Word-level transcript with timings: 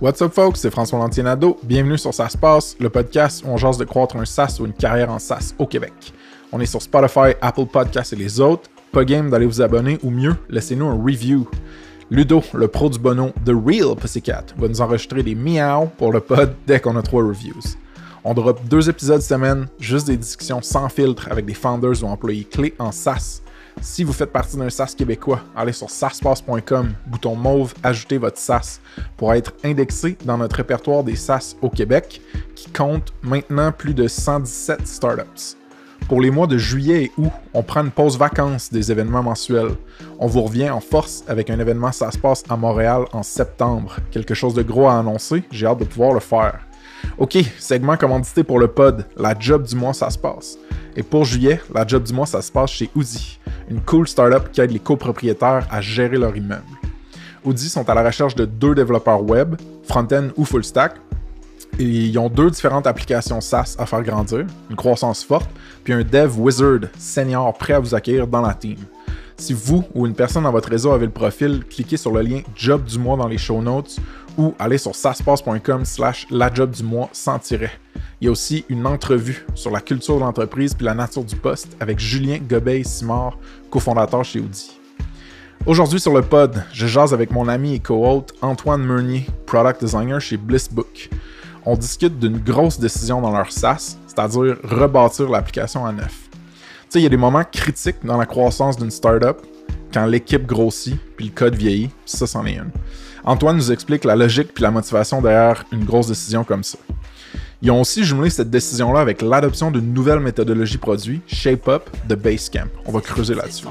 What's 0.00 0.22
up, 0.22 0.32
folks? 0.32 0.60
C'est 0.60 0.70
François 0.70 1.00
Lantier-Nadeau. 1.00 1.58
Bienvenue 1.64 1.98
sur 1.98 2.14
Ça 2.14 2.28
se 2.28 2.38
passe, 2.38 2.76
le 2.78 2.88
podcast 2.90 3.42
où 3.44 3.48
on 3.48 3.56
jase 3.56 3.76
de 3.76 3.84
croître 3.84 4.16
un 4.16 4.24
SaaS 4.24 4.58
ou 4.60 4.66
une 4.66 4.72
carrière 4.72 5.10
en 5.10 5.18
SaaS 5.18 5.52
au 5.58 5.66
Québec. 5.66 5.92
On 6.52 6.60
est 6.60 6.66
sur 6.66 6.80
Spotify, 6.80 7.34
Apple 7.40 7.66
Podcasts 7.66 8.12
et 8.12 8.16
les 8.16 8.40
autres. 8.40 8.70
Pas 8.92 9.04
game 9.04 9.30
d'aller 9.30 9.46
vous 9.46 9.62
abonner 9.62 9.98
ou 10.04 10.10
mieux, 10.10 10.36
laissez-nous 10.48 10.86
un 10.86 11.02
review. 11.02 11.48
Ludo, 12.08 12.40
le 12.54 12.68
pro 12.68 12.88
du 12.88 13.00
bono 13.00 13.30
The 13.44 13.50
Real 13.50 13.96
Pussycat, 13.96 14.44
va 14.56 14.68
nous 14.68 14.80
enregistrer 14.80 15.24
des 15.24 15.34
miaus 15.34 15.90
pour 15.98 16.12
le 16.12 16.20
pod 16.20 16.54
dès 16.68 16.78
qu'on 16.78 16.94
a 16.96 17.02
trois 17.02 17.24
reviews. 17.24 17.76
On 18.28 18.34
drop 18.34 18.58
deux 18.68 18.90
épisodes 18.90 19.20
semaine, 19.20 19.68
juste 19.78 20.08
des 20.08 20.16
discussions 20.16 20.60
sans 20.60 20.88
filtre 20.88 21.28
avec 21.30 21.46
des 21.46 21.54
founders 21.54 22.02
ou 22.02 22.06
employés 22.06 22.42
clés 22.42 22.74
en 22.80 22.90
SaaS. 22.90 23.40
Si 23.80 24.02
vous 24.02 24.12
faites 24.12 24.32
partie 24.32 24.56
d'un 24.56 24.68
SaaS 24.68 24.96
québécois, 24.98 25.42
allez 25.54 25.70
sur 25.70 25.88
SaaSpass.com, 25.88 26.92
bouton 27.06 27.36
mauve, 27.36 27.72
ajoutez 27.84 28.18
votre 28.18 28.38
SaaS 28.38 28.80
pour 29.16 29.32
être 29.32 29.52
indexé 29.62 30.18
dans 30.24 30.38
notre 30.38 30.56
répertoire 30.56 31.04
des 31.04 31.14
SaaS 31.14 31.54
au 31.62 31.70
Québec, 31.70 32.20
qui 32.56 32.68
compte 32.68 33.12
maintenant 33.22 33.70
plus 33.70 33.94
de 33.94 34.08
117 34.08 34.88
startups. 34.88 35.56
Pour 36.08 36.20
les 36.20 36.32
mois 36.32 36.48
de 36.48 36.58
juillet 36.58 37.04
et 37.04 37.12
août, 37.18 37.30
on 37.54 37.62
prend 37.62 37.82
une 37.82 37.92
pause 37.92 38.18
vacances 38.18 38.72
des 38.72 38.90
événements 38.90 39.22
mensuels. 39.22 39.76
On 40.18 40.26
vous 40.26 40.42
revient 40.42 40.70
en 40.70 40.80
force 40.80 41.22
avec 41.28 41.48
un 41.48 41.60
événement 41.60 41.92
Ça 41.92 42.10
se 42.10 42.18
passe 42.18 42.42
à 42.48 42.56
Montréal 42.56 43.04
en 43.12 43.22
septembre. 43.22 43.98
Quelque 44.10 44.34
chose 44.34 44.54
de 44.54 44.62
gros 44.62 44.88
à 44.88 44.98
annoncer, 44.98 45.44
j'ai 45.52 45.66
hâte 45.66 45.78
de 45.78 45.84
pouvoir 45.84 46.12
le 46.12 46.20
faire. 46.20 46.65
Ok, 47.18 47.38
segment 47.58 47.96
commandité 47.96 48.44
pour 48.44 48.58
le 48.58 48.68
pod, 48.68 49.06
la 49.16 49.34
job 49.38 49.64
du 49.64 49.74
mois 49.74 49.94
ça 49.94 50.10
se 50.10 50.18
passe. 50.18 50.58
Et 50.96 51.02
pour 51.02 51.24
juillet, 51.24 51.60
la 51.74 51.86
job 51.86 52.02
du 52.02 52.12
mois 52.12 52.26
ça 52.26 52.42
se 52.42 52.50
passe 52.52 52.70
chez 52.70 52.90
Oudi, 52.94 53.38
une 53.70 53.80
cool 53.80 54.06
startup 54.06 54.50
qui 54.52 54.60
aide 54.60 54.70
les 54.70 54.78
copropriétaires 54.78 55.66
à 55.70 55.80
gérer 55.80 56.18
leur 56.18 56.36
immeuble. 56.36 56.62
Audi 57.44 57.68
sont 57.68 57.88
à 57.88 57.94
la 57.94 58.02
recherche 58.02 58.34
de 58.34 58.44
deux 58.44 58.74
développeurs 58.74 59.22
web, 59.22 59.54
front-end 59.84 60.28
ou 60.36 60.44
full 60.44 60.64
stack, 60.64 60.96
et 61.78 61.84
ils 61.84 62.18
ont 62.18 62.28
deux 62.28 62.50
différentes 62.50 62.86
applications 62.86 63.40
SaaS 63.40 63.76
à 63.78 63.86
faire 63.86 64.02
grandir, 64.02 64.46
une 64.70 64.76
croissance 64.76 65.22
forte, 65.22 65.50
puis 65.84 65.92
un 65.92 66.02
dev 66.02 66.38
wizard 66.38 66.88
senior 66.98 67.52
prêt 67.56 67.74
à 67.74 67.78
vous 67.78 67.94
accueillir 67.94 68.26
dans 68.26 68.40
la 68.40 68.54
team. 68.54 68.78
Si 69.38 69.52
vous 69.52 69.84
ou 69.94 70.06
une 70.06 70.14
personne 70.14 70.44
dans 70.44 70.50
votre 70.50 70.70
réseau 70.70 70.92
avez 70.92 71.04
le 71.04 71.12
profil, 71.12 71.62
cliquez 71.68 71.98
sur 71.98 72.10
le 72.10 72.22
lien 72.22 72.40
Job 72.54 72.84
du 72.84 72.98
mois 72.98 73.18
dans 73.18 73.28
les 73.28 73.36
show 73.36 73.60
notes 73.60 73.98
ou 74.36 74.54
allez 74.58 74.78
sur 74.78 74.94
saspace.com 74.94 75.84
slash 75.84 76.26
la 76.30 76.52
job 76.52 76.70
du 76.70 76.82
mois 76.82 77.08
sans 77.12 77.38
tiret. 77.38 77.72
Il 78.20 78.26
y 78.26 78.28
a 78.28 78.30
aussi 78.30 78.64
une 78.68 78.86
entrevue 78.86 79.46
sur 79.54 79.70
la 79.70 79.80
culture 79.80 80.16
de 80.16 80.20
l'entreprise 80.20 80.74
puis 80.74 80.86
la 80.86 80.94
nature 80.94 81.24
du 81.24 81.36
poste 81.36 81.76
avec 81.80 81.98
Julien 81.98 82.38
Gobeil-Simard, 82.38 83.38
cofondateur 83.70 84.24
chez 84.24 84.40
Audi. 84.40 84.70
Aujourd'hui 85.66 85.98
sur 85.98 86.14
le 86.14 86.22
pod, 86.22 86.62
je 86.72 86.86
jase 86.86 87.12
avec 87.12 87.30
mon 87.30 87.48
ami 87.48 87.74
et 87.74 87.78
co-hôte 87.80 88.34
Antoine 88.40 88.82
Meunier, 88.82 89.26
product 89.46 89.80
designer 89.82 90.20
chez 90.20 90.36
Blissbook. 90.36 91.10
On 91.64 91.76
discute 91.76 92.18
d'une 92.18 92.38
grosse 92.38 92.78
décision 92.78 93.20
dans 93.20 93.32
leur 93.32 93.50
SaaS, 93.50 93.96
c'est-à-dire 94.06 94.56
rebâtir 94.62 95.28
l'application 95.28 95.84
à 95.84 95.92
neuf. 95.92 96.28
Tu 96.30 96.38
sais, 96.90 97.00
il 97.00 97.02
y 97.02 97.06
a 97.06 97.10
des 97.10 97.16
moments 97.16 97.42
critiques 97.42 98.04
dans 98.04 98.16
la 98.16 98.26
croissance 98.26 98.76
d'une 98.76 98.92
startup 98.92 99.38
quand 99.92 100.06
l'équipe 100.06 100.46
grossit 100.46 100.98
puis 101.16 101.26
le 101.26 101.32
code 101.32 101.54
vieillit, 101.54 101.90
ça 102.04 102.26
c'en 102.26 102.46
est 102.46 102.54
une. 102.54 102.70
Antoine 103.26 103.56
nous 103.56 103.72
explique 103.72 104.04
la 104.04 104.14
logique 104.14 104.54
puis 104.54 104.62
la 104.62 104.70
motivation 104.70 105.20
derrière 105.20 105.64
une 105.72 105.84
grosse 105.84 106.06
décision 106.06 106.44
comme 106.44 106.62
ça. 106.62 106.78
Ils 107.60 107.72
ont 107.72 107.80
aussi 107.80 108.04
jumelé 108.04 108.30
cette 108.30 108.50
décision-là 108.50 109.00
avec 109.00 109.20
l'adoption 109.20 109.72
d'une 109.72 109.92
nouvelle 109.92 110.20
méthodologie 110.20 110.78
produit, 110.78 111.20
Shape 111.26 111.66
Up 111.66 111.90
de 112.06 112.14
Basecamp. 112.14 112.68
On 112.84 112.92
va 112.92 113.00
creuser 113.00 113.34
là-dessus. 113.34 113.66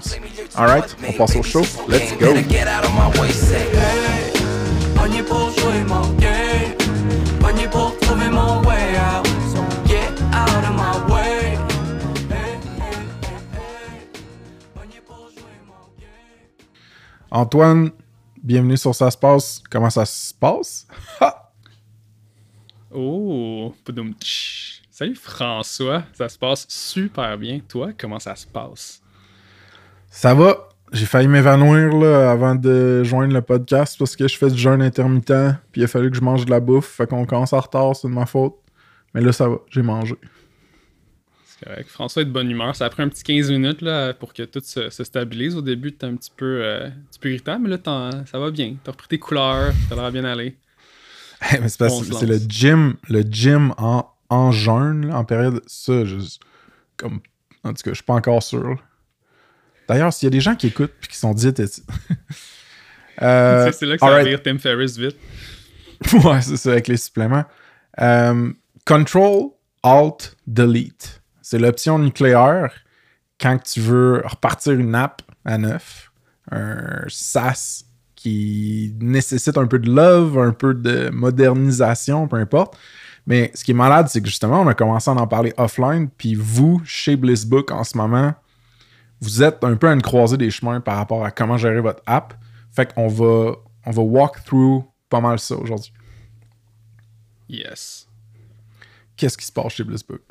Alright, 0.55 0.97
on 1.07 1.13
passe 1.13 1.37
au 1.37 1.43
show. 1.43 1.61
Let's 1.87 2.17
go! 2.19 2.33
Antoine, 17.31 17.91
bienvenue 18.45 18.78
sur 18.78 18.94
Ça 18.94 19.09
se 19.09 19.17
passe. 19.17 19.63
Comment 19.72 19.89
ça 19.89 20.06
se 20.06 20.31
passe? 20.33 20.88
Ha! 21.19 21.51
Oh. 22.94 23.73
Salut 24.91 25.16
François, 25.16 26.03
ça 26.13 26.29
se 26.29 26.38
passe 26.38 26.66
super 26.69 27.38
bien. 27.38 27.59
Toi, 27.67 27.89
comment 27.97 28.19
ça 28.19 28.35
se 28.35 28.45
passe? 28.45 29.01
Ça 30.09 30.33
va. 30.35 30.69
J'ai 30.94 31.07
failli 31.07 31.28
m'évanouir 31.28 31.94
là, 31.97 32.31
avant 32.31 32.53
de 32.53 33.03
joindre 33.03 33.33
le 33.33 33.41
podcast 33.41 33.97
parce 33.97 34.16
que 34.16 34.28
je 34.28 34.38
fais 34.38 34.50
du 34.50 34.57
jeûne 34.57 34.83
intermittent. 34.83 35.57
Puis 35.72 35.81
il 35.81 35.83
a 35.83 35.88
fallu 35.88 36.12
que 36.12 36.16
je 36.16 36.22
mange 36.22 36.45
de 36.45 36.51
la 36.51 36.59
bouffe. 36.59 36.88
Fait 36.88 37.07
qu'on 37.07 37.25
commence 37.25 37.51
en 37.51 37.59
retard, 37.59 37.95
c'est 37.95 38.07
de 38.07 38.13
ma 38.13 38.27
faute. 38.27 38.56
Mais 39.16 39.22
là, 39.22 39.33
ça 39.33 39.50
va. 39.50 39.57
J'ai 39.72 39.81
mangé. 39.81 40.16
Correct. 41.65 41.89
François 41.89 42.21
est 42.21 42.25
de 42.25 42.31
bonne 42.31 42.49
humeur. 42.49 42.75
Ça 42.75 42.85
a 42.85 42.89
pris 42.89 43.01
un 43.01 43.09
petit 43.09 43.23
15 43.23 43.49
minutes 43.49 43.81
là, 43.81 44.13
pour 44.13 44.33
que 44.33 44.43
tout 44.43 44.61
se, 44.63 44.89
se 44.91 45.03
stabilise. 45.03 45.55
Au 45.55 45.61
début, 45.61 45.91
t'es 45.93 46.05
un 46.05 46.15
petit 46.15 46.31
peu, 46.35 46.61
euh, 46.61 46.87
un 46.87 47.09
petit 47.09 47.19
peu 47.19 47.29
irritant, 47.29 47.59
mais 47.59 47.69
là, 47.69 47.77
ça 48.25 48.39
va 48.39 48.51
bien. 48.51 48.75
T'as 48.83 48.91
repris 48.91 49.07
tes 49.07 49.17
couleurs, 49.17 49.73
t'as 49.89 49.95
l'air 49.95 50.11
bien 50.11 50.25
aller. 50.25 50.55
Hey, 51.41 51.59
mais 51.59 51.67
c'est 51.67 51.81
le 51.81 52.39
gym, 52.47 52.95
le 53.09 53.21
gym 53.21 53.73
en, 53.77 54.09
en 54.29 54.51
jeûne, 54.53 55.07
là, 55.07 55.17
en 55.17 55.25
période. 55.25 55.61
Ça, 55.67 56.05
je. 56.05 56.15
Comme. 56.95 57.19
En 57.63 57.73
tout 57.73 57.83
cas, 57.83 57.91
je 57.91 57.95
suis 57.95 58.03
pas 58.03 58.13
encore 58.13 58.41
sûr. 58.41 58.81
D'ailleurs, 59.87 60.13
s'il 60.13 60.27
y 60.27 60.29
a 60.29 60.31
des 60.31 60.39
gens 60.39 60.55
qui 60.55 60.67
écoutent 60.67 60.93
puis 60.99 61.09
qui 61.09 61.17
sont 61.17 61.33
diététiques. 61.33 61.83
euh, 63.21 63.69
c'est 63.73 63.85
là 63.85 63.95
que 63.95 63.99
ça 63.99 64.09
va 64.09 64.23
lire 64.23 64.41
Tim 64.41 64.57
Ferriss 64.57 64.97
vite. 64.97 65.17
ouais, 66.13 66.41
c'est 66.41 66.57
ça, 66.57 66.71
avec 66.71 66.87
les 66.87 66.97
suppléments. 66.97 67.43
Euh, 67.99 68.51
Control, 68.85 69.49
Alt, 69.83 70.37
Delete. 70.47 71.21
C'est 71.47 71.59
l'option 71.59 72.00
nucléaire 72.00 72.73
quand 73.39 73.61
tu 73.61 73.79
veux 73.79 74.23
repartir 74.25 74.73
une 74.73 74.95
app 74.95 75.22
à 75.45 75.59
neuf, 75.59 76.11
un 76.50 77.03
SaaS 77.07 77.83
qui 78.16 78.95
nécessite 79.00 79.56
un 79.56 79.67
peu 79.67 79.78
de 79.78 79.88
love, 79.88 80.39
un 80.39 80.53
peu 80.53 80.73
de 80.73 81.09
modernisation, 81.09 82.28
peu 82.28 82.38
importe. 82.38 82.75
Mais 83.28 83.51
ce 83.53 83.63
qui 83.63 83.72
est 83.72 83.75
malade, 83.75 84.07
c'est 84.09 84.22
que 84.22 84.28
justement, 84.28 84.61
on 84.61 84.67
a 84.67 84.73
commencé 84.73 85.07
à 85.11 85.13
en 85.13 85.28
parler 85.28 85.53
offline, 85.57 86.09
puis 86.09 86.33
vous, 86.33 86.81
chez 86.83 87.16
Blissbook 87.16 87.69
en 87.69 87.83
ce 87.83 87.95
moment, 87.95 88.33
vous 89.22 89.44
êtes 89.44 89.63
un 89.63 89.75
peu 89.75 89.88
à 89.88 89.94
une 89.94 90.01
croisée 90.01 90.38
des 90.38 90.50
chemins 90.50 90.81
par 90.81 90.97
rapport 90.97 91.23
à 91.23 91.29
comment 91.29 91.57
gérer 91.57 91.79
votre 91.79 92.01
app. 92.07 92.33
Fait 92.72 92.91
qu'on 92.91 93.07
va, 93.07 93.53
on 93.85 93.91
va 93.91 94.01
walk 94.01 94.44
through 94.45 94.83
pas 95.12 95.22
mal 95.22 95.38
ça 95.38 95.56
aujourd'hui. 95.56 95.94
Yes. 97.47 98.07
Qu'est-ce 99.16 99.38
qui 99.38 99.45
se 99.45 99.51
passe 99.51 99.73
chez 99.73 99.83
Blissbook? 99.83 100.22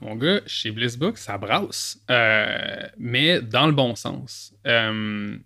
Mon 0.00 0.14
gars, 0.14 0.40
chez 0.46 0.70
Blissbook, 0.70 1.16
ça 1.18 1.38
brasse. 1.38 2.02
Euh, 2.10 2.82
mais 2.98 3.40
dans 3.40 3.66
le 3.66 3.72
bon 3.72 3.94
sens. 3.94 4.54
Euh, 4.66 5.36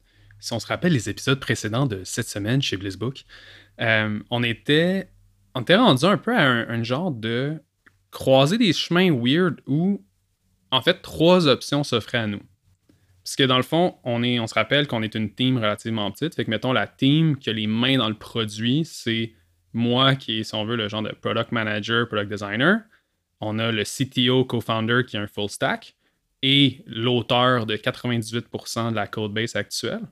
si 0.40 0.52
on 0.52 0.58
se 0.58 0.66
rappelle 0.66 0.92
les 0.92 1.08
épisodes 1.08 1.38
précédents 1.38 1.86
de 1.86 2.02
cette 2.04 2.28
semaine 2.28 2.60
chez 2.60 2.76
Blissbook, 2.76 3.24
euh, 3.80 4.20
on 4.30 4.42
était. 4.42 5.08
On 5.54 5.62
était 5.62 5.76
rendu 5.76 6.04
un 6.04 6.16
peu 6.16 6.36
à 6.36 6.42
un, 6.42 6.82
genre 6.84 7.10
de 7.10 7.60
croiser 8.12 8.56
des 8.56 8.72
chemins 8.72 9.10
weird 9.10 9.60
où, 9.66 10.04
en 10.70 10.80
fait, 10.80 11.02
trois 11.02 11.48
options 11.48 11.82
s'offraient 11.82 12.18
à 12.18 12.26
nous. 12.28 12.42
Parce 13.24 13.34
que 13.34 13.42
dans 13.42 13.56
le 13.56 13.64
fond, 13.64 13.96
on, 14.04 14.22
est, 14.22 14.38
on 14.38 14.46
se 14.46 14.54
rappelle 14.54 14.86
qu'on 14.86 15.02
est 15.02 15.16
une 15.16 15.34
team 15.34 15.56
relativement 15.56 16.08
petite. 16.12 16.36
Fait 16.36 16.44
que, 16.44 16.50
mettons, 16.50 16.72
la 16.72 16.86
team 16.86 17.36
qui 17.36 17.50
a 17.50 17.52
les 17.52 17.66
mains 17.66 17.98
dans 17.98 18.08
le 18.08 18.14
produit, 18.14 18.84
c'est 18.84 19.32
moi 19.72 20.14
qui 20.14 20.44
si 20.44 20.54
on 20.54 20.64
veut, 20.64 20.76
le 20.76 20.88
genre 20.88 21.02
de 21.02 21.10
product 21.20 21.50
manager, 21.50 22.06
product 22.06 22.30
designer. 22.30 22.80
On 23.40 23.58
a 23.58 23.72
le 23.72 23.84
CTO, 23.84 24.44
co-founder 24.44 25.02
qui 25.06 25.16
est 25.16 25.20
un 25.20 25.26
full 25.26 25.48
stack 25.48 25.94
et 26.42 26.82
l'auteur 26.86 27.66
de 27.66 27.76
98% 27.76 28.90
de 28.90 28.96
la 28.96 29.06
code 29.06 29.32
base 29.32 29.56
actuelle. 29.56 30.02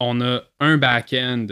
On 0.00 0.20
a 0.20 0.42
un 0.60 0.78
back-end, 0.78 1.48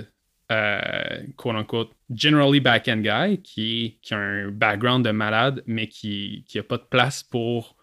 euh, 0.51 1.23
quote 1.37 1.57
unquote, 1.57 1.93
generally 2.15 2.61
back-end 2.61 2.99
guy 2.99 3.41
qui, 3.43 3.99
qui 4.03 4.15
a 4.15 4.19
un 4.19 4.49
background 4.51 5.05
de 5.05 5.11
malade, 5.11 5.63
mais 5.67 5.87
qui 5.87 6.45
n'a 6.55 6.63
pas 6.63 6.79
de 6.79 6.87
place 6.89 7.23
pour, 7.23 7.77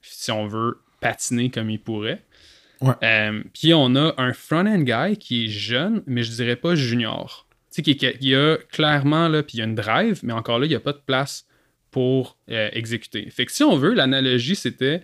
si 0.00 0.30
on 0.30 0.46
veut, 0.46 0.82
patiner 1.00 1.50
comme 1.50 1.70
il 1.70 1.80
pourrait. 1.80 2.24
Ouais. 2.80 2.94
Euh, 3.02 3.42
puis 3.52 3.74
on 3.74 3.94
a 3.94 4.14
un 4.16 4.32
front-end 4.32 4.80
guy 4.80 5.16
qui 5.16 5.44
est 5.44 5.48
jeune, 5.48 6.02
mais 6.06 6.22
je 6.22 6.32
dirais 6.32 6.56
pas 6.56 6.74
junior. 6.74 7.46
Tu 7.72 7.82
sais, 7.82 7.94
qui 7.94 8.34
a 8.34 8.56
clairement, 8.56 9.28
là, 9.28 9.42
puis 9.42 9.58
il 9.58 9.60
y 9.60 9.62
a 9.62 9.66
une 9.66 9.74
drive, 9.74 10.20
mais 10.22 10.32
encore 10.32 10.58
là, 10.58 10.66
il 10.66 10.70
n'y 10.70 10.74
a 10.74 10.80
pas 10.80 10.92
de 10.92 11.02
place 11.04 11.46
pour 11.90 12.36
euh, 12.50 12.68
exécuter. 12.72 13.28
Fait 13.30 13.46
que 13.46 13.52
si 13.52 13.62
on 13.64 13.76
veut, 13.76 13.94
l'analogie, 13.94 14.54
c'était 14.56 15.02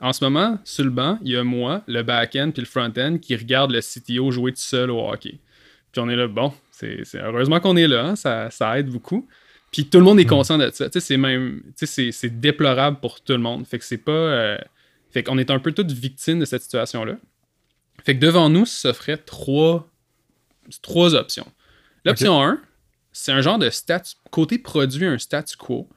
en 0.00 0.12
ce 0.12 0.24
moment, 0.24 0.58
sur 0.64 0.84
le 0.84 0.90
banc, 0.90 1.18
il 1.22 1.32
y 1.32 1.36
a 1.36 1.44
moi, 1.44 1.82
le 1.86 2.02
back-end 2.02 2.50
puis 2.52 2.62
le 2.62 2.66
front-end 2.66 3.18
qui 3.20 3.36
regarde 3.36 3.70
le 3.70 3.80
CTO 3.80 4.30
jouer 4.30 4.52
tout 4.52 4.60
seul 4.60 4.90
au 4.90 4.98
hockey. 5.08 5.38
Puis 5.92 6.00
on 6.00 6.08
est 6.08 6.16
là, 6.16 6.26
bon, 6.26 6.54
c'est 6.70 7.02
heureusement 7.16 7.60
qu'on 7.60 7.76
est 7.76 7.86
là, 7.86 8.04
hein, 8.06 8.16
ça, 8.16 8.50
ça 8.50 8.78
aide 8.78 8.88
beaucoup. 8.88 9.28
Puis 9.72 9.84
tout 9.86 9.98
le 9.98 10.04
monde 10.04 10.18
est 10.18 10.24
conscient 10.26 10.56
de 10.58 10.70
ça. 10.70 10.86
Tu 10.88 10.98
sais, 10.98 11.06
c'est 11.06 11.16
même. 11.16 11.60
Tu 11.76 11.84
sais, 11.84 11.86
c'est- 11.86 12.12
c'est 12.12 12.40
déplorable 12.40 12.98
pour 12.98 13.20
tout 13.20 13.32
le 13.34 13.38
monde. 13.38 13.66
Fait 13.66 13.78
que 13.78 13.84
c'est 13.84 13.98
pas. 13.98 14.10
euh, 14.10 14.58
Fait 15.12 15.22
qu'on 15.22 15.38
est 15.38 15.50
un 15.50 15.58
peu 15.58 15.70
toutes 15.72 15.90
victimes 15.92 16.38
de 16.40 16.44
cette 16.44 16.62
situation-là. 16.62 17.16
Fait 18.04 18.14
que 18.14 18.20
devant 18.20 18.48
nous 18.48 18.64
s'offraient 18.66 19.16
trois, 19.18 19.88
trois 20.82 21.14
options. 21.14 21.46
L'option 22.04 22.42
1, 22.42 22.60
c'est 23.12 23.32
un 23.32 23.40
genre 23.42 23.58
de 23.58 23.70
statu, 23.70 24.14
côté 24.30 24.58
produit, 24.58 25.04
un 25.06 25.18
statu 25.18 25.56
quo. 25.56 25.88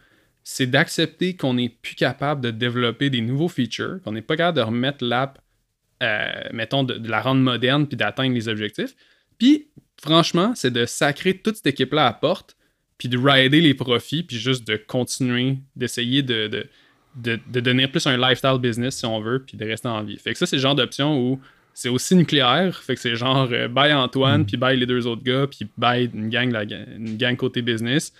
C'est 0.43 0.67
d'accepter 0.67 1.35
qu'on 1.35 1.53
n'est 1.55 1.69
plus 1.69 1.95
capable 1.95 2.41
de 2.41 2.51
développer 2.51 3.09
des 3.09 3.21
nouveaux 3.21 3.47
features, 3.47 3.99
qu'on 4.03 4.11
n'est 4.11 4.21
pas 4.21 4.35
capable 4.35 4.57
de 4.57 4.63
remettre 4.63 5.03
l'app, 5.03 5.39
euh, 6.01 6.27
mettons, 6.51 6.83
de, 6.83 6.95
de 6.95 7.09
la 7.09 7.21
rendre 7.21 7.41
moderne 7.41 7.87
puis 7.87 7.95
d'atteindre 7.95 8.33
les 8.35 8.47
objectifs. 8.49 8.95
Puis, 9.37 9.67
franchement, 10.01 10.53
c'est 10.55 10.71
de 10.71 10.85
sacrer 10.85 11.37
toute 11.37 11.57
cette 11.57 11.67
équipe-là 11.67 12.03
à 12.03 12.09
la 12.09 12.13
porte, 12.13 12.57
puis 12.97 13.09
de 13.09 13.17
rider 13.17 13.61
les 13.61 13.73
profits, 13.73 14.23
puis 14.23 14.37
juste 14.37 14.67
de 14.67 14.75
continuer 14.75 15.57
d'essayer 15.75 16.23
de, 16.23 16.47
de, 16.47 16.67
de, 17.15 17.39
de 17.51 17.59
devenir 17.59 17.89
plus 17.89 18.05
un 18.07 18.17
lifestyle 18.17 18.57
business, 18.59 18.97
si 18.97 19.05
on 19.05 19.19
veut, 19.21 19.43
puis 19.43 19.57
de 19.57 19.65
rester 19.65 19.87
en 19.87 20.03
vie. 20.03 20.17
Fait 20.17 20.33
que 20.33 20.39
ça, 20.39 20.45
c'est 20.45 20.57
le 20.57 20.61
genre 20.61 20.75
d'option 20.75 21.19
où 21.19 21.39
c'est 21.73 21.89
aussi 21.89 22.15
nucléaire. 22.15 22.81
Fait 22.83 22.95
que 22.95 23.01
c'est 23.01 23.15
genre 23.15 23.49
euh, 23.51 23.67
bye 23.67 23.93
Antoine, 23.93 24.45
puis 24.45 24.57
bye 24.57 24.77
les 24.77 24.85
deux 24.85 25.07
autres 25.07 25.23
gars, 25.23 25.47
puis 25.47 25.67
bye 25.77 26.09
une 26.13 26.29
gang, 26.29 26.51
la, 26.51 26.63
une 26.63 27.17
gang 27.17 27.35
côté 27.35 27.61
business. 27.61 28.13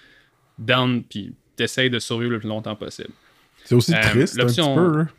Down, 0.57 1.03
puis 1.03 1.33
t'essayes 1.55 1.89
de 1.89 1.99
survivre 1.99 2.31
le 2.31 2.39
plus 2.39 2.49
longtemps 2.49 2.75
possible. 2.75 3.11
C'est 3.65 3.75
aussi 3.75 3.93
Euh, 3.93 4.01
triste 4.01 4.39
un 4.39 4.45
petit 4.45 4.55
peu. 4.61 4.99
hein. 4.99 5.09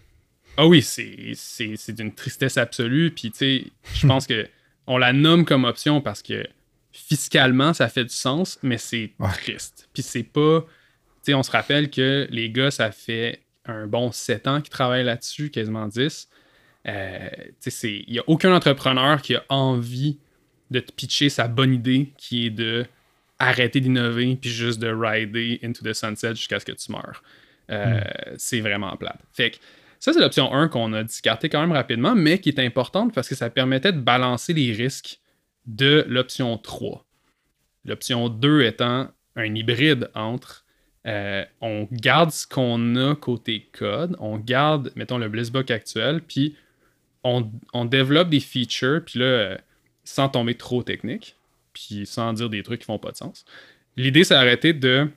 Ah 0.56 0.66
oui, 0.66 0.82
c'est, 0.82 1.92
d'une 1.92 2.14
tristesse 2.14 2.56
absolue. 2.58 3.10
Puis, 3.10 3.30
tu 3.32 3.38
sais, 3.38 3.64
je 3.94 4.06
pense 4.06 4.26
que 4.26 4.46
on 4.86 4.98
la 4.98 5.12
nomme 5.12 5.44
comme 5.44 5.64
option 5.64 6.00
parce 6.00 6.22
que 6.22 6.46
fiscalement, 6.92 7.72
ça 7.74 7.88
fait 7.88 8.04
du 8.04 8.14
sens, 8.14 8.58
mais 8.62 8.78
c'est 8.78 9.12
Ouais. 9.18 9.28
triste. 9.32 9.88
Puis, 9.92 10.02
c'est 10.02 10.22
pas. 10.22 10.60
Tu 11.24 11.32
sais, 11.32 11.34
on 11.34 11.42
se 11.42 11.50
rappelle 11.50 11.90
que 11.90 12.26
les 12.30 12.50
gars, 12.50 12.70
ça 12.70 12.92
fait 12.92 13.40
un 13.66 13.86
bon 13.86 14.12
7 14.12 14.46
ans 14.46 14.60
qu'ils 14.60 14.70
travaillent 14.70 15.04
là-dessus, 15.04 15.50
quasiment 15.50 15.88
10. 15.88 16.28
Euh, 16.86 17.28
tu 17.34 17.54
sais, 17.60 17.70
c'est- 17.70 18.04
il 18.06 18.12
n'y 18.12 18.18
a 18.18 18.24
aucun 18.26 18.54
entrepreneur 18.54 19.22
qui 19.22 19.34
a 19.34 19.44
envie 19.48 20.18
de 20.70 20.80
te 20.80 20.92
pitcher 20.92 21.30
sa 21.30 21.48
bonne 21.48 21.72
idée 21.72 22.12
qui 22.18 22.46
est 22.46 22.50
de 22.50 22.84
arrêter 23.38 23.80
d'innover 23.80 24.36
puis 24.36 24.50
juste 24.50 24.78
de 24.80 24.88
rider 24.88 25.60
into 25.62 25.82
the 25.82 25.92
sunset 25.92 26.34
jusqu'à 26.34 26.60
ce 26.60 26.64
que 26.64 26.72
tu 26.72 26.92
meurs. 26.92 27.22
Euh, 27.70 28.00
C'est 28.36 28.60
vraiment 28.60 28.96
plate. 28.96 29.20
Fait 29.32 29.50
que 29.50 29.56
ça, 29.98 30.12
c'est 30.12 30.20
l'option 30.20 30.52
1 30.52 30.68
qu'on 30.68 30.92
a 30.92 31.02
discarté 31.02 31.48
quand 31.48 31.60
même 31.60 31.72
rapidement, 31.72 32.14
mais 32.14 32.38
qui 32.38 32.50
est 32.50 32.58
importante 32.58 33.14
parce 33.14 33.28
que 33.28 33.34
ça 33.34 33.48
permettait 33.48 33.92
de 33.92 34.00
balancer 34.00 34.52
les 34.52 34.72
risques 34.72 35.18
de 35.66 36.04
l'option 36.08 36.58
3. 36.58 37.06
L'option 37.86 38.28
2 38.28 38.62
étant 38.64 39.10
un 39.36 39.54
hybride 39.54 40.10
entre 40.14 40.64
euh, 41.06 41.44
on 41.60 41.86
garde 41.90 42.30
ce 42.30 42.46
qu'on 42.46 42.96
a 42.96 43.14
côté 43.14 43.68
code, 43.72 44.16
on 44.20 44.38
garde, 44.38 44.92
mettons, 44.96 45.18
le 45.18 45.28
Blissbook 45.28 45.70
actuel, 45.70 46.22
puis 46.22 46.56
on, 47.22 47.50
on 47.74 47.84
développe 47.84 48.30
des 48.30 48.40
features, 48.40 49.02
puis 49.04 49.18
là, 49.18 49.26
euh, 49.26 49.58
sans 50.04 50.28
tomber 50.28 50.54
trop 50.54 50.82
technique, 50.82 51.36
puis 51.74 52.06
sans 52.06 52.32
dire 52.32 52.48
des 52.48 52.62
trucs 52.62 52.80
qui 52.80 52.86
font 52.86 52.98
pas 52.98 53.10
de 53.12 53.16
sens. 53.16 53.44
L'idée, 53.96 54.24
c'est 54.24 54.34
d'arrêter 54.34 54.72
de. 54.72 55.08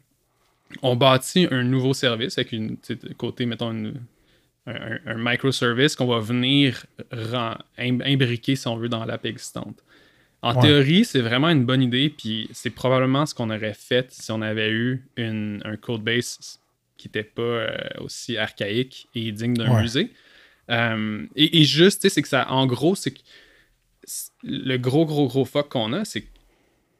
On 0.82 0.96
bâtit 0.98 1.48
un 1.50 1.64
nouveau 1.64 1.94
service 1.94 2.38
avec 2.38 2.52
une 2.52 2.78
côté, 3.18 3.46
mettons, 3.46 3.72
une- 3.72 4.02
un, 4.66 5.00
microservice 5.16 5.96
qu'on 5.96 6.08
va 6.08 6.20
venir 6.20 6.86
im- 7.78 8.02
imbriquer, 8.02 8.58
si 8.58 8.68
on 8.68 8.76
veut, 8.76 8.90
dans 8.90 9.06
l'app 9.06 9.26
existante. 9.26 9.82
En 10.42 10.54
Ouais. 10.56 10.62
théorie, 10.62 11.06
c'est 11.06 11.22
vraiment 11.22 11.48
une 11.50 11.66
bonne 11.66 11.82
idée, 11.82 12.10
puis 12.10 12.50
c'est 12.52 12.70
probablement 12.70 13.26
ce 13.26 13.34
qu'on 13.34 13.50
aurait 13.50 13.74
fait 13.74 14.12
si 14.12 14.30
on 14.32 14.42
avait 14.42 14.70
eu 14.72 15.06
une, 15.16 15.62
un 15.64 15.78
codebase 15.78 16.60
qui 16.98 17.08
n'était 17.08 17.24
pas 17.24 17.42
euh, 17.42 17.78
aussi 18.02 18.38
archaïque 18.38 19.08
et 19.16 19.32
digne 19.32 19.54
d'un 19.54 19.74
Ouais. 19.74 19.82
musée. 19.84 20.12
Euh, 20.70 21.26
et, 21.38 21.62
et 21.62 21.64
juste, 21.64 22.02
tu 22.02 22.10
sais, 22.10 22.14
c'est 22.16 22.22
que 22.22 22.28
ça, 22.28 22.52
en 22.52 22.66
gros, 22.68 22.94
c'est 22.96 23.12
que 23.12 23.20
le 24.44 24.78
gros, 24.78 25.06
gros, 25.06 25.28
gros 25.28 25.46
fuck 25.46 25.70
qu'on 25.70 25.94
a, 25.94 26.04
c'est 26.06 26.22
que 26.22 26.28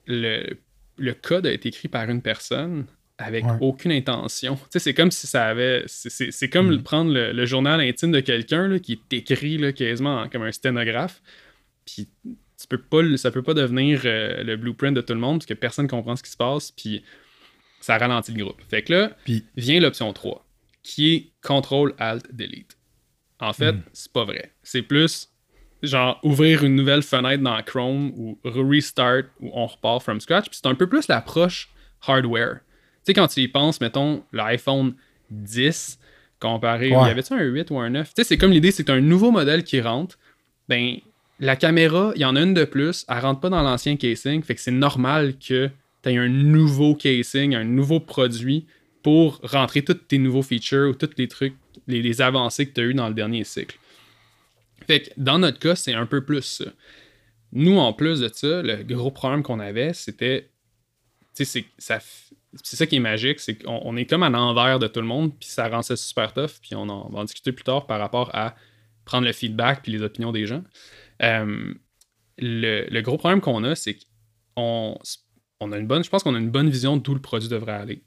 le, 0.08 0.58
le 0.98 1.14
code 1.14 1.46
a 1.46 1.52
été 1.52 1.70
écrit 1.70 1.88
par 1.88 2.10
une 2.10 2.22
personne 2.22 2.86
avec 3.20 3.46
Ouais. 3.46 3.58
aucune 3.62 3.92
intention. 3.92 4.56
Tu 4.56 4.62
sais, 4.74 4.80
c'est 4.80 4.94
comme 4.94 5.10
si 5.12 5.26
ça 5.28 5.48
avait. 5.48 5.84
C'est, 5.88 6.50
comme 6.50 6.72
Mm. 6.76 6.84
prendre 6.84 7.12
le, 7.12 7.32
le 7.32 7.46
journal 7.46 7.82
intime 7.82 8.12
de 8.12 8.20
quelqu'un 8.20 8.78
qui 8.80 8.94
est 9.12 9.14
écrit 9.14 9.58
là, 9.58 9.72
quasiment 9.74 10.22
en- 10.22 10.30
comme 10.30 10.44
un 10.44 10.52
sténographe. 10.52 11.22
Puis 11.86 12.08
tu 12.60 12.68
peux 12.68 12.78
pas, 12.82 13.02
ça 13.18 13.32
peut 13.32 13.42
pas 13.44 13.54
devenir 13.54 14.02
euh, 14.06 14.44
le 14.44 14.56
blueprint 14.56 14.96
de 14.96 15.02
tout 15.02 15.14
le 15.14 15.20
monde 15.20 15.40
parce 15.40 15.46
que 15.48 15.54
personne 15.56 15.88
comprend 15.88 16.16
ce 16.16 16.24
qui 16.24 16.30
se 16.32 16.38
passe. 16.38 16.72
Puis 16.72 17.04
ça 17.82 17.98
ralentit 17.98 18.34
le 18.34 18.44
groupe. 18.44 18.62
Fait 18.70 18.82
que 18.84 18.94
là, 18.94 19.18
Puis, 19.26 19.46
vient 19.56 19.80
l'option 19.80 20.12
3, 20.14 20.46
qui 20.84 21.14
est 21.14 21.32
Control 21.42 21.94
Alt 22.00 22.26
Delete. 22.36 22.78
En 23.40 23.54
fait, 23.54 23.72
Mm. 23.74 23.82
c'est 23.94 24.12
pas 24.12 24.26
vrai. 24.26 24.52
C'est 24.64 24.82
plus 24.82 25.30
genre 25.84 26.20
ouvrir 26.24 26.64
une 26.64 26.76
nouvelle 26.76 27.04
fenêtre 27.04 27.44
dans 27.44 27.62
Chrome 27.64 28.12
ou 28.16 28.38
restart 28.44 29.26
ou 29.40 29.52
on 29.54 29.68
repart 29.68 30.02
from 30.02 30.20
scratch. 30.20 30.50
Puis 30.50 30.60
c'est 30.62 30.68
un 30.68 30.76
peu 30.76 30.88
plus 30.88 31.08
l'approche 31.08 31.70
hardware. 32.08 32.56
Tu 32.56 32.60
sais, 33.06 33.14
quand 33.14 33.28
tu 33.28 33.42
y 33.42 33.48
penses, 33.48 33.80
mettons, 33.80 34.24
l'iPhone 34.34 34.96
10 35.30 36.00
comparé. 36.40 36.96
Ouais. 36.96 37.08
Y 37.08 37.12
avait-tu 37.12 37.34
un 37.34 37.44
8 37.44 37.72
ou 37.72 37.80
un 37.80 37.90
9 37.90 38.08
Tu 38.08 38.14
sais, 38.18 38.24
c'est 38.24 38.38
comme 38.38 38.52
l'idée, 38.52 38.72
c'est 38.72 38.90
un 38.90 39.02
nouveau 39.02 39.32
modèle 39.32 39.64
qui 39.64 39.82
rentre. 39.82 40.18
Ben, 40.68 40.98
la 41.40 41.56
caméra, 41.56 42.12
il 42.16 42.22
y 42.22 42.26
en 42.26 42.36
a 42.36 42.42
une 42.42 42.54
de 42.54 42.66
plus. 42.66 43.06
Elle 43.08 43.20
rentre 43.20 43.40
pas 43.40 43.50
dans 43.50 43.62
l'ancien 43.62 43.96
casing. 43.96 44.42
Fait 44.44 44.56
que 44.56 44.62
c'est 44.62 44.72
normal 44.72 45.36
que 45.36 45.70
tu 46.02 46.10
aies 46.10 46.18
un 46.18 46.30
nouveau 46.30 46.96
casing, 46.96 47.56
un 47.56 47.64
nouveau 47.64 48.00
produit 48.00 48.66
pour 49.04 49.40
rentrer 49.44 49.84
tous 49.84 49.94
tes 49.94 50.18
nouveaux 50.18 50.42
features 50.42 50.90
ou 50.90 50.94
tous 50.94 51.12
les 51.18 51.28
trucs, 51.28 51.56
les, 51.88 52.02
les 52.02 52.22
avancées 52.22 52.66
que 52.66 52.74
tu 52.74 52.82
as 52.82 52.84
eu 52.86 52.94
dans 52.94 53.08
le 53.08 53.14
dernier 53.14 53.44
cycle. 53.44 53.78
Fait 54.86 55.02
que 55.02 55.10
dans 55.18 55.40
notre 55.40 55.60
cas, 55.60 55.76
c'est 55.76 55.94
un 55.94 56.06
peu 56.06 56.24
plus 56.24 56.44
ça. 56.44 56.66
Nous, 57.52 57.78
en 57.78 57.94
plus 57.94 58.20
de 58.20 58.30
ça, 58.32 58.62
le 58.62 58.84
gros 58.84 59.12
problème 59.12 59.44
qu'on 59.44 59.60
avait, 59.60 59.94
c'était. 59.94 60.50
C'est 61.34 61.66
ça 61.84 62.88
qui 62.88 62.96
est 62.96 63.00
magique, 63.00 63.40
c'est 63.40 63.58
qu'on 63.58 63.80
on 63.84 63.96
est 63.96 64.06
comme 64.06 64.24
à 64.24 64.30
l'envers 64.30 64.80
de 64.80 64.88
tout 64.88 65.02
le 65.02 65.06
monde, 65.06 65.38
puis 65.38 65.48
ça 65.48 65.68
rend 65.70 65.84
ça 65.84 65.96
super 65.96 66.34
tough, 66.34 66.60
puis 66.60 66.74
on, 66.74 66.86
va 66.88 67.20
en 67.20 67.24
discuter 67.26 67.52
plus 67.52 67.64
tard 67.64 67.86
par 67.86 68.00
rapport 68.00 68.32
à 68.34 68.56
prendre 69.06 69.28
le 69.28 69.34
feedback 69.34 69.84
puis 69.84 69.92
les 69.92 70.02
opinions 70.02 70.32
des 70.32 70.48
gens. 70.48 70.64
Euh, 71.22 71.74
le, 72.40 73.02
gros 73.02 73.18
problème 73.18 73.40
qu'on 73.40 73.64
a, 73.64 73.76
c'est 73.76 74.00
qu'on 74.56 74.98
on 75.60 75.72
a 75.72 75.78
une 75.78 75.86
bonne, 75.86 76.04
je 76.04 76.10
pense 76.10 76.24
qu'on 76.24 76.34
a 76.34 76.40
une 76.40 76.50
bonne 76.50 76.72
vision 76.72 76.98
d'où 76.98 77.14
le 77.14 77.22
produit 77.22 77.50
devrait 77.50 77.74
aller, 77.74 78.04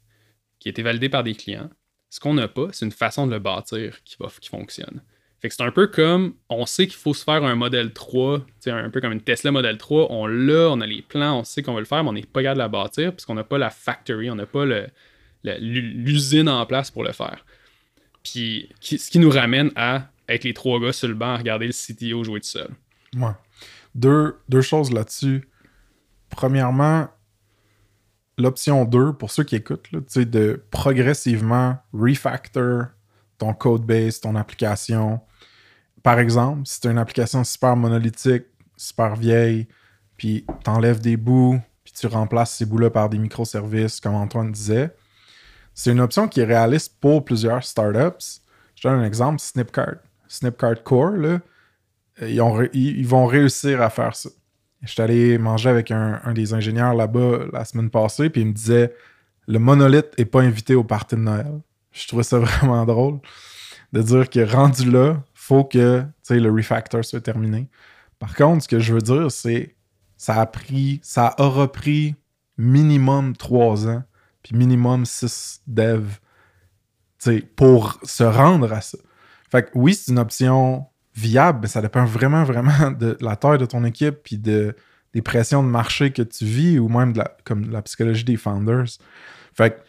qui 0.58 0.68
a 0.68 0.70
été 0.70 0.82
validé 0.82 1.08
par 1.08 1.22
des 1.22 1.34
clients. 1.34 1.70
Ce 2.08 2.18
qu'on 2.18 2.34
n'a 2.34 2.48
pas, 2.48 2.68
c'est 2.72 2.84
une 2.84 2.90
façon 2.90 3.28
de 3.28 3.32
le 3.32 3.38
bâtir 3.38 4.02
qui 4.02 4.16
fonctionne. 4.48 5.04
Fait 5.40 5.48
que 5.48 5.54
c'est 5.54 5.62
un 5.62 5.70
peu 5.70 5.86
comme, 5.86 6.34
on 6.50 6.66
sait 6.66 6.86
qu'il 6.86 6.98
faut 6.98 7.14
se 7.14 7.24
faire 7.24 7.42
un 7.42 7.54
modèle 7.54 7.94
3, 7.94 8.40
tu 8.40 8.44
sais, 8.60 8.70
un 8.70 8.90
peu 8.90 9.00
comme 9.00 9.12
une 9.12 9.22
Tesla 9.22 9.50
modèle 9.50 9.78
3, 9.78 10.08
on 10.10 10.26
l'a, 10.26 10.68
on 10.68 10.80
a 10.82 10.86
les 10.86 11.00
plans, 11.00 11.38
on 11.38 11.44
sait 11.44 11.62
qu'on 11.62 11.72
veut 11.72 11.80
le 11.80 11.86
faire, 11.86 12.04
mais 12.04 12.10
on 12.10 12.12
n'est 12.12 12.22
pas 12.22 12.42
capable 12.42 12.58
de 12.58 12.62
la 12.62 12.68
bâtir 12.68 13.12
parce 13.12 13.24
qu'on 13.24 13.34
n'a 13.34 13.44
pas 13.44 13.56
la 13.56 13.70
factory, 13.70 14.30
on 14.30 14.34
n'a 14.34 14.44
pas 14.44 14.66
l'usine 15.44 16.48
en 16.48 16.66
place 16.66 16.90
pour 16.90 17.04
le 17.04 17.12
faire. 17.12 17.46
Puis, 18.22 18.68
ce 18.80 19.10
qui 19.10 19.18
nous 19.18 19.30
ramène 19.30 19.70
à 19.76 20.10
être 20.28 20.44
les 20.44 20.52
trois 20.52 20.78
gars 20.78 20.92
sur 20.92 21.08
le 21.08 21.14
banc 21.14 21.32
à 21.32 21.38
regarder 21.38 21.66
le 21.66 21.72
CTO 21.72 22.22
jouer 22.22 22.40
tout 22.40 22.48
seul. 22.48 22.68
ouais. 23.16 23.32
Deux, 23.94 24.36
deux 24.48 24.60
choses 24.60 24.92
là-dessus. 24.92 25.48
Premièrement, 26.28 27.08
l'option 28.38 28.84
2, 28.84 29.14
pour 29.14 29.30
ceux 29.30 29.42
qui 29.42 29.56
écoutent, 29.56 29.90
là, 29.90 30.00
de 30.24 30.62
progressivement 30.70 31.78
refactor 31.92 32.86
ton 33.40 33.52
code 33.54 33.82
base, 33.84 34.20
ton 34.20 34.36
application. 34.36 35.20
Par 36.02 36.18
exemple, 36.18 36.62
si 36.64 36.80
tu 36.80 36.88
as 36.88 36.90
une 36.92 36.98
application 36.98 37.42
super 37.42 37.74
monolithique, 37.74 38.44
super 38.76 39.16
vieille, 39.16 39.66
puis 40.16 40.44
tu 40.64 40.70
enlèves 40.70 41.00
des 41.00 41.16
bouts, 41.16 41.58
puis 41.82 41.92
tu 41.92 42.06
remplaces 42.06 42.54
ces 42.54 42.66
bouts-là 42.66 42.90
par 42.90 43.08
des 43.08 43.18
microservices, 43.18 44.00
comme 44.00 44.14
Antoine 44.14 44.52
disait, 44.52 44.94
c'est 45.74 45.90
une 45.90 46.00
option 46.00 46.28
qui 46.28 46.40
est 46.40 46.44
réaliste 46.44 46.96
pour 47.00 47.24
plusieurs 47.24 47.64
startups. 47.64 48.40
Je 48.74 48.88
donne 48.88 49.00
un 49.00 49.04
exemple, 49.04 49.40
Snipcart. 49.40 49.96
Snipcart 50.28 50.82
Core, 50.84 51.12
là, 51.12 51.40
ré- 52.20 52.70
ils- 52.74 53.06
vont 53.06 53.26
réussir 53.26 53.80
à 53.80 53.88
faire 53.90 54.14
ça. 54.14 54.28
Je 54.82 54.90
suis 54.92 55.02
allé 55.02 55.38
manger 55.38 55.68
avec 55.70 55.90
un, 55.90 56.20
un 56.24 56.32
des 56.32 56.54
ingénieurs 56.54 56.94
là-bas 56.94 57.46
la 57.52 57.64
semaine 57.64 57.90
passée, 57.90 58.30
puis 58.30 58.42
il 58.42 58.48
me 58.48 58.52
disait 58.52 58.94
le 59.46 59.58
monolithe 59.58 60.16
n'est 60.18 60.24
pas 60.24 60.42
invité 60.42 60.74
au 60.74 60.84
party 60.84 61.16
de 61.16 61.20
Noël. 61.20 61.60
Je 61.92 62.06
trouvais 62.08 62.22
ça 62.22 62.38
vraiment 62.40 62.84
drôle 62.84 63.20
de 63.92 64.02
dire 64.02 64.30
que 64.30 64.40
rendu 64.40 64.90
là, 64.90 65.22
faut 65.34 65.64
que 65.64 66.04
le 66.30 66.50
refactor 66.50 67.04
soit 67.04 67.20
terminé. 67.20 67.68
Par 68.18 68.34
contre, 68.34 68.62
ce 68.62 68.68
que 68.68 68.78
je 68.78 68.94
veux 68.94 69.00
dire, 69.00 69.30
c'est 69.30 69.74
ça 70.16 70.40
a 70.40 70.46
pris, 70.46 71.00
ça 71.02 71.34
aura 71.38 71.70
pris 71.72 72.14
minimum 72.58 73.34
trois 73.36 73.88
ans, 73.88 74.04
puis 74.42 74.54
minimum 74.54 75.06
six 75.06 75.62
devs 75.66 76.20
pour 77.56 77.98
se 78.02 78.22
rendre 78.22 78.72
à 78.72 78.80
ça. 78.80 78.98
Fait 79.50 79.64
que 79.64 79.70
oui, 79.74 79.94
c'est 79.94 80.12
une 80.12 80.18
option 80.18 80.86
viable, 81.14 81.60
mais 81.62 81.68
ça 81.68 81.82
dépend 81.82 82.04
vraiment, 82.04 82.44
vraiment 82.44 82.90
de 82.90 83.16
la 83.20 83.36
taille 83.36 83.58
de 83.58 83.66
ton 83.66 83.84
équipe, 83.84 84.16
puis 84.22 84.38
de, 84.38 84.76
des 85.12 85.22
pressions 85.22 85.62
de 85.62 85.68
marché 85.68 86.12
que 86.12 86.22
tu 86.22 86.44
vis, 86.44 86.78
ou 86.78 86.88
même 86.88 87.12
de 87.12 87.18
la, 87.18 87.36
comme 87.44 87.66
de 87.66 87.72
la 87.72 87.82
psychologie 87.82 88.24
des 88.24 88.36
founders. 88.36 88.98
Fait 89.54 89.70
que 89.70 89.80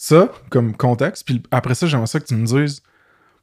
Ça, 0.00 0.32
comme 0.48 0.76
contexte. 0.76 1.26
Puis 1.26 1.42
après 1.50 1.74
ça, 1.74 1.88
j'aimerais 1.88 2.06
ça 2.06 2.20
que 2.20 2.24
tu 2.24 2.34
me 2.34 2.46
dises 2.46 2.82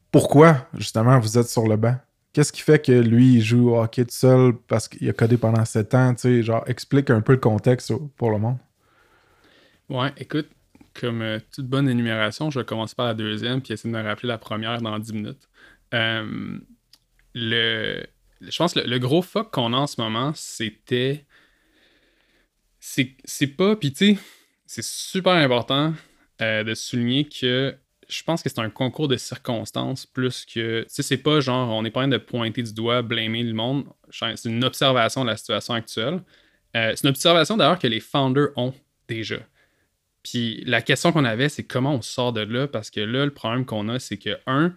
pourquoi, 0.09 0.69
justement, 0.77 1.19
vous 1.19 1.37
êtes 1.37 1.49
sur 1.49 1.67
le 1.67 1.75
banc. 1.75 1.97
Qu'est-ce 2.31 2.53
qui 2.53 2.61
fait 2.61 2.83
que 2.83 2.93
lui, 2.93 3.33
il 3.33 3.41
joue 3.41 3.71
au 3.71 3.81
hockey 3.81 4.05
tout 4.05 4.15
seul 4.15 4.53
parce 4.67 4.87
qu'il 4.87 5.09
a 5.09 5.13
codé 5.13 5.37
pendant 5.37 5.65
7 5.65 5.93
ans? 5.93 6.15
Tu 6.15 6.21
sais, 6.21 6.43
genre, 6.43 6.63
explique 6.67 7.09
un 7.09 7.19
peu 7.19 7.33
le 7.33 7.39
contexte 7.39 7.91
pour 8.15 8.31
le 8.31 8.37
monde. 8.37 8.57
Ouais, 9.89 10.13
écoute, 10.17 10.47
comme 10.93 11.21
euh, 11.21 11.39
toute 11.53 11.67
bonne 11.67 11.89
énumération, 11.89 12.49
je 12.49 12.59
vais 12.59 12.65
commencer 12.65 12.95
par 12.95 13.07
la 13.07 13.13
deuxième 13.13 13.61
puis 13.61 13.73
essayer 13.73 13.91
de 13.91 13.97
me 13.97 14.01
rappeler 14.01 14.29
la 14.29 14.37
première 14.37 14.81
dans 14.81 14.97
10 14.97 15.11
minutes. 15.11 15.49
Euh, 15.93 16.57
le, 17.33 18.05
je 18.39 18.57
pense 18.57 18.73
que 18.73 18.79
le, 18.79 18.97
gros 18.97 19.21
fuck 19.21 19.51
qu'on 19.51 19.73
a 19.73 19.77
en 19.77 19.87
ce 19.87 19.99
moment, 19.99 20.31
c'était. 20.35 21.25
C'est 22.79 23.47
pas. 23.47 23.75
Puis 23.75 23.91
tu 23.91 24.15
sais, 24.15 24.21
c'est 24.65 24.85
super 24.85 25.33
important 25.33 25.93
euh, 26.41 26.63
de 26.63 26.73
souligner 26.73 27.27
que 27.27 27.75
je 28.07 28.23
pense 28.23 28.43
que 28.43 28.49
c'est 28.49 28.59
un 28.59 28.69
concours 28.69 29.07
de 29.07 29.17
circonstances 29.17 30.05
plus 30.05 30.45
que. 30.45 30.81
Tu 30.81 30.85
sais, 30.89 31.01
c'est 31.03 31.17
pas 31.17 31.39
genre, 31.39 31.69
on 31.69 31.81
n'est 31.81 31.91
pas 31.91 32.01
en 32.01 32.03
train 32.03 32.09
de 32.09 32.17
pointer 32.17 32.61
du 32.61 32.73
doigt, 32.73 33.01
blâmer 33.01 33.43
le 33.43 33.53
monde. 33.53 33.85
C'est 34.11 34.45
une 34.45 34.63
observation 34.63 35.23
de 35.23 35.29
la 35.29 35.37
situation 35.37 35.73
actuelle. 35.73 36.21
Euh, 36.75 36.91
c'est 36.95 37.03
une 37.03 37.09
observation 37.09 37.57
d'ailleurs 37.57 37.79
que 37.79 37.87
les 37.87 37.99
founders 37.99 38.49
ont 38.57 38.73
déjà. 39.07 39.37
Puis 40.23 40.63
la 40.65 40.81
question 40.81 41.11
qu'on 41.11 41.25
avait, 41.25 41.49
c'est 41.49 41.63
comment 41.63 41.95
on 41.95 42.01
sort 42.01 42.33
de 42.33 42.41
là, 42.41 42.67
parce 42.67 42.89
que 42.89 42.99
là, 42.99 43.25
le 43.25 43.33
problème 43.33 43.65
qu'on 43.65 43.89
a, 43.89 43.99
c'est 43.99 44.17
que, 44.17 44.37
un, 44.47 44.73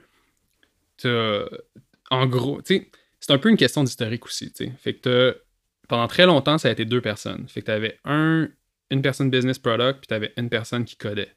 en 2.11 2.27
gros, 2.27 2.61
tu 2.63 2.77
sais, 2.77 2.91
c'est 3.21 3.33
un 3.33 3.39
peu 3.39 3.49
une 3.49 3.57
question 3.57 3.83
d'historique 3.83 4.27
aussi, 4.27 4.53
tu 4.53 4.67
sais. 4.67 4.73
Fait 4.79 4.95
que 4.95 5.41
pendant 5.89 6.07
très 6.07 6.27
longtemps, 6.27 6.59
ça 6.59 6.69
a 6.69 6.71
été 6.71 6.85
deux 6.85 7.01
personnes. 7.01 7.49
Fait 7.49 7.63
que 7.63 7.67
t'avais 7.67 7.99
un, 8.05 8.49
une 8.91 9.03
personne 9.03 9.31
business 9.31 9.59
product, 9.59 10.01
puis 10.01 10.07
t'avais 10.07 10.33
une 10.37 10.49
personne 10.49 10.85
qui 10.85 10.97
codait. 10.97 11.35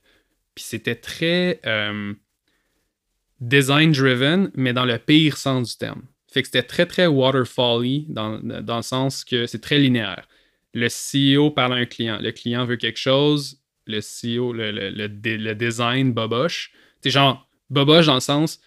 Puis 0.55 0.65
c'était 0.65 0.95
très 0.95 1.59
euh, 1.65 2.13
design 3.39 3.91
driven, 3.91 4.51
mais 4.55 4.73
dans 4.73 4.85
le 4.85 4.97
pire 4.97 5.37
sens 5.37 5.71
du 5.71 5.77
terme. 5.77 6.03
Fait 6.31 6.41
que 6.41 6.47
c'était 6.47 6.63
très, 6.63 6.85
très 6.85 7.07
waterfall-y 7.07 8.05
dans, 8.07 8.39
dans 8.39 8.77
le 8.77 8.81
sens 8.83 9.25
que 9.25 9.45
c'est 9.47 9.59
très 9.59 9.79
linéaire. 9.79 10.27
Le 10.73 10.87
CEO 10.87 11.51
parle 11.51 11.73
à 11.73 11.75
un 11.75 11.85
client. 11.85 12.19
Le 12.21 12.31
client 12.31 12.65
veut 12.65 12.77
quelque 12.77 12.99
chose. 12.99 13.59
Le 13.85 13.99
CEO, 13.99 14.53
le, 14.53 15.53
design, 15.53 16.13
boboche. 16.13 16.71
C'est 17.01 17.09
genre, 17.09 17.47
boboche 17.69 18.05
dans 18.05 18.13
le 18.13 18.21
sens, 18.21 18.61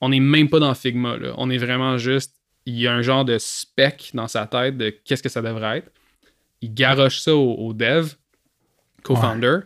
on 0.00 0.08
n'est 0.08 0.20
même 0.20 0.48
pas 0.48 0.60
dans 0.60 0.74
Figma. 0.74 1.18
Là. 1.18 1.34
On 1.36 1.50
est 1.50 1.58
vraiment 1.58 1.98
juste, 1.98 2.34
il 2.64 2.78
y 2.78 2.86
a 2.86 2.94
un 2.94 3.02
genre 3.02 3.24
de 3.24 3.36
spec 3.38 4.10
dans 4.14 4.28
sa 4.28 4.46
tête 4.46 4.78
de 4.78 4.90
qu'est-ce 4.90 5.22
que 5.22 5.28
ça 5.28 5.42
devrait 5.42 5.78
être. 5.78 5.92
Il 6.62 6.72
garoche 6.72 7.18
ça 7.18 7.34
au 7.34 7.72
dev, 7.74 8.14
co-founder. 9.02 9.60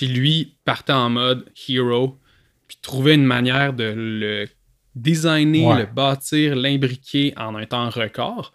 Puis 0.00 0.08
lui 0.08 0.56
partait 0.64 0.94
en 0.94 1.10
mode 1.10 1.44
hero, 1.68 2.18
puis 2.66 2.78
trouvait 2.80 3.16
une 3.16 3.26
manière 3.26 3.74
de 3.74 3.92
le 3.94 4.48
designer, 4.94 5.66
Ouais. 5.68 5.80
le 5.80 5.84
bâtir, 5.86 6.56
l'imbriquer 6.56 7.34
en 7.36 7.54
un 7.54 7.66
temps 7.66 7.90
record. 7.90 8.54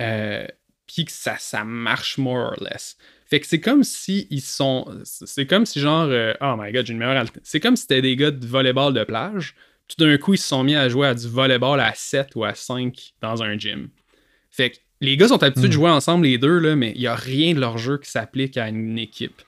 Euh, 0.00 0.46
puis 0.86 1.04
que 1.04 1.12
ça, 1.12 1.36
ça 1.38 1.62
marche 1.64 2.16
more 2.16 2.52
or 2.52 2.64
less. 2.64 2.96
Fait 3.26 3.38
que 3.38 3.46
c'est 3.46 3.60
comme 3.60 3.84
si 3.84 4.26
ils 4.30 4.40
sont. 4.40 4.86
C'est 5.04 5.44
comme 5.46 5.66
si 5.66 5.78
genre. 5.78 6.06
euh, 6.08 6.32
oh 6.40 6.54
my 6.58 6.72
god, 6.72 6.86
j'ai 6.86 6.94
une 6.94 6.98
meilleure 6.98 7.26
C'est 7.42 7.60
comme 7.60 7.76
si 7.76 7.82
c'était 7.82 8.00
des 8.00 8.16
gars 8.16 8.30
de 8.30 8.46
volleyball 8.46 8.94
de 8.94 9.04
plage. 9.04 9.54
Tout 9.88 10.02
d'un 10.02 10.16
coup, 10.16 10.32
ils 10.34 10.38
se 10.38 10.48
sont 10.48 10.64
mis 10.64 10.74
à 10.74 10.88
jouer 10.88 11.08
à 11.08 11.14
du 11.14 11.28
volleyball 11.28 11.80
à 11.80 11.92
7 11.94 12.30
ou 12.34 12.44
à 12.44 12.54
5 12.54 13.12
dans 13.20 13.42
un 13.42 13.58
gym. 13.58 13.90
Fait 14.50 14.70
que 14.70 14.76
les 15.02 15.18
gars 15.18 15.28
sont 15.28 15.42
habitués 15.42 15.64
de 15.64 15.68
Mm. 15.68 15.72
jouer 15.72 15.90
ensemble 15.90 16.24
les 16.24 16.38
deux, 16.38 16.58
là, 16.58 16.76
mais 16.76 16.92
il 16.94 17.00
n'y 17.00 17.06
a 17.06 17.14
rien 17.14 17.52
de 17.52 17.60
leur 17.60 17.76
jeu 17.76 17.98
qui 17.98 18.10
s'applique 18.10 18.56
à 18.56 18.68
une 18.70 18.98
équipe. 18.98 19.42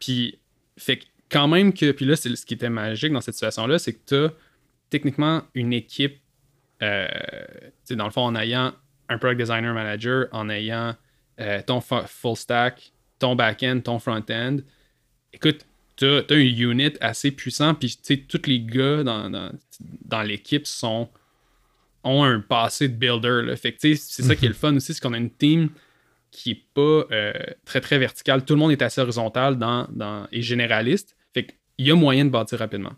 Puis, 0.00 0.38
fait 0.78 0.98
que 0.98 1.04
quand 1.30 1.48
même 1.48 1.72
que. 1.72 1.92
Puis 1.92 2.04
là, 2.04 2.16
c'est 2.16 2.34
ce 2.34 2.46
qui 2.46 2.54
était 2.54 2.70
magique 2.70 3.12
dans 3.12 3.20
cette 3.20 3.34
situation-là, 3.34 3.78
c'est 3.78 3.94
que 3.94 4.00
tu 4.06 4.14
as 4.14 4.32
techniquement 4.90 5.42
une 5.54 5.72
équipe, 5.72 6.20
euh, 6.82 7.06
tu 7.08 7.70
sais, 7.84 7.96
dans 7.96 8.04
le 8.04 8.10
fond, 8.10 8.22
en 8.22 8.36
ayant 8.36 8.72
un 9.08 9.18
product 9.18 9.40
designer 9.40 9.72
manager, 9.74 10.26
en 10.32 10.48
ayant 10.48 10.94
euh, 11.40 11.62
ton 11.66 11.80
fu- 11.80 12.06
full 12.06 12.36
stack, 12.36 12.92
ton 13.18 13.34
back-end, 13.34 13.80
ton 13.80 13.98
front-end. 13.98 14.58
Écoute, 15.32 15.64
tu 15.96 16.06
as, 16.06 16.24
un 16.30 16.36
unit 16.36 16.92
assez 17.00 17.30
puissant, 17.30 17.74
puis 17.74 17.88
tu 17.90 17.98
sais, 18.02 18.16
tous 18.18 18.46
les 18.46 18.60
gars 18.60 19.02
dans, 19.02 19.30
dans, 19.30 19.52
dans 20.04 20.22
l'équipe 20.22 20.66
sont 20.66 21.08
ont 22.04 22.24
un 22.24 22.40
passé 22.40 22.88
de 22.88 22.94
builder. 22.94 23.42
Là. 23.44 23.56
Fait 23.56 23.72
que 23.72 23.78
tu 23.78 23.96
sais, 23.96 24.02
c'est 24.08 24.22
ça 24.24 24.34
qui 24.34 24.46
est 24.46 24.48
le 24.48 24.54
fun 24.54 24.74
aussi, 24.74 24.92
c'est 24.92 25.00
qu'on 25.00 25.12
a 25.12 25.18
une 25.18 25.30
team 25.30 25.70
qui 26.32 26.50
est 26.50 26.64
pas 26.74 27.06
euh, 27.12 27.32
très 27.64 27.80
très 27.80 27.98
verticale. 27.98 28.44
Tout 28.44 28.54
le 28.54 28.58
monde 28.58 28.72
est 28.72 28.82
assez 28.82 29.00
horizontal 29.00 29.56
dans, 29.58 29.86
dans, 29.92 30.26
et 30.32 30.42
généraliste. 30.42 31.14
Fait 31.32 31.44
qu'il 31.76 31.86
y 31.86 31.90
a 31.92 31.94
moyen 31.94 32.24
de 32.24 32.30
bâtir 32.30 32.58
rapidement. 32.58 32.94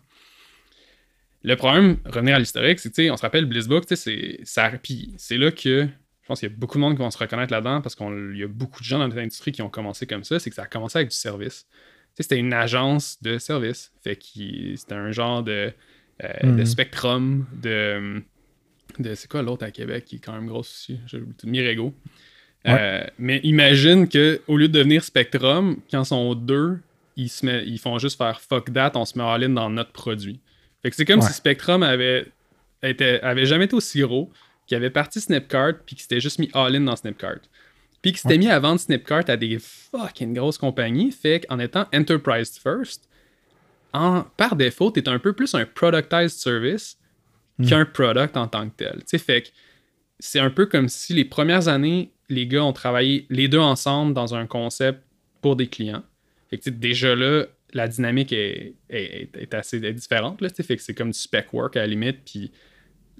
Le 1.43 1.55
problème, 1.55 1.97
revenir 2.05 2.35
à 2.35 2.39
l'historique, 2.39 2.79
c'est 2.79 2.89
que 2.89 2.95
tu 2.95 3.03
sais, 3.03 3.11
on 3.11 3.17
se 3.17 3.21
rappelle 3.21 3.45
Blizzbook, 3.45 3.85
tu 3.85 3.95
sais, 3.95 3.95
c'est 3.95 4.39
ça- 4.45 4.71
puis 4.81 5.13
c'est 5.17 5.37
là 5.37 5.51
que 5.51 5.87
je 6.21 6.27
pense 6.27 6.39
qu'il 6.39 6.49
y 6.49 6.51
a 6.51 6.55
beaucoup 6.55 6.77
de 6.77 6.81
monde 6.81 6.93
qui 6.95 6.99
vont 6.99 7.11
se 7.11 7.19
reconnaître 7.19 7.53
là-dedans 7.53 7.81
parce 7.81 7.93
qu'il 7.93 8.35
y 8.35 8.43
a 8.43 8.47
beaucoup 8.47 8.79
de 8.79 8.85
gens 8.85 8.97
dans 8.97 9.07
notre 9.07 9.19
industrie 9.19 9.51
qui 9.51 9.61
ont 9.61 9.69
commencé 9.69 10.07
comme 10.07 10.23
ça, 10.23 10.39
c'est 10.39 10.49
que 10.49 10.55
ça 10.55 10.63
a 10.63 10.67
commencé 10.67 10.97
avec 10.97 11.09
du 11.09 11.15
service. 11.15 11.67
C'était 12.15 12.37
une 12.37 12.53
agence 12.53 13.21
de 13.21 13.37
service. 13.37 13.91
Fait 14.01 14.15
que 14.15 14.75
c'était 14.75 14.95
un 14.95 15.11
genre 15.11 15.43
de, 15.43 15.71
euh, 16.23 16.27
de 16.41 16.61
Mhm. 16.61 16.65
spectrum, 16.65 17.45
de, 17.61 18.23
de 18.97 19.13
c'est 19.13 19.29
quoi 19.29 19.43
l'autre 19.43 19.65
à 19.65 19.71
Québec 19.71 20.05
qui 20.05 20.15
est 20.15 20.19
quand 20.19 20.33
même 20.33 20.47
grosse 20.47 20.71
aussi, 20.71 20.99
j'ai 21.05 21.19
Euh, 22.67 23.03
mais 23.19 23.39
imagine 23.43 24.07
que 24.07 24.41
au 24.47 24.57
lieu 24.57 24.67
de 24.67 24.73
devenir 24.73 25.03
Spectrum, 25.03 25.77
quand 25.91 26.01
ils 26.01 26.05
sont 26.05 26.33
deux, 26.35 26.79
ils, 27.15 27.29
se 27.29 27.45
met- 27.45 27.63
ils 27.65 27.77
font 27.79 27.97
juste 27.99 28.17
faire 28.17 28.41
fuck 28.41 28.73
that, 28.73 28.91
on 28.95 29.05
se 29.05 29.17
met 29.17 29.23
all 29.23 29.43
in 29.43 29.49
dans 29.49 29.69
notre 29.69 29.91
produit. 29.91 30.39
Fait 30.81 30.89
que 30.89 30.95
c'est 30.95 31.05
comme 31.05 31.19
Ouais. 31.19 31.27
si 31.27 31.33
Spectrum 31.33 31.83
avait, 31.83 32.25
était, 32.83 33.19
avait 33.21 33.45
jamais 33.45 33.65
été 33.65 33.75
aussi 33.75 34.01
gros, 34.01 34.31
qu'il 34.67 34.75
avait 34.77 34.89
parti 34.89 35.21
Snipcart, 35.21 35.73
puis 35.85 35.95
qu'il 35.95 36.01
s'était 36.01 36.19
juste 36.19 36.39
mis 36.39 36.49
all 36.53 36.75
in 36.75 36.81
dans 36.81 36.95
Snipcart. 36.95 37.37
Puis 38.01 38.11
qu'il 38.11 38.17
s'était 38.17 38.33
Ouais. 38.35 38.39
mis 38.39 38.49
à 38.49 38.59
vendre 38.59 38.79
Snipcart 38.79 39.23
à 39.27 39.37
des 39.37 39.57
fucking 39.59 40.33
grosses 40.33 40.57
compagnies. 40.57 41.11
Fait 41.11 41.41
qu'en 41.41 41.59
étant 41.59 41.85
enterprise 41.93 42.57
first, 42.61 43.07
en, 43.93 44.23
par 44.37 44.55
défaut, 44.55 44.91
t'es 44.91 45.07
un 45.07 45.19
peu 45.19 45.33
plus 45.33 45.53
un 45.55 45.65
productized 45.65 46.37
service 46.39 46.97
qu'un 47.67 47.85
product 47.85 48.35
en 48.37 48.47
tant 48.47 48.67
que 48.69 48.75
tel. 48.75 48.95
Tu 48.97 49.03
sais, 49.05 49.17
fait 49.17 49.43
que 49.43 49.47
c'est 50.19 50.39
un 50.39 50.49
peu 50.49 50.65
comme 50.65 50.87
si 50.89 51.13
les 51.13 51.25
premières 51.25 51.67
années, 51.67 52.11
les 52.29 52.47
gars 52.47 52.63
ont 52.63 52.73
travaillé 52.73 53.25
les 53.29 53.47
deux 53.47 53.59
ensemble 53.59 54.13
dans 54.13 54.33
un 54.35 54.47
concept 54.47 55.01
pour 55.41 55.55
des 55.55 55.67
clients. 55.67 56.03
Fait 56.49 56.57
que 56.57 56.69
déjà 56.69 57.15
là, 57.15 57.45
la 57.73 57.87
dynamique 57.87 58.31
est, 58.31 58.73
est- 58.89 59.35
est 59.37 59.53
assez 59.53 59.77
est 59.83 59.93
différente. 59.93 60.41
Là, 60.41 60.49
fait 60.49 60.75
que 60.77 60.81
c'est 60.81 60.93
comme 60.93 61.11
du 61.11 61.17
spec 61.19 61.51
work 61.53 61.75
à 61.75 61.81
la 61.81 61.87
limite. 61.87 62.19
Puis 62.25 62.51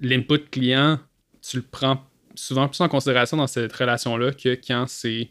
l'input 0.00 0.38
client, 0.50 0.98
tu 1.42 1.58
le 1.58 1.62
prends 1.62 2.02
souvent 2.34 2.68
plus 2.68 2.80
en 2.80 2.88
considération 2.88 3.36
dans 3.36 3.46
cette 3.46 3.72
relation-là 3.72 4.32
que 4.32 4.54
quand 4.66 4.86
c'est 4.88 5.28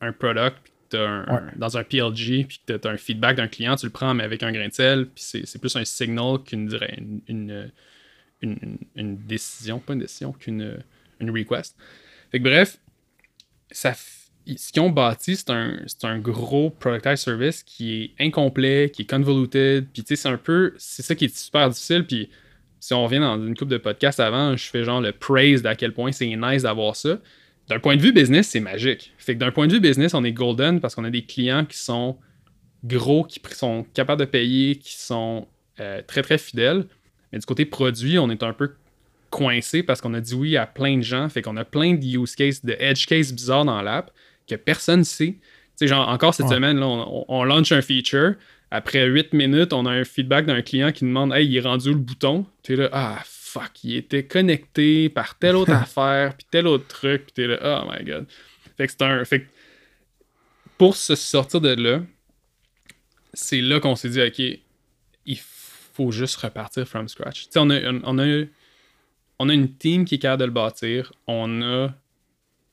un 0.00 0.12
product, 0.12 0.56
puis 0.64 0.72
que 0.72 0.96
t'as 0.96 1.06
un- 1.08 1.24
Ouais. 1.26 1.32
un- 1.42 1.52
dans 1.56 1.76
un 1.76 1.84
PLG, 1.84 2.44
puis 2.44 2.60
que 2.66 2.76
tu 2.76 2.88
as 2.88 2.90
un 2.90 2.96
feedback 2.96 3.36
d'un 3.36 3.48
client, 3.48 3.76
tu 3.76 3.86
le 3.86 3.92
prends 3.92 4.14
mais 4.14 4.24
avec 4.24 4.42
un 4.42 4.52
grain 4.52 4.68
de 4.68 4.72
sel, 4.72 5.06
puis 5.06 5.22
c'est 5.24 5.46
c'est 5.46 5.58
plus 5.60 5.74
un 5.76 5.84
signal 5.84 6.38
qu'une 6.44 6.68
une- 8.42 8.78
une 8.96 9.16
décision, 9.18 9.78
pas 9.78 9.92
une 9.92 10.00
décision, 10.00 10.32
qu'une 10.32 10.82
une 11.22 11.30
request. 11.30 11.76
Fait 12.30 12.38
que 12.38 12.44
bref, 12.44 12.78
ça, 13.70 13.94
ce 13.94 14.72
qu'ils 14.72 14.82
ont 14.82 14.90
bâti, 14.90 15.36
c'est 15.36 15.50
un, 15.50 15.78
un 16.02 16.18
gros 16.18 16.70
productized 16.70 17.16
service 17.18 17.62
qui 17.62 18.02
est 18.02 18.24
incomplet, 18.24 18.90
qui 18.90 19.02
est 19.02 19.10
convoluted, 19.10 19.88
puis 19.92 20.02
tu 20.02 20.08
sais, 20.08 20.22
c'est 20.22 20.28
un 20.28 20.36
peu, 20.36 20.74
c'est 20.78 21.02
ça 21.02 21.14
qui 21.14 21.26
est 21.26 21.36
super 21.36 21.68
difficile, 21.68 22.06
puis 22.06 22.30
si 22.80 22.94
on 22.94 23.04
revient 23.04 23.20
dans 23.20 23.36
une 23.36 23.56
coupe 23.56 23.68
de 23.68 23.78
podcasts 23.78 24.18
avant, 24.18 24.56
je 24.56 24.68
fais 24.68 24.82
genre 24.82 25.00
le 25.00 25.12
praise 25.12 25.62
d'à 25.62 25.76
quel 25.76 25.92
point 25.92 26.10
c'est 26.10 26.26
nice 26.26 26.64
d'avoir 26.64 26.96
ça. 26.96 27.20
D'un 27.68 27.78
point 27.78 27.96
de 27.96 28.02
vue 28.02 28.12
business, 28.12 28.48
c'est 28.48 28.60
magique. 28.60 29.12
Fait 29.18 29.34
que 29.34 29.38
d'un 29.38 29.52
point 29.52 29.68
de 29.68 29.72
vue 29.72 29.80
business, 29.80 30.14
on 30.14 30.24
est 30.24 30.32
golden 30.32 30.80
parce 30.80 30.96
qu'on 30.96 31.04
a 31.04 31.10
des 31.10 31.22
clients 31.22 31.64
qui 31.64 31.78
sont 31.78 32.18
gros, 32.82 33.22
qui 33.22 33.40
sont 33.52 33.86
capables 33.94 34.18
de 34.18 34.26
payer, 34.26 34.76
qui 34.76 34.96
sont 34.96 35.46
euh, 35.78 36.02
très 36.04 36.22
très 36.22 36.38
fidèles. 36.38 36.86
Mais 37.32 37.38
du 37.38 37.46
côté 37.46 37.64
produit, 37.66 38.18
on 38.18 38.28
est 38.30 38.42
un 38.42 38.52
peu 38.52 38.72
coincé 39.32 39.82
parce 39.82 40.00
qu'on 40.00 40.14
a 40.14 40.20
dit 40.20 40.34
oui 40.34 40.56
à 40.56 40.66
plein 40.66 40.98
de 40.98 41.02
gens. 41.02 41.28
Fait 41.28 41.42
qu'on 41.42 41.56
a 41.56 41.64
plein 41.64 41.94
de 41.94 42.04
use 42.04 42.36
cases, 42.36 42.64
de 42.64 42.76
edge 42.78 43.06
cases 43.06 43.32
bizarres 43.32 43.64
dans 43.64 43.82
l'app 43.82 44.12
que 44.46 44.54
personne 44.54 45.00
ne 45.00 45.04
sait. 45.04 45.32
Tu 45.32 45.40
sais, 45.76 45.86
genre, 45.88 46.08
encore 46.08 46.34
cette 46.34 46.46
Ouais. 46.46 46.54
semaine, 46.56 46.78
là, 46.78 46.86
on, 46.86 47.24
on, 47.26 47.44
lance 47.44 47.72
un 47.72 47.80
feature. 47.80 48.34
Après 48.70 49.06
8 49.06 49.32
minutes, 49.32 49.72
on 49.72 49.86
a 49.86 49.90
un 49.90 50.04
feedback 50.04 50.46
d'un 50.46 50.62
client 50.62 50.92
qui 50.92 51.04
demande 51.04 51.32
Hey, 51.32 51.46
il 51.46 51.56
est 51.56 51.60
rendu 51.60 51.88
où 51.88 51.92
le 51.92 51.98
bouton? 51.98 52.46
Tu 52.62 52.74
es 52.74 52.76
là, 52.76 52.90
ah 52.92 53.22
fuck, 53.24 53.84
il 53.84 53.96
était 53.96 54.24
connecté 54.24 55.08
par 55.08 55.38
telle 55.38 55.56
autre 55.56 55.72
affaire, 55.86 56.34
puis 56.36 56.46
tel 56.50 56.66
autre 56.66 56.86
truc, 56.86 57.24
puis 57.24 57.32
t'es 57.32 57.46
là, 57.46 57.58
oh 57.82 57.90
my 57.90 58.04
god. 58.04 58.26
Fait 58.76 58.86
que 58.86 58.92
c'est 58.92 59.02
un. 59.02 59.24
Fait 59.24 59.40
que 59.40 59.46
pour 60.78 60.96
se 60.96 61.14
sortir 61.14 61.60
de 61.60 61.74
là, 61.74 62.02
c'est 63.34 63.60
là 63.60 63.80
qu'on 63.80 63.96
s'est 63.96 64.08
dit, 64.10 64.22
ok, 64.22 64.60
il 65.26 65.38
faut 65.38 66.10
juste 66.10 66.36
repartir 66.36 66.86
from 66.86 67.08
scratch. 67.08 67.44
Tu 67.44 67.48
sais, 67.50 67.58
on 67.58 67.70
a, 67.70 67.80
on, 68.04 68.18
a, 68.18 68.44
on 69.42 69.48
a 69.48 69.54
une 69.54 69.74
team 69.74 70.04
qui 70.04 70.14
est 70.14 70.18
capable 70.18 70.40
de 70.42 70.46
le 70.46 70.52
bâtir, 70.52 71.12
on 71.26 71.62
a 71.62 71.88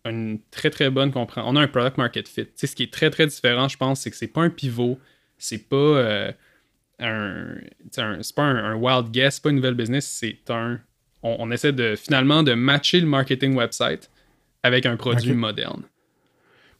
une 0.05 0.39
très 0.51 0.69
très 0.69 0.91
bonne 0.91 1.11
compréhension, 1.11 1.51
on 1.51 1.55
a 1.55 1.61
un 1.61 1.67
product 1.67 1.97
market 1.97 2.27
fit. 2.27 2.45
Tu 2.45 2.51
sais, 2.55 2.67
ce 2.67 2.75
qui 2.75 2.83
est 2.83 2.93
très 2.93 3.09
très 3.09 3.25
différent, 3.25 3.67
je 3.67 3.75
pense, 3.77 4.01
c'est 4.01 4.11
que 4.11 4.17
c'est 4.17 4.27
pas 4.27 4.41
un 4.41 4.49
pivot, 4.51 4.99
c'est 5.39 5.67
pas. 5.67 5.75
euh, 5.75 6.31
un, 6.99 7.55
c'est 8.21 8.35
pas 8.35 8.43
un, 8.43 8.73
un 8.73 8.75
wild 8.75 9.09
guess, 9.11 9.35
c'est 9.35 9.43
pas 9.43 9.49
une 9.49 9.55
nouvelle 9.55 9.73
business, 9.73 10.05
c'est 10.05 10.49
un. 10.49 10.79
On, 11.23 11.37
on 11.39 11.51
essaie 11.51 11.73
de 11.73 11.95
finalement 11.95 12.43
de 12.43 12.53
matcher 12.53 12.99
le 12.99 13.07
marketing 13.07 13.55
website 13.55 14.09
avec 14.61 14.85
un 14.85 14.95
produit 14.95 15.33
moderne. 15.33 15.83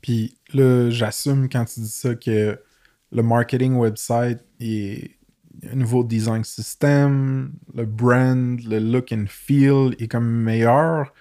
Puis 0.01 0.35
là, 0.53 0.89
j'assume 0.91 1.49
quand 1.49 1.65
tu 1.65 1.79
dis 1.79 1.89
ça 1.89 2.13
que 2.15 2.59
le 3.11 3.23
marketing 3.23 3.75
website 3.75 4.39
est 4.59 5.17
nouveau 5.73 6.03
design 6.03 6.43
system, 6.43 7.51
le 7.75 7.85
brand, 7.85 8.59
le 8.63 8.79
look 8.79 9.11
and 9.11 9.25
feel 9.27 9.95
est 9.99 10.07
comme 10.07 10.29
meilleur. 10.29 11.13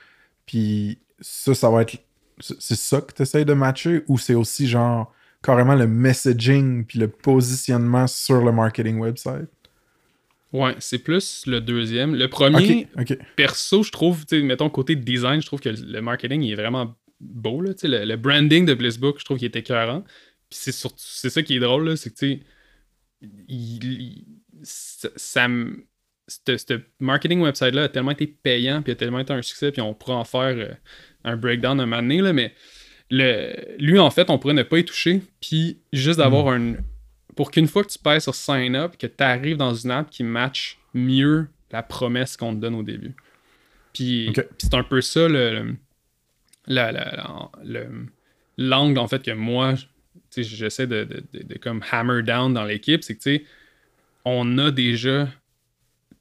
Puis 0.47 0.99
ça, 1.21 1.55
ça 1.55 1.71
va 1.71 1.83
être. 1.83 1.97
C'est 2.41 2.77
ça 2.77 3.01
que 3.01 3.13
tu 3.13 3.23
essaies 3.23 3.45
de 3.45 3.53
matcher 3.53 4.05
ou 4.07 4.17
c'est 4.17 4.35
aussi 4.35 4.69
genre 4.69 5.13
carrément 5.43 5.75
le 5.75 5.87
messaging 5.87 6.85
puis 6.85 6.99
le 6.99 7.09
positionnement 7.09 8.07
sur 8.07 8.45
le 8.45 8.53
marketing 8.53 8.99
website? 8.99 9.49
Ouais, 10.53 10.75
c'est 10.79 10.99
plus 10.99 11.45
le 11.47 11.61
deuxième. 11.61 12.15
Le 12.15 12.29
premier, 12.29 12.89
perso, 13.37 13.83
je 13.83 13.91
trouve, 13.91 14.25
mettons, 14.33 14.71
côté 14.71 14.97
design, 14.97 15.43
je 15.43 15.47
trouve 15.47 15.61
que 15.61 15.69
le 15.69 16.01
marketing 16.01 16.43
il 16.43 16.53
est 16.53 16.57
vraiment 16.57 16.97
beau. 17.21 17.61
Là, 17.61 17.73
le, 17.83 18.05
le 18.05 18.17
branding 18.17 18.65
de 18.65 18.75
Blissbook, 18.75 19.19
je 19.19 19.25
trouve 19.25 19.39
qu'il 19.39 19.47
est 19.47 19.57
écœurant. 19.57 20.03
Puis 20.49 20.59
c'est 20.63 20.73
surtout 20.73 20.97
c'est 20.99 21.31
ça 21.31 21.43
qui 21.43 21.57
est 21.57 21.61
drôle, 21.61 21.91
là, 21.91 21.97
c'est 21.97 22.11
que 22.11 22.17
tu 22.17 22.33
sais, 22.33 22.41
il- 23.49 24.25
ça, 24.63 25.09
ça 25.17 25.49
me- 25.49 25.85
ce 26.27 26.81
marketing 27.01 27.41
website-là 27.41 27.85
a 27.85 27.89
tellement 27.89 28.11
été 28.11 28.27
payant, 28.27 28.83
puis 28.83 28.93
a 28.93 28.95
tellement 28.95 29.19
été 29.21 29.33
un 29.33 29.43
succès, 29.43 29.73
puis 29.73 29.81
on 29.81 29.95
pourrait 29.95 30.13
en 30.15 30.25
faire 30.25 30.55
euh, 30.57 30.73
un 31.25 31.37
breakdown 31.37 31.81
un 31.81 31.87
moment 31.87 32.03
donné, 32.03 32.21
là, 32.21 32.33
mais 32.33 32.55
le, 33.11 33.55
lui, 33.79 33.99
en 33.99 34.11
fait, 34.11 34.29
on 34.29 34.39
pourrait 34.39 34.55
ne 34.55 34.63
pas 34.63 34.79
y 34.79 34.85
toucher, 34.85 35.23
puis 35.41 35.79
juste 35.93 36.19
d'avoir 36.19 36.49
un. 36.49 36.75
Pour 37.37 37.51
qu'une 37.51 37.69
fois 37.69 37.85
que 37.85 37.89
tu 37.91 37.99
passes 37.99 38.25
sur 38.25 38.35
sign 38.35 38.75
up, 38.77 38.97
que 38.99 39.07
tu 39.07 39.23
arrives 39.25 39.57
dans 39.57 39.73
une 39.75 39.91
app 39.93 40.11
qui 40.11 40.25
match 40.25 40.79
mieux 40.93 41.49
la 41.71 41.83
promesse 41.83 42.37
qu'on 42.37 42.55
te 42.55 42.61
donne 42.61 42.75
au 42.75 42.83
début. 42.83 43.15
Puis, 43.95 44.33
c'est 44.59 44.75
un 44.75 44.83
peu 44.83 45.01
ça 45.01 45.29
le, 45.29 45.51
le- 45.63 45.77
la- 46.67 46.93
la- 46.93 47.17
la- 47.17 47.51
le- 47.65 48.07
l'angle 48.59 48.99
en 48.99 49.07
fait 49.09 49.23
que 49.23 49.31
moi 49.31 49.75
j'essaie 50.37 50.87
de, 50.87 51.05
de, 51.05 51.23
de- 51.33 51.59
comme 51.59 51.83
hammer 51.91 52.23
down 52.23 52.53
dans 52.53 52.65
l'équipe, 52.65 53.03
c'est 53.03 53.15
que 53.15 53.23
tu 53.23 53.37
sais, 53.37 53.45
on 54.25 54.59
a 54.59 54.71
déjà 54.71 55.29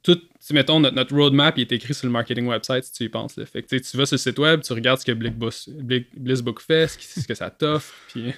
tout, 0.02 0.20
mettons, 0.50 0.80
notre, 0.80 0.94
notre 0.96 1.14
roadmap 1.14 1.58
il 1.58 1.62
est 1.62 1.72
écrit 1.72 1.94
sur 1.94 2.06
le 2.06 2.12
marketing 2.12 2.46
website 2.46 2.84
si 2.84 2.92
tu 2.92 3.04
y 3.04 3.08
penses. 3.08 3.36
là. 3.36 3.44
Fait 3.46 3.62
que 3.62 3.76
tu 3.76 3.96
vas 3.96 4.06
sur 4.06 4.14
le 4.14 4.18
site 4.18 4.38
web, 4.38 4.62
tu 4.62 4.72
regardes 4.72 5.00
ce 5.00 5.04
que 5.04 5.12
Blissbook 5.12 6.60
fait, 6.60 6.88
ce, 6.88 7.26
que 7.26 7.34
ça 7.34 7.50
t'offre, 7.50 7.92
puis 8.08 8.32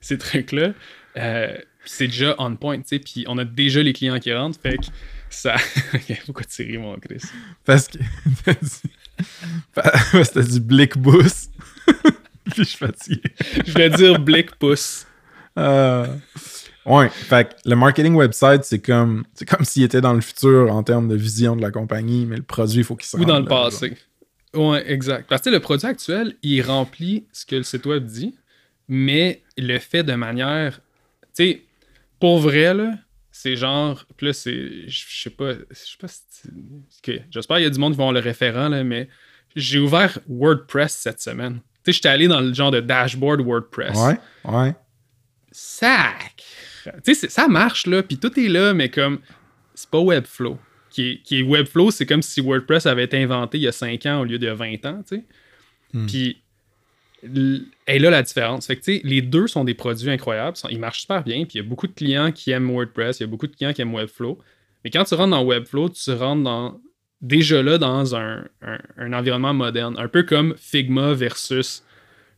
ces 0.00 0.18
trucs-là. 0.18 0.72
Euh, 1.16 1.56
c'est 1.84 2.08
déjà 2.08 2.34
on 2.38 2.56
point, 2.56 2.78
tu 2.78 2.84
sais, 2.86 2.98
puis 2.98 3.24
on 3.28 3.38
a 3.38 3.44
déjà 3.44 3.82
les 3.82 3.92
clients 3.92 4.18
qui 4.18 4.32
rentrent, 4.32 4.60
fait 4.60 4.76
que 4.76 4.86
ça... 5.30 5.56
Pourquoi 6.26 6.44
tu 6.44 6.62
ris, 6.62 6.78
mon 6.78 6.96
Chris? 6.98 7.22
Parce 7.64 7.88
que. 7.88 7.98
Parce 9.72 10.30
que 10.30 10.34
t'as 10.34 10.42
dit 10.42 10.60
Blick 10.60 10.98
Boost. 10.98 11.50
Puis 12.46 12.54
je 12.56 12.62
suis 12.62 12.78
fatigué. 12.78 13.22
Je 13.66 13.72
voulais 13.72 13.90
dire 13.90 14.18
Blick 14.18 14.56
pouce. 14.56 15.06
Euh, 15.58 16.06
Ouais, 16.86 17.08
fait 17.08 17.48
que 17.48 17.68
le 17.68 17.74
marketing 17.74 18.14
website, 18.14 18.62
c'est 18.62 18.78
comme 18.78 19.24
c'est 19.34 19.44
comme 19.44 19.64
s'il 19.64 19.82
était 19.82 20.00
dans 20.00 20.12
le 20.12 20.20
futur 20.20 20.72
en 20.72 20.84
termes 20.84 21.08
de 21.08 21.16
vision 21.16 21.56
de 21.56 21.62
la 21.62 21.72
compagnie, 21.72 22.26
mais 22.26 22.36
le 22.36 22.44
produit, 22.44 22.78
il 22.78 22.84
faut 22.84 22.94
qu'il 22.94 23.08
se 23.08 23.16
Ou 23.16 23.24
dans 23.24 23.40
le 23.40 23.44
là, 23.44 23.48
passé. 23.48 23.96
Ouais, 24.54 24.88
exact. 24.90 25.28
Parce 25.28 25.42
que 25.42 25.50
le 25.50 25.58
produit 25.58 25.86
actuel, 25.86 26.36
il 26.42 26.62
remplit 26.62 27.26
ce 27.32 27.44
que 27.44 27.56
le 27.56 27.64
site 27.64 27.86
web 27.86 28.04
dit, 28.04 28.36
mais 28.86 29.42
il 29.56 29.66
le 29.66 29.80
fait 29.80 30.04
de 30.04 30.14
manière. 30.14 30.80
Tu 31.34 31.44
sais, 31.44 31.62
pour 32.20 32.38
vrai, 32.38 32.72
là, 32.72 32.92
c'est 33.32 33.56
genre. 33.56 34.06
Puis 34.16 34.28
là, 34.28 34.32
c'est. 34.32 34.88
Je 34.88 35.22
sais 35.22 35.30
pas. 35.30 35.54
Je 35.54 35.74
sais 35.74 35.98
pas 36.00 36.06
si. 36.06 37.20
J'espère 37.30 37.56
qu'il 37.56 37.64
y 37.64 37.66
a 37.66 37.70
du 37.70 37.80
monde 37.80 37.94
qui 37.94 37.98
vont 37.98 38.04
avoir 38.04 38.14
le 38.14 38.20
référent, 38.20 38.68
là, 38.68 38.84
mais 38.84 39.08
j'ai 39.56 39.80
ouvert 39.80 40.20
WordPress 40.28 40.92
cette 40.92 41.20
semaine. 41.20 41.60
Tu 41.86 41.92
sais, 41.92 41.96
j'étais 41.98 42.08
allé 42.08 42.26
dans 42.26 42.40
le 42.40 42.52
genre 42.52 42.72
de 42.72 42.80
dashboard 42.80 43.42
WordPress. 43.42 43.96
Ouais, 43.96 44.18
ouais. 44.44 44.74
Sac! 45.52 46.42
Tu 47.04 47.14
sais, 47.14 47.28
ça 47.28 47.46
marche, 47.46 47.86
là, 47.86 48.02
puis 48.02 48.18
tout 48.18 48.38
est 48.40 48.48
là, 48.48 48.74
mais 48.74 48.88
comme, 48.88 49.20
c'est 49.72 49.88
pas 49.88 50.00
Webflow. 50.00 50.58
Qui 50.90 51.10
est, 51.10 51.22
qui 51.22 51.38
est 51.38 51.42
Webflow, 51.42 51.92
c'est 51.92 52.04
comme 52.04 52.22
si 52.22 52.40
WordPress 52.40 52.86
avait 52.86 53.04
été 53.04 53.22
inventé 53.22 53.58
il 53.58 53.62
y 53.62 53.68
a 53.68 53.72
5 53.72 54.04
ans 54.06 54.20
au 54.20 54.24
lieu 54.24 54.38
de 54.40 54.48
20 54.48 54.84
ans, 54.86 55.02
tu 55.08 55.16
sais. 55.16 55.24
Hmm. 55.92 56.06
Puis, 56.06 56.42
et 57.86 57.98
là, 58.00 58.10
la 58.10 58.22
différence. 58.22 58.66
Fait 58.66 58.76
que, 58.76 59.06
les 59.06 59.22
deux 59.22 59.46
sont 59.46 59.62
des 59.62 59.74
produits 59.74 60.10
incroyables, 60.10 60.56
ils 60.68 60.80
marchent 60.80 61.02
super 61.02 61.22
bien, 61.22 61.44
puis 61.44 61.58
il 61.58 61.62
y 61.62 61.64
a 61.64 61.68
beaucoup 61.68 61.86
de 61.86 61.92
clients 61.92 62.32
qui 62.32 62.50
aiment 62.50 62.70
WordPress, 62.70 63.20
il 63.20 63.22
y 63.22 63.24
a 63.24 63.28
beaucoup 63.28 63.46
de 63.46 63.54
clients 63.54 63.72
qui 63.72 63.82
aiment 63.82 63.94
Webflow. 63.94 64.38
Mais 64.82 64.90
quand 64.90 65.04
tu 65.04 65.14
rentres 65.14 65.30
dans 65.30 65.44
Webflow, 65.44 65.90
tu 65.90 66.10
rentres 66.12 66.42
dans, 66.42 66.80
déjà 67.20 67.62
là 67.62 67.78
dans 67.78 68.14
un, 68.16 68.44
un- 68.62 68.78
un 68.98 69.12
environnement 69.12 69.54
moderne, 69.54 69.94
un 69.98 70.08
peu 70.08 70.22
comme 70.22 70.54
Figma 70.56 71.12
versus 71.14 71.82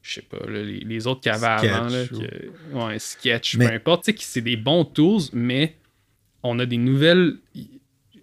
je 0.00 0.14
sais 0.14 0.22
pas, 0.22 0.38
là, 0.48 0.62
les, 0.62 0.78
les 0.80 1.06
autres 1.06 1.20
qu'il 1.20 1.32
y 1.32 1.34
avait 1.34 1.46
avant, 1.68 1.88
là, 1.88 2.04
ou- 2.12 2.18
que- 2.20 2.74
ouais, 2.86 2.98
Sketch, 2.98 3.56
Mais- 3.56 3.66
peu 3.68 3.74
importe, 3.74 4.04
tu 4.04 4.12
sais, 4.12 4.14
que 4.16 4.22
c'est 4.22 4.40
des 4.40 4.56
bons 4.56 4.84
tools, 4.84 5.22
mais 5.32 5.76
on 6.42 6.58
a 6.60 6.66
des 6.66 6.76
nouvelles, 6.78 7.34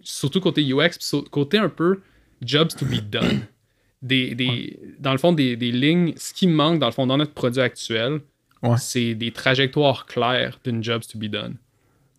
surtout 0.01 0.39
côté 0.39 0.63
UX, 0.63 0.89
côté 1.31 1.57
un 1.57 1.69
peu 1.69 1.99
jobs 2.41 2.69
to 2.69 2.85
be 2.85 3.01
done. 3.01 3.41
Des, 4.01 4.35
des, 4.35 4.77
Dans 4.99 5.13
le 5.13 5.17
fond, 5.17 5.31
des, 5.33 5.55
des 5.55 5.71
lignes, 5.71 6.13
ce 6.15 6.31
qui 6.31 6.45
manque, 6.45 6.77
dans 6.79 6.85
le 6.85 6.91
fond, 6.91 7.07
dans 7.07 7.17
notre 7.17 7.33
produit 7.33 7.61
actuel, 7.61 8.19
Ouais. 8.61 8.77
c'est 8.77 9.15
des 9.15 9.31
trajectoires 9.31 10.05
claires 10.05 10.59
d'une 10.63 10.83
jobs 10.83 11.01
to 11.11 11.17
be 11.17 11.25
done. 11.25 11.55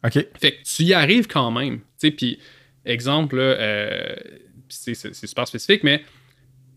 OK. 0.04 0.12
Fait 0.38 0.52
que 0.52 0.62
tu 0.64 0.82
y 0.82 0.94
arrives 0.94 1.28
quand 1.28 1.50
même. 1.52 1.78
Tu 1.78 1.84
sais, 1.98 2.10
puis, 2.10 2.38
exemple, 2.86 3.36
euh, 3.38 4.14
c'est 4.68 4.94
super 5.14 5.46
spécifique, 5.46 5.82
mais 5.84 6.02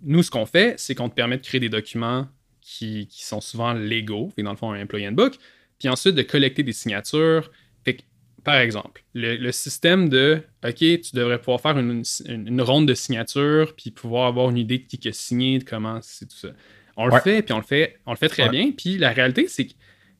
nous, 0.03 0.23
ce 0.23 0.31
qu'on 0.31 0.45
fait, 0.45 0.75
c'est 0.77 0.95
qu'on 0.95 1.09
te 1.09 1.15
permet 1.15 1.37
de 1.37 1.41
créer 1.43 1.59
des 1.59 1.69
documents 1.69 2.27
qui, 2.61 3.07
qui 3.07 3.25
sont 3.25 3.41
souvent 3.41 3.73
légaux, 3.73 4.31
fait 4.35 4.43
dans 4.43 4.51
le 4.51 4.57
fond, 4.57 4.71
un 4.71 4.81
employee 4.81 5.07
handbook, 5.07 5.35
puis 5.79 5.89
ensuite 5.89 6.15
de 6.15 6.21
collecter 6.21 6.63
des 6.63 6.73
signatures. 6.73 7.51
Fait 7.83 7.95
que, 7.95 8.01
par 8.43 8.57
exemple, 8.57 9.03
le, 9.13 9.35
le 9.37 9.51
système 9.51 10.07
de 10.09 10.41
OK, 10.63 10.75
tu 10.77 10.99
devrais 11.13 11.39
pouvoir 11.39 11.61
faire 11.61 11.77
une, 11.77 12.03
une- 12.27 12.47
une 12.47 12.61
ronde 12.61 12.87
de 12.87 12.93
signatures, 12.93 13.73
puis 13.75 13.91
pouvoir 13.91 14.27
avoir 14.27 14.49
une 14.49 14.57
idée 14.57 14.77
de 14.79 14.83
qui 14.85 14.97
qui 14.97 15.07
a 15.07 15.13
signé, 15.13 15.59
de 15.59 15.63
comment 15.63 15.99
c'est 16.01 16.27
tout 16.27 16.37
ça. 16.37 16.49
On 16.95 17.05
le 17.07 17.17
fait, 17.19 17.41
puis 17.41 17.53
on 17.53 17.57
le 17.57 17.63
fait, 17.63 17.97
on 18.05 18.11
le 18.11 18.17
fait 18.17 18.27
très 18.29 18.43
Ouais. 18.43 18.49
bien. 18.49 18.71
Puis 18.71 18.97
la 18.97 19.11
réalité, 19.11 19.47
c'est 19.47 19.65
que 19.67 19.73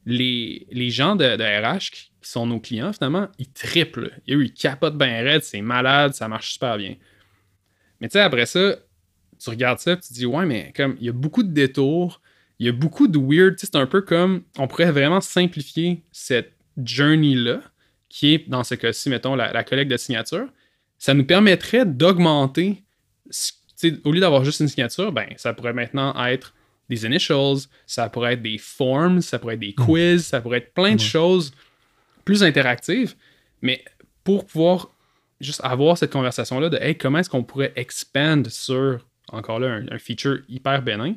les, 0.06 0.90
gens 0.90 1.16
de, 1.16 1.26
RH 1.26 1.92
qui 1.92 2.12
sont 2.22 2.48
nos 2.48 2.60
clients, 2.60 2.94
finalement, 2.94 3.28
ils 3.38 3.52
triplent. 3.52 4.12
Et 4.28 4.36
eux, 4.36 4.46
ils 4.46 4.54
capotent 4.54 4.98
bien 4.98 5.24
raide, 5.24 5.44
c'est 5.44 5.62
malade, 5.62 6.14
ça 6.14 6.28
marche 6.28 6.54
super 6.54 6.78
bien. 6.78 6.96
Mais 8.02 8.08
tu 8.08 8.14
sais, 8.14 8.22
après 8.22 8.46
ça, 8.46 8.76
tu 9.40 9.50
regardes 9.50 9.80
ça, 9.80 9.96
puis 9.96 10.08
tu 10.08 10.14
te 10.14 10.20
dis, 10.20 10.26
ouais, 10.26 10.46
mais 10.46 10.74
comme, 10.76 10.96
il 11.00 11.06
y 11.06 11.10
a 11.10 11.14
beaucoup 11.14 11.44
de 11.44 11.52
détours, 11.52 12.22
il 12.60 12.66
y 12.66 12.70
a 12.70 12.74
beaucoup 12.74 13.08
de 13.08 13.18
weird, 13.18 13.56
c'est 13.58 13.76
un 13.76 13.86
peu 13.86 14.02
comme, 14.02 14.44
on 14.58 14.68
pourrait 14.68 14.92
vraiment 14.92 15.22
simplifier 15.22 16.04
cette 16.12 16.54
journey-là, 16.78 17.62
qui 18.10 18.34
est, 18.34 18.50
dans 18.50 18.64
ce 18.64 18.76
cas-ci, 18.76 19.10
mettons, 19.10 19.36
la, 19.36 19.64
collecte 19.64 19.92
de 19.92 19.98
signatures. 19.98 20.48
Ça 20.98 21.14
nous 21.14 21.26
permettrait 21.26 21.86
d'augmenter, 21.86 22.84
au 24.04 24.12
lieu 24.12 24.20
d'avoir 24.20 24.44
juste 24.44 24.60
une 24.60 24.68
signature, 24.68 25.12
ben, 25.12 25.28
ça 25.38 25.54
pourrait 25.54 25.74
maintenant 25.74 26.14
être 26.26 26.54
des 26.90 27.06
initials, 27.06 27.58
ça 27.86 28.10
pourrait 28.10 28.34
être 28.34 28.42
des 28.42 28.58
forms, 28.58 29.22
ça 29.22 29.40
pourrait 29.40 29.56
être 29.56 29.60
des 29.60 29.74
quiz, 29.74 30.26
ça 30.26 30.42
pourrait 30.42 30.60
être 30.60 30.74
plein 30.74 30.96
de 30.96 31.00
choses 31.00 31.52
plus 32.26 32.44
interactives, 32.44 33.16
mais 33.62 33.84
pour 34.24 34.46
pouvoir 34.46 34.90
juste 35.40 35.62
avoir 35.64 35.98
cette 35.98 36.12
conversation-là 36.12 36.70
de 36.70 36.78
hey, 36.78 36.98
comment 36.98 37.20
est-ce 37.20 37.30
qu'on 37.30 37.44
pourrait 37.44 37.74
expand 37.76 38.48
sur, 38.50 39.06
encore 39.32 39.60
là, 39.60 39.68
un, 39.68 39.88
un 39.92 39.98
feature 39.98 40.40
hyper 40.50 40.82
bénin, 40.82 41.16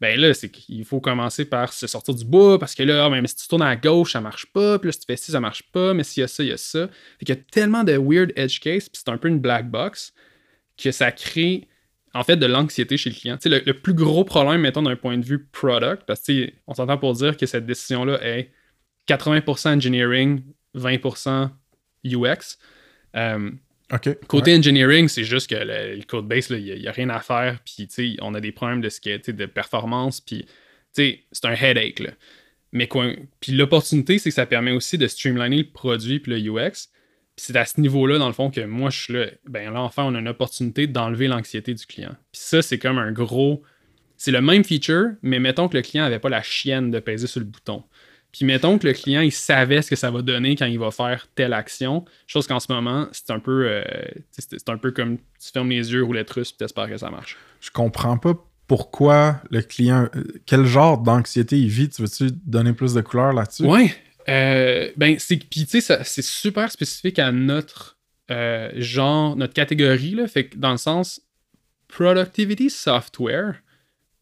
ben 0.00 0.18
là, 0.18 0.32
c'est 0.32 0.48
qu'il 0.48 0.84
faut 0.84 1.00
commencer 1.00 1.44
par 1.44 1.72
se 1.72 1.86
sortir 1.86 2.14
du 2.14 2.24
bois 2.24 2.58
parce 2.58 2.74
que 2.74 2.82
là, 2.84 3.04
ah, 3.04 3.10
ben, 3.10 3.20
mais 3.20 3.28
si 3.28 3.36
tu 3.36 3.48
tournes 3.48 3.62
à 3.62 3.74
gauche, 3.74 4.12
ça 4.12 4.20
marche 4.20 4.46
pas, 4.46 4.78
puis 4.78 4.88
là, 4.88 4.92
si 4.92 5.00
tu 5.00 5.06
fais 5.06 5.16
ci, 5.16 5.32
ça 5.32 5.40
marche 5.40 5.64
pas, 5.72 5.92
mais 5.92 6.04
s'il 6.04 6.20
y 6.20 6.24
a 6.24 6.28
ça, 6.28 6.42
il 6.44 6.50
y 6.50 6.52
a 6.52 6.56
ça. 6.56 6.88
Fait 7.18 7.26
qu'il 7.26 7.34
y 7.34 7.38
a 7.38 7.42
tellement 7.50 7.82
de 7.82 7.96
weird 7.98 8.32
edge 8.36 8.60
case, 8.60 8.88
puis 8.88 9.02
c'est 9.04 9.10
un 9.10 9.18
peu 9.18 9.28
une 9.28 9.40
black 9.40 9.68
box, 9.68 10.12
que 10.76 10.92
ça 10.92 11.10
crée 11.10 11.66
en 12.14 12.24
fait 12.24 12.36
de 12.36 12.46
l'anxiété 12.46 12.96
chez 12.96 13.10
le 13.10 13.14
client. 13.16 13.36
Tu 13.36 13.48
sais, 13.48 13.48
le, 13.48 13.62
le 13.64 13.74
plus 13.74 13.94
gros 13.94 14.24
problème, 14.24 14.60
mettons, 14.62 14.82
d'un 14.82 14.96
point 14.96 15.18
de 15.18 15.24
vue 15.24 15.44
product, 15.44 16.02
parce 16.06 16.22
que 16.22 16.50
on 16.66 16.74
s'entend 16.74 16.98
pour 16.98 17.12
dire 17.14 17.36
que 17.36 17.46
cette 17.46 17.66
décision-là 17.66 18.18
est 18.22 18.50
80% 19.08 19.76
engineering, 19.76 20.42
20% 20.76 21.50
UX. 22.04 22.58
Euh. 23.16 23.50
Côté 24.26 24.54
engineering, 24.54 25.08
c'est 25.08 25.24
juste 25.24 25.48
que 25.48 25.54
le, 25.54 25.96
le 25.96 26.02
code 26.02 26.28
base, 26.28 26.50
il 26.50 26.78
n'y 26.78 26.86
a, 26.86 26.92
rien 26.92 27.08
à 27.08 27.20
faire. 27.20 27.58
Puis, 27.64 28.18
on 28.20 28.34
a 28.34 28.40
des 28.40 28.52
problèmes 28.52 28.82
de, 28.82 28.90
sais, 28.90 29.18
de 29.26 29.46
performance. 29.46 30.20
Puis, 30.20 30.44
c'est 30.92 31.24
un 31.44 31.54
headache. 31.54 32.00
Là. 32.00 32.10
Mais 32.72 32.86
quoi, 32.86 33.06
puis 33.40 33.52
l'opportunité, 33.52 34.18
c'est 34.18 34.28
que 34.28 34.34
ça 34.34 34.44
permet 34.44 34.72
aussi 34.72 34.98
de 34.98 35.06
streamliner 35.06 35.58
le 35.58 35.70
produit 35.70 36.20
puis 36.20 36.32
le 36.38 36.50
UX. 36.50 36.90
Puis 37.38 37.44
c'est 37.46 37.56
à 37.56 37.64
ce 37.64 37.80
niveau-là, 37.80 38.18
dans 38.18 38.26
le 38.26 38.32
fond, 38.32 38.50
que 38.50 38.60
moi, 38.64 38.90
je 38.90 39.00
suis 39.00 39.12
là. 39.14 39.26
Ben 39.48 39.72
là, 39.72 39.80
enfin, 39.82 40.02
on 40.02 40.12
a 40.16 40.18
une 40.18 40.26
opportunité 40.26 40.88
d'enlever 40.88 41.28
l'anxiété 41.28 41.72
du 41.72 41.86
client. 41.86 42.10
Puis 42.32 42.40
ça, 42.42 42.62
c'est 42.62 42.80
comme 42.80 42.98
un 42.98 43.12
gros. 43.12 43.62
C'est 44.16 44.32
le 44.32 44.40
même 44.40 44.64
feature, 44.64 45.10
mais 45.22 45.38
mettons 45.38 45.68
que 45.68 45.76
le 45.76 45.82
client 45.82 46.02
n'avait 46.02 46.18
pas 46.18 46.30
la 46.30 46.42
chienne 46.42 46.90
de 46.90 46.98
peser 46.98 47.28
sur 47.28 47.38
le 47.38 47.46
bouton. 47.46 47.84
Puis 48.32 48.44
mettons 48.44 48.76
que 48.76 48.88
le 48.88 48.92
client, 48.92 49.20
il 49.20 49.30
savait 49.30 49.82
ce 49.82 49.88
que 49.90 49.94
ça 49.94 50.10
va 50.10 50.20
donner 50.20 50.56
quand 50.56 50.66
il 50.66 50.80
va 50.80 50.90
faire 50.90 51.28
telle 51.36 51.52
action. 51.52 52.04
Chose 52.26 52.48
qu'en 52.48 52.58
ce 52.58 52.72
moment, 52.72 53.06
c'est 53.12 53.30
un 53.30 53.38
peu 53.38 53.66
euh, 53.68 53.84
c'est 54.32 54.50
c'est 54.58 54.68
un 54.68 54.76
peu 54.76 54.90
comme 54.90 55.18
tu 55.18 55.52
fermes 55.52 55.70
les 55.70 55.92
yeux, 55.92 56.02
roulette 56.02 56.30
russe, 56.32 56.50
puis 56.50 56.58
t'espères 56.58 56.88
que 56.88 56.96
ça 56.98 57.08
marche. 57.08 57.36
Je 57.60 57.70
comprends 57.70 58.18
pas 58.18 58.34
pourquoi 58.66 59.40
le 59.50 59.62
client. 59.62 60.08
euh, 60.16 60.24
Quel 60.44 60.66
genre 60.66 60.98
d'anxiété 60.98 61.56
il 61.56 61.68
vit 61.68 61.88
Tu 61.88 62.02
veux-tu 62.02 62.30
donner 62.44 62.72
plus 62.72 62.94
de 62.94 63.00
couleurs 63.00 63.32
là-dessus? 63.32 63.64
Ouais. 63.64 63.94
Euh, 64.28 64.90
ben, 64.96 65.18
c'est 65.18 65.36
puis 65.36 65.66
tu 65.66 65.80
sais, 65.80 66.04
c'est 66.04 66.22
super 66.22 66.70
spécifique 66.70 67.18
à 67.18 67.32
notre 67.32 67.98
euh, 68.30 68.70
genre, 68.76 69.36
notre 69.36 69.54
catégorie, 69.54 70.14
là. 70.14 70.26
Fait 70.28 70.48
que 70.48 70.56
dans 70.56 70.72
le 70.72 70.76
sens, 70.76 71.22
productivity 71.88 72.70
software 72.70 73.62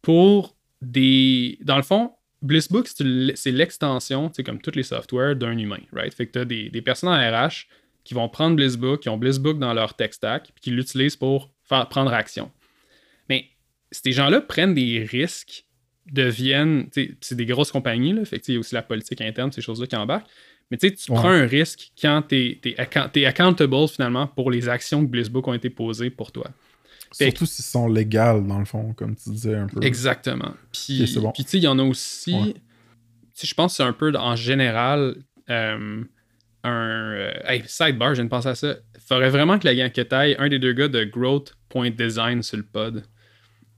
pour 0.03 0.57
des. 0.81 1.59
Dans 1.63 1.77
le 1.77 1.83
fond, 1.83 2.13
Blissbook, 2.43 2.87
c'est 2.87 3.05
c'est 3.35 3.51
l'extension, 3.51 4.33
sais, 4.33 4.45
comme 4.45 4.61
tous 4.61 4.77
les 4.77 4.85
softwares, 4.85 5.35
d'un 5.35 5.59
humain, 5.59 5.81
right? 5.93 6.15
Fait 6.15 6.27
que 6.27 6.33
tu 6.33 6.39
as 6.39 6.45
des, 6.45 6.71
des 6.71 6.83
personnes 6.83 7.11
en 7.11 7.17
RH 7.17 7.67
qui 8.05 8.15
vont 8.15 8.29
prendre 8.29 8.55
Blissbook, 8.55 9.01
qui 9.01 9.09
ont 9.09 9.17
Blissbook 9.17 9.59
dans 9.59 9.75
leur 9.75 9.95
tech 9.95 10.13
stack, 10.13 10.53
puis 10.55 10.63
qui 10.63 10.71
l'utilisent 10.71 11.17
pour 11.17 11.51
faire, 11.65 11.89
prendre 11.89 12.13
action. 12.13 12.53
Mais 13.29 13.47
ces 13.91 14.13
gens-là 14.13 14.41
prennent 14.41 14.75
des 14.75 15.05
risques, 15.05 15.66
deviennent. 16.13 16.89
tu 16.91 17.05
sais, 17.07 17.15
C'est 17.21 17.35
des 17.35 17.47
grosses 17.47 17.73
compagnies, 17.73 18.13
là, 18.13 18.25
fait 18.25 18.47
il 18.49 18.55
y 18.55 18.57
a 18.57 18.61
aussi 18.61 18.75
la 18.75 18.83
politique 18.83 19.21
interne, 19.21 19.53
ces 19.53 19.61
choses-là 19.63 19.87
qui 19.87 19.97
embarquent. 19.97 20.27
Mais 20.71 20.77
tu 20.77 20.89
sais, 20.89 20.95
tu 20.95 21.13
Ouais. 21.13 21.19
prends 21.19 21.31
un 21.31 21.47
risque 21.47 21.93
quand 22.01 22.23
tu 22.29 22.59
es, 22.65 23.27
accountable 23.27 23.89
finalement 23.89 24.27
pour 24.27 24.51
les 24.51 24.69
actions 24.69 25.05
que 25.05 25.11
Blissbook 25.11 25.47
ont 25.47 25.55
été 25.55 25.71
posées 25.71 26.11
pour 26.11 26.33
toi. 26.33 26.51
Surtout 27.13 27.47
s'ils 27.47 27.65
sont 27.65 27.89
légales, 27.89 28.47
dans 28.47 28.59
le 28.59 28.65
fond, 28.65 28.93
comme 28.95 29.15
tu 29.15 29.31
disais 29.31 29.55
un 29.55 29.69
peu. 29.69 29.83
Exactement. 29.83 30.55
Puis, 30.73 31.09
bon. 31.17 31.31
puis 31.31 31.45
tu 31.45 31.51
sais, 31.51 31.59
il 31.59 31.63
y 31.65 31.69
en 31.69 31.79
a 31.79 31.83
aussi. 31.85 32.35
Ouais. 32.35 32.55
Je 33.41 33.55
pense 33.55 33.73
que 33.73 33.77
c'est 33.77 33.83
un 33.85 33.93
peu 33.93 34.13
en 34.17 34.35
général 34.35 35.17
euh, 35.51 36.03
un. 36.65 36.71
euh, 37.13 37.33
hey, 37.45 37.63
sidebar, 37.67 38.11
je 38.11 38.15
viens 38.15 38.25
de 38.25 38.31
penser 38.31 38.49
à 38.49 38.55
ça. 38.55 38.75
Il 38.97 39.01
faudrait 39.07 39.31
vraiment 39.31 39.59
que, 39.59 39.69
la, 39.69 39.89
que 39.89 40.01
tu 40.01 40.41
un 40.43 40.49
des 40.49 40.59
deux 40.59 40.73
gars 40.73 40.89
de 40.89 41.05
Growth 41.05 41.55
Point 41.69 41.91
Design 41.91 42.43
sur 42.43 42.57
le 42.57 42.65
pod. 42.65 43.05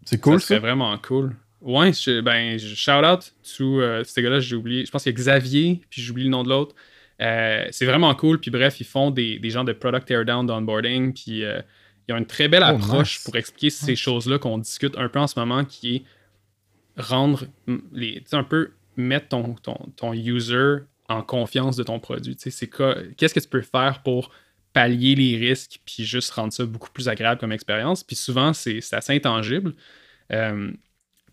C'est 0.05 0.21
cool 0.21 0.41
ça 0.41 0.47
serait 0.47 0.57
ça? 0.57 0.61
vraiment 0.61 0.97
cool. 0.99 1.37
Ouais, 1.61 1.93
je- 1.93 2.21
ben, 2.21 2.59
shout 2.59 2.91
out 3.05 3.33
to 3.57 3.81
euh, 3.81 4.05
ces 4.05 4.23
gars-là, 4.23 4.39
j'ai 4.41 4.55
oublié. 4.57 4.87
Je 4.87 4.91
pense 4.91 5.03
qu'il 5.03 5.13
y 5.13 5.15
a 5.15 5.19
Xavier, 5.19 5.81
puis 5.91 6.01
j'oublie 6.03 6.25
le 6.25 6.31
nom 6.31 6.43
de 6.45 6.49
l'autre. 6.49 6.75
Euh, 7.21 7.67
c'est 7.73 7.85
vraiment 7.87 8.15
cool. 8.15 8.39
Puis 8.41 8.51
bref, 8.51 8.81
ils 8.81 8.87
font 8.87 9.11
des, 9.11 9.39
des 9.41 9.51
genres 9.51 9.65
de 9.65 9.73
product 9.73 10.07
teardown 10.07 10.47
d'onboarding. 10.47 11.13
Puis 11.13 11.45
euh, 11.45 11.61
ils 12.09 12.15
ont 12.15 12.19
une 12.19 12.27
très 12.27 12.47
belle 12.49 12.63
Oh, 12.65 12.77
approche 12.77 13.17
nice. 13.17 13.25
pour 13.25 13.37
expliquer 13.37 13.71
ces 13.71 13.97
choses-là 13.97 14.39
qu'on 14.39 14.59
discute 14.59 14.97
un 14.97 15.09
peu 15.09 15.19
en 15.19 15.27
ce 15.27 15.39
moment, 15.39 15.65
qui 15.65 15.97
est 15.97 16.03
rendre 16.97 17.45
les. 17.93 18.21
Tu 18.21 18.23
sais, 18.27 18.37
un 18.37 18.45
peu 18.45 18.71
mettre 18.97 19.29
ton, 19.29 19.55
ton, 19.55 19.77
ton 19.97 20.13
user 20.13 20.77
en 21.09 21.23
confiance 21.23 21.77
de 21.77 21.83
ton 21.83 21.99
produit. 22.01 22.37
Tu 22.37 22.43
sais, 22.43 22.51
c'est 22.51 22.67
quoi- 22.69 22.97
Qu'est-ce 23.17 23.35
que 23.35 23.41
tu 23.41 23.49
peux 23.49 23.63
faire 23.63 24.03
pour 24.05 24.31
pallier 24.73 25.15
les 25.15 25.37
risques 25.39 25.81
puis 25.85 26.05
juste 26.05 26.31
rendre 26.33 26.53
ça 26.53 26.65
beaucoup 26.67 26.91
plus 26.91 27.09
agréable 27.09 27.41
comme 27.41 27.53
expérience? 27.53 28.05
Puis 28.05 28.17
souvent, 28.17 28.53
c'est 28.53 28.81
c'est 28.81 28.97
assez 28.97 29.15
intangible. 29.15 29.75
Euh, 30.33 30.71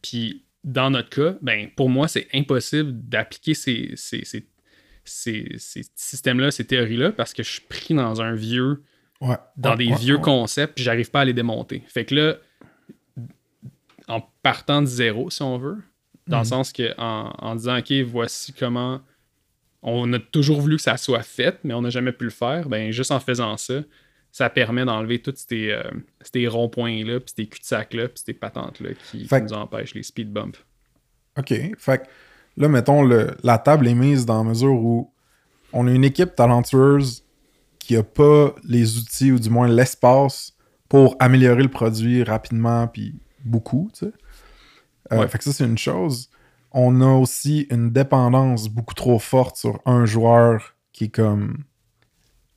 puis 0.08 0.44
dans 0.64 0.90
notre 0.90 1.10
cas, 1.10 1.38
ben, 1.42 1.70
pour 1.76 1.90
moi, 1.90 2.08
c'est 2.08 2.28
impossible 2.34 2.92
d'appliquer 3.08 3.54
ces, 3.54 3.92
ces, 3.96 4.24
ces, 4.26 4.48
ces- 5.04 5.56
ces 5.58 5.82
systèmes-là, 5.96 6.52
ces 6.52 6.66
théories-là, 6.66 7.12
parce 7.12 7.34
que 7.34 7.44
je 7.44 7.52
suis 7.52 7.62
pris 7.62 7.94
dans 7.94 8.22
un 8.22 8.34
vieux, 8.34 8.84
Ouais. 9.22 9.36
dans 9.58 9.72
Ouais, 9.72 9.78
des 9.78 9.88
ouais, 9.92 9.98
vieux 9.98 10.18
concepts, 10.18 10.76
puis 10.76 10.84
j'arrive 10.84 11.10
pas 11.12 11.22
à 11.22 11.26
les 11.26 11.34
démonter. 11.34 11.84
Fait 11.88 12.06
que 12.06 12.16
là, 12.16 12.36
en 14.08 14.22
partant 14.44 14.82
de 14.82 14.88
zéro, 14.88 15.30
si 15.30 15.42
on 15.42 15.58
veut, 15.58 15.78
dans 16.28 16.38
le 16.40 16.44
Mhm. 16.44 16.50
sens 16.50 16.72
que 16.74 16.94
en, 17.00 17.34
en 17.38 17.56
disant, 17.56 17.78
OK, 17.80 17.92
voici 18.06 18.54
comment 18.54 19.02
on 19.82 20.12
a 20.14 20.20
toujours 20.20 20.62
voulu 20.62 20.78
que 20.78 20.82
ça 20.82 20.98
soit 20.98 21.22
fait, 21.24 21.60
mais 21.64 21.74
on 21.74 21.82
n'a 21.82 21.90
jamais 21.92 22.12
pu 22.12 22.24
le 22.26 22.32
faire, 22.32 22.68
ben 22.70 22.92
juste 22.92 23.12
en 23.12 23.20
faisant 23.20 23.56
ça, 23.58 23.84
ça 24.36 24.50
permet 24.50 24.84
d'enlever 24.84 25.22
tous 25.22 25.46
ces, 25.48 25.72
euh, 25.72 25.90
ces 26.20 26.46
ronds-points-là, 26.46 27.22
puis 27.22 27.34
ces 27.38 27.48
cul-de-sac-là, 27.48 28.10
puis 28.10 28.22
ces 28.26 28.34
patentes-là 28.34 28.90
qui, 29.10 29.30
nous 29.32 29.54
empêchent, 29.54 29.96
les 29.96 30.04
speed 30.04 30.30
bumps. 30.34 30.58
OK. 31.38 31.54
Fait 31.78 32.00
que 32.00 32.04
là, 32.58 32.68
mettons, 32.68 33.02
le, 33.02 33.38
la 33.44 33.58
table 33.60 33.88
est 33.88 33.96
mise 33.96 34.26
dans 34.26 34.44
la 34.44 34.50
mesure 34.50 34.74
où 34.74 35.10
on 35.72 35.88
a 35.88 35.92
une 35.92 36.04
équipe 36.04 36.36
talentueuse 36.36 37.24
qui 37.80 37.96
a 37.96 38.04
pas 38.04 38.54
les 38.66 38.98
outils 38.98 39.32
ou 39.32 39.40
du 39.40 39.50
moins 39.50 39.70
l'espace 39.70 40.52
pour 40.90 41.16
améliorer 41.20 41.64
le 41.64 41.70
produit 41.70 42.22
rapidement 42.24 42.88
puis 42.88 43.16
beaucoup, 43.46 43.90
tu 43.94 44.08
sais. 44.08 44.12
Euh, 45.14 45.20
Ouais. 45.20 45.30
Fait 45.30 45.38
que 45.38 45.46
ça, 45.46 45.54
c'est 45.54 45.66
une 45.66 45.78
chose. 45.78 46.30
On 46.74 47.00
a 47.00 47.08
aussi 47.08 47.68
une 47.72 47.90
dépendance 47.90 48.68
beaucoup 48.68 48.96
trop 48.96 49.18
forte 49.18 49.56
sur 49.56 49.80
un 49.86 50.04
joueur 50.04 50.76
qui 50.92 51.06
est 51.06 51.10
comme 51.10 51.64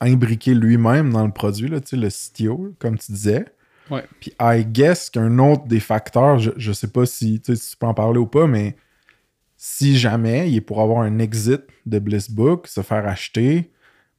imbriqué 0.01 0.53
lui-même 0.53 1.11
dans 1.11 1.25
le 1.25 1.31
produit, 1.31 1.67
là, 1.67 1.79
le 1.91 2.09
CTO, 2.09 2.73
comme 2.79 2.97
tu 2.97 3.11
disais. 3.11 3.45
Ouais. 3.89 4.03
Puis 4.19 4.33
I 4.39 4.65
guess 4.65 5.09
qu'un 5.09 5.39
autre 5.39 5.65
des 5.65 5.79
facteurs, 5.79 6.39
je, 6.39 6.51
je 6.57 6.71
sais 6.71 6.87
pas 6.87 7.05
si, 7.05 7.41
tu 7.41 7.55
sais, 7.55 7.61
si 7.61 7.71
tu 7.71 7.77
peux 7.77 7.87
en 7.87 7.93
parler 7.93 8.19
ou 8.19 8.27
pas, 8.27 8.47
mais 8.47 8.75
si 9.57 9.97
jamais 9.97 10.49
il 10.49 10.55
est 10.55 10.61
pour 10.61 10.81
avoir 10.81 11.01
un 11.01 11.19
exit 11.19 11.61
de 11.85 11.99
Blissbook, 11.99 12.67
se 12.67 12.81
faire 12.81 13.07
acheter, 13.07 13.71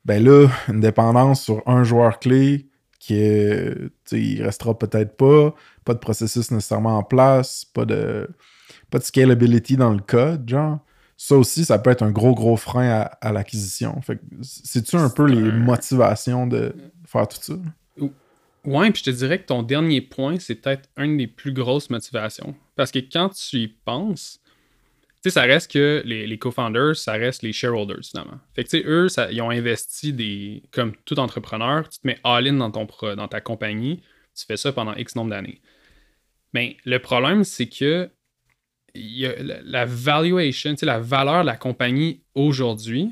ben 0.05 0.23
là, 0.23 0.49
une 0.69 0.81
dépendance 0.81 1.43
sur 1.43 1.63
un 1.67 1.85
joueur 1.85 2.19
clé 2.19 2.69
qui 2.99 3.15
est, 3.15 3.75
il 4.13 4.43
restera 4.43 4.79
peut-être 4.79 5.17
pas, 5.17 5.55
pas 5.85 5.95
de 5.95 5.99
processus 5.99 6.51
nécessairement 6.51 6.99
en 6.99 7.03
place, 7.03 7.65
pas 7.65 7.87
de, 7.87 8.29
pas 8.91 8.99
de 8.99 9.05
scalability 9.05 9.77
dans 9.77 9.93
le 9.93 10.01
code, 10.01 10.49
genre. 10.49 10.81
Ça 11.23 11.37
aussi, 11.37 11.67
ça 11.67 11.79
peut 11.79 11.91
être 11.91 12.03
un 12.03 12.11
gros, 12.11 12.35
gros 12.35 12.57
frein 12.57 12.89
à, 12.89 13.03
à 13.03 13.31
l'acquisition. 13.31 14.01
Fait 14.01 14.17
que, 14.17 14.23
c'est-tu 14.41 14.97
un 14.97 15.11
peu 15.11 15.27
les 15.27 15.53
motivations 15.53 16.47
de 16.47 16.75
faire 17.05 17.29
tout 17.29 17.37
ça? 17.43 17.59
Ouais, 18.65 18.91
puis 18.91 19.03
je 19.05 19.11
te 19.11 19.15
dirais 19.15 19.39
que 19.39 19.45
ton 19.45 19.63
dernier 19.63 20.01
point, 20.01 20.39
c'est 20.39 20.55
peut-être 20.55 20.89
une 20.97 21.19
des 21.19 21.27
plus 21.27 21.53
grosses 21.53 21.91
motivations. 21.91 22.55
Parce 22.75 22.91
que 22.91 23.01
quand 23.01 23.29
tu 23.29 23.59
y 23.59 23.69
penses, 23.69 24.41
tu 25.17 25.25
sais, 25.25 25.31
ça 25.31 25.43
reste 25.43 25.71
que 25.71 26.03
les, 26.07 26.27
les 26.27 26.39
co-founders, 26.39 26.97
ça 26.97 27.13
reste 27.13 27.43
les 27.43 27.53
shareholders, 27.53 28.03
finalement. 28.03 28.39
Fait 28.55 28.65
que, 28.65 28.71
tu 28.71 28.79
sais, 28.79 28.85
eux, 28.87 29.11
ça- 29.11 29.31
ils 29.31 29.43
ont 29.43 29.51
investi 29.51 30.15
des. 30.15 30.63
Comme 30.71 30.95
tout 31.05 31.19
entrepreneur, 31.19 31.87
tu 31.87 32.01
te 32.01 32.07
mets 32.07 32.19
all-in 32.25 32.55
dans, 32.55 32.71
ton 32.71 32.87
dans 33.15 33.29
ta 33.29 33.43
compagnie, 33.43 34.01
tu 34.35 34.47
fais 34.47 34.57
ça 34.57 34.73
pendant 34.73 34.95
X 34.95 35.17
nombre 35.17 35.29
d'années. 35.31 35.61
Mais 36.55 36.79
le 36.87 36.99
problème, 36.99 37.45
c'est 37.45 37.67
que 37.67 38.09
y 38.95 39.27
a 39.27 39.33
la, 39.65 39.85
valuation, 39.85 40.75
la 40.83 40.99
valeur 40.99 41.43
de 41.43 41.47
la 41.47 41.57
compagnie 41.57 42.23
aujourd'hui 42.35 43.11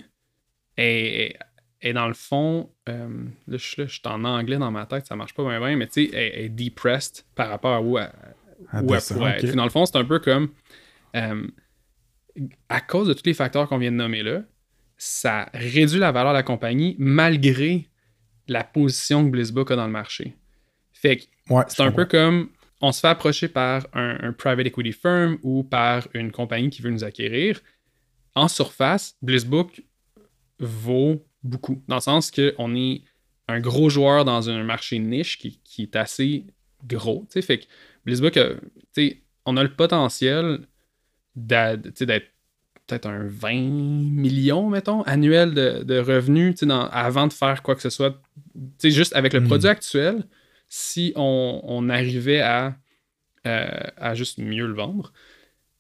est, 0.77 1.27
est- 1.31 1.39
est 1.81 1.93
dans 1.93 2.09
le 2.09 2.15
fond. 2.15 2.71
euh, 2.89 3.09
là, 3.47 3.57
je, 3.57 3.81
là, 3.81 3.87
je 3.87 3.93
suis 3.93 4.03
en 4.07 4.25
anglais 4.25 4.57
dans 4.59 4.71
ma 4.73 4.85
tête, 4.87 5.07
ça 5.07 5.15
marche 5.17 5.35
pas 5.35 5.45
bien, 5.45 5.59
bien, 5.61 5.77
mais 5.77 5.87
tu 5.87 6.07
sais, 6.07 6.11
elle 6.13 6.45
est 6.47 6.49
depressed 6.49 7.25
par 7.37 7.49
rapport 7.49 7.73
à 7.75 7.81
où 7.81 7.99
elle, 7.99 8.11
À 8.73 8.83
où 8.83 8.87
elle 8.95 9.01
pourrait 9.15 9.31
être. 9.51 9.55
Dans 9.57 9.65
le 9.65 9.71
fond, 9.71 9.87
c'est 9.87 9.97
un 9.97 10.05
peu 10.05 10.19
comme. 10.19 10.51
euh, 11.17 11.47
à 12.69 12.81
cause 12.81 13.09
de 13.09 13.13
tous 13.15 13.23
les 13.27 13.35
facteurs 13.35 13.69
qu'on 13.69 13.79
vient 13.79 13.91
de 13.93 13.97
nommer 13.97 14.23
là, 14.23 14.43
ça 14.97 15.49
réduit 15.55 15.99
la 16.01 16.13
valeur 16.13 16.33
de 16.33 16.37
la 16.39 16.43
compagnie 16.43 16.95
malgré 16.99 17.89
la 18.49 18.65
position 18.65 19.25
que 19.25 19.31
Blissbook 19.31 19.71
a 19.71 19.77
dans 19.77 19.87
le 19.87 19.93
marché. 19.93 20.35
Fait 20.93 21.17
que 21.19 21.25
Ouais, 21.51 21.65
c'est 21.69 21.83
un 21.83 21.93
peu 21.93 22.05
comme 22.07 22.49
on 22.81 22.93
se 22.93 23.01
fait 23.01 23.09
approcher 23.09 23.49
par 23.49 23.87
un, 23.93 24.17
un 24.23 24.33
private 24.33 24.67
equity 24.67 24.93
firm 24.93 25.39
ou 25.43 25.65
par 25.65 26.07
une 26.15 26.31
compagnie 26.31 26.71
qui 26.71 26.81
veut 26.83 26.91
nous 26.91 27.05
acquérir. 27.05 27.61
En 28.35 28.47
surface, 28.49 29.17
Blissbook 29.23 29.83
vaut 30.61 31.25
beaucoup. 31.43 31.83
Dans 31.89 31.97
le 31.97 32.01
sens 32.01 32.31
qu'on 32.31 32.75
est 32.77 33.03
un 33.49 33.61
gros 33.61 33.89
joueur 33.91 34.25
dans 34.25 34.49
un 34.51 34.63
marché 34.63 34.99
niche 34.99 35.39
qui, 35.39 35.59
qui 35.65 35.83
est 35.83 35.97
assez 35.97 36.45
gros. 36.87 37.25
tu 37.31 37.33
sais. 37.35 37.43
Fait 37.43 37.59
que 37.59 37.65
Blissbook, 38.05 38.39
on 39.45 39.57
a 39.57 39.63
le 39.63 39.73
potentiel 39.75 40.61
d'être 41.35 41.91
peut-être 42.87 43.07
un 43.07 43.27
20 43.27 43.53
millions, 43.71 44.69
mettons, 44.71 45.03
annuel 45.03 45.53
de, 45.55 45.83
de 45.83 45.99
revenus 45.99 46.57
dans- 46.63 46.87
avant 46.89 47.27
de 47.27 47.33
faire 47.33 47.63
quoi 47.63 47.75
que 47.75 47.83
ce 47.83 47.91
soit. 47.91 48.21
Juste 48.83 49.15
avec 49.15 49.33
le 49.35 49.41
Mhm. 49.41 49.47
produit 49.47 49.69
actuel, 49.69 50.25
si 50.69 51.13
on, 51.17 51.61
on 51.65 51.89
arrivait 51.89 52.41
à, 52.41 52.77
euh, 53.47 53.69
à 53.97 54.15
juste 54.15 54.39
mieux 54.39 54.67
le 54.67 54.75
vendre, 54.75 55.13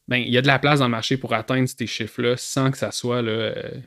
ben, 0.08 0.16
il 0.16 0.30
y 0.30 0.38
a 0.38 0.42
de 0.42 0.46
la 0.46 0.58
place 0.58 0.78
dans 0.78 0.86
le 0.86 0.90
marché 0.90 1.16
pour 1.16 1.34
atteindre 1.34 1.68
ces 1.68 1.86
chiffres-là 1.86 2.36
sans 2.36 2.70
que 2.70 2.78
ça 2.78 2.90
soit 2.90 3.20
là, 3.22 3.30
euh, 3.30 3.80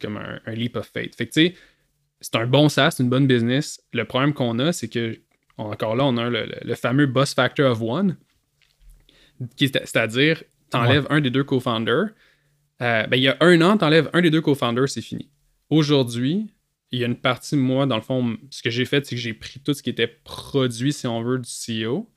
comme 0.00 0.16
un, 0.16 0.40
un 0.46 0.52
leap 0.52 0.76
of 0.76 0.90
faith. 0.92 1.14
Fait 1.14 1.26
que, 1.26 1.52
c'est 2.20 2.36
un 2.36 2.46
bon 2.46 2.68
SaaS, 2.68 2.92
c'est 2.92 3.02
une 3.02 3.10
bonne 3.10 3.26
business. 3.26 3.80
Le 3.92 4.04
problème 4.04 4.32
qu'on 4.32 4.58
a, 4.58 4.72
c'est 4.72 4.88
que, 4.88 5.20
encore 5.58 5.94
là, 5.94 6.04
on 6.04 6.16
a 6.16 6.30
le, 6.30 6.74
fameux 6.74 7.06
boss 7.06 7.34
factor 7.34 7.70
of 7.70 7.82
one, 7.82 8.16
c'est-à-dire, 9.56 10.42
t'enlèves 10.70 11.06
un 11.10 11.20
des 11.20 11.30
deux 11.30 11.44
co-founders. 11.44 12.08
Euh, 12.82 13.06
ben, 13.06 13.16
il 13.16 13.22
y 13.22 13.28
a 13.28 13.36
un 13.40 13.60
an, 13.60 13.76
t'enlèves 13.76 14.10
un 14.12 14.22
des 14.22 14.30
deux 14.30 14.40
co-founders, 14.40 14.88
c'est 14.88 15.02
fini. 15.02 15.28
Aujourd'hui, 15.70 16.53
il 16.94 17.00
y 17.00 17.04
a 17.04 17.06
une 17.06 17.16
partie, 17.16 17.56
moi, 17.56 17.86
dans 17.86 17.96
le 17.96 18.02
fond, 18.02 18.36
ce 18.50 18.62
que 18.62 18.70
j'ai 18.70 18.84
fait, 18.84 19.04
c'est 19.04 19.16
que 19.16 19.20
j'ai 19.20 19.34
pris 19.34 19.60
tout 19.60 19.74
ce 19.74 19.82
qui 19.82 19.90
était 19.90 20.06
produit, 20.06 20.92
si 20.92 21.06
on 21.06 21.22
veut, 21.22 21.38
du 21.38 21.48
CEO. 21.48 22.08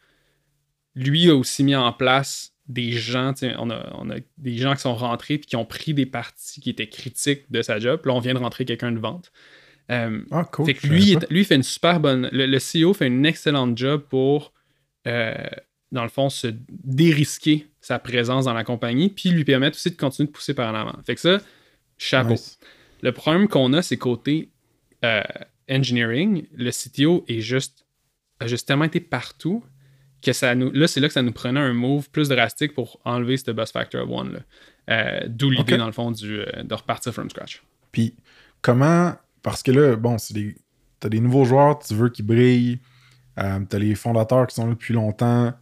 Lui 0.95 1.29
a 1.29 1.35
aussi 1.35 1.63
mis 1.63 1.75
en 1.75 1.91
place 1.93 2.53
des 2.67 2.91
gens, 2.91 3.33
on 3.57 3.69
a, 3.69 3.91
on 3.95 4.09
a 4.09 4.15
des 4.37 4.57
gens 4.57 4.75
qui 4.75 4.81
sont 4.81 4.95
rentrés 4.95 5.37
puis 5.37 5.47
qui 5.47 5.55
ont 5.55 5.65
pris 5.65 5.93
des 5.93 6.05
parties 6.05 6.59
qui 6.59 6.69
étaient 6.69 6.89
critiques 6.89 7.49
de 7.51 7.61
sa 7.61 7.79
job. 7.79 8.01
Là, 8.05 8.13
on 8.13 8.19
vient 8.19 8.33
de 8.33 8.39
rentrer 8.39 8.65
quelqu'un 8.65 8.91
de 8.91 8.99
vente. 8.99 9.31
Euh, 9.89 10.21
Ah, 10.31 10.43
cool. 10.43 10.65
fait 10.65 10.73
que 10.73 10.85
lui, 10.87 11.17
lui, 11.29 11.45
fait 11.45 11.55
une 11.55 11.63
super 11.63 11.99
bonne. 11.99 12.29
Le, 12.31 12.45
le 12.45 12.57
CEO 12.57 12.93
fait 12.93 13.07
une 13.07 13.25
excellente 13.25 13.77
job 13.77 14.03
pour, 14.09 14.53
euh, 15.07 15.33
dans 15.91 16.03
le 16.03 16.09
fond, 16.09 16.29
se 16.29 16.47
dérisquer 16.69 17.67
sa 17.79 17.99
présence 17.99 18.45
dans 18.45 18.53
la 18.53 18.65
compagnie, 18.65 19.09
puis 19.09 19.29
lui 19.29 19.45
permettre 19.45 19.77
aussi 19.77 19.91
de 19.91 19.95
continuer 19.95 20.27
de 20.27 20.33
pousser 20.33 20.53
par 20.53 20.73
en 20.73 20.77
avant. 20.77 20.99
Fait 21.05 21.15
que 21.15 21.21
ça, 21.21 21.39
chapeau. 21.97 22.31
Nice. 22.31 22.59
Le 23.01 23.11
problème 23.11 23.47
qu'on 23.47 23.71
a, 23.73 23.81
c'est 23.81 23.97
côté 23.97 24.49
euh, 25.03 25.21
engineering, 25.69 26.47
le 26.55 26.71
CTO 26.71 27.23
est 27.27 27.41
juste, 27.41 27.85
a 28.39 28.47
juste 28.47 28.67
tellement 28.67 28.85
été 28.85 28.99
partout 28.99 29.63
que 30.21 30.33
ça 30.33 30.55
nous, 30.55 30.71
là, 30.71 30.87
c'est 30.87 30.99
là 30.99 31.07
que 31.07 31.13
ça 31.13 31.21
nous 31.21 31.31
prenait 31.31 31.59
un 31.59 31.73
move 31.73 32.09
plus 32.09 32.29
drastique 32.29 32.73
pour 32.73 32.99
enlever 33.05 33.37
ce 33.37 33.51
bus 33.51 33.71
factor 33.71 34.09
one. 34.11 34.33
là. 34.33 34.39
Euh, 34.89 35.27
D'où 35.27 35.49
l'idée, 35.49 35.77
dans 35.77 35.85
le 35.85 35.91
fond, 35.91 36.11
du, 36.11 36.39
euh, 36.39 36.63
de 36.63 36.73
repartir 36.73 37.13
from 37.13 37.29
scratch. 37.29 37.61
Puis 37.91 38.15
comment. 38.61 39.13
Parce 39.43 39.61
que 39.63 39.71
là, 39.71 39.95
bon, 39.95 40.17
c'est 40.17 40.33
des. 40.33 40.55
T'as 40.99 41.09
des 41.09 41.19
nouveaux 41.19 41.45
joueurs, 41.45 41.77
tu 41.79 41.93
veux 41.93 42.09
qu'ils 42.09 42.25
brillent. 42.25 42.79
Euh, 43.37 43.59
t'as 43.69 43.77
les 43.77 43.93
fondateurs 43.93 44.47
qui 44.47 44.55
sont 44.55 44.65
là 44.65 44.73
depuis 44.73 44.95
longtemps, 44.95 45.53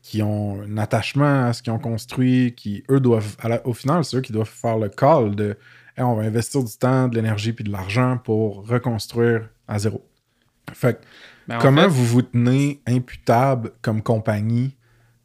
qui 0.00 0.22
ont 0.22 0.62
un 0.62 0.78
attachement 0.78 1.46
à 1.48 1.52
ce 1.52 1.62
qu'ils 1.62 1.72
ont 1.72 1.78
construit, 1.78 2.54
qui, 2.54 2.82
eux, 2.90 3.00
doivent. 3.00 3.36
à 3.40 3.48
la- 3.50 3.66
au 3.66 3.74
final, 3.74 4.02
c'est 4.04 4.16
eux 4.16 4.20
qui 4.22 4.32
doivent 4.32 4.48
faire 4.48 4.78
le 4.78 4.88
call 4.88 5.34
de 5.36 5.56
On 5.98 6.14
va 6.14 6.22
investir 6.22 6.62
du 6.62 6.72
temps, 6.76 7.08
de 7.08 7.14
l'énergie 7.16 7.52
puis 7.52 7.64
de 7.64 7.70
l'argent 7.70 8.18
pour 8.22 8.66
reconstruire 8.66 9.48
à 9.68 9.78
zéro. 9.78 10.06
Fait 10.72 10.94
que 11.00 11.06
Mais 11.48 11.56
en 11.56 11.58
Comment 11.58 11.82
fait, 11.82 11.88
vous 11.88 12.06
vous 12.06 12.22
tenez 12.22 12.80
imputable 12.86 13.72
comme 13.82 14.02
compagnie 14.02 14.76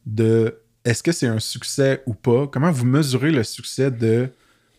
de 0.05 0.59
est-ce 0.83 1.03
que 1.03 1.11
c'est 1.11 1.27
un 1.27 1.39
succès 1.39 2.01
ou 2.05 2.13
pas? 2.13 2.47
Comment 2.47 2.71
vous 2.71 2.85
mesurez 2.85 3.31
le 3.31 3.43
succès 3.43 3.91
de 3.91 4.29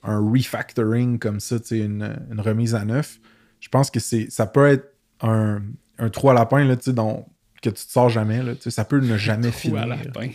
un 0.02 0.18
refactoring 0.18 1.18
comme 1.18 1.40
ça, 1.40 1.56
une, 1.70 2.16
une 2.30 2.40
remise 2.40 2.74
à 2.74 2.84
neuf? 2.84 3.18
Je 3.60 3.68
pense 3.68 3.90
que 3.90 4.00
c'est 4.00 4.30
ça 4.30 4.46
peut 4.46 4.66
être 4.68 4.92
un, 5.20 5.60
un 5.98 6.08
trou 6.10 6.30
à 6.30 6.34
lapin 6.34 6.64
là, 6.64 6.76
dont- 6.88 7.26
que 7.60 7.70
tu 7.70 7.84
te 7.86 7.90
sors 7.92 8.08
jamais. 8.08 8.42
Là, 8.42 8.52
ça 8.58 8.84
peut 8.84 9.00
ne 9.00 9.16
jamais 9.16 9.50
trou 9.50 9.58
finir. 9.58 9.78
à 9.82 9.86
lapin. 9.86 10.28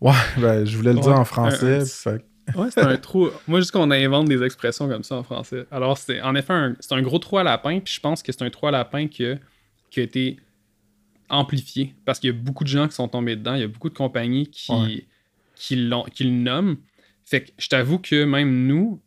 Ouais, 0.00 0.12
ben, 0.38 0.64
je 0.64 0.76
voulais 0.76 0.92
le 0.94 1.00
dire 1.00 1.18
en 1.18 1.24
français. 1.24 1.78
un- 1.78 1.82
un- 1.82 1.84
fait 1.84 2.18
que- 2.20 2.24
Ouais, 2.54 2.70
c'est 2.70 2.80
un 2.80 2.96
trou. 2.96 3.28
Moi, 3.48 3.58
juste 3.60 3.72
qu'on 3.72 3.90
invente 3.90 4.28
des 4.28 4.42
expressions 4.42 4.88
comme 4.88 5.02
ça 5.02 5.16
en 5.16 5.22
français. 5.24 5.66
Alors, 5.70 5.98
c'est 5.98 6.20
en 6.22 6.34
effet 6.34 6.52
un, 6.52 6.76
c'est 6.80 6.92
un 6.94 7.02
gros 7.02 7.18
trou 7.18 7.38
à 7.38 7.42
lapin, 7.42 7.80
puis 7.80 7.92
je 7.94 8.00
pense 8.00 8.22
que 8.22 8.30
c'est 8.30 8.42
un 8.42 8.50
trou 8.50 8.66
à 8.68 8.70
lapin 8.70 9.08
qui 9.08 9.26
a, 9.26 9.36
qui 9.90 10.00
a 10.00 10.02
été 10.04 10.36
amplifié 11.28 11.94
parce 12.04 12.20
qu'il 12.20 12.30
y 12.30 12.32
a 12.32 12.36
beaucoup 12.36 12.62
de 12.64 12.68
gens 12.68 12.86
qui 12.86 12.94
sont 12.94 13.08
tombés 13.08 13.34
dedans, 13.36 13.54
il 13.54 13.60
y 13.62 13.64
a 13.64 13.68
beaucoup 13.68 13.88
de 13.90 13.96
compagnies 13.96 14.46
qui, 14.48 14.72
Ouais. 14.72 15.04
qui, 15.56 15.76
l'ont- 15.76 16.04
qui 16.04 16.24
le 16.24 16.30
nomment. 16.30 16.76
Fait 17.24 17.42
que 17.42 17.50
je 17.58 17.68
t'avoue 17.68 17.98
que 17.98 18.24
même 18.24 18.66
nous, 18.68 19.00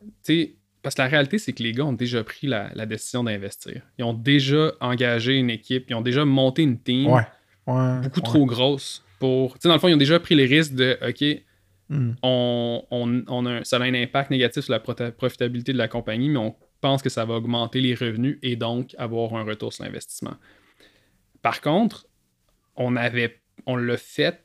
tu 0.00 0.08
sais, 0.24 0.54
parce 0.82 0.96
que 0.96 1.02
la 1.02 1.08
réalité, 1.08 1.38
c'est 1.38 1.52
que 1.52 1.62
les 1.62 1.72
gars 1.72 1.84
ont 1.84 1.92
déjà 1.92 2.22
pris 2.24 2.46
la, 2.48 2.70
la 2.74 2.86
décision 2.86 3.22
d'investir. 3.24 3.82
Ils 3.98 4.04
ont 4.04 4.12
déjà 4.12 4.72
engagé 4.80 5.34
une 5.36 5.50
équipe, 5.50 5.86
ils 5.88 5.94
ont 5.94 6.00
déjà 6.00 6.24
monté 6.24 6.62
une 6.62 6.78
team 6.80 7.10
ouais. 7.12 7.22
ouais 7.68 8.00
beaucoup 8.02 8.20
trop 8.20 8.44
grosse 8.46 9.04
pour. 9.20 9.54
Tu 9.54 9.60
sais, 9.62 9.68
dans 9.68 9.74
le 9.74 9.80
fond, 9.80 9.88
ils 9.88 9.94
ont 9.94 9.98
déjà 9.98 10.18
pris 10.18 10.34
les 10.34 10.46
risques 10.46 10.74
de 10.74 10.98
OK, 11.08 11.42
Hmm. 11.88 12.14
on, 12.22 12.84
on- 12.90 13.24
on 13.28 13.46
a 13.46 13.62
ça 13.62 13.76
a 13.76 13.82
un 13.82 13.94
impact 13.94 14.30
négatif 14.30 14.64
sur 14.64 14.72
la 14.72 14.80
profitabilité 14.80 15.72
de 15.72 15.78
la 15.78 15.86
compagnie, 15.86 16.28
mais 16.28 16.38
on 16.38 16.56
pense 16.80 17.00
que 17.00 17.08
ça 17.08 17.24
va 17.24 17.34
augmenter 17.34 17.80
les 17.80 17.94
revenus 17.94 18.38
et 18.42 18.56
donc 18.56 18.94
avoir 18.98 19.34
un 19.34 19.44
retour 19.44 19.72
sur 19.72 19.84
l'investissement. 19.84 20.34
Par 21.42 21.60
contre, 21.60 22.06
on 22.74 22.96
avait 22.96 23.40
l'a 23.66 23.96
fait, 23.96 24.44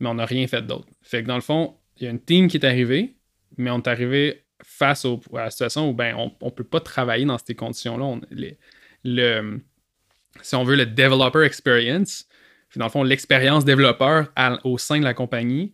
mais 0.00 0.08
on 0.08 0.14
n'a 0.14 0.26
rien 0.26 0.46
fait 0.46 0.62
d'autre. 0.62 0.88
Fait 1.02 1.22
que 1.22 1.28
dans 1.28 1.34
le 1.34 1.40
fond, 1.40 1.76
il 1.96 2.04
y 2.04 2.06
a 2.06 2.10
une 2.10 2.20
team 2.20 2.48
qui 2.48 2.56
est 2.58 2.64
arrivée, 2.66 3.16
mais 3.56 3.70
on 3.70 3.78
est 3.78 3.88
arrivé 3.88 4.44
face 4.62 5.04
à 5.06 5.16
la 5.32 5.50
situation 5.50 5.88
où 5.90 5.94
ben, 5.94 6.14
on 6.14 6.32
ne 6.46 6.50
peut 6.50 6.64
pas 6.64 6.80
travailler 6.80 7.24
dans 7.24 7.38
ces 7.38 7.54
conditions-là. 7.54 8.20
Le, 9.04 9.60
si 10.42 10.54
on 10.54 10.64
veut, 10.64 10.76
le 10.76 10.86
developer 10.86 11.42
experience, 11.42 12.26
dans 12.76 12.84
le 12.86 12.90
fond, 12.90 13.02
l'expérience 13.02 13.64
développeur 13.64 14.32
au 14.64 14.78
sein 14.78 14.98
de 14.98 15.04
la 15.04 15.14
compagnie, 15.14 15.72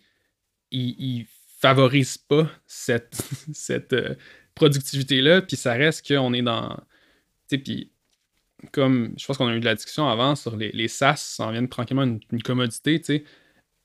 il, 0.71 0.95
il 0.99 1.27
favorise 1.59 2.19
pas 2.19 2.49
cette, 2.67 3.23
cette 3.53 3.93
euh, 3.93 4.15
productivité-là, 4.55 5.43
puis 5.43 5.57
ça 5.57 5.75
reste 5.75 6.07
qu'on 6.07 6.33
est 6.33 6.43
dans. 6.43 6.79
Puis 7.49 7.91
comme 8.73 9.15
je 9.19 9.27
pense 9.27 9.37
qu'on 9.37 9.49
a 9.49 9.55
eu 9.55 9.61
de 9.61 9.65
la 9.65 9.75
discussion 9.75 10.09
avant 10.09 10.35
sur 10.35 10.57
les, 10.57 10.71
les 10.73 10.89
SaaS, 10.89 11.17
ça 11.17 11.47
en 11.47 11.53
vient 11.53 11.67
tranquillement 11.67 12.05
une, 12.05 12.21
une 12.33 12.43
commodité, 12.43 12.99
tu 13.01 13.07
sais. 13.07 13.25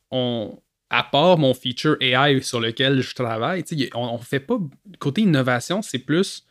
On, 0.09 0.59
à 0.89 1.03
part 1.03 1.37
mon 1.37 1.53
feature 1.53 1.95
AI 2.01 2.41
sur 2.41 2.59
lequel 2.59 3.01
je 3.01 3.15
travaille, 3.15 3.63
on, 3.93 4.01
on 4.01 4.17
fait 4.17 4.41
pas. 4.41 4.59
Côté 4.99 5.21
innovation, 5.21 5.81
c'est 5.81 5.99
plus. 5.99 6.45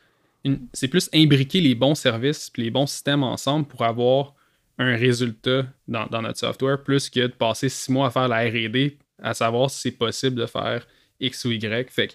C'est 0.72 0.88
plus 0.88 1.10
imbriquer 1.12 1.60
les 1.60 1.74
bons 1.74 1.94
services 1.94 2.48
puis 2.48 2.62
les 2.62 2.70
bons 2.70 2.86
systèmes 2.86 3.22
ensemble 3.22 3.66
pour 3.66 3.84
avoir 3.84 4.34
un 4.78 4.96
résultat 4.96 5.66
dans, 5.86 6.06
dans 6.06 6.22
notre 6.22 6.38
software, 6.38 6.82
plus 6.82 7.10
que 7.10 7.20
de 7.20 7.26
passer 7.32 7.68
six 7.68 7.92
mois 7.92 8.06
à 8.06 8.10
faire 8.10 8.28
la 8.28 8.38
RD, 8.46 8.96
à 9.22 9.34
savoir 9.34 9.70
si 9.70 9.80
c'est 9.80 9.90
possible 9.92 10.36
de 10.36 10.46
faire 10.46 10.86
X 11.20 11.44
ou 11.44 11.50
Y. 11.52 11.90
Fait 11.90 12.08
que 12.08 12.12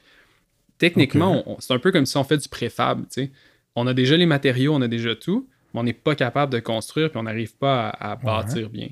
techniquement, 0.78 1.58
c'est 1.60 1.74
un 1.74 1.80
peu 1.80 1.92
comme 1.92 2.06
si 2.06 2.18
on 2.18 2.24
fait 2.24 2.38
du 2.38 2.50
préfab. 2.50 3.02
tu 3.04 3.08
sais. 3.26 3.32
On 3.76 3.88
a 3.88 3.94
déjà 3.94 4.16
les 4.18 4.26
matériaux, 4.26 4.74
on 4.74 4.82
a 4.82 4.88
déjà 4.88 5.16
tout, 5.16 5.48
mais 5.74 5.80
on 5.82 5.84
n'est 5.84 5.94
pas 5.94 6.16
capable 6.16 6.52
de 6.54 6.60
construire 6.60 7.10
puis 7.10 7.18
on 7.20 7.24
n'arrive 7.24 7.56
pas 7.56 7.90
à, 7.90 8.12
à 8.12 8.16
bâtir 8.16 8.70
bien. 8.70 8.90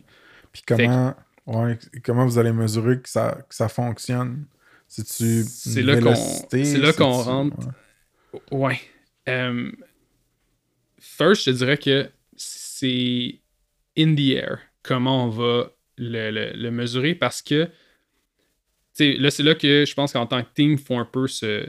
Puis 0.52 0.62
comment, 0.68 1.16
ouais, 1.48 1.80
comment 2.04 2.26
vous 2.26 2.38
allez 2.38 2.52
mesurer 2.52 3.00
que 3.02 3.10
ça, 3.10 3.40
que 3.50 3.56
ça 3.56 3.70
fonctionne? 3.70 4.46
C'est-tu 4.88 5.44
C'est 5.48 5.82
là 5.82 5.96
qu'on- 5.96 6.02
vélocité? 6.12 6.66
c'est 6.66 6.78
là 6.78 6.94
qu'on 6.94 7.14
C'est-tu- 7.18 7.30
rentre. 7.30 7.58
ouais. 8.34 8.42
Ouais. 8.52 8.80
Euh, 9.30 9.72
first, 11.00 11.46
je 11.46 11.52
te 11.52 11.56
dirais 11.58 11.78
que 11.78 12.10
c'est 12.36 13.40
in 13.98 14.16
the 14.16 14.30
air 14.36 14.60
comment 14.84 15.26
on 15.26 15.30
va 15.30 15.72
le, 15.98 16.32
le- 16.32 16.52
le 16.54 16.72
mesurer 16.72 17.16
parce 17.16 17.42
que 17.42 17.70
là, 19.00 19.32
c'est 19.32 19.44
là 19.44 19.56
que 19.56 19.86
je 19.86 19.94
pense 19.94 20.14
qu'en 20.14 20.26
tant 20.28 20.42
que 20.44 20.50
team, 20.54 20.74
il 20.74 20.78
faut 20.78 20.98
un 20.98 21.06
peu 21.06 21.28
se 21.28 21.66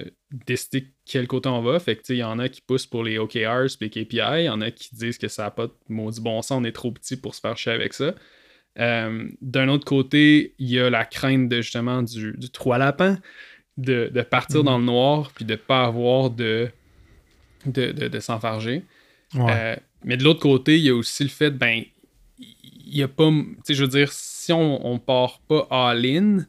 décider 0.46 0.88
quel 1.06 1.26
côté 1.26 1.48
on 1.48 1.62
va. 1.62 1.78
Fait 1.78 1.96
que 1.96 2.12
il 2.12 2.18
y 2.18 2.24
en 2.24 2.38
a 2.38 2.48
qui 2.48 2.60
poussent 2.60 2.86
pour 2.86 3.04
les 3.04 3.18
OKRs 3.18 3.76
les 3.80 3.90
KPI, 3.90 4.18
il 4.40 4.44
y 4.44 4.48
en 4.48 4.60
a 4.60 4.70
qui 4.70 4.94
disent 4.94 5.18
que 5.18 5.28
ça 5.28 5.44
n'a 5.44 5.50
pas 5.50 5.66
de 5.68 5.72
maudit 5.88 6.20
bon 6.20 6.42
sens, 6.42 6.58
on 6.60 6.64
est 6.64 6.72
trop 6.72 6.90
petit 6.92 7.16
pour 7.16 7.34
se 7.34 7.40
faire 7.40 7.56
chier 7.56 7.72
avec 7.72 7.94
ça. 7.94 8.14
Euh, 8.78 9.28
D'un 9.40 9.68
autre 9.68 9.84
côté, 9.84 10.54
il 10.58 10.68
y 10.70 10.78
a 10.80 10.90
la 10.90 11.04
crainte 11.04 11.48
de 11.48 11.60
justement 11.62 12.02
du, 12.02 12.34
du 12.36 12.50
trou 12.50 12.72
à 12.72 12.78
lapin, 12.78 13.18
de, 13.76 14.10
de 14.12 14.22
partir 14.22 14.60
Mhm. 14.60 14.66
dans 14.66 14.78
le 14.78 14.84
noir 14.84 15.30
puis 15.34 15.44
de 15.44 15.52
ne 15.52 15.56
pas 15.56 15.84
avoir 15.84 16.30
de, 16.30 16.68
de, 17.66 17.92
de, 17.92 18.08
de 18.08 18.20
s'enfarger. 18.20 18.82
Ouais. 19.34 19.52
Euh, 19.52 19.76
mais 20.04 20.16
de 20.16 20.24
l'autre 20.24 20.40
côté, 20.40 20.76
il 20.76 20.84
y 20.84 20.90
a 20.90 20.94
aussi 20.94 21.22
le 21.22 21.28
fait, 21.30 21.50
ben, 21.50 21.82
il 22.38 22.98
y 22.98 23.02
a 23.02 23.08
pas, 23.08 23.28
tu 23.30 23.56
sais, 23.64 23.74
je 23.74 23.82
veux 23.82 23.88
dire, 23.90 24.12
si 24.12 24.52
on, 24.52 24.86
on 24.86 24.98
part 24.98 25.40
pas 25.48 25.66
all-in, 25.70 26.44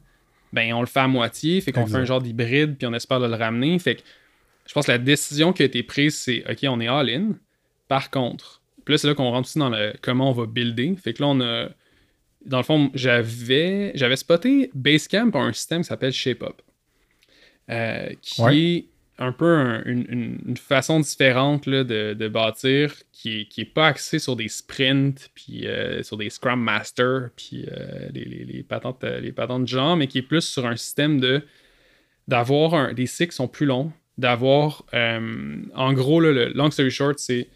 ben, 0.56 0.74
on 0.74 0.80
le 0.82 0.88
fait 0.88 1.02
à 1.02 1.08
moitié, 1.08 1.62
fait 1.62 1.72
qu'on 1.72 1.86
fait 1.86 1.98
un 1.98 2.06
genre 2.06 2.22
d'hybride, 2.22 2.78
puis 2.78 2.88
on 2.88 2.94
espère 2.94 3.20
de 3.20 3.28
le 3.28 3.36
ramener. 3.36 3.78
Fait 3.78 3.96
que 3.96 4.02
je 4.68 4.74
pense 4.74 4.88
que 4.88 4.92
la 4.92 4.98
décision 4.98 5.54
qui 5.54 5.62
a 5.62 5.66
été 5.66 5.84
prise, 5.84 6.16
c'est, 6.18 6.44
OK, 6.50 6.58
on 6.64 6.80
est 6.80 6.88
all-in. 6.88 7.34
Par 7.88 8.10
contre, 8.10 8.62
puis 8.84 8.94
là, 8.94 8.98
c'est 8.98 9.08
là 9.08 9.14
qu'on 9.14 9.30
rentre 9.30 9.48
aussi 9.48 9.60
dans 9.60 9.70
le 9.70 9.94
comment 10.02 10.30
on 10.30 10.34
va 10.34 10.46
builder. 10.48 10.96
Fait 10.96 11.14
que 11.14 11.22
là, 11.22 11.28
on 11.30 11.40
a, 11.42 11.68
dans 12.46 12.58
le 12.58 12.64
fond, 12.64 12.90
j'avais, 12.94 13.92
j'avais 13.96 14.16
spoté 14.16 14.72
Basecamp 14.74 15.30
par 15.32 15.42
un 15.44 15.54
système 15.54 15.82
qui 15.82 15.88
s'appelle 15.88 16.14
ShapeUp, 16.14 16.62
euh, 17.70 18.10
qui 18.22 18.42
Ouais. 18.42 18.58
est 18.58 18.86
un 19.18 19.32
peu 19.32 19.46
un- 19.56 19.84
une, 19.86 20.40
une- 20.46 20.58
façon 20.58 21.00
différente 21.00 21.66
là, 21.68 21.84
de, 21.84 22.14
de 22.14 22.28
bâtir 22.28 22.94
qui 23.14 23.42
est, 23.42 23.46
qui 23.46 23.62
est 23.62 23.66
pas 23.74 23.88
axée 23.88 24.20
sur 24.20 24.36
des 24.36 24.50
sprints, 24.50 25.30
puis 25.34 25.68
euh, 25.68 26.04
sur 26.04 26.18
des 26.18 26.30
Scrum 26.30 26.62
Masters, 26.62 27.30
puis 27.36 27.66
euh, 27.72 28.10
les, 28.14 28.26
les, 28.26 28.44
les 28.46 28.64
patentes, 28.64 29.04
euh, 29.06 29.20
les 29.22 29.32
patentes 29.32 29.64
de 29.64 29.68
genre, 29.68 29.96
mais 29.96 30.08
qui 30.08 30.18
est 30.18 30.22
plus 30.22 30.42
sur 30.42 30.66
un 30.66 30.76
système 30.76 31.20
de 31.20 31.42
d'avoir 32.28 32.94
des 32.94 33.06
cycles 33.06 33.30
qui 33.32 33.36
sont 33.36 33.48
plus 33.48 33.68
longs, 33.68 33.92
d'avoir, 34.18 34.84
euh, 34.96 35.58
en 35.76 35.94
gros, 35.94 36.20
là, 36.20 36.32
le 36.32 36.48
long 36.54 36.72
story 36.72 36.90
short, 36.90 37.20
c'est 37.20 37.48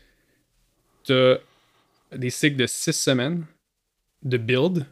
t'as 1.06 1.38
des 2.16 2.30
cycles 2.30 2.56
de 2.58 2.68
six 2.68 2.94
semaines 2.94 3.46
de 4.24 4.38
build 4.38 4.86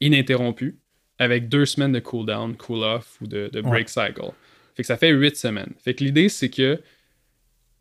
ininterrompu 0.00 0.76
avec 1.18 1.48
deux 1.48 1.66
semaines 1.66 1.92
de 1.92 2.00
cooldown, 2.00 2.56
cool-off 2.56 3.18
ou 3.20 3.26
de, 3.26 3.48
de 3.52 3.60
break 3.60 3.88
cycle. 3.88 4.30
Fait 4.74 4.82
que 4.82 4.86
ça 4.86 4.96
fait 4.96 5.10
huit 5.10 5.36
semaines. 5.36 5.74
Fait 5.82 5.94
que 5.94 6.04
l'idée, 6.04 6.28
c'est 6.28 6.48
que 6.48 6.80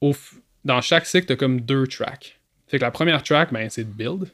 au 0.01 0.13
dans 0.63 0.81
chaque 0.81 1.05
cycle, 1.05 1.25
tu 1.27 1.33
as 1.33 1.35
comme 1.35 1.61
deux 1.61 1.87
tracks. 1.87 2.39
Fait 2.67 2.77
que 2.77 2.83
la 2.83 2.91
première 2.91 3.23
track, 3.23 3.51
ben, 3.51 3.69
c'est 3.69 3.83
de 3.83 3.91
build. 3.91 4.29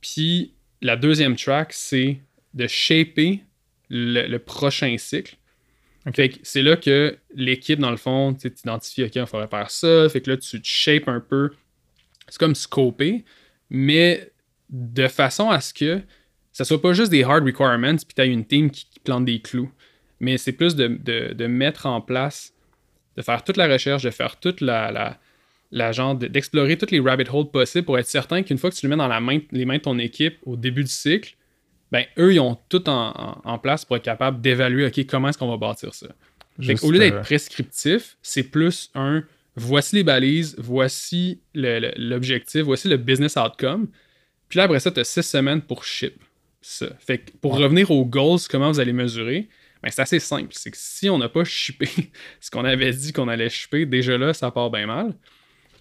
Puis 0.00 0.54
la 0.80 0.96
deuxième 0.96 1.36
track, 1.36 1.72
c'est 1.72 2.20
de 2.54 2.66
shaper 2.66 3.42
le, 3.88 4.26
le 4.26 4.38
prochain 4.38 4.96
cycle. 4.98 5.36
Fait 6.14 6.30
que 6.30 6.38
c'est 6.42 6.62
là 6.62 6.76
que 6.76 7.18
l'équipe, 7.34 7.78
dans 7.78 7.90
le 7.90 7.96
fond, 7.96 8.32
tu 8.32 8.50
t'identifies, 8.50 9.04
OK, 9.04 9.16
il 9.16 9.26
faudrait 9.26 9.48
faire 9.48 9.70
ça. 9.70 10.08
Fait 10.08 10.20
que 10.20 10.30
là, 10.30 10.36
tu 10.36 10.60
te 10.60 10.66
shapes 10.66 11.08
un 11.08 11.20
peu. 11.20 11.50
C'est 12.28 12.38
comme 12.38 12.54
scoper, 12.54 13.24
mais 13.68 14.30
de 14.70 15.08
façon 15.08 15.50
à 15.50 15.60
ce 15.60 15.74
que 15.74 16.00
ça 16.52 16.64
soit 16.64 16.80
pas 16.80 16.92
juste 16.92 17.10
des 17.10 17.22
hard 17.22 17.44
requirements, 17.44 17.96
puis 17.96 18.14
tu 18.14 18.20
as 18.20 18.24
une 18.24 18.44
team 18.44 18.70
qui, 18.70 18.86
qui 18.86 18.98
plante 19.00 19.24
des 19.24 19.40
clous. 19.40 19.70
Mais 20.20 20.38
c'est 20.38 20.52
plus 20.52 20.76
de, 20.76 20.86
de- 20.88 21.32
de 21.32 21.46
mettre 21.46 21.86
en 21.86 22.00
place, 22.00 22.52
de 23.16 23.22
faire 23.22 23.42
toute 23.42 23.56
la 23.56 23.66
recherche, 23.66 24.02
de 24.02 24.10
faire 24.10 24.38
toute 24.38 24.60
la, 24.60 24.90
la, 24.92 25.18
la 25.72 25.92
genre, 25.92 26.14
de- 26.14 26.26
d'explorer 26.26 26.76
toutes 26.78 26.90
les 26.90 27.00
rabbit 27.00 27.24
holes 27.32 27.50
possibles 27.50 27.84
pour 27.86 27.98
être 27.98 28.06
certain 28.06 28.42
qu'une 28.42 28.58
fois 28.58 28.70
que 28.70 28.76
tu 28.76 28.86
le 28.86 28.90
mets 28.90 28.96
dans 28.96 29.08
la 29.08 29.20
main, 29.20 29.38
les 29.50 29.64
mains 29.64 29.78
de 29.78 29.82
ton 29.82 29.98
équipe 29.98 30.36
au 30.44 30.56
début 30.56 30.82
du 30.84 30.90
cycle, 30.90 31.36
ben 31.92 32.04
eux, 32.18 32.32
ils 32.34 32.40
ont 32.40 32.56
tout 32.68 32.88
en, 32.88 33.10
en- 33.10 33.40
en 33.44 33.58
place 33.58 33.84
pour 33.84 33.96
être 33.96 34.04
capable 34.04 34.40
d'évaluer, 34.40 34.86
OK, 34.86 35.06
comment 35.06 35.28
est-ce 35.28 35.38
qu'on 35.38 35.48
va 35.50 35.56
bâtir 35.56 35.92
ça. 35.94 36.06
Au 36.82 36.90
lieu 36.90 36.98
d'être 36.98 37.14
euh, 37.16 37.22
prescriptif, 37.22 38.16
c'est 38.22 38.42
plus 38.44 38.90
un 38.94 39.24
voici 39.56 39.96
les 39.96 40.04
balises, 40.04 40.54
voici 40.58 41.40
l'objectif, 41.54 42.62
voici 42.62 42.88
le 42.88 42.96
business 42.96 43.36
outcome. 43.36 43.88
Puis 44.48 44.58
là, 44.58 44.64
après 44.64 44.80
ça, 44.80 44.90
tu 44.90 45.00
as 45.00 45.04
six 45.04 45.22
semaines 45.22 45.62
pour 45.62 45.84
ship 45.84 46.14
ça. 46.60 46.88
Fait 46.98 47.18
que 47.18 47.30
pour 47.40 47.54
Ouais. 47.54 47.62
revenir 47.64 47.90
aux 47.90 48.04
goals, 48.04 48.38
comment 48.50 48.70
vous 48.70 48.80
allez 48.80 48.92
mesurer, 48.92 49.48
ben 49.82 49.90
c'est 49.90 50.02
assez 50.02 50.18
simple. 50.20 50.48
C'est 50.52 50.70
que 50.70 50.76
si 50.78 51.08
on 51.10 51.18
n'a 51.18 51.28
pas 51.28 51.44
shippé 51.44 51.88
ce 52.40 52.50
qu'on 52.50 52.64
avait 52.64 52.92
dit 52.92 53.12
qu'on 53.12 53.28
allait 53.28 53.48
shipper, 53.48 53.86
déjà 53.86 54.18
là, 54.18 54.32
ça 54.34 54.50
part 54.50 54.70
bien 54.70 54.86
mal. 54.86 55.14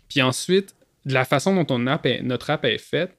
Puis 0.10 0.22
ensuite, 0.22 0.76
de 1.06 1.14
la 1.14 1.26
façon 1.26 1.62
dont 1.64 1.98
est- 2.04 2.22
notre 2.22 2.50
app 2.50 2.66
est 2.66 2.78
faite, 2.78 3.18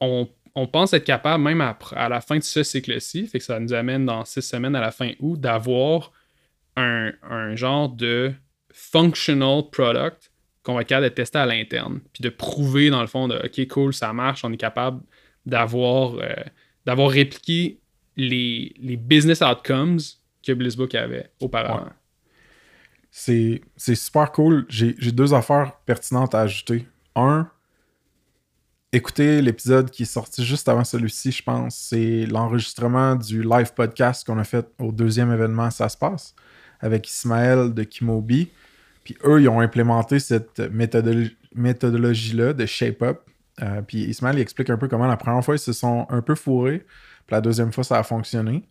on, 0.00 0.28
on 0.54 0.66
pense 0.66 0.92
être 0.92 1.04
capable, 1.04 1.42
même 1.44 1.60
à, 1.60 1.78
à 1.92 2.08
la 2.08 2.20
fin 2.20 2.36
de 2.38 2.42
ce 2.42 2.62
cycle-ci, 2.62 3.26
fait 3.26 3.38
que 3.38 3.44
ça 3.44 3.58
nous 3.60 3.72
amène 3.72 4.04
dans 4.06 4.24
six 4.24 4.42
semaines 4.42 4.74
à 4.76 4.80
la 4.80 4.90
fin 4.90 5.12
août, 5.20 5.40
d'avoir 5.40 6.12
un, 6.76 7.12
un 7.22 7.54
genre 7.54 7.88
de 7.88 8.32
functional 8.72 9.62
product 9.70 10.30
qu'on 10.62 10.74
va 10.74 10.82
être 10.82 10.88
capable 10.88 11.08
de 11.10 11.14
tester 11.14 11.38
à 11.38 11.46
l'interne. 11.46 12.00
Puis 12.12 12.22
de 12.22 12.28
prouver, 12.28 12.90
dans 12.90 13.00
le 13.00 13.06
fond, 13.06 13.28
de 13.28 13.36
OK, 13.36 13.66
cool, 13.68 13.92
ça 13.94 14.12
marche, 14.12 14.44
on 14.44 14.52
est 14.52 14.56
capable 14.56 15.02
d'avoir 15.46 16.14
euh, 16.14 16.34
d'avoir 16.86 17.10
répliqué 17.10 17.80
les, 18.16 18.74
les 18.78 18.96
business 18.96 19.40
outcomes 19.40 19.98
que 20.44 20.52
Blissbook 20.52 20.94
avait 20.94 21.30
auparavant. 21.40 21.90
C'est 23.10 23.60
c'est 23.76 23.94
super 23.94 24.32
cool. 24.32 24.64
J'ai 24.68 24.94
j'ai 24.98 25.12
deux 25.12 25.34
affaires 25.34 25.76
pertinentes 25.84 26.34
à 26.34 26.40
ajouter. 26.40 26.86
Un, 27.14 27.48
écoutez 28.90 29.42
l'épisode 29.42 29.90
qui 29.90 30.04
est 30.04 30.06
sorti 30.06 30.44
juste 30.44 30.68
avant 30.68 30.84
celui-ci, 30.84 31.30
je 31.30 31.42
pense. 31.42 31.76
C'est 31.76 32.26
l'enregistrement 32.26 33.14
du 33.14 33.42
live 33.42 33.72
podcast 33.74 34.26
qu'on 34.26 34.38
a 34.38 34.44
fait 34.44 34.66
au 34.78 34.92
deuxième 34.92 35.30
événement 35.30 35.70
Ça 35.70 35.88
se 35.88 35.96
passe 35.96 36.34
avec 36.80 37.08
Ismaël 37.08 37.72
de 37.74 37.82
Kimobi. 37.84 38.50
Puis 39.04 39.16
eux, 39.24 39.40
ils 39.40 39.48
ont 39.48 39.60
implémenté 39.60 40.18
cette 40.18 40.58
méthodolo- 40.60 41.30
méthodologie-là 41.54 42.52
de 42.52 42.66
Shape 42.66 43.02
Up. 43.02 43.20
Euh, 43.60 43.82
puis 43.82 44.04
Ismaël, 44.04 44.38
il 44.38 44.40
explique 44.40 44.70
un 44.70 44.78
peu 44.78 44.88
comment 44.88 45.06
la 45.06 45.16
première 45.16 45.44
fois, 45.44 45.54
ils 45.54 45.60
se 45.60 45.72
sont 45.72 46.06
un 46.08 46.22
peu 46.22 46.34
fourrés. 46.34 46.86
La 47.32 47.40
deuxième 47.40 47.72
fois, 47.72 47.82
ça 47.82 47.98
a 47.98 48.02
fonctionné. 48.02 48.62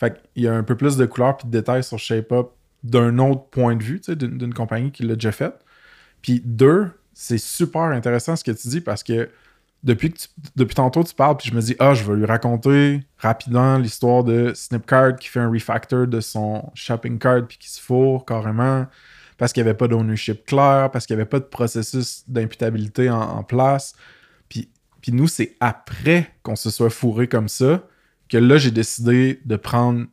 Fait 0.00 0.20
qu'il 0.34 0.42
y 0.42 0.48
a 0.48 0.52
un 0.52 0.64
peu 0.64 0.76
plus 0.76 0.96
de 0.96 1.06
couleurs 1.06 1.36
puis 1.36 1.46
de 1.46 1.52
détails 1.52 1.84
sur 1.84 2.00
Shape 2.00 2.32
Up 2.32 2.48
d'un 2.82 3.16
autre 3.20 3.44
point 3.44 3.76
de 3.76 3.82
vue, 3.82 4.00
d'une 4.08 4.52
compagnie 4.52 4.90
qui 4.90 5.04
l'a 5.04 5.14
déjà 5.14 5.30
fait. 5.30 5.54
Puis 6.20 6.42
deux, 6.44 6.90
c'est 7.14 7.38
super 7.38 7.82
intéressant 7.82 8.34
ce 8.34 8.42
que 8.42 8.50
tu 8.50 8.66
dis 8.66 8.80
parce 8.80 9.04
que 9.04 9.30
depuis, 9.84 10.12
que 10.12 10.18
depuis 10.56 10.74
tantôt, 10.74 11.04
tu 11.04 11.14
parles, 11.14 11.36
puis 11.36 11.48
je 11.48 11.54
me 11.54 11.60
dis, 11.60 11.76
ah, 11.78 11.94
je 11.94 12.02
vais 12.02 12.16
lui 12.16 12.24
raconter 12.24 13.04
rapidement 13.18 13.78
l'histoire 13.78 14.24
de 14.24 14.52
Snipcard 14.52 15.14
qui 15.14 15.28
fait 15.28 15.38
un 15.38 15.50
refactor 15.50 16.08
de 16.08 16.20
son 16.20 16.72
shopping 16.74 17.20
cart 17.20 17.46
puis 17.46 17.58
qui 17.58 17.70
se 17.70 17.80
fourre 17.80 18.24
carrément 18.24 18.86
parce 19.36 19.52
qu'il 19.52 19.62
n'y 19.62 19.68
avait 19.68 19.78
pas 19.78 19.86
d'ownership 19.86 20.44
clair, 20.44 20.90
parce 20.92 21.06
qu'il 21.06 21.14
n'y 21.14 21.22
avait 21.22 21.28
pas 21.28 21.38
de 21.38 21.44
processus 21.44 22.24
d'imputabilité 22.26 23.10
en, 23.10 23.20
en 23.20 23.44
place. 23.44 23.94
Puis, 24.48 24.68
puis 25.00 25.12
nous, 25.12 25.28
c'est 25.28 25.54
après 25.60 26.32
qu'on 26.42 26.56
se 26.56 26.70
soit 26.70 26.90
fourré 26.90 27.28
comme 27.28 27.46
ça 27.46 27.84
que 28.28 28.38
là, 28.38 28.58
j'ai 28.58 28.70
décidé 28.70 29.40
de 29.44 29.56
prendre 29.56 30.06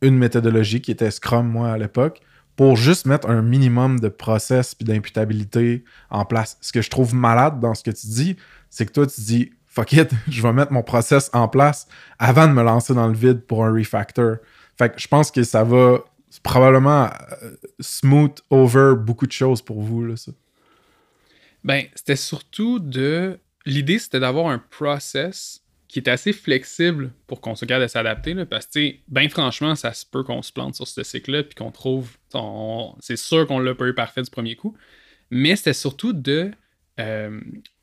une 0.00 0.18
méthodologie 0.18 0.80
qui 0.80 0.90
était 0.90 1.10
Scrum, 1.10 1.48
moi, 1.48 1.72
à 1.72 1.78
l'époque, 1.78 2.20
pour 2.56 2.76
juste 2.76 3.06
mettre 3.06 3.30
un 3.30 3.42
minimum 3.42 4.00
de 4.00 4.08
process 4.08 4.74
puis 4.74 4.84
d'imputabilité 4.84 5.84
en 6.10 6.24
place. 6.24 6.58
Ce 6.60 6.72
que 6.72 6.82
je 6.82 6.90
trouve 6.90 7.14
malade 7.14 7.60
dans 7.60 7.74
ce 7.74 7.82
que 7.82 7.90
tu 7.90 8.06
dis, 8.08 8.36
c'est 8.68 8.86
que 8.86 8.92
toi, 8.92 9.06
tu 9.06 9.20
dis 9.20 9.50
fuck 9.66 9.92
it, 9.92 10.10
je 10.28 10.42
vais 10.42 10.52
mettre 10.52 10.72
mon 10.72 10.82
process 10.82 11.30
en 11.32 11.48
place 11.48 11.88
avant 12.18 12.46
de 12.46 12.52
me 12.52 12.62
lancer 12.62 12.94
dans 12.94 13.08
le 13.08 13.14
vide 13.14 13.40
pour 13.40 13.64
un 13.64 13.72
refactor. 13.72 14.36
Fait 14.76 14.90
que 14.94 15.00
je 15.00 15.08
pense 15.08 15.30
que 15.30 15.42
ça 15.42 15.64
va 15.64 15.98
probablement 16.42 17.10
euh, 17.42 17.56
smooth 17.80 18.38
over 18.50 18.94
beaucoup 18.96 19.26
de 19.26 19.32
choses 19.32 19.62
pour 19.62 19.82
vous, 19.82 20.04
là, 20.04 20.16
ça. 20.16 20.32
Ben, 21.64 21.84
c'était 21.94 22.16
surtout 22.16 22.78
de. 22.78 23.38
L'idée, 23.64 23.98
c'était 24.00 24.18
d'avoir 24.18 24.48
un 24.48 24.58
process 24.58 25.61
qui 25.92 25.98
est 25.98 26.08
assez 26.08 26.32
flexible 26.32 27.12
pour 27.26 27.40
qu'on 27.42 27.54
se 27.54 27.64
garde 27.66 27.82
à 27.82 27.88
s'adapter. 27.88 28.34
Parce 28.46 28.66
que, 28.66 28.94
ben 29.08 29.28
franchement, 29.28 29.74
ça 29.74 29.92
se 29.92 30.06
peut 30.06 30.22
qu'on 30.24 30.40
se 30.42 30.50
plante 30.52 30.74
sur 30.74 30.88
ce 30.88 31.02
cycle-là 31.02 31.42
puis 31.42 31.54
qu'on 31.54 31.70
trouve. 31.70 32.16
on- 32.34 32.94
C'est 33.00 33.16
sûr 33.18 33.46
qu'on 33.46 33.58
l'a 33.58 33.74
pas 33.74 33.86
eu 33.86 33.94
parfait 33.94 34.22
du 34.22 34.30
premier 34.30 34.56
coup. 34.56 34.74
Mais 35.30 35.54
c'était 35.56 35.74
surtout 35.74 36.12
de. 36.12 36.50
euh, 37.00 37.40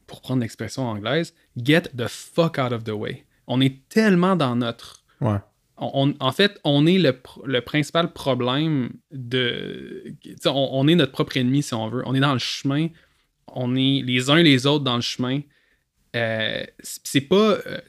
pour 0.07 0.21
prendre 0.21 0.41
l'expression 0.41 0.87
anglaise, 0.87 1.35
get 1.55 1.81
the 1.97 2.07
fuck 2.07 2.57
out 2.57 2.71
of 2.71 2.83
the 2.83 2.89
way. 2.89 3.25
On 3.47 3.61
est 3.61 3.87
tellement 3.89 4.35
dans 4.35 4.55
notre 4.55 5.03
Ouais. 5.21 5.37
on- 5.77 5.91
on- 6.09 6.15
en 6.19 6.31
fait, 6.31 6.59
on 6.63 6.85
est 6.87 6.97
le, 6.97 7.11
pr- 7.11 7.45
le 7.45 7.61
principal 7.61 8.11
problème 8.13 8.89
de. 9.11 10.15
on 10.47 10.87
est 10.87 10.95
notre 10.95 11.11
propre 11.11 11.37
ennemi, 11.37 11.61
si 11.63 11.73
on 11.75 11.89
veut. 11.89 12.01
On 12.07 12.15
est 12.15 12.19
dans 12.19 12.33
le 12.33 12.39
chemin. 12.39 12.87
On 13.47 13.75
est 13.75 14.01
les 14.03 14.29
uns 14.31 14.41
les 14.41 14.65
autres 14.65 14.83
dans 14.83 14.95
le 14.95 15.01
chemin. 15.01 15.41
Euh, 16.15 16.63
c'est 16.81 17.21
pas. 17.21 17.57
euh, 17.65 17.79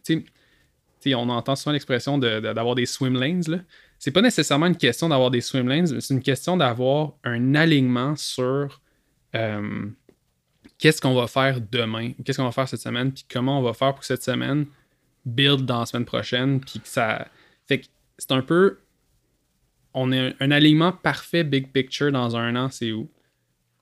on 1.06 1.28
entend 1.30 1.56
souvent 1.56 1.72
l'expression 1.72 2.18
de- 2.18 2.40
de- 2.40 2.52
d'avoir 2.52 2.74
des 2.74 2.86
swim 2.86 3.18
lanes. 3.18 3.44
là. 3.48 3.58
C'est 3.98 4.10
pas 4.10 4.22
nécessairement 4.22 4.66
une 4.66 4.76
question 4.76 5.08
d'avoir 5.08 5.30
des 5.30 5.40
swim 5.40 5.68
lanes, 5.68 5.88
mais 5.92 6.00
c'est 6.00 6.14
une 6.14 6.22
question 6.22 6.56
d'avoir 6.56 7.12
un 7.24 7.54
alignement 7.54 8.16
sur 8.16 8.80
euh, 9.34 9.86
qu'est-ce 10.78 11.00
qu'on 11.00 11.14
va 11.14 11.26
faire 11.26 11.60
demain, 11.60 12.12
qu'est-ce 12.24 12.38
qu'on 12.38 12.44
va 12.44 12.52
faire 12.52 12.68
cette 12.68 12.80
semaine, 12.80 13.12
puis 13.12 13.24
comment 13.30 13.58
on 13.58 13.62
va 13.62 13.72
faire 13.74 13.94
pour 13.94 14.04
cette 14.04 14.22
semaine 14.22 14.66
build 15.24 15.64
dans 15.66 15.80
la 15.80 15.86
semaine 15.86 16.04
prochaine, 16.06 16.60
puis 16.60 16.80
que 16.80 16.88
ça. 16.88 17.26
Fait 17.68 17.80
que 17.80 17.86
c'est 18.18 18.32
un 18.32 18.42
peu. 18.42 18.78
On 19.94 20.12
est 20.12 20.18
un, 20.28 20.32
un 20.40 20.50
alignement 20.50 20.92
parfait 20.92 21.44
big 21.44 21.68
picture 21.72 22.12
dans 22.12 22.36
un 22.36 22.56
an, 22.56 22.68
c'est 22.70 22.92
où? 22.92 23.08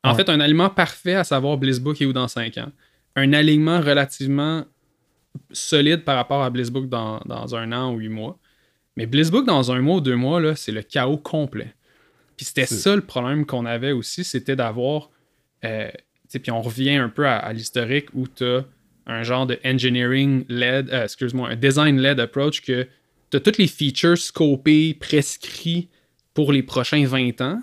En 0.04 0.14
fait, 0.14 0.28
un 0.28 0.40
alignement 0.40 0.70
parfait 0.70 1.14
à 1.14 1.24
savoir 1.24 1.58
Blissbook 1.58 2.00
est 2.00 2.06
où 2.06 2.12
dans 2.12 2.28
5 2.28 2.56
ans. 2.58 2.70
Un 3.18 3.32
alignement 3.32 3.80
relativement 3.80 4.64
solide 5.50 6.04
par 6.04 6.16
rapport 6.16 6.42
à 6.42 6.50
Blissbook 6.50 6.88
dans, 6.88 7.20
dans 7.26 7.54
un 7.54 7.72
an 7.72 7.92
ou 7.92 7.98
huit 7.98 8.08
mois. 8.08 8.38
Mais 8.96 9.06
Blissbook 9.06 9.46
dans 9.46 9.70
un 9.70 9.80
mois 9.80 9.96
ou 9.96 10.00
deux 10.00 10.16
mois, 10.16 10.40
là, 10.40 10.56
c'est 10.56 10.72
le 10.72 10.82
chaos 10.82 11.18
complet. 11.18 11.74
Puis 12.36 12.46
c'était 12.46 12.66
ça 12.66 12.94
le 12.94 13.02
problème 13.02 13.46
qu'on 13.46 13.66
avait 13.66 13.92
aussi, 13.92 14.24
c'était 14.24 14.56
d'avoir. 14.56 15.10
euh, 15.64 15.90
puis 16.30 16.50
on 16.50 16.60
revient 16.60 16.96
un 16.96 17.08
peu 17.08 17.26
à, 17.26 17.36
à 17.36 17.52
l'historique 17.52 18.08
où 18.14 18.28
tu 18.28 18.44
as 18.44 18.64
un 19.06 19.22
genre 19.22 19.46
de 19.46 19.58
engineering-led, 19.64 20.90
euh, 20.90 21.04
excuse-moi, 21.04 21.48
un 21.48 21.56
design-led 21.56 22.20
approach 22.20 22.60
que 22.60 22.86
tu 23.30 23.36
as 23.36 23.40
toutes 23.40 23.58
les 23.58 23.66
features 23.66 24.18
scopées, 24.18 24.94
prescrits 24.94 25.88
pour 26.34 26.52
les 26.52 26.62
prochains 26.62 27.04
20 27.06 27.40
ans. 27.40 27.60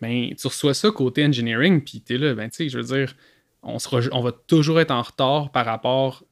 Ben, 0.00 0.34
tu 0.34 0.46
reçois 0.46 0.74
ça 0.74 0.90
côté 0.90 1.24
engineering, 1.24 1.82
puis 1.82 2.02
tu 2.02 2.14
es 2.14 2.18
là, 2.18 2.34
ben, 2.34 2.48
tu 2.50 2.56
sais, 2.56 2.68
je 2.68 2.78
veux 2.78 2.84
dire, 2.84 3.14
on, 3.62 3.78
va 4.20 4.32
toujours 4.46 4.80
être 4.80 4.90
en 4.90 5.02
retard 5.02 5.50
par 5.52 5.64
rapport 5.64 6.24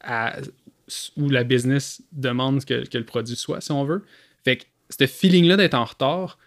à 0.00 0.36
où 1.16 1.28
la 1.28 1.42
business 1.42 2.02
demande 2.12 2.64
que, 2.64 2.84
le 2.96 3.04
produit 3.04 3.36
soit, 3.36 3.60
si 3.60 3.72
on 3.72 3.84
veut. 3.84 4.04
Fait 4.44 4.58
que 4.58 4.64
ce 4.90 5.06
feeling-là 5.06 5.56
d'être 5.56 5.74
en 5.74 5.84
retard, 5.84 6.38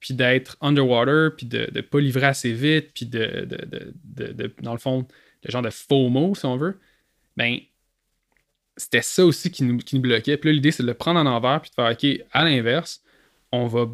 puis 0.00 0.14
d'être 0.14 0.56
underwater, 0.60 1.36
puis 1.36 1.46
de 1.46 1.68
ne 1.72 1.80
pas 1.80 2.00
livrer 2.00 2.26
assez 2.26 2.52
vite, 2.52 2.90
puis 2.94 3.06
de- 3.06 3.46
de- 3.48 4.32
de- 4.32 4.54
dans 4.60 4.72
le 4.72 4.78
fond, 4.78 5.06
le 5.44 5.50
genre 5.50 5.62
de 5.62 5.70
FOMO, 5.70 6.34
si 6.34 6.46
on 6.46 6.56
veut, 6.56 6.78
ben, 7.36 7.58
c'était 8.76 9.02
ça 9.02 9.24
aussi 9.24 9.50
qui 9.50 9.62
nous, 9.62 9.78
qui 9.78 9.96
nous 9.96 10.02
bloquait. 10.02 10.36
Puis 10.36 10.50
là, 10.50 10.54
l'idée, 10.54 10.70
c'est 10.70 10.82
de 10.82 10.88
le 10.88 10.94
prendre 10.94 11.20
en 11.20 11.26
envers, 11.26 11.60
puis 11.60 11.70
de 11.70 11.74
faire, 11.74 11.90
OK, 11.90 12.26
à 12.32 12.44
l'inverse, 12.44 13.02
on 13.52 13.66
va 13.66 13.86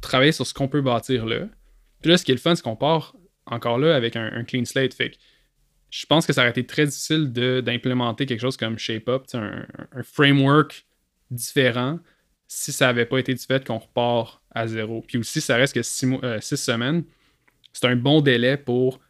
travailler 0.00 0.32
sur 0.32 0.46
ce 0.46 0.54
qu'on 0.54 0.68
peut 0.68 0.80
bâtir 0.80 1.26
là. 1.26 1.46
Puis 2.00 2.10
là, 2.10 2.16
ce 2.16 2.24
qui 2.24 2.30
est 2.30 2.34
le 2.34 2.40
fun, 2.40 2.54
c'est 2.54 2.62
qu'on 2.62 2.76
part 2.76 3.14
encore 3.46 3.78
là 3.78 3.94
avec 3.94 4.16
un, 4.16 4.30
un 4.32 4.44
clean 4.44 4.64
slate. 4.64 4.94
Fait 4.94 5.10
que 5.10 5.16
je 5.90 6.06
pense 6.06 6.26
que 6.26 6.32
ça 6.32 6.42
aurait 6.42 6.50
été 6.50 6.64
très 6.64 6.86
difficile 6.86 7.32
d'implémenter 7.32 8.26
quelque 8.26 8.40
chose 8.40 8.56
comme 8.56 8.78
ShapeUp, 8.78 9.26
tu 9.26 9.30
sais, 9.32 9.38
un, 9.38 9.66
un 9.92 10.02
framework 10.02 10.86
différent, 11.30 11.98
si 12.46 12.72
ça 12.72 12.86
n'avait 12.86 13.06
pas 13.06 13.18
été 13.18 13.34
du 13.34 13.40
fait 13.42 13.64
qu'on 13.66 13.78
repart 13.78 14.42
à 14.52 14.66
zéro. 14.66 15.02
Puis 15.06 15.18
aussi, 15.18 15.40
ça 15.40 15.56
reste 15.56 15.74
que 15.74 15.82
six, 15.82 16.06
mois- 16.06 16.24
euh, 16.24 16.40
six 16.40 16.56
semaines, 16.56 17.04
c'est 17.72 17.86
un 17.86 17.96
bon 17.96 18.20
délai 18.20 18.56
pour 18.56 19.00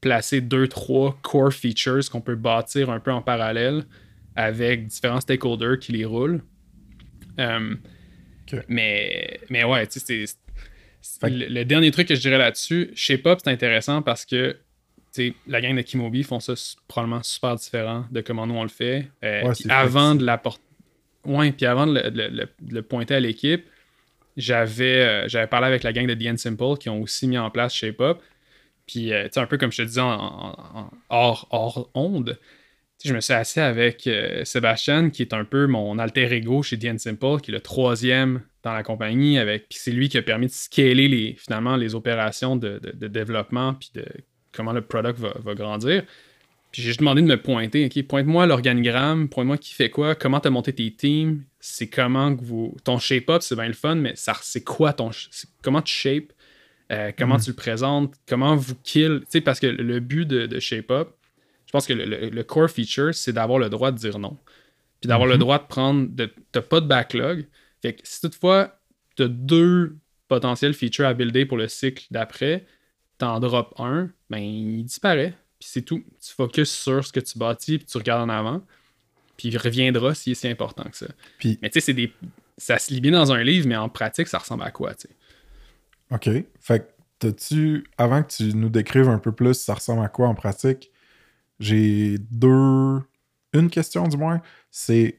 placer 0.00 0.40
deux, 0.40 0.68
trois 0.68 1.18
core 1.22 1.52
features 1.52 2.08
qu'on 2.10 2.20
peut 2.20 2.36
bâtir 2.36 2.90
un 2.90 3.00
peu 3.00 3.10
en 3.10 3.22
parallèle 3.22 3.84
avec 4.36 4.86
différents 4.86 5.20
stakeholders 5.20 5.78
qui 5.78 5.92
les 5.92 6.04
roulent. 6.04 6.42
Euh, 7.40 7.74
mais, 8.68 9.40
mais 9.50 9.64
ouais, 9.64 9.86
tu 9.86 9.98
sais, 10.00 10.26
c'est- 10.26 10.38
le, 11.22 11.46
le 11.48 11.64
dernier 11.64 11.90
truc 11.90 12.08
que 12.08 12.14
je 12.14 12.20
dirais 12.20 12.38
là-dessus, 12.38 12.90
ShapeUp, 12.94 13.38
c'est 13.42 13.50
intéressant 13.50 14.02
parce 14.02 14.24
que 14.24 14.56
la 15.46 15.60
gang 15.60 15.76
de 15.76 15.82
Kimobi 15.82 16.22
font 16.22 16.40
ça 16.40 16.54
probablement 16.88 17.22
super 17.22 17.54
différent 17.56 18.04
de 18.10 18.20
comment 18.20 18.46
nous 18.46 18.54
on 18.54 18.62
le 18.62 18.68
fait. 18.68 19.08
Euh, 19.24 19.42
Ouais, 19.48 19.54
avant 19.70 20.14
de 20.14 20.24
l'apporter. 20.24 20.62
Ouais, 21.24 21.50
puis 21.52 21.66
avant 21.66 21.86
de 21.86 21.94
le, 21.94 22.10
le- 22.10 22.28
le- 22.28 22.48
de 22.60 22.74
le 22.74 22.82
pointer 22.82 23.14
à 23.16 23.20
l'équipe, 23.20 23.64
j'avais 24.36 25.00
euh, 25.02 25.28
j'avais 25.28 25.46
parlé 25.46 25.66
avec 25.66 25.82
la 25.82 25.92
gang 25.92 26.06
de 26.06 26.14
The 26.14 26.36
Simple 26.38 26.76
qui 26.78 26.88
ont 26.88 27.00
aussi 27.02 27.26
mis 27.26 27.38
en 27.38 27.50
place 27.50 27.74
Shape 27.74 28.00
Up. 28.00 28.18
Puis, 28.86 29.12
euh, 29.12 29.24
tu 29.24 29.30
sais, 29.32 29.40
un 29.40 29.46
peu 29.46 29.56
comme 29.58 29.72
je 29.72 29.78
te 29.78 29.86
disais 29.86 30.00
en, 30.00 30.08
en- 30.10 30.54
en- 30.78 30.90
hors, 31.10 31.48
hors 31.50 31.90
onde, 31.94 32.38
je 33.04 33.12
me 33.12 33.20
suis 33.20 33.32
assis 33.34 33.60
avec 33.60 34.08
Sébastien, 34.44 35.10
qui 35.10 35.22
est 35.22 35.32
un 35.34 35.44
peu 35.44 35.66
mon 35.66 35.98
alter 35.98 36.32
ego 36.32 36.62
chez 36.62 36.78
The 36.78 36.98
Simple, 36.98 37.40
qui 37.42 37.50
est 37.50 37.54
le 37.54 37.60
troisième 37.60 38.42
dans 38.62 38.72
la 38.72 38.82
compagnie. 38.82 39.38
Avec, 39.38 39.68
puis 39.68 39.78
c'est 39.80 39.90
lui 39.90 40.08
qui 40.08 40.16
a 40.18 40.22
permis 40.22 40.46
de 40.46 40.52
scaler 40.52 41.08
les, 41.08 41.34
finalement 41.38 41.76
les 41.76 41.94
opérations 41.94 42.56
de 42.56 42.78
développement, 43.08 43.74
puis 43.74 43.90
de 43.94 44.04
comment 44.56 44.72
le 44.72 44.80
product 44.82 45.18
va, 45.18 45.34
va 45.38 45.54
grandir. 45.54 46.02
Puis 46.72 46.82
j'ai 46.82 46.88
juste 46.88 47.00
demandé 47.00 47.22
de 47.22 47.26
me 47.26 47.40
pointer. 47.40 47.86
OK, 47.86 48.02
pointe-moi 48.06 48.46
l'organigramme, 48.46 49.28
pointe-moi 49.28 49.56
qui 49.58 49.72
fait 49.74 49.88
quoi, 49.90 50.14
comment 50.14 50.40
tu 50.40 50.48
as 50.48 50.50
monté 50.50 50.72
tes 50.72 50.90
teams, 50.90 51.42
c'est 51.60 51.86
comment 51.88 52.34
que 52.36 52.42
vous. 52.44 52.76
Ton 52.84 52.98
shape-up, 52.98 53.42
c'est 53.42 53.54
bien 53.54 53.68
le 53.68 53.72
fun, 53.74 53.94
mais 53.94 54.14
ça, 54.16 54.34
c'est 54.42 54.64
quoi 54.64 54.92
ton. 54.92 55.10
Comment 55.62 55.80
tu 55.82 55.94
shapes, 55.94 56.32
euh, 56.92 57.12
comment 57.16 57.36
Mhm. 57.36 57.42
tu 57.42 57.50
le 57.50 57.56
présentes, 57.56 58.14
comment 58.28 58.56
vous 58.56 58.74
kill. 58.82 59.20
Tu 59.20 59.26
sais, 59.30 59.40
parce 59.40 59.60
que 59.60 59.66
le 59.66 60.00
but 60.00 60.26
de, 60.26 60.46
de 60.46 60.58
shape-up, 60.60 61.10
je 61.66 61.72
pense 61.72 61.86
que 61.86 61.92
le, 61.92 62.04
le- 62.04 62.28
le 62.30 62.42
core 62.44 62.68
feature, 62.70 63.14
c'est 63.14 63.32
d'avoir 63.32 63.58
le 63.58 63.68
droit 63.68 63.90
de 63.90 63.98
dire 63.98 64.18
non. 64.18 64.36
Puis 65.00 65.08
d'avoir 65.08 65.28
le 65.28 65.34
Mhm. 65.34 65.40
droit 65.40 65.58
de 65.58 65.66
prendre. 65.66 66.08
De, 66.10 66.30
t'as 66.52 66.62
pas 66.62 66.80
de 66.80 66.86
backlog. 66.86 67.46
Fait 67.82 67.94
que 67.94 68.00
si 68.04 68.20
toutefois, 68.20 68.78
tu 69.16 69.22
as 69.24 69.28
deux 69.28 69.96
potentiels 70.28 70.74
features 70.74 71.06
à 71.06 71.14
builder 71.14 71.46
pour 71.46 71.56
le 71.56 71.68
cycle 71.68 72.06
d'après, 72.10 72.66
t'en 73.18 73.40
drops 73.40 73.72
un, 73.78 74.10
ben 74.30 74.38
il 74.38 74.84
disparaît. 74.84 75.34
Puis 75.58 75.68
c'est 75.72 75.82
tout. 75.82 76.02
Tu 76.20 76.32
focuses 76.34 76.70
sur 76.70 77.04
ce 77.04 77.12
que 77.12 77.20
tu 77.20 77.38
bâtis, 77.38 77.78
puis 77.78 77.86
tu 77.86 77.96
regardes 77.98 78.28
en 78.28 78.32
avant. 78.32 78.62
Puis 79.36 79.48
il 79.48 79.58
reviendra 79.58 80.14
si 80.14 80.36
important 80.44 80.84
que 80.84 80.96
ça. 80.96 81.06
Puis- 81.38 81.58
Mais 81.62 81.70
tu 81.70 81.74
sais, 81.80 81.86
c'est 81.86 81.94
des. 81.94 82.12
Ça 82.58 82.78
se 82.78 82.92
lit 82.92 83.00
bien 83.00 83.12
dans 83.12 83.32
un 83.32 83.42
livre, 83.42 83.68
mais 83.68 83.76
en 83.76 83.88
pratique, 83.88 84.28
ça 84.28 84.38
ressemble 84.38 84.62
à 84.62 84.70
quoi, 84.70 84.94
tu 84.94 85.08
sais? 85.08 85.14
OK. 86.10 86.44
Fait 86.60 86.80
que, 86.80 86.84
t'as-tu, 87.18 87.84
avant 87.98 88.22
que 88.22 88.28
tu 88.32 88.54
nous 88.54 88.70
décrives 88.70 89.08
un 89.08 89.18
peu 89.18 89.32
plus 89.32 89.54
ça 89.54 89.74
ressemble 89.74 90.02
à 90.04 90.08
quoi 90.08 90.28
en 90.28 90.34
pratique, 90.34 90.90
j'ai 91.60 92.16
deux. 92.30 93.00
Une 93.52 93.70
question 93.70 94.06
du 94.06 94.16
moins. 94.16 94.42
C'est 94.70 95.16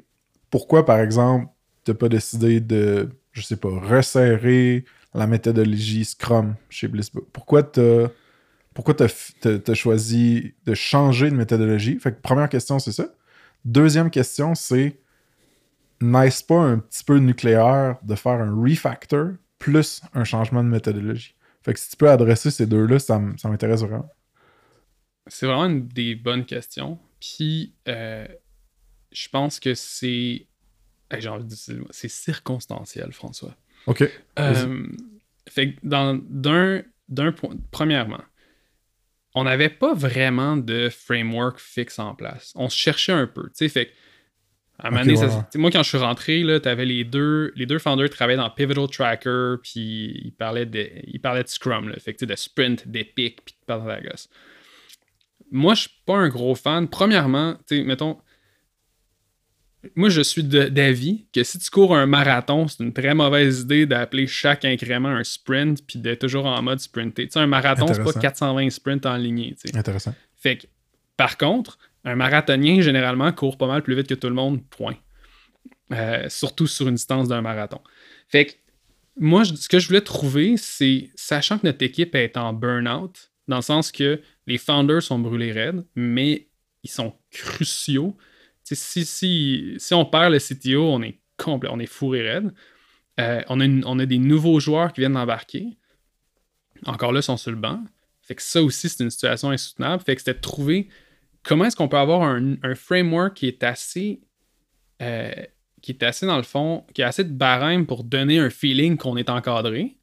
pourquoi, 0.50 0.86
par 0.86 1.00
exemple, 1.00 1.48
t'as 1.84 1.94
pas 1.94 2.10
décidé 2.10 2.60
de, 2.60 3.10
je 3.32 3.42
sais 3.42 3.58
pas, 3.58 3.70
resserrer 3.70 4.86
la 5.14 5.28
méthodologie 5.28 6.06
Scrum 6.06 6.56
chez 6.70 6.88
Blissbook? 6.88 7.28
Pourquoi 7.32 7.64
t'as. 7.64 8.10
Pourquoi 8.74 8.94
t'as, 8.94 9.08
f- 9.08 9.34
t'as- 9.42 9.58
t'as 9.60 9.74
choisi 9.74 10.54
de 10.66 10.74
changer 10.76 11.32
de 11.32 11.36
méthodologie? 11.36 12.00
Fait 12.00 12.12
que 12.14 12.22
première 12.22 12.48
question, 12.50 12.78
c'est 12.80 12.92
ça. 12.92 13.08
Deuxième 13.66 14.12
question, 14.12 14.54
c'est 14.54 15.00
n'est-ce 16.00 16.44
pas 16.44 16.60
un 16.60 16.78
petit 16.80 17.04
peu 17.04 17.18
nucléaire 17.18 17.98
de 18.04 18.16
faire 18.16 18.34
un 18.34 18.54
refactor 18.54 19.32
plus 19.58 20.02
un 20.14 20.24
changement 20.24 20.64
de 20.64 20.70
méthodologie? 20.70 21.36
Fait 21.64 21.74
que 21.74 21.80
si 21.80 21.90
tu 21.90 21.98
peux 21.98 22.10
adresser 22.10 22.52
ces 22.52 22.66
deux-là, 22.68 23.00
ça, 23.00 23.20
m'intéresse 23.20 23.82
vraiment. 23.82 24.10
C'est 25.28 25.48
vraiment 25.48 25.66
une 25.66 25.88
des 25.88 26.16
bonnes 26.16 26.46
questions. 26.46 27.00
Puis, 27.20 27.74
euh, 27.88 28.28
je 29.12 29.28
pense 29.30 29.60
que 29.60 29.74
c'est. 29.74 30.48
J'ai 31.18 31.30
envie 31.30 31.44
de 31.46 31.50
dire, 31.50 31.84
c'est 31.90 32.10
circonstanciel, 32.10 33.12
François. 33.12 33.56
OK. 33.88 34.04
Euh, 34.40 34.88
fait 35.50 35.74
que 35.74 35.80
dans- 35.84 36.16
d'un 36.30 36.84
d'un 37.10 37.32
point, 37.32 37.56
premièrement, 37.72 38.22
on 39.34 39.46
n'avait 39.46 39.70
pas 39.70 39.94
vraiment 39.94 40.58
de 40.58 40.90
framework 40.90 41.58
fixe 41.60 42.00
en 42.00 42.14
place. 42.16 42.52
On 42.56 42.68
se 42.70 42.78
cherchait 42.78 43.14
un 43.14 43.28
peu, 43.28 43.44
tu 43.44 43.52
sais, 43.56 43.70
fait 43.70 43.86
que, 43.88 43.92
à 44.80 44.88
un 44.88 44.90
moment 44.92 45.02
Ok, 45.02 45.08
donné, 45.08 45.20
ouais, 45.20 45.30
ça- 45.30 45.36
ouais. 45.38 45.42
tu 45.44 45.48
sais, 45.54 45.58
moi, 45.60 45.72
quand 45.72 45.84
je 45.84 45.90
suis 45.90 45.98
rentré, 45.98 46.44
là, 46.44 46.60
t'avais 46.60 46.86
les 46.86 47.04
deux, 47.06 47.54
les 47.56 47.66
deux 47.66 47.80
founders 47.80 48.10
qui 48.10 48.16
travaillaient 48.16 48.38
dans 48.38 48.50
Pivotal 48.50 48.88
Tracker, 48.90 49.56
puis 49.64 50.22
ils 50.26 50.34
parlaient 50.38 50.66
de, 50.66 50.90
ils 51.06 51.20
parlaient 51.22 51.44
de 51.44 51.48
Scrum, 51.48 51.88
là, 51.90 51.96
fait 52.00 52.14
que, 52.14 52.26
de 52.26 52.36
sprint, 52.36 52.88
d'epic, 52.88 53.40
puis 53.46 53.56
de. 53.70 53.74
Moi, 55.52 55.74
je 55.76 55.82
suis 55.82 55.90
pas 56.06 56.18
un 56.18 56.28
gros 56.30 56.56
fan. 56.56 56.88
Premièrement, 56.90 57.56
tu 57.68 57.78
sais, 57.78 57.84
mettons, 57.84 58.18
moi, 59.96 60.10
je 60.10 60.22
suis 60.22 60.44
d'avis 60.44 61.26
que 61.34 61.44
si 61.44 61.60
tu 61.60 61.70
cours 61.70 61.96
un 61.96 62.06
marathon, 62.08 62.68
c'est 62.68 62.84
une 62.84 62.94
très 62.94 63.14
mauvaise 63.14 63.62
idée 63.62 63.86
d'appeler 63.86 64.28
chaque 64.28 64.66
incrément 64.66 65.10
un 65.10 65.24
sprint 65.24 65.86
puis 65.86 66.00
d'être 66.00 66.22
toujours 66.22 66.46
en 66.46 66.62
mode 66.62 66.80
sprinté. 66.80 67.28
Tu 67.28 67.34
sais, 67.34 67.40
un 67.40 67.48
marathon, 67.48 67.88
c'est 67.88 67.94
pas 67.96 68.10
Intéressant. 68.10 68.20
420 68.20 68.70
sprints 68.72 69.06
en 69.06 69.16
ligne. 69.18 69.54
tu 69.62 69.70
sais. 69.70 69.78
Intéressant. 69.78 70.14
Fait 70.36 70.58
que, 70.58 70.68
par 71.16 71.38
contre, 71.38 71.78
un 72.04 72.16
marathonien, 72.16 72.82
généralement, 72.82 73.32
court 73.32 73.58
pas 73.58 73.68
mal 73.68 73.84
plus 73.84 73.96
vite 73.96 74.08
que 74.08 74.14
tout 74.16 74.28
le 74.28 74.34
monde, 74.36 74.64
point. 74.70 74.96
Euh, 75.94 76.28
surtout 76.28 76.68
sur 76.68 76.88
une 76.88 76.96
distance 76.96 77.28
d'un 77.30 77.42
marathon. 77.42 77.80
Fait 78.28 78.46
que, 78.48 78.52
moi, 79.20 79.44
je- 79.44 79.54
ce 79.56 79.70
que 79.70 79.80
je 79.80 79.88
voulais 79.88 80.02
trouver, 80.02 80.58
c'est, 80.58 81.10
sachant 81.16 81.58
que 81.60 81.66
notre 81.66 81.82
équipe 81.84 82.14
est 82.16 82.36
en 82.36 82.52
burn-out, 82.52 83.32
dans 83.48 83.56
le 83.58 83.62
sens 83.62 83.92
que 83.92 84.22
les 84.48 84.58
founders 84.58 85.02
sont 85.02 85.18
brûlés 85.20 85.52
raides, 85.54 85.86
mais 85.96 86.48
ils 86.84 86.90
sont 86.90 87.14
cruciaux. 87.32 88.18
Si, 88.76 89.06
si, 89.06 89.76
si 89.78 89.94
on 89.94 90.06
perd 90.06 90.32
le 90.34 90.40
CTO, 90.40 90.84
on 90.92 91.02
est 91.02 91.20
complet, 91.38 91.70
on 91.72 91.80
est 91.80 91.86
fourré 91.86 92.22
raide. 92.30 92.54
Euh, 93.20 93.42
on, 93.50 93.60
a 93.60 93.66
une- 93.66 93.84
on 93.86 93.98
a 94.00 94.06
des 94.06 94.18
nouveaux 94.20 94.60
joueurs 94.60 94.94
qui 94.94 95.02
viennent 95.02 95.14
d'embarquer. 95.14 95.78
Encore 96.86 97.12
là, 97.12 97.20
ils 97.20 97.24
sont 97.24 97.38
sur 97.38 97.52
le 97.52 97.58
banc. 97.58 97.84
Fait 98.22 98.36
que 98.36 98.42
ça 98.42 98.62
aussi, 98.62 98.90
c'est 98.90 99.04
une 99.04 99.10
situation 99.10 99.50
insoutenable. 99.52 100.04
Fait 100.04 100.16
que 100.16 100.22
c'était 100.22 100.36
de 100.36 100.42
trouver 100.42 100.90
comment 101.44 101.66
est-ce 101.66 101.76
qu'on 101.76 101.88
peut 101.88 101.98
avoir 101.98 102.22
un, 102.24 102.56
un 102.62 102.76
framework 102.76 103.36
qui 103.36 103.48
est 103.48 103.64
assez. 103.64 104.22
euh, 105.02 105.32
qui 105.82 105.92
est 105.92 106.04
assez, 106.04 106.26
dans 106.26 106.38
le 106.38 106.44
fond, 106.44 106.86
qui 106.94 107.04
a 107.04 107.08
assez 107.08 107.24
de 107.24 107.32
barème 107.32 107.86
pour 107.86 108.04
donner 108.04 108.40
un 108.40 108.50
feeling 108.50 108.98
qu'on 108.98 109.16
est 109.16 109.30
encadré, 109.30 109.96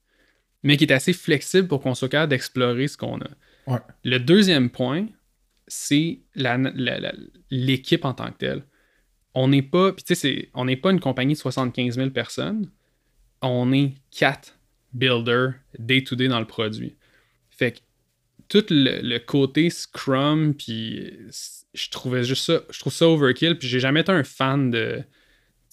mais 0.63 0.77
qui 0.77 0.85
est 0.85 0.93
assez 0.93 1.13
flexible 1.13 1.67
pour 1.69 1.81
qu'on 1.83 1.95
soit 1.95 2.09
capable 2.09 2.31
d'explorer 2.31 2.87
ce 2.89 2.97
qu'on 2.97 3.19
a. 3.21 3.29
Ouais. 3.67 3.79
Le 4.05 4.19
deuxième 4.19 4.71
point, 4.71 5.07
c'est 5.67 6.21
l'équipe 7.51 8.05
en 8.05 8.15
tant 8.15 8.31
que 8.31 8.39
telle. 8.39 8.65
On 9.35 9.49
n'est 9.49 9.63
pas, 9.63 9.93
une 10.91 11.01
compagnie 11.01 11.35
de 11.35 11.39
75 11.39 11.97
000 11.97 12.11
personnes. 12.11 12.71
On 13.43 13.73
est 13.73 13.95
quatre 14.11 14.59
builders 14.93 15.55
day-to-day 15.79 16.29
dans 16.29 16.39
le 16.41 16.47
produit. 16.47 16.97
Fait 17.51 17.73
que 17.73 17.79
tout 18.49 18.65
le, 18.71 19.19
côté 19.19 19.71
Scrum, 19.71 20.55
puis 20.55 21.13
c- 21.31 21.65
je 21.75 21.91
trouvais 21.91 22.23
juste 22.23 22.45
ça, 22.45 22.61
je 22.71 22.79
trouve 22.79 22.93
ça 22.93 23.09
overkill, 23.09 23.59
puis 23.59 23.67
j'ai 23.67 23.81
jamais 23.81 24.01
été 24.01 24.13
un 24.13 24.23
fan 24.23 24.71
de, 24.71 25.03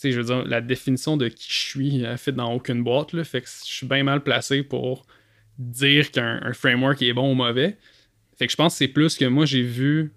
je 0.04 0.20
veux 0.20 0.48
la 0.48 0.62
définition 0.62 1.18
de 1.18 1.28
qui 1.28 1.48
je 1.50 1.60
suis 1.60 2.06
euh, 2.06 2.18
fait 2.18 2.32
dans 2.32 2.52
aucune 2.54 2.84
boîte, 2.84 3.14
là, 3.14 3.24
fait 3.24 3.42
que 3.42 3.48
je 3.48 3.72
suis 3.72 3.88
bien 3.88 4.04
mal 4.04 4.24
placé 4.24 4.64
pour 4.64 5.06
dire 5.60 6.12
qu'un 6.12 6.39
un 6.42 6.54
framework 6.54 7.02
est 7.02 7.14
bon 7.14 7.32
ou 7.32 7.36
mauvais. 7.36 7.78
Fait 8.42 8.48
que 8.48 8.52
je 8.54 8.58
pense 8.58 8.74
que 8.74 8.78
c'est 8.80 8.88
plus 8.88 9.18
que 9.18 9.26
moi 9.26 9.46
j'ai 9.46 9.62
vu 9.62 10.12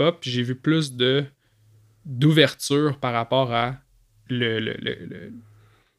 Up, 0.00 0.18
puis 0.20 0.30
j'ai 0.30 0.44
vu 0.44 0.54
plus 0.54 0.94
de 0.94 1.24
d'ouverture 2.04 2.96
par 2.98 3.12
rapport 3.12 3.52
à 3.52 3.76
le, 4.28 4.60
le- 4.60 4.76
le- 4.80 4.98
le- 5.04 5.32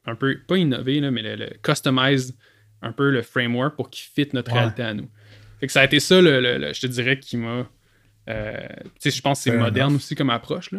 un 0.06 0.14
peu, 0.14 0.38
pas 0.48 0.56
innover, 0.56 1.00
là, 1.00 1.10
mais 1.10 1.20
le, 1.20 1.36
le 1.36 1.50
customize 1.62 2.34
un 2.80 2.90
peu 2.92 3.10
le 3.10 3.20
framework 3.20 3.76
pour 3.76 3.90
qu'il 3.90 4.10
fit 4.10 4.28
notre 4.32 4.50
Ouais. 4.52 4.60
réalité 4.60 4.82
à 4.82 4.94
nous. 4.94 5.10
Fait 5.60 5.66
que 5.66 5.72
ça 5.74 5.82
a 5.82 5.84
été 5.84 6.00
ça, 6.00 6.22
le, 6.22 6.40
le- 6.40 6.56
le- 6.56 6.72
je 6.72 6.80
te 6.80 6.86
dirais, 6.86 7.18
qui 7.18 7.36
m'a. 7.36 7.68
euh, 8.30 8.66
tu 8.84 8.90
sais, 8.98 9.10
je 9.10 9.20
pense 9.20 9.40
que 9.40 9.44
c'est 9.44 9.50
Fair 9.50 9.60
moderne 9.60 9.90
enough. 9.90 9.96
aussi 9.98 10.14
comme 10.14 10.30
approche, 10.30 10.70
là, 10.72 10.78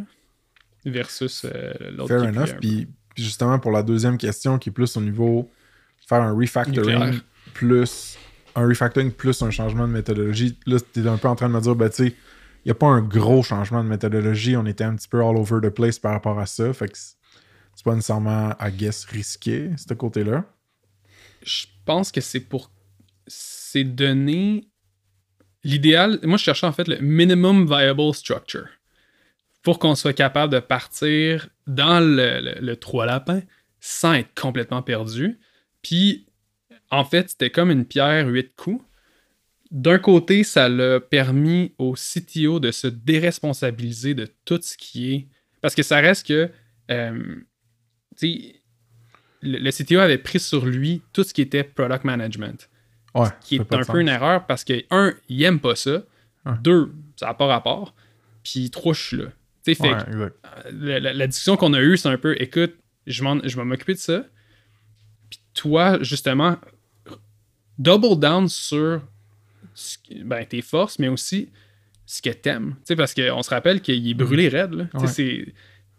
versus 0.85 1.45
euh, 1.45 1.71
l'autre. 1.91 2.07
Fair 2.19 2.23
enough. 2.23 2.55
Puis, 2.59 2.87
puis 3.13 3.23
justement, 3.23 3.59
pour 3.59 3.71
la 3.71 3.83
deuxième 3.83 4.17
question, 4.17 4.57
qui 4.57 4.69
est 4.69 4.73
plus 4.73 4.97
au 4.97 5.01
niveau 5.01 5.51
faire 6.09 6.23
un 6.23 6.33
refactoring 6.33 6.97
Nucléaire. 6.99 7.21
plus 7.53 8.17
un 8.55 8.67
refactoring 8.67 9.11
plus 9.11 9.41
un 9.41 9.51
changement 9.51 9.87
de 9.87 9.93
méthodologie. 9.93 10.57
Là, 10.65 10.77
tu 10.93 11.03
es 11.03 11.07
un 11.07 11.17
peu 11.17 11.27
en 11.27 11.35
train 11.35 11.49
de 11.49 11.53
me 11.53 11.61
dire, 11.61 11.75
ben, 11.75 11.89
tu 11.89 11.95
sais, 11.95 12.07
il 12.65 12.67
n'y 12.67 12.71
a 12.71 12.75
pas 12.75 12.87
un 12.87 13.01
gros 13.01 13.43
changement 13.43 13.83
de 13.83 13.89
méthodologie. 13.89 14.55
On 14.55 14.65
était 14.65 14.83
un 14.83 14.95
petit 14.95 15.07
peu 15.07 15.19
all 15.21 15.35
over 15.35 15.59
the 15.61 15.69
place 15.69 15.99
par 15.99 16.13
rapport 16.13 16.39
à 16.39 16.45
ça. 16.45 16.71
Fait 16.73 16.87
que 16.87 16.97
c'est 16.97 17.83
pas 17.83 17.95
nécessairement, 17.95 18.53
I 18.59 18.71
guess, 18.71 19.05
risqué, 19.05 19.71
ce 19.77 19.93
côté-là. 19.93 20.45
je 21.43 21.65
pense 21.85 22.11
que 22.11 22.21
c'est 22.21 22.39
pour. 22.39 22.71
C'est 23.27 23.83
donner. 23.83 24.69
L'idéal. 25.65 26.19
Moi, 26.23 26.37
je 26.37 26.43
cherchais 26.43 26.67
en 26.67 26.73
fait 26.73 26.89
le 26.89 26.99
minimum 26.99 27.65
viable 27.65 28.13
structure. 28.13 28.67
Pour 29.61 29.79
qu'on 29.79 29.95
soit 29.95 30.11
capable 30.11 30.51
de 30.51 30.59
partir 30.59 31.47
dans 31.67 32.01
le, 32.01 32.41
le, 32.41 32.59
le 32.59 32.75
trois 32.75 33.05
lapins 33.05 33.41
sans 33.79 34.13
être 34.13 34.33
complètement 34.39 34.81
perdu. 34.81 35.39
Puis, 35.81 36.27
en 36.91 37.03
fait, 37.05 37.29
c'était 37.29 37.49
comme 37.49 37.71
une 37.71 37.85
pierre 37.85 38.27
huit 38.27 38.53
coups. 38.55 38.83
D'un 39.71 39.97
côté, 39.97 40.43
ça 40.43 40.69
l'a 40.69 40.99
permis 40.99 41.73
au 41.79 41.93
CTO 41.95 42.59
de 42.59 42.71
se 42.71 42.87
déresponsabiliser 42.87 44.13
de 44.13 44.27
tout 44.45 44.59
ce 44.61 44.77
qui 44.77 45.13
est. 45.13 45.27
Parce 45.61 45.73
que 45.75 45.83
ça 45.83 45.97
reste 45.99 46.27
que. 46.27 46.49
euh, 46.91 47.35
tu 48.17 48.27
sais, 48.27 48.55
le, 49.41 49.57
le 49.57 49.71
CTO 49.71 49.97
avait 49.99 50.19
pris 50.19 50.39
sur 50.39 50.65
lui 50.65 51.01
tout 51.11 51.23
ce 51.23 51.33
qui 51.33 51.41
était 51.41 51.63
product 51.63 52.03
management. 52.03 52.69
Ouais. 53.15 53.27
Qui 53.41 53.57
ça 53.57 53.63
est 53.63 53.73
un 53.75 53.83
peu 53.83 53.99
une 54.01 54.09
erreur 54.09 54.45
parce 54.45 54.63
que, 54.63 54.83
un, 54.91 55.13
il 55.29 55.41
aime 55.43 55.59
pas 55.59 55.75
ça. 55.75 56.03
Ouais. 56.45 56.53
Deux, 56.61 56.93
ça 57.15 57.27
n'a 57.27 57.33
pas 57.33 57.47
rapport. 57.47 57.95
Puis 58.43 58.69
trois, 58.69 58.93
je 58.93 59.01
suis 59.01 59.17
là. 59.17 59.25
Tu 59.65 59.73
sais, 59.73 59.75
fait 59.75 59.93
Ouais, 59.93 60.03
que, 60.03 60.11
euh, 60.17 60.29
la, 60.71 60.99
la- 60.99 61.13
la 61.13 61.27
discussion 61.27 61.55
qu'on 61.57 61.73
a 61.73 61.81
eue, 61.81 61.97
c'est 61.97 62.09
un 62.09 62.17
peu 62.17 62.35
écoute, 62.41 62.75
je 63.07 63.23
vais 63.23 63.63
m'occuper 63.65 63.93
de 63.93 63.99
ça. 63.99 64.25
Puis 65.29 65.39
toi, 65.53 65.97
justement, 66.03 66.57
double 67.77 68.19
down 68.19 68.47
sur 68.47 69.01
ce 69.73 69.97
qui- 69.97 70.23
ben, 70.23 70.45
tes 70.45 70.61
forces, 70.61 70.99
mais 70.99 71.07
aussi 71.07 71.49
ce 72.05 72.21
que 72.21 72.29
t'aimes. 72.29 72.75
Tu 72.79 72.87
sais, 72.89 72.95
parce 72.95 73.13
qu'on 73.13 73.41
se 73.41 73.49
rappelle 73.49 73.81
qu'il 73.81 74.07
est 74.09 74.13
brûlé 74.13 74.47
raide. 74.49 74.87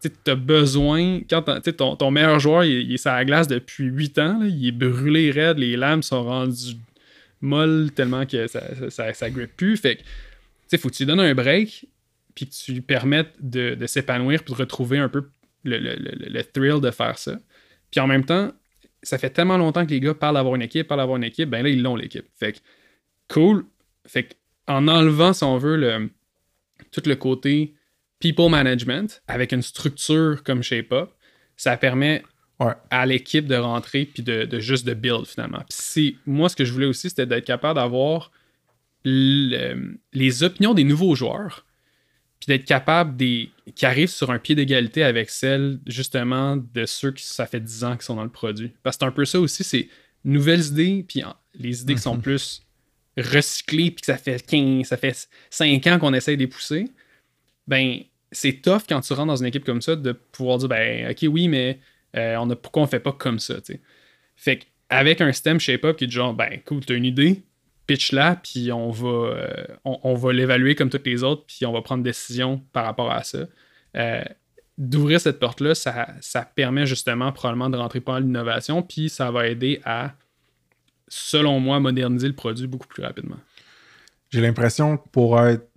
Tu 0.03 0.11
t'as 0.23 0.35
besoin, 0.35 1.21
quand 1.31 1.43
ton, 1.77 1.97
ton 1.97 2.11
meilleur 2.11 2.39
joueur, 2.39 2.65
il, 2.65 2.83
il 2.83 2.93
est 2.95 2.97
sur 2.99 3.11
la 3.11 3.25
glace 3.25 3.49
depuis 3.49 3.85
8 3.85 4.19
ans, 4.19 4.39
là, 4.39 4.47
il 4.47 4.67
est 4.67 4.73
brûlé 4.73 5.31
raide, 5.31 5.59
les 5.59 5.77
lames 5.79 6.03
sont 6.03 6.23
rendues 6.25 6.77
molles 7.41 7.91
tellement 7.95 8.27
que 8.27 8.47
ça, 8.47 8.61
ça, 8.75 8.91
ça, 8.91 9.15
ça 9.15 9.31
grippe 9.31 9.57
plus. 9.57 9.77
Fait 9.79 9.97
que, 10.71 10.77
faut 10.77 10.91
que 10.91 10.95
tu 10.95 11.05
lui 11.05 11.07
donnes 11.07 11.21
un 11.21 11.35
break, 11.35 11.87
puis 12.35 12.47
que 12.47 12.53
tu 12.53 12.73
lui 12.73 12.81
permettes 12.83 13.33
de, 13.41 13.75
de 13.75 13.87
s'épanouir, 13.87 14.43
puis 14.45 14.53
de 14.53 14.59
retrouver 14.59 14.99
un 14.99 15.09
peu 15.09 15.29
le, 15.65 15.79
le- 15.79 15.95
le- 15.97 16.29
le 16.29 16.45
thrill 16.45 16.81
de 16.83 16.91
faire 16.91 17.17
ça. 17.17 17.39
Puis 17.91 17.99
en 18.01 18.07
même 18.07 18.25
temps, 18.27 18.53
ça 19.05 19.19
fait 19.19 19.31
tellement 19.31 19.57
longtemps 19.57 19.85
que 19.87 19.91
les 19.91 20.01
gars 20.01 20.15
parlent 20.15 20.35
d'avoir 20.35 20.55
une 20.55 20.63
équipe, 20.63 20.89
parlent 20.89 21.01
d'avoir 21.01 21.17
une 21.17 21.25
équipe, 21.25 21.49
ben 21.51 21.63
là, 21.63 21.69
ils 21.69 21.83
l'ont 21.83 21.97
l'équipe. 21.97 22.27
Fait 22.39 22.53
que, 22.55 22.59
cool. 23.33 23.65
Fait 24.07 24.25
que, 24.25 24.35
en 24.67 24.89
enlevant, 24.89 25.33
si 25.33 25.45
on 25.45 25.59
veut, 25.59 25.77
le, 25.77 26.11
tout 26.91 27.03
le 27.07 27.15
côté 27.17 27.75
people 28.19 28.49
management 28.51 29.23
avec 29.29 29.53
une 29.53 29.63
structure 29.63 30.43
comme 30.43 30.63
ShapeUp, 30.63 31.11
ça 31.57 31.77
permet 31.77 32.23
Ouais. 32.61 32.73
à 32.91 33.05
l'équipe 33.05 33.47
de 33.49 33.57
rentrer 33.57 34.05
puis 34.05 34.23
de, 34.23 34.45
de 34.45 34.61
juste 34.61 34.87
de 34.87 34.95
build 34.95 35.27
finalement. 35.27 35.63
Puis 35.93 36.19
moi, 36.25 36.49
ce 36.49 36.55
que 36.55 36.65
je 36.65 36.73
voulais 36.73 36.87
aussi, 36.87 37.09
c'était 37.11 37.27
d'être 37.27 37.45
capable 37.45 37.75
d'avoir 37.81 38.31
le- 39.05 39.99
les 40.13 40.43
opinions 40.45 40.73
des 40.73 40.85
nouveaux 40.85 41.15
joueurs, 41.17 41.64
puis 42.45 42.59
d'être 42.59 42.67
capable 42.67 43.17
des 43.17 43.51
qui 43.75 43.87
arrivent 43.87 44.11
sur 44.11 44.31
un 44.31 44.39
pied 44.39 44.55
d'égalité 44.55 45.03
avec 45.03 45.31
celles 45.31 45.79
justement 45.87 46.57
de 46.57 46.85
ceux 46.85 47.11
qui 47.11 47.25
ça 47.25 47.47
fait 47.47 47.61
10 47.61 47.85
ans 47.85 47.97
qui 47.97 48.05
sont 48.05 48.17
dans 48.17 48.25
le 48.25 48.29
produit. 48.29 48.71
Parce 48.83 48.97
que 48.97 49.05
c'est 49.05 49.09
un 49.09 49.13
peu 49.13 49.25
ça 49.25 49.41
aussi, 49.41 49.65
c'est 49.65 49.89
nouvelles 50.25 50.67
idées, 50.67 51.05
puis 51.09 51.23
les 51.55 51.81
idées 51.81 51.95
qui 51.95 52.03
sont 52.03 52.19
plus 52.19 52.63
recyclées, 53.17 53.91
puis 53.93 54.03
que 54.03 54.07
ça 54.07 54.19
fait 54.19 54.45
15, 54.45 54.87
ça 54.87 54.99
fait 54.99 55.29
5 55.49 55.87
ans 55.87 55.99
qu'on 55.99 56.13
essaye 56.13 56.37
de 56.37 56.43
les 56.43 56.47
pousser. 56.47 56.85
Ben, 57.67 58.01
c'est 58.31 58.61
tough 58.61 58.83
quand 58.87 59.01
tu 59.01 59.15
rentres 59.15 59.29
dans 59.29 59.37
une 59.37 59.47
équipe 59.47 59.65
comme 59.65 59.81
ça 59.81 59.97
de 59.97 60.13
pouvoir 60.13 60.59
dire 60.59 60.69
ben 60.69 61.11
ok 61.11 61.25
oui 61.31 61.49
mais 61.49 61.79
euh, 62.17 62.37
on 62.37 62.51
a, 62.51 62.57
pourquoi 62.57 62.83
on 62.83 62.87
fait 62.87 63.01
pas 63.01 63.13
comme 63.13 63.39
ça 63.39 63.55
tu 63.63 63.75
sais? 63.75 63.81
Fait 64.37 64.59
qu'avec 64.91 65.21
un 65.21 65.33
système 65.33 65.61
shape-up 65.61 65.97
qui 65.97 66.05
est 66.05 66.11
genre 66.11 66.35
ben 66.35 66.61
cool 66.67 66.85
t'as 66.85 66.95
une 66.95 67.05
idée 67.05 67.43
pitch 67.87 68.13
là 68.13 68.37
puis 68.37 68.73
on 68.73 68.91
va 68.91 69.09
euh, 69.09 69.67
on, 69.85 70.15
va 70.15 70.33
l'évaluer 70.33 70.75
comme 70.75 70.91
toutes 70.91 71.07
les 71.07 71.23
autres 71.23 71.45
puis 71.47 71.67
on 71.67 71.73
va 71.73 71.83
prendre 71.83 72.03
décision 72.03 72.63
par 72.73 72.85
rapport 72.85 73.11
à 73.11 73.23
ça. 73.23 73.47
Euh, 73.97 74.25
d'ouvrir 74.77 75.21
cette 75.21 75.39
porte 75.39 75.61
là 75.61 75.75
ça, 75.75 76.07
permet 76.55 76.87
justement 76.87 77.33
probablement 77.33 77.71
de 77.71 77.77
rentrer 77.77 78.01
pas 78.01 78.21
l'innovation 78.21 78.83
puis 78.83 79.09
ça 79.09 79.31
va 79.31 79.49
aider 79.49 79.81
à 79.85 80.15
selon 81.09 81.61
moi 81.61 81.81
moderniser 81.81 82.29
le 82.29 82.35
produit 82.35 82.67
beaucoup 82.67 82.89
plus 82.89 83.03
rapidement. 83.03 83.39
J'ai 84.31 84.41
l'impression 84.41 84.97
que 84.97 85.09
pour 85.11 85.41
être 85.41 85.69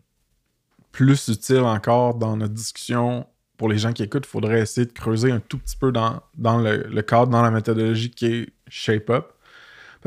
plus 0.91 1.27
utile 1.27 1.59
encore 1.59 2.15
dans 2.15 2.37
notre 2.37 2.55
discussion, 2.55 3.27
pour 3.57 3.69
les 3.69 3.77
gens 3.77 3.93
qui 3.93 4.01
écoutent, 4.01 4.25
il 4.25 4.29
faudrait 4.29 4.61
essayer 4.61 4.87
de 4.87 4.93
creuser 4.93 5.31
un 5.31 5.39
tout 5.39 5.59
petit 5.59 5.75
peu 5.75 5.91
dans, 5.91 6.21
dans 6.35 6.57
le, 6.57 6.87
le 6.89 7.01
cadre, 7.01 7.27
dans 7.27 7.43
la 7.43 7.51
méthodologie 7.51 8.09
qui 8.09 8.25
est 8.25 8.49
Shape 8.67 9.09
Up. 9.09 9.33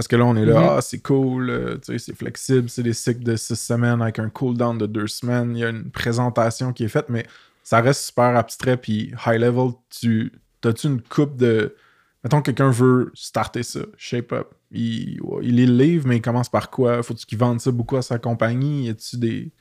Parce 0.01 0.09
que 0.09 0.16
là, 0.16 0.24
on 0.24 0.34
est 0.34 0.46
là, 0.46 0.59
Mhm. 0.61 0.68
ah, 0.78 0.80
c'est 0.80 1.01
cool, 1.01 1.51
euh, 1.51 1.76
tu 1.76 1.92
sais, 1.92 1.98
c'est 1.98 2.16
flexible, 2.16 2.70
c'est 2.70 2.82
des 2.82 2.94
cycles 2.94 3.22
de 3.22 3.36
six 3.36 3.55
semaines 3.55 4.01
avec 4.01 4.18
un 4.18 4.30
cooldown 4.30 4.78
de 4.78 4.86
deux 4.86 5.07
semaines, 5.07 5.55
il 5.55 5.59
y 5.61 5.64
a 5.64 5.68
une 5.68 5.90
présentation 5.90 6.72
qui 6.72 6.84
est 6.84 6.88
faite, 6.88 7.11
mais 7.11 7.26
ça 7.62 7.82
reste 7.82 8.05
super 8.07 8.34
abstrait, 8.34 8.78
puis 8.78 9.12
high 9.26 9.38
level, 9.38 9.72
tu 9.90 10.32
as-tu 10.64 10.86
une 10.86 11.03
coupe 11.03 11.36
de... 11.36 11.76
Mettons 12.24 12.38
que 12.40 12.46
quelqu'un 12.46 12.70
veut 12.70 13.11
starter 13.12 13.62
ça, 13.62 13.80
Shape 13.98 14.32
Up. 14.32 14.48
Il, 14.70 15.20
il 15.42 15.57
lit 15.57 15.66
le 15.66 15.76
livre, 15.76 16.09
mais 16.09 16.16
il 16.16 16.22
commence 16.22 16.48
par 16.48 16.70
quoi? 16.70 17.03
Faut-tu 17.03 17.26
qu'il 17.26 17.36
vende 17.36 17.61
ça 17.61 17.70
beaucoup 17.70 17.98
à 17.98 18.03
sa 18.03 18.18
compagnie? 18.18 18.86
Y 18.86 18.88
a-tu 18.88 19.18
des, 19.18 19.53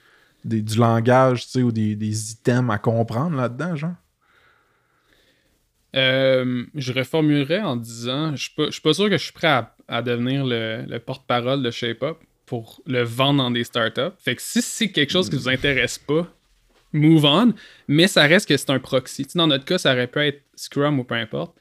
des- 0.45 0.61
du 0.61 0.77
langage, 0.77 1.47
tu 1.47 1.51
sais, 1.51 1.63
ou 1.63 1.73
des, 1.73 1.97
des 1.97 2.31
items 2.31 2.71
à 2.73 2.77
comprendre 2.77 3.35
là-dedans, 3.35 3.75
genre? 3.75 3.95
Euh, 5.95 6.65
je 6.75 6.93
reformulerais 6.93 7.61
en 7.61 7.75
disant 7.75 8.35
je 8.35 8.43
suis 8.43 8.53
pas, 8.55 8.65
je 8.67 8.71
suis 8.71 8.81
pas 8.81 8.93
sûr 8.93 9.05
que 9.09 9.17
je 9.17 9.23
suis 9.23 9.33
prêt 9.33 9.47
à, 9.47 9.75
à 9.87 10.01
devenir 10.03 10.45
le, 10.45 10.83
le 10.87 10.99
porte-parole 10.99 11.63
de 11.63 11.71
ShapeUp 11.71 12.17
pour 12.45 12.81
le 12.85 13.01
vendre 13.03 13.39
dans 13.43 13.51
des 13.51 13.63
startups. 13.63 14.13
Fait 14.19 14.35
que 14.35 14.41
si 14.41 14.61
c'est 14.61 14.91
quelque 14.91 15.11
chose 15.11 15.29
qui 15.29 15.35
vous 15.35 15.49
intéresse 15.49 15.97
pas, 15.97 16.27
move 16.93 17.25
on, 17.25 17.53
mais 17.87 18.07
ça 18.07 18.23
reste 18.23 18.47
que 18.47 18.55
c'est 18.57 18.69
un 18.69 18.79
proxy. 18.79 19.23
Tu 19.25 19.31
sais, 19.31 19.39
dans 19.39 19.47
notre 19.47 19.65
cas, 19.65 19.77
ça 19.79 19.93
aurait 19.93 20.07
pu 20.07 20.19
être 20.19 20.41
Scrum 20.55 20.99
ou 20.99 21.03
peu 21.03 21.15
importe. 21.15 21.55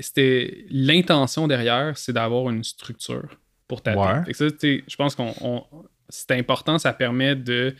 C'était 0.00 0.64
L'intention 0.70 1.48
derrière, 1.48 1.96
c'est 1.98 2.12
d'avoir 2.12 2.50
une 2.50 2.64
structure 2.64 3.28
pour 3.68 3.82
ta 3.82 3.96
Ouais. 3.96 4.24
Fait 4.24 4.32
que 4.32 4.36
ça, 4.36 4.50
tu 4.50 4.56
sais, 4.58 4.84
je 4.88 4.96
pense 4.96 5.14
qu'on 5.14 5.34
on- 5.40 5.64
c'est 6.08 6.32
important, 6.32 6.78
ça 6.78 6.92
permet 6.92 7.36
de 7.36 7.74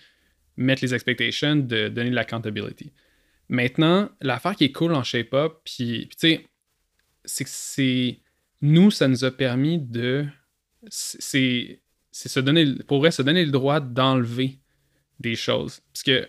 mettre 0.56 0.82
les 0.82 0.94
expectations, 0.94 1.56
de 1.56 1.88
donner 1.88 2.10
de 2.10 2.14
l'accountability. 2.14 2.92
Maintenant, 3.50 4.08
l'affaire 4.20 4.54
qui 4.54 4.64
est 4.64 4.72
cool 4.72 4.94
en 4.94 5.02
ShapeUp, 5.02 5.60
puis, 5.64 6.06
puis 6.06 6.16
tu 6.16 6.18
sais, 6.18 6.48
c'est 7.24 7.44
que 7.44 7.50
c'est. 7.52 8.20
Nous, 8.62 8.92
ça 8.92 9.08
nous 9.08 9.24
a 9.24 9.30
permis 9.32 9.78
de. 9.78 10.24
C'est 10.88 11.80
se 12.12 12.38
donner. 12.38 12.64
Se 13.10 13.22
donner 13.22 13.44
le 13.44 13.50
droit 13.50 13.80
d'enlever 13.80 14.60
des 15.18 15.34
choses. 15.34 15.80
Parce 15.92 16.04
que 16.04 16.28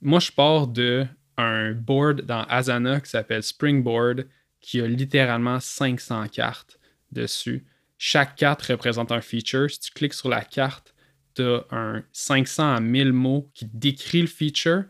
moi, 0.00 0.20
je 0.20 0.32
pars 0.32 0.66
de 0.66 1.06
un 1.36 1.72
board 1.72 2.22
dans 2.22 2.44
Asana 2.44 3.00
qui 3.00 3.10
s'appelle 3.10 3.42
Springboard, 3.42 4.26
qui 4.62 4.80
a 4.80 4.86
littéralement 4.86 5.60
500 5.60 6.28
cartes 6.28 6.78
dessus. 7.12 7.66
Chaque 7.98 8.36
carte 8.36 8.62
représente 8.62 9.12
un 9.12 9.20
feature. 9.20 9.70
Si 9.70 9.80
tu 9.80 9.90
cliques 9.92 10.14
sur 10.14 10.30
la 10.30 10.42
carte, 10.42 10.94
tu 11.34 11.42
as 11.42 11.66
un 11.72 12.02
500 12.12 12.76
à 12.76 12.80
1000 12.80 13.12
mots 13.12 13.50
qui 13.52 13.66
décrit 13.66 14.22
le 14.22 14.28
feature. 14.28 14.84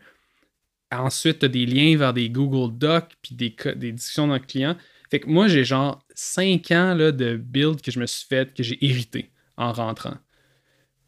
Ensuite, 1.01 1.39
tu 1.39 1.45
as 1.45 1.49
des 1.49 1.65
liens 1.65 1.97
vers 1.97 2.13
des 2.13 2.29
Google 2.29 2.77
Docs 2.77 3.13
puis 3.21 3.35
des, 3.35 3.55
des 3.75 3.91
discussions 3.91 4.27
dans 4.27 4.33
le 4.33 4.39
client. 4.39 4.75
Fait 5.09 5.19
que 5.19 5.27
moi, 5.27 5.47
j'ai 5.47 5.63
genre 5.63 6.03
5 6.15 6.71
ans 6.71 6.93
là, 6.95 7.11
de 7.11 7.37
build 7.37 7.81
que 7.81 7.91
je 7.91 7.99
me 7.99 8.05
suis 8.05 8.27
fait, 8.27 8.53
que 8.53 8.63
j'ai 8.63 8.83
hérité 8.83 9.31
en 9.57 9.71
rentrant. 9.71 10.17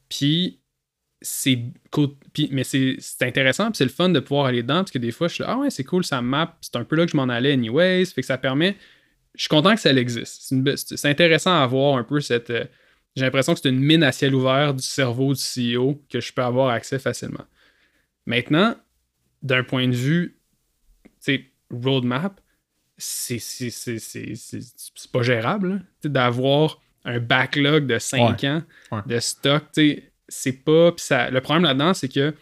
Puis, 0.09 0.61
c'est 1.21 1.59
mais 2.51 2.63
c'est 2.63 2.97
intéressant, 3.21 3.65
puis 3.71 3.77
c'est 3.77 3.85
le 3.85 3.89
fun 3.89 4.09
de 4.09 4.19
pouvoir 4.19 4.45
aller 4.45 4.61
dedans, 4.61 4.77
parce 4.77 4.91
que 4.91 4.99
des 4.99 5.11
fois, 5.11 5.27
je 5.27 5.35
suis 5.35 5.43
là, 5.43 5.51
ah 5.53 5.57
ouais, 5.57 5.69
c'est 5.71 5.83
cool, 5.83 6.03
ça 6.03 6.21
map. 6.21 6.57
C'est 6.61 6.75
un 6.75 6.83
peu 6.83 6.95
là 6.95 7.05
que 7.05 7.11
je 7.11 7.17
m'en 7.17 7.27
allais, 7.27 7.53
anyways. 7.53 8.05
Fait 8.05 8.21
que 8.21 8.27
ça 8.27 8.37
permet. 8.37 8.77
Je 9.35 9.43
suis 9.43 9.49
content 9.49 9.73
que 9.73 9.81
ça 9.81 9.91
existe. 9.91 10.53
C'est 10.95 11.09
intéressant 11.09 11.53
à 11.61 11.65
voir 11.67 11.97
un 11.97 12.03
peu 12.03 12.21
cette. 12.21 12.49
euh, 12.49 12.65
j'ai 13.15 13.23
l'impression 13.25 13.55
que 13.55 13.59
c'est 13.61 13.69
une 13.69 13.79
mine 13.79 14.03
à 14.03 14.11
ciel 14.11 14.35
ouvert 14.35 14.75
du 14.75 14.83
cerveau 14.83 15.33
du 15.33 15.41
CEO 15.41 16.03
que 16.07 16.19
je 16.19 16.31
peux 16.31 16.43
avoir 16.43 16.69
accès 16.69 16.99
facilement. 16.99 17.45
Maintenant, 18.27 18.75
d'un 19.47 19.63
point 19.63 19.87
de 19.87 19.95
vue, 19.95 20.37
roadmap, 21.71 22.39
c'est 22.97 23.39
pas 25.11 25.21
gérable. 25.21 25.83
D'avoir 26.03 26.81
un 27.05 27.19
backlog 27.19 27.87
de 27.87 27.99
5 27.99 28.43
ans 28.43 28.63
Ouais. 28.91 28.99
de 29.05 29.19
stock, 29.19 29.63
c'est 30.29 30.51
pas. 30.63 30.91
ça, 30.97 31.29
le 31.29 31.41
problème 31.41 31.63
là-dedans, 31.63 31.93
c'est 31.93 32.09
que 32.09 32.33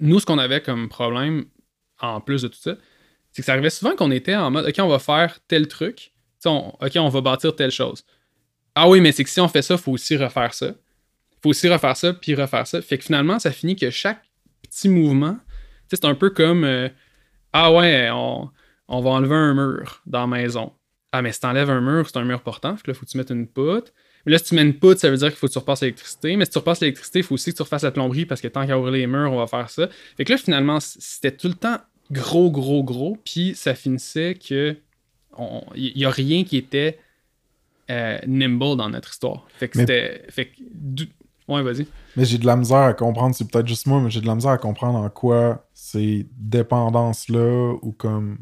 nous, 0.00 0.20
ce 0.20 0.26
qu'on 0.26 0.38
avait 0.38 0.60
comme 0.60 0.88
problème, 0.88 1.44
en 2.00 2.20
plus 2.20 2.42
de 2.42 2.48
tout 2.48 2.58
ça, 2.58 2.76
c'est 3.30 3.42
que 3.42 3.46
ça 3.46 3.52
arrivait 3.52 3.70
souvent 3.70 3.94
qu'on 3.96 4.10
était 4.10 4.34
en 4.34 4.50
mode 4.50 4.66
OK, 4.66 4.74
on 4.80 4.88
va 4.88 4.98
faire 4.98 5.38
tel 5.48 5.68
truc. 5.68 6.12
On- 6.44 6.74
OK, 6.80 6.92
on 6.96 7.08
va 7.08 7.20
bâtir 7.20 7.54
telle 7.54 7.70
chose. 7.70 8.04
Ah 8.74 8.88
oui, 8.88 9.00
mais 9.00 9.12
c'est 9.12 9.22
que 9.24 9.30
si 9.30 9.40
on 9.40 9.48
fait 9.48 9.62
ça, 9.62 9.74
il 9.74 9.80
faut 9.80 9.92
aussi 9.92 10.16
refaire 10.16 10.52
ça. 10.54 10.66
Il 10.66 11.38
faut 11.42 11.50
aussi 11.50 11.68
refaire 11.68 11.96
ça, 11.96 12.12
puis 12.12 12.34
refaire 12.34 12.66
ça. 12.66 12.82
Fait 12.82 12.98
que 12.98 13.04
finalement, 13.04 13.38
ça 13.38 13.52
finit 13.52 13.76
que 13.76 13.90
chaque 13.90 14.22
petit 14.62 14.88
mouvement, 14.88 15.38
c'est 15.96 16.06
un 16.06 16.14
peu 16.14 16.30
comme 16.30 16.64
euh, 16.64 16.88
Ah 17.52 17.72
ouais, 17.72 18.08
on, 18.12 18.50
on 18.88 19.00
va 19.00 19.10
enlever 19.10 19.34
un 19.34 19.54
mur 19.54 20.02
dans 20.06 20.20
la 20.20 20.26
maison. 20.26 20.72
Ah, 21.12 21.22
mais 21.22 21.32
si 21.32 21.40
t'enlèves 21.40 21.70
un 21.70 21.80
mur, 21.80 22.08
c'est 22.08 22.18
un 22.18 22.24
mur 22.24 22.40
portant. 22.42 22.76
Fait 22.76 22.84
que 22.84 22.90
là, 22.90 22.94
faut 22.94 23.04
que 23.04 23.10
tu 23.10 23.18
mettes 23.18 23.30
une 23.30 23.46
poutre. 23.46 23.92
Mais 24.24 24.32
là, 24.32 24.38
si 24.38 24.44
tu 24.44 24.54
mets 24.54 24.62
une 24.62 24.78
poutre, 24.78 25.00
ça 25.00 25.10
veut 25.10 25.16
dire 25.16 25.28
qu'il 25.28 25.36
faut 25.36 25.46
que 25.46 25.52
tu 25.52 25.58
repasses 25.58 25.82
l'électricité. 25.82 26.36
Mais 26.36 26.44
si 26.44 26.52
tu 26.52 26.58
repasses 26.58 26.80
l'électricité, 26.80 27.18
il 27.18 27.22
faut 27.24 27.34
aussi 27.34 27.50
que 27.50 27.56
tu 27.56 27.62
refasses 27.62 27.82
la 27.82 27.90
plomberie 27.90 28.24
parce 28.24 28.40
que 28.40 28.48
tant 28.48 28.66
qu'à 28.66 28.78
ouvrir 28.78 28.92
les 28.92 29.06
murs, 29.06 29.32
on 29.32 29.36
va 29.36 29.46
faire 29.46 29.68
ça. 29.68 29.88
Fait 30.16 30.24
que 30.24 30.32
là, 30.32 30.38
finalement, 30.38 30.78
c'était 30.80 31.32
tout 31.32 31.48
le 31.48 31.54
temps 31.54 31.78
gros, 32.10 32.50
gros, 32.50 32.82
gros. 32.82 33.18
Puis 33.24 33.54
ça 33.54 33.74
finissait 33.74 34.34
que 34.34 34.76
il 35.74 35.92
n'y 35.96 36.04
a 36.04 36.10
rien 36.10 36.44
qui 36.44 36.56
était 36.56 36.98
euh, 37.90 38.18
nimble 38.26 38.76
dans 38.76 38.88
notre 38.88 39.10
histoire. 39.10 39.46
Fait 39.56 39.68
que 39.68 39.78
c'était. 39.78 40.24
Fait 40.28 40.46
que. 40.46 40.62
Ouais, 41.48 41.62
vas-y. 41.62 41.86
Mais 42.16 42.24
j'ai 42.24 42.38
de 42.38 42.46
la 42.46 42.56
misère 42.56 42.78
à 42.78 42.94
comprendre, 42.94 43.34
c'est 43.34 43.50
peut-être 43.50 43.66
juste 43.66 43.86
moi, 43.86 44.00
mais 44.00 44.10
j'ai 44.10 44.20
de 44.20 44.26
la 44.26 44.34
misère 44.34 44.52
à 44.52 44.58
comprendre 44.58 44.98
en 44.98 45.10
quoi 45.10 45.66
ces 45.74 46.26
dépendances-là 46.38 47.74
ou 47.82 47.92
comme 47.92 48.38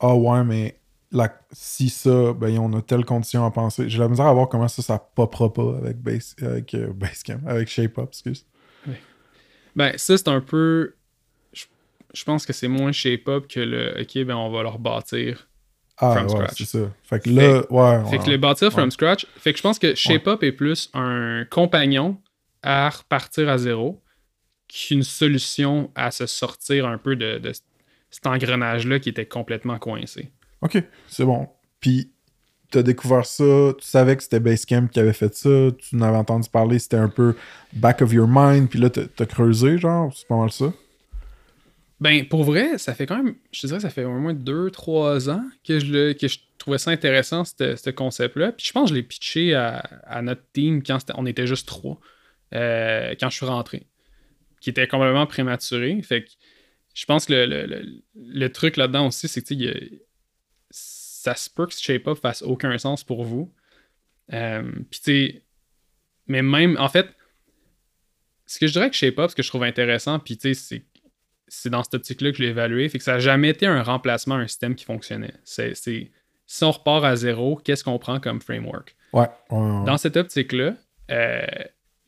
Ah 0.00 0.14
ouais, 0.14 0.44
mais 0.44 0.80
la, 1.12 1.32
si 1.52 1.88
ça, 1.88 2.32
ben 2.32 2.56
on 2.58 2.72
a 2.76 2.82
telle 2.82 3.04
condition 3.04 3.44
à 3.44 3.50
penser. 3.50 3.88
J'ai 3.88 3.98
de 3.98 4.02
la 4.02 4.08
misère 4.08 4.26
à 4.26 4.32
voir 4.32 4.48
comment 4.48 4.68
ça, 4.68 4.82
ça 4.82 4.98
popera 4.98 5.52
pas 5.52 5.76
avec, 5.78 5.98
Base, 5.98 6.36
avec 6.40 6.74
euh, 6.74 6.92
Basecamp, 6.92 7.40
avec 7.46 7.68
ShapeUp, 7.68 8.08
excuse. 8.08 8.46
Ben, 9.76 9.96
ça, 9.96 10.16
c'est 10.16 10.28
un 10.28 10.40
peu. 10.40 10.94
Je, 11.52 11.66
je 12.12 12.24
pense 12.24 12.44
que 12.44 12.52
c'est 12.52 12.68
moins 12.68 12.92
shape-up 12.92 13.46
que 13.48 13.60
le. 13.60 14.00
Ok, 14.00 14.24
ben, 14.24 14.34
on 14.36 14.50
va 14.50 14.62
leur 14.62 14.78
bâtir. 14.78 15.48
Ah, 16.00 16.12
From 16.14 16.24
ouais, 16.24 16.30
scratch. 16.30 16.58
c'est 16.58 16.64
ça. 16.64 16.90
Fait 17.02 17.20
que 17.20 17.30
là, 17.30 17.62
ouais. 17.70 18.10
Fait 18.10 18.16
ouais. 18.18 18.24
que 18.24 18.30
le 18.30 18.36
bâtir 18.38 18.72
from 18.72 18.90
scratch. 18.90 19.26
Fait 19.36 19.52
que 19.52 19.58
je 19.58 19.62
pense 19.62 19.78
que 19.78 19.94
shape-up 19.94 20.42
est 20.42 20.52
plus 20.52 20.90
un 20.94 21.44
compagnon 21.50 22.16
à 22.62 22.88
repartir 22.88 23.48
à 23.48 23.58
zéro 23.58 24.00
qu'une 24.68 25.02
solution 25.02 25.90
à 25.94 26.10
se 26.10 26.26
sortir 26.26 26.86
un 26.86 26.96
peu 26.96 27.16
de, 27.16 27.38
de 27.38 27.52
cet 28.10 28.26
engrenage-là 28.26 28.98
qui 28.98 29.08
était 29.10 29.26
complètement 29.26 29.78
coincé. 29.78 30.30
Ok, 30.62 30.82
c'est 31.08 31.24
bon. 31.24 31.48
Puis, 31.80 32.10
t'as 32.70 32.82
découvert 32.82 33.26
ça, 33.26 33.72
tu 33.78 33.86
savais 33.86 34.16
que 34.16 34.22
c'était 34.22 34.40
Basecamp 34.40 34.86
qui 34.88 35.00
avait 35.00 35.12
fait 35.12 35.34
ça, 35.34 35.48
tu 35.78 35.96
en 35.96 36.02
avais 36.02 36.16
entendu 36.16 36.48
parler, 36.48 36.78
c'était 36.78 36.96
un 36.96 37.08
peu 37.08 37.34
back 37.72 38.00
of 38.02 38.12
your 38.12 38.28
mind, 38.28 38.68
puis 38.68 38.78
là, 38.78 38.90
t'as 38.90 39.02
t'as 39.14 39.26
creusé, 39.26 39.78
genre, 39.78 40.12
c'est 40.14 40.26
pas 40.28 40.36
mal 40.36 40.50
ça? 40.52 40.72
Ben, 42.00 42.26
pour 42.26 42.44
vrai, 42.44 42.78
ça 42.78 42.94
fait 42.94 43.06
quand 43.06 43.22
même, 43.22 43.34
je 43.52 43.66
dirais, 43.66 43.80
ça 43.80 43.90
fait 43.90 44.04
au 44.04 44.18
moins 44.18 44.32
2-3 44.34 45.28
ans 45.30 45.44
que 45.64 45.78
je, 45.78 45.92
le, 45.92 46.12
que 46.14 46.28
je 46.28 46.38
trouvais 46.56 46.78
ça 46.78 46.90
intéressant, 46.90 47.44
ce 47.44 47.76
ce 47.76 47.90
concept-là. 47.90 48.52
Puis 48.52 48.66
je 48.66 48.72
pense 48.72 48.84
que 48.88 48.90
je 48.90 48.94
l'ai 48.94 49.02
pitché 49.02 49.54
à, 49.54 49.78
à 50.06 50.22
notre 50.22 50.42
team 50.52 50.82
quand 50.82 50.98
on 51.16 51.26
était 51.26 51.46
juste 51.46 51.68
trois, 51.68 52.00
euh, 52.54 53.14
quand 53.20 53.28
je 53.28 53.36
suis 53.36 53.46
rentré, 53.46 53.86
qui 54.60 54.70
était 54.70 54.88
complètement 54.88 55.26
prématuré. 55.26 56.00
Fait 56.02 56.24
que 56.24 56.30
je 56.94 57.04
pense 57.04 57.26
que 57.26 57.34
le, 57.34 57.46
le- 57.46 57.66
le- 57.66 58.02
le 58.16 58.48
truc 58.52 58.76
là-dedans 58.78 59.06
aussi, 59.08 59.28
c'est 59.28 59.42
que 59.42 59.90
ça 60.70 61.34
se 61.34 61.50
peut 61.50 61.66
que 61.66 61.74
ce 61.74 61.82
shape-up 61.82 62.18
fasse 62.18 62.42
aucun 62.42 62.76
sens 62.78 63.04
pour 63.04 63.24
vous. 63.24 63.52
Euh, 64.32 64.62
Puis 64.90 65.00
tu 65.00 65.04
sais, 65.04 65.42
mais 66.28 66.42
même, 66.42 66.76
en 66.78 66.88
fait, 66.88 67.08
ce 68.46 68.58
que 68.58 68.66
je 68.66 68.72
dirais 68.72 68.88
que 68.90 68.96
shape-up, 68.96 69.30
ce 69.30 69.36
que 69.36 69.42
je 69.42 69.48
trouve 69.48 69.64
intéressant, 69.64 70.18
puis 70.18 70.36
tu 70.38 70.54
sais, 70.54 70.54
c'est 70.54 70.84
c'est 71.50 71.68
dans 71.68 71.82
cette 71.82 71.94
optique-là 71.94 72.30
que 72.30 72.38
je 72.38 72.42
l'ai 72.44 72.48
évalué. 72.50 72.88
Fait 72.88 72.98
que 72.98 73.04
ça 73.04 73.14
n'a 73.14 73.18
jamais 73.18 73.50
été 73.50 73.66
un 73.66 73.82
remplacement 73.82 74.36
à 74.36 74.38
un 74.38 74.46
système 74.46 74.74
qui 74.74 74.84
fonctionnait. 74.86 75.34
C'est, 75.44 75.74
c'est- 75.74 76.10
si 76.46 76.64
on 76.64 76.70
repart 76.70 77.04
à 77.04 77.14
zéro, 77.16 77.56
qu'est-ce 77.62 77.84
qu'on 77.84 77.98
prend 77.98 78.18
comme 78.20 78.40
framework? 78.40 78.96
Ouais. 79.12 79.26
Dans 79.84 79.96
cette 79.98 80.16
optique-là, 80.16 80.74
euh, 81.10 81.42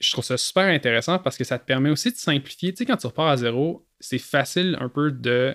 je 0.01 0.11
trouve 0.13 0.25
ça 0.25 0.37
super 0.37 0.65
intéressant 0.65 1.19
parce 1.19 1.37
que 1.37 1.45
ça 1.45 1.59
te 1.59 1.65
permet 1.65 1.91
aussi 1.91 2.11
de 2.11 2.17
simplifier. 2.17 2.73
Tu 2.73 2.79
sais, 2.79 2.87
quand 2.87 2.97
tu 2.97 3.07
repars 3.07 3.29
à 3.29 3.37
zéro, 3.37 3.85
c'est 4.01 4.19
facile 4.19 4.77
un 4.81 4.89
peu 4.89 5.11
de 5.13 5.55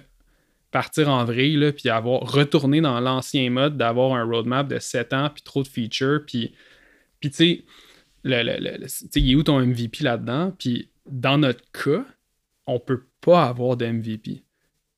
partir 0.71 1.09
en 1.09 1.23
vrille, 1.25 1.55
là, 1.57 1.71
puis 1.71 1.89
avoir 1.89 2.21
retourné 2.21 2.79
dans 2.81 2.99
l'ancien 2.99 3.49
mode, 3.49 3.77
d'avoir 3.77 4.13
un 4.13 4.23
roadmap 4.23 4.67
de 4.67 4.79
7 4.79 5.13
ans, 5.13 5.29
puis 5.33 5.41
trop 5.43 5.63
de 5.63 5.67
features, 5.67 6.21
puis, 6.25 6.53
puis 7.19 7.29
tu 7.29 7.35
sais, 7.35 7.63
le, 8.23 8.43
le- 8.43 8.57
le- 8.59 8.77
le- 8.77 8.85
tu 8.85 8.89
sais, 8.89 9.07
il 9.21 9.31
est 9.31 9.35
où 9.35 9.43
ton 9.43 9.59
MVP 9.61 10.03
là-dedans? 10.03 10.53
Puis 10.57 10.89
dans 11.09 11.37
notre 11.37 11.63
cas, 11.71 12.05
on 12.67 12.79
peut 12.79 13.03
pas 13.21 13.45
avoir 13.45 13.77
de 13.77 13.85
MVP. 13.85 14.43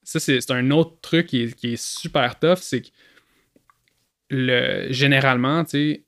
Ça, 0.03 0.19
c'est 0.19 0.51
un 0.51 0.71
autre 0.71 0.99
truc 1.01 1.27
qui 1.27 1.43
est, 1.43 1.75
super 1.75 2.39
tough, 2.39 2.57
c'est 2.61 2.81
que 2.81 2.87
le, 4.29 4.91
généralement, 4.91 5.63
tu 5.63 6.03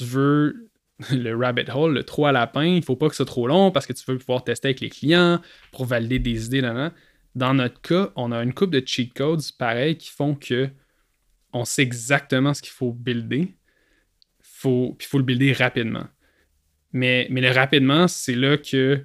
veux 0.00 0.70
le 1.10 1.34
rabbit 1.34 1.70
hole, 1.72 1.94
le 1.94 2.04
trou 2.04 2.26
à 2.26 2.32
lapin, 2.32 2.64
il 2.64 2.82
faut 2.82 2.96
pas 2.96 3.08
que 3.08 3.14
ce 3.14 3.18
soit 3.18 3.26
trop 3.26 3.46
long 3.46 3.70
parce 3.70 3.86
que 3.86 3.92
tu 3.92 4.02
veux 4.06 4.18
pouvoir 4.18 4.44
tester 4.44 4.68
avec 4.68 4.80
les 4.80 4.88
clients 4.88 5.40
pour 5.72 5.84
valider 5.84 6.18
des 6.18 6.46
idées. 6.46 6.60
Là, 6.60 6.72
là. 6.72 6.92
Dans 7.34 7.52
notre 7.52 7.80
cas, 7.82 8.12
on 8.16 8.32
a 8.32 8.42
une 8.42 8.54
coupe 8.54 8.70
de 8.70 8.82
cheat 8.84 9.12
codes 9.12 9.42
pareil 9.58 9.98
qui 9.98 10.10
font 10.10 10.34
que 10.34 10.70
on 11.52 11.64
sait 11.64 11.82
exactement 11.82 12.54
ce 12.54 12.62
qu'il 12.62 12.72
faut 12.72 12.92
builder. 12.92 13.54
Puis 14.62 14.96
il 15.00 15.06
faut 15.06 15.18
le 15.18 15.24
builder 15.24 15.52
rapidement. 15.52 16.06
Mais, 16.92 17.28
le 17.28 17.50
rapidement, 17.50 18.08
c'est 18.08 18.34
là 18.34 18.56
que 18.56 19.04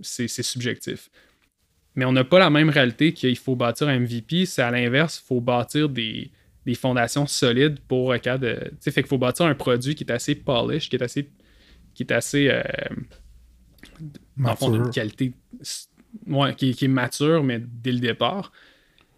c'est 0.00 0.28
subjectif. 0.28 1.10
Mais 1.94 2.04
on 2.04 2.12
n'a 2.12 2.24
pas 2.24 2.38
la 2.38 2.50
même 2.50 2.70
réalité 2.70 3.12
qu'il 3.12 3.36
faut 3.36 3.54
bâtir 3.56 3.88
un 3.88 3.98
MVP. 4.00 4.46
C'est 4.46 4.62
à 4.62 4.70
l'inverse, 4.70 5.20
il 5.22 5.26
faut 5.26 5.40
bâtir 5.40 5.88
des, 5.88 6.30
des 6.64 6.74
fondations 6.74 7.26
solides 7.26 7.78
pour 7.86 8.12
un 8.12 8.18
cas 8.18 8.38
de. 8.38 8.54
Tu 8.54 8.76
sais, 8.80 8.90
fait 8.90 9.02
qu'il 9.02 9.08
faut 9.10 9.18
bâtir 9.18 9.46
un 9.46 9.54
produit 9.54 9.94
qui 9.94 10.04
est 10.04 10.10
assez 10.12 10.34
polish, 10.34 10.88
qui 10.88 10.96
est 10.96 11.02
assez. 11.02 11.30
qui 11.94 12.02
est 12.04 12.12
assez. 12.12 12.48
euh, 12.50 12.62
fond, 14.56 14.70
d'une 14.70 14.90
qualité. 14.90 15.32
ouais, 16.26 16.54
qui, 16.54 16.74
qui 16.74 16.86
est 16.86 16.88
mature, 16.88 17.42
mais 17.44 17.60
dès 17.60 17.92
le 17.92 18.00
départ. 18.00 18.52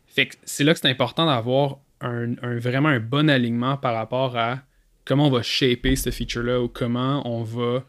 Fait 0.07 0.27
que 0.27 0.37
c'est 0.45 0.65
là 0.65 0.75
que 0.75 0.81
c'est 0.81 0.89
important 0.89 1.27
d'avoir 1.27 1.79
un, 2.01 2.33
un- 2.43 2.59
vraiment 2.59 2.89
un 2.89 3.01
bon 3.01 3.29
alignement 3.31 3.77
par 3.77 3.95
rapport 3.95 4.37
à 4.37 4.61
comment 5.05 5.27
on 5.27 5.31
va 5.31 5.43
shaper 5.43 5.97
ce 5.97 6.11
feature-là 6.11 6.61
ou 6.61 6.69
comment 6.69 7.23
on 7.29 7.43
va. 7.43 7.85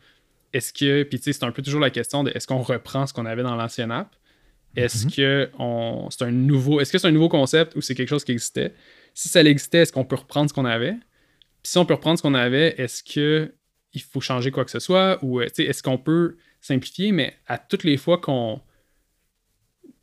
Est-ce 0.53 0.71
que. 0.73 1.03
Puis 1.03 1.17
tu 1.19 1.25
sais, 1.25 1.33
c'est 1.33 1.43
un 1.45 1.51
peu 1.51 1.61
toujours 1.61 1.81
la 1.81 1.89
question 1.89 2.23
de 2.23 2.31
est-ce 2.35 2.47
qu'on 2.47 2.61
reprend 2.61 3.07
ce 3.07 3.13
qu'on 3.13 3.25
avait 3.25 3.43
dans 3.43 3.55
l'ancienne 3.55 3.91
app? 3.91 4.15
Est-ce 4.75 5.07
que 5.07 5.49
on, 5.57 6.09
c'est 6.09 6.23
un 6.23 6.31
nouveau. 6.31 6.81
Est-ce 6.81 6.91
que 6.91 6.97
c'est 6.97 7.07
un 7.07 7.11
nouveau 7.11 7.29
concept 7.29 7.75
ou 7.75 7.81
c'est 7.81 7.95
quelque 7.95 8.09
chose 8.09 8.23
qui 8.23 8.31
existait? 8.31 8.73
Si 9.13 9.29
ça 9.29 9.41
existait, 9.41 9.79
est-ce 9.79 9.93
qu'on 9.93 10.05
peut 10.05 10.17
reprendre 10.17 10.49
ce 10.49 10.53
qu'on 10.53 10.65
avait? 10.65 10.93
Puis 11.63 11.71
si 11.71 11.77
on 11.77 11.85
peut 11.85 11.93
reprendre 11.93 12.17
ce 12.17 12.23
qu'on 12.23 12.33
avait, 12.33 12.75
est-ce 12.77 13.03
que 13.03 13.53
il 13.93 14.01
faut 14.01 14.21
changer 14.21 14.51
quoi 14.51 14.65
que 14.65 14.71
ce 14.71 14.79
soit? 14.79 15.17
Ou 15.23 15.39
euh, 15.39 15.47
est-ce 15.57 15.81
qu'on 15.81 15.97
peut 15.97 16.35
simplifier? 16.61 17.11
Mais 17.11 17.33
à 17.47 17.57
toutes 17.57 17.83
les 17.83 17.97
fois 17.97 18.17
qu'on. 18.17 18.61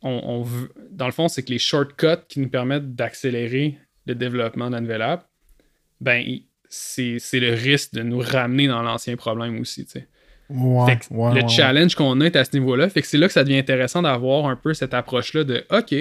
On, 0.05 0.45
dans 0.91 1.05
le 1.05 1.13
fond, 1.13 1.29
c'est 1.29 1.43
que 1.43 1.51
les 1.51 1.59
shortcuts 1.59 2.27
qui 2.27 2.41
nous 2.41 2.49
permettent 2.49 2.93
d'accélérer 2.93 3.77
le 4.05 4.15
développement 4.15 4.69
d'un 4.69 4.81
nouvelle 4.81 5.01
app, 5.01 5.29
ben, 6.01 6.39
c'est 6.67 7.19
c'est 7.19 7.39
le 7.39 7.53
risque 7.53 7.93
de 7.93 8.01
nous 8.01 8.19
ramener 8.19 8.67
dans 8.67 8.81
l'ancien 8.81 9.15
problème 9.15 9.59
aussi. 9.61 9.85
tu 9.85 9.91
sais. 9.91 10.07
Ouais, 10.49 10.85
Fait 10.85 10.99
que 10.99 11.13
ouais, 11.13 11.33
le 11.35 11.41
ouais, 11.41 11.49
challenge 11.49 11.95
qu'on 11.95 12.19
a 12.21 12.25
est 12.25 12.35
à 12.35 12.45
ce 12.45 12.51
niveau-là. 12.53 12.89
Fait 12.89 13.01
que 13.01 13.07
c'est 13.07 13.17
là 13.17 13.27
que 13.27 13.33
ça 13.33 13.43
devient 13.43 13.57
intéressant 13.57 14.01
d'avoir 14.01 14.45
un 14.45 14.55
peu 14.55 14.73
cette 14.73 14.93
approche-là 14.93 15.43
de 15.43 15.65
OK, 15.71 15.95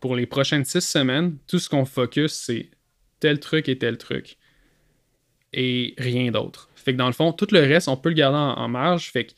pour 0.00 0.16
les 0.16 0.26
prochaines 0.26 0.64
six 0.64 0.80
semaines, 0.80 1.36
tout 1.46 1.58
ce 1.58 1.68
qu'on 1.68 1.84
focus, 1.84 2.32
c'est 2.32 2.68
tel 3.20 3.40
truc 3.40 3.68
et 3.68 3.78
tel 3.78 3.96
truc. 3.96 4.36
Et 5.52 5.94
rien 5.98 6.30
d'autre. 6.30 6.68
Fait 6.74 6.92
que 6.92 6.98
dans 6.98 7.06
le 7.06 7.12
fond, 7.12 7.32
tout 7.32 7.46
le 7.52 7.60
reste, 7.60 7.88
on 7.88 7.96
peut 7.96 8.10
le 8.10 8.16
garder 8.16 8.36
en, 8.36 8.58
en 8.58 8.68
marge. 8.68 9.10
Fait 9.10 9.24
que 9.26 9.32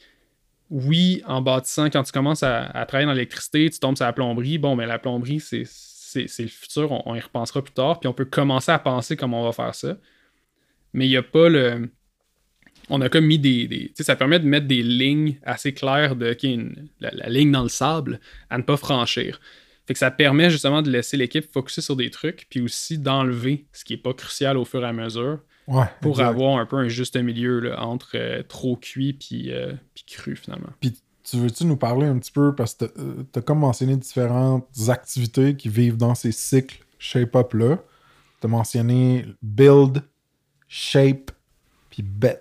oui, 0.70 1.22
en 1.26 1.42
bâtissant, 1.42 1.90
quand 1.90 2.02
tu 2.02 2.10
commences 2.10 2.42
à, 2.42 2.64
à 2.64 2.86
travailler 2.86 3.06
dans 3.06 3.12
l'électricité, 3.12 3.70
tu 3.70 3.78
tombes 3.78 3.96
sur 3.96 4.06
la 4.06 4.12
plomberie. 4.12 4.58
Bon, 4.58 4.74
mais 4.74 4.86
la 4.86 4.98
plomberie, 4.98 5.38
c'est, 5.38 5.62
c'est, 5.64 6.26
c'est 6.26 6.42
le 6.42 6.48
futur. 6.48 6.90
On, 6.90 7.02
on 7.06 7.14
y 7.14 7.20
repensera 7.20 7.62
plus 7.62 7.74
tard. 7.74 8.00
Puis 8.00 8.08
on 8.08 8.14
peut 8.14 8.24
commencer 8.24 8.72
à 8.72 8.78
penser 8.78 9.16
comment 9.16 9.42
on 9.42 9.44
va 9.44 9.52
faire 9.52 9.74
ça. 9.74 9.98
Mais 10.92 11.06
il 11.06 11.10
n'y 11.10 11.16
a 11.16 11.22
pas 11.22 11.48
le 11.48 11.90
on 12.88 13.00
a 13.00 13.08
comme 13.08 13.26
mis 13.26 13.38
des. 13.38 13.66
des- 13.68 13.88
tu 13.88 13.92
sais, 13.96 14.02
ça 14.04 14.16
permet 14.16 14.38
de 14.38 14.46
mettre 14.46 14.66
des 14.66 14.82
lignes 14.82 15.36
assez 15.44 15.72
claires 15.72 16.16
de 16.16 16.36
une- 16.42 16.88
la, 17.00 17.10
la 17.12 17.28
ligne 17.28 17.50
dans 17.52 17.62
le 17.62 17.68
sable 17.68 18.20
à 18.50 18.58
ne 18.58 18.62
pas 18.62 18.76
franchir. 18.76 19.40
Fait 19.86 19.92
que 19.92 19.98
ça 19.98 20.10
permet 20.10 20.50
justement 20.50 20.82
de 20.82 20.90
laisser 20.90 21.16
l'équipe 21.16 21.50
focuser 21.52 21.80
sur 21.80 21.94
des 21.96 22.10
trucs, 22.10 22.46
puis 22.50 22.60
aussi 22.60 22.98
d'enlever 22.98 23.66
ce 23.72 23.84
qui 23.84 23.92
n'est 23.94 24.00
pas 24.00 24.12
crucial 24.14 24.56
au 24.56 24.64
fur 24.64 24.82
et 24.82 24.86
à 24.88 24.92
mesure 24.92 25.38
Ouais, 25.68 25.84
pour 26.00 26.12
exact. 26.20 26.28
avoir 26.28 26.58
un 26.58 26.66
peu 26.66 26.76
un 26.76 26.88
juste 26.88 27.16
milieu 27.16 27.58
là, 27.60 27.80
entre 27.84 28.12
euh, 28.14 28.42
trop 28.42 28.76
cuit 28.76 29.12
puis, 29.14 29.52
euh, 29.52 29.72
puis 29.94 30.04
cru 30.08 30.36
finalement. 30.36 30.70
Puis 30.80 30.94
tu 31.28 31.36
veux-tu 31.38 31.64
nous 31.66 31.76
parler 31.76 32.06
un 32.06 32.18
petit 32.18 32.30
peu, 32.30 32.54
parce 32.54 32.74
que 32.74 32.84
tu 32.84 33.38
as 33.38 33.42
comme 33.42 33.58
mentionné 33.58 33.96
différentes 33.96 34.68
activités 34.88 35.56
qui 35.56 35.68
vivent 35.68 35.96
dans 35.96 36.14
ces 36.14 36.30
cycles 36.30 36.78
shape-up-là. 37.00 37.78
Tu 38.40 38.46
as 38.46 38.48
mentionné 38.48 39.26
build, 39.42 40.02
shape, 40.68 41.30
puis 41.90 42.02
bet. 42.02 42.38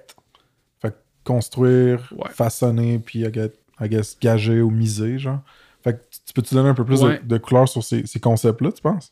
Que 1.26 1.32
construire, 1.34 2.14
Ouais. 2.16 2.30
façonner, 2.32 3.00
puis 3.00 3.20
I 3.20 3.32
guess, 3.32 3.50
I 3.82 3.90
guess, 3.90 4.18
gager 4.20 4.62
ou 4.62 4.70
miser, 4.70 5.18
genre. 5.20 5.42
Fait 5.84 5.94
que 5.94 6.02
tu 6.26 6.34
peux-tu 6.34 6.56
donner 6.56 6.70
un 6.70 6.74
peu 6.74 6.86
plus 6.86 7.02
de- 7.02 7.06
Ouais. 7.08 7.22
de, 7.24 7.38
couleur 7.38 7.68
sur 7.68 7.84
ces, 7.84 8.06
ces 8.06 8.20
concepts-là, 8.20 8.72
tu 8.72 8.82
penses? 8.82 9.12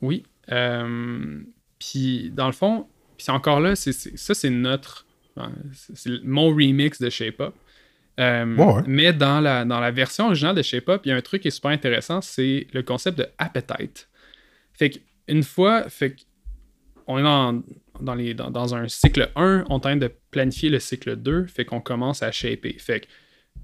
Oui. 0.00 0.24
Euh, 0.52 1.40
puis 1.78 2.30
dans 2.34 2.46
le 2.46 2.52
fond, 2.52 2.86
c'est 3.18 3.32
encore 3.32 3.60
là, 3.60 3.74
c'est, 3.76 3.92
ça 3.92 4.34
c'est 4.34 4.50
notre. 4.50 5.06
C'est, 5.72 6.10
mon 6.24 6.48
remix 6.48 7.00
de 7.00 7.10
Shape 7.10 7.40
Up. 7.40 7.54
Euh, 8.18 8.56
Ouais. 8.56 8.82
Mais 8.88 9.12
dans 9.12 9.40
la, 9.40 9.64
dans 9.64 9.78
la 9.78 9.92
version 9.92 10.26
originale 10.26 10.56
de 10.56 10.62
Shape 10.62 10.88
Up, 10.88 11.02
il 11.04 11.10
y 11.10 11.12
a 11.12 11.16
un 11.16 11.20
truc 11.20 11.42
qui 11.42 11.48
est 11.48 11.52
super 11.52 11.70
intéressant, 11.70 12.20
c'est 12.20 12.66
le 12.72 12.82
concept 12.82 13.18
de 13.18 13.26
appetite. 13.38 14.08
Fait 14.72 14.90
qu'une 14.90 15.44
fois, 15.44 15.88
fait 15.88 16.12
que 16.12 16.20
on 17.08 17.18
est 17.18 17.22
dans, 17.22 17.62
dans, 18.00 18.14
les, 18.14 18.34
dans, 18.34 18.50
dans 18.50 18.74
un 18.74 18.86
cycle 18.86 19.30
1, 19.34 19.64
on 19.70 19.80
tente 19.80 19.98
de 19.98 20.10
planifier 20.30 20.70
le 20.70 20.78
cycle 20.78 21.16
2, 21.16 21.46
fait 21.46 21.64
qu'on 21.64 21.80
commence 21.80 22.22
à 22.22 22.30
shaper. 22.30 22.76
Fait 22.78 23.00
que 23.00 23.06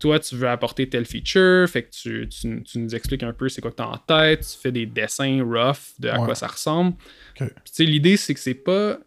toi, 0.01 0.19
tu 0.19 0.35
veux 0.35 0.49
apporter 0.49 0.89
telle 0.89 1.05
feature, 1.05 1.69
fait 1.69 1.85
que 1.85 1.91
tu, 1.91 2.29
tu- 2.29 2.63
tu 2.65 2.79
nous 2.81 2.95
expliques 2.97 3.23
un 3.23 3.33
peu 3.33 3.49
c'est 3.49 3.61
quoi 3.61 3.71
que 3.71 3.77
tu 3.77 3.83
as 3.83 3.89
en 3.89 3.97
tête, 3.99 4.41
tu 4.41 4.59
fais 4.61 4.73
des 4.73 4.87
dessins 4.87 5.41
rough 5.45 5.95
de 6.01 6.09
à 6.09 6.19
Ouais. 6.19 6.25
quoi 6.25 6.35
ça 6.35 6.49
ressemble. 6.49 6.95
Ok. 7.41 7.47
Puis, 7.47 7.49
tu 7.67 7.73
sais, 7.73 7.85
l'idée, 7.85 8.17
c'est 8.17 8.35
que 8.35 8.41
c'est 8.41 8.55
pas 8.55 8.99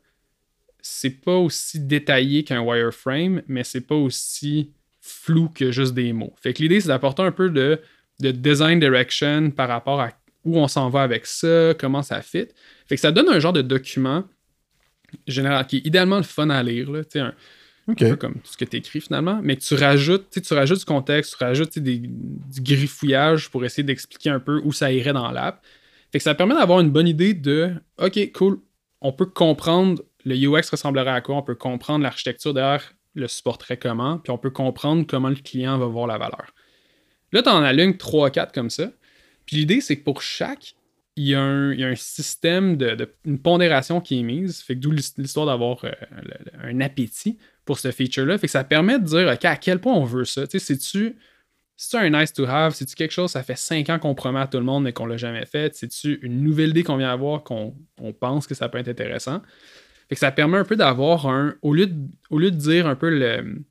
c'est 0.81 1.09
pas 1.21 1.35
aussi 1.35 1.81
détaillé 1.81 2.43
qu'un 2.45 2.61
wireframe, 2.61 3.41
mais 3.47 3.65
c'est 3.65 3.81
pas 3.81 3.95
aussi 3.95 4.71
flou 5.01 5.49
que 5.49 5.71
juste 5.71 5.93
des 5.93 6.13
mots. 6.13 6.33
Fait 6.41 6.53
que 6.53 6.61
l'idée, 6.61 6.79
c'est 6.79 6.87
d'apporter 6.87 7.23
un 7.23 7.31
peu 7.33 7.49
de, 7.49 7.81
de 8.21 8.31
design 8.31 8.79
direction 8.79 9.51
par 9.51 9.67
rapport 9.67 9.99
à 9.99 10.11
où 10.47 10.57
on 10.57 10.67
s'en 10.67 10.89
va 10.89 11.01
avec 11.03 11.25
ça, 11.25 11.73
comment 11.79 12.01
ça 12.01 12.21
fit. 12.21 12.47
Fait 12.87 12.95
que 12.95 13.01
ça 13.01 13.11
donne 13.11 13.29
un 13.29 13.39
genre 13.39 13.53
de 13.53 13.61
document 13.61 14.23
général 15.27 15.65
qui 15.67 15.77
est 15.77 15.85
idéalement 15.85 16.17
le 16.17 16.23
fun 16.23 16.49
à 16.49 16.61
lire. 16.63 16.91
Là, 16.91 17.01
un- 17.15 17.33
peu 18.09 18.15
comme 18.17 18.33
tout 18.35 18.51
ce 18.51 18.57
que 18.57 18.65
tu 18.65 18.77
écris 18.77 18.99
finalement, 18.99 19.39
mais 19.41 19.55
que 19.55 19.61
tu 19.61 19.73
rajoutes, 19.75 20.29
tu 20.41 20.53
rajoutes 20.53 20.79
du 20.79 20.85
contexte, 20.85 21.37
tu 21.37 21.43
rajoutes 21.43 21.79
des, 21.79 21.97
du 21.99 22.61
griffouillage 22.61 23.49
pour 23.49 23.63
essayer 23.63 23.83
d'expliquer 23.83 24.29
un 24.29 24.39
peu 24.41 24.61
où 24.65 24.73
ça 24.73 24.91
irait 24.91 25.13
dans 25.13 25.31
l'app. 25.31 25.63
Fait 26.11 26.17
que 26.19 26.23
ça 26.23 26.35
permet 26.35 26.55
d'avoir 26.55 26.79
une 26.81 26.89
bonne 26.89 27.07
idée 27.07 27.33
de 27.33 27.73
OK, 27.97 28.31
cool, 28.33 28.59
on 29.01 29.13
peut 29.13 29.25
comprendre 29.25 30.01
le 30.25 30.35
UX 30.35 30.69
ressemblerait 30.71 31.11
à 31.11 31.21
quoi, 31.21 31.35
on 31.37 31.41
peut 31.43 31.55
comprendre 31.55 32.03
l'architecture 32.03 32.53
derrière 32.53 32.93
le 33.15 33.27
supporterait 33.27 33.77
comment, 33.77 34.17
puis 34.19 34.31
on 34.31 34.37
peut 34.37 34.49
comprendre 34.51 35.05
comment 35.07 35.29
le 35.29 35.35
client 35.35 35.77
va 35.77 35.85
voir 35.85 36.07
la 36.07 36.17
valeur. 36.17 36.53
Là, 37.31 37.41
tu 37.41 37.49
en 37.49 37.63
alignes 37.63 37.93
3-4 37.93 38.51
comme 38.53 38.69
ça. 38.69 38.91
Puis 39.47 39.57
l'idée, 39.57 39.81
c'est 39.81 39.97
que 39.97 40.03
pour 40.03 40.21
chaque, 40.21 40.75
il 41.15 41.25
y 41.25 41.33
a 41.33 41.41
un, 41.41 41.73
il 41.73 41.79
y 41.79 41.83
a 41.83 41.87
un 41.87 41.95
système 41.95 42.77
de, 42.77 43.11
une 43.25 43.39
pondération 43.39 43.99
qui 44.01 44.19
est 44.19 44.23
mise. 44.23 44.61
Fait 44.61 44.75
que 44.75 44.79
d'où 44.79 44.91
l'his- 44.91 45.15
l'histoire 45.17 45.47
d'avoir 45.47 45.83
euh, 45.83 45.91
un 46.61 46.79
appétit 46.81 47.39
pour 47.65 47.79
ce 47.79 47.91
feature-là. 47.91 48.37
Fait 48.37 48.45
que 48.45 48.51
ça 48.51 48.63
permet 48.63 48.99
de 48.99 49.05
dire, 49.05 49.27
OK, 49.27 49.45
à 49.45 49.55
quel 49.55 49.79
point 49.79 49.93
on 49.95 50.03
veut 50.05 50.25
ça? 50.25 50.45
Tu 50.45 50.59
sais, 50.59 50.65
c'est-tu 50.65 51.17
c'est 51.79 51.97
un 51.97 52.09
nice 52.09 52.33
to 52.33 52.45
have? 52.45 52.73
C'est-tu 52.73 52.95
quelque 52.95 53.11
chose, 53.11 53.31
ça 53.31 53.43
fait 53.43 53.57
5 53.57 53.89
ans 53.89 53.99
qu'on 53.99 54.15
promet 54.15 54.39
à 54.39 54.47
tout 54.47 54.57
le 54.57 54.63
monde 54.63 54.83
mais 54.83 54.93
qu'on 54.93 55.05
l'a 55.05 55.17
jamais 55.17 55.45
fait? 55.45 55.75
C'est-tu 55.75 56.19
une 56.23 56.43
nouvelle 56.43 56.71
idée 56.71 56.83
qu'on 56.83 56.97
vient 56.97 57.11
avoir 57.11 57.43
qu'on 57.43 57.75
on 57.99 58.13
pense 58.13 58.47
que 58.47 58.55
ça 58.55 58.67
peut 58.67 58.79
être 58.79 58.87
intéressant? 58.87 59.41
Fait 60.09 60.15
que 60.15 60.19
ça 60.19 60.31
permet 60.31 60.57
un 60.57 60.63
peu 60.63 60.75
d'avoir 60.75 61.27
un. 61.27 61.55
Au 61.61 61.73
lieu 61.73 61.87
de, 61.87 61.95
au 62.29 62.39
lieu 62.39 62.51
de 62.51 62.55
dire 62.57 62.87
un 62.87 62.95
peu 62.95 63.09
le. 63.09 63.63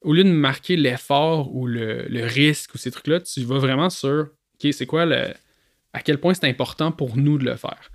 Au 0.00 0.14
lieu 0.14 0.24
de 0.24 0.30
marquer 0.30 0.76
l'effort 0.76 1.54
ou 1.54 1.66
le, 1.66 2.08
le 2.08 2.24
risque 2.24 2.74
ou 2.74 2.78
ces 2.78 2.90
trucs-là, 2.90 3.20
tu 3.20 3.42
vas 3.42 3.58
vraiment 3.58 3.90
sur 3.90 4.30
OK, 4.62 4.72
c'est 4.72 4.86
quoi 4.86 5.06
le. 5.06 5.32
À 5.92 6.00
quel 6.00 6.18
point 6.18 6.34
c'est 6.34 6.48
important 6.48 6.92
pour 6.92 7.16
nous 7.16 7.38
de 7.38 7.44
le 7.44 7.56
faire? 7.56 7.90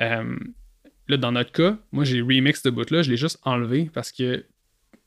Euh, 0.00 0.36
là, 1.08 1.16
dans 1.16 1.32
notre 1.32 1.52
cas, 1.52 1.78
moi 1.92 2.04
j'ai 2.04 2.20
remix 2.20 2.62
de 2.62 2.70
bout-là, 2.70 3.02
je 3.02 3.10
l'ai 3.10 3.16
juste 3.16 3.38
enlevé 3.44 3.90
parce 3.92 4.10
que 4.12 4.44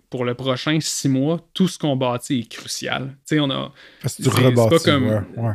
pour 0.10 0.26
le 0.26 0.34
prochain 0.34 0.80
six 0.80 1.10
mois, 1.10 1.39
tout 1.53 1.68
ce 1.68 1.78
qu'on 1.78 1.95
bâtit 1.95 2.39
est 2.39 2.51
crucial. 2.51 3.10
Tu 3.28 3.36
sais, 3.36 3.39
on 3.39 3.49
a. 3.51 3.74
Parce 4.01 4.16
que 4.18 4.24
c'est- 4.24 4.55
pas 4.70 4.80
comme- 4.80 5.07
ouais, 5.07 5.22
ouais. 5.38 5.53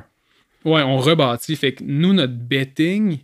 Ouais, 0.65 0.83
on 0.83 0.97
rebâtit. 0.99 1.57
Fait 1.57 1.75
que 1.75 1.85
nous, 1.85 2.13
notre 2.13 2.33
betting, 2.35 3.19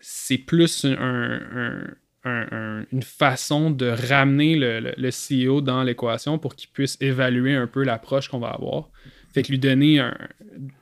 c'est 0.00 0.38
plus 0.38 0.84
un- 0.84 0.92
un- 0.98 1.86
un- 2.24 2.46
un- 2.50 2.84
une 2.92 3.02
façon 3.02 3.70
de 3.70 3.86
ramener 3.88 4.56
le, 4.56 4.80
le- 4.80 4.94
le 4.96 5.10
CEO 5.10 5.60
dans 5.60 5.82
l'équation 5.82 6.38
pour 6.38 6.56
qu'il 6.56 6.70
puisse 6.70 6.96
évaluer 7.00 7.54
un 7.54 7.66
peu 7.66 7.84
l'approche 7.84 8.28
qu'on 8.28 8.38
va 8.40 8.48
avoir. 8.50 8.90
Fait 9.32 9.42
que 9.42 9.50
lui 9.50 9.58
donner 9.58 10.00
un, 10.00 10.16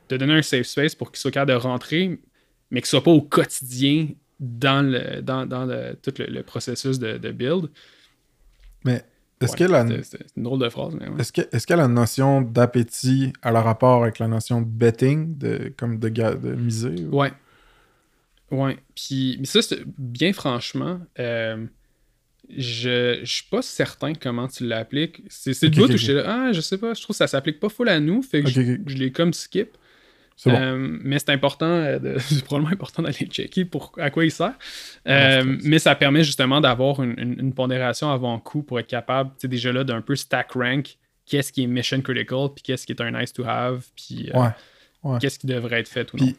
de 0.08 0.16
donner 0.16 0.34
un 0.34 0.42
safe 0.42 0.66
space 0.66 0.94
pour 0.94 1.10
qu'il 1.10 1.18
soit 1.18 1.30
capable 1.30 1.50
de 1.52 1.56
rentrer, 1.56 2.20
mais 2.70 2.80
que 2.80 2.86
ce 2.86 2.92
soit 2.92 3.02
pas 3.04 3.10
au 3.10 3.22
quotidien 3.22 4.08
dans, 4.40 4.82
le, 4.88 5.20
dans, 5.22 5.46
dans 5.46 5.64
le- 5.66 5.96
tout 6.00 6.12
le, 6.18 6.26
le 6.26 6.42
processus 6.42 6.98
de, 6.98 7.18
de 7.18 7.32
build. 7.32 7.68
Mais 8.84 9.02
est-ce 9.40 9.52
Ouais, 9.52 9.58
que 9.58 9.64
la, 9.64 9.86
c'est- 9.86 10.02
C'est 10.04 10.36
une 10.36 10.44
drôle 10.44 10.60
de 10.60 10.68
phrase, 10.68 10.94
mais 10.94 11.08
ouais. 11.08 11.20
Est-ce 11.20 11.32
que, 11.32 11.42
est-ce 11.52 11.66
que 11.66 11.74
la 11.74 11.88
notion 11.88 12.40
d'appétit 12.40 13.32
a 13.42 13.50
le 13.50 13.58
rapport 13.58 14.02
avec 14.02 14.18
la 14.18 14.28
notion 14.28 14.60
de 14.60 14.66
betting, 14.66 15.36
de, 15.36 15.72
comme 15.76 15.98
de, 15.98 16.08
de 16.08 16.54
miser? 16.54 17.04
ou- 17.06 17.16
Ouais. 17.18 17.32
Ouais. 18.50 18.78
Puis, 18.94 19.36
mais 19.40 19.46
ça, 19.46 19.60
c'est- 19.60 19.82
bien 19.98 20.32
franchement, 20.32 21.00
euh, 21.18 21.66
je, 22.54 23.20
je 23.22 23.32
suis 23.32 23.46
pas 23.50 23.62
certain 23.62 24.12
comment 24.14 24.48
tu 24.48 24.66
l'appliques. 24.66 25.22
C'est, 25.28 25.60
le 25.62 25.68
bout 25.70 25.82
ok, 25.84 25.88
où 25.90 25.92
ok. 25.92 25.96
j'étais 25.98 26.14
là, 26.14 26.24
ah, 26.48 26.52
je 26.52 26.60
sais 26.60 26.78
pas, 26.78 26.94
je 26.94 27.00
trouve 27.02 27.14
que 27.14 27.18
ça 27.18 27.26
s'applique 27.26 27.58
pas 27.60 27.68
full 27.68 27.88
à 27.88 27.98
nous, 28.00 28.22
fait 28.22 28.42
que 28.42 28.48
je, 28.50 28.60
je 28.86 28.96
l'ai 28.96 29.10
comme 29.12 29.32
skip. 29.32 29.70
Bon. 30.44 30.52
Euh, 30.54 30.76
mais 31.02 31.18
c'est 31.18 31.30
important, 31.30 31.66
euh, 31.66 31.98
c'est 32.18 32.44
probablement 32.44 32.72
important 32.72 33.02
d'aller 33.02 33.14
checker 33.30 33.64
pour 33.64 33.92
à 33.96 34.10
quoi 34.10 34.24
il 34.26 34.30
sert. 34.30 34.52
Ah, 35.06 35.38
Euh, 35.38 35.40
ça. 35.42 35.48
mais 35.64 35.78
ça 35.78 35.94
permet 35.94 36.24
justement 36.24 36.60
d'avoir 36.60 37.02
une, 37.02 37.14
une- 37.18 37.40
une 37.40 37.54
pondération 37.54 38.10
avant 38.10 38.38
coup 38.38 38.62
pour 38.62 38.78
être 38.78 38.86
capable, 38.86 39.30
tu 39.30 39.36
sais, 39.42 39.48
déjà 39.48 39.72
là, 39.72 39.82
d'un 39.84 40.02
peu 40.02 40.14
stack 40.14 40.52
rank 40.52 40.98
qu'est-ce 41.24 41.52
qui 41.52 41.62
est 41.64 41.66
mission 41.66 42.00
critical, 42.02 42.48
puis 42.54 42.62
qu'est-ce 42.62 42.86
qui 42.86 42.92
est 42.92 43.00
un 43.00 43.10
nice 43.18 43.32
to 43.32 43.44
have, 43.44 43.84
puis 43.96 44.30
euh, 44.34 44.38
Ouais. 44.40 44.48
ouais. 45.04 45.18
qu'est-ce 45.20 45.38
qui 45.40 45.46
devrait 45.48 45.80
être 45.80 45.88
fait 45.88 46.12
ou 46.12 46.18
non. 46.18 46.32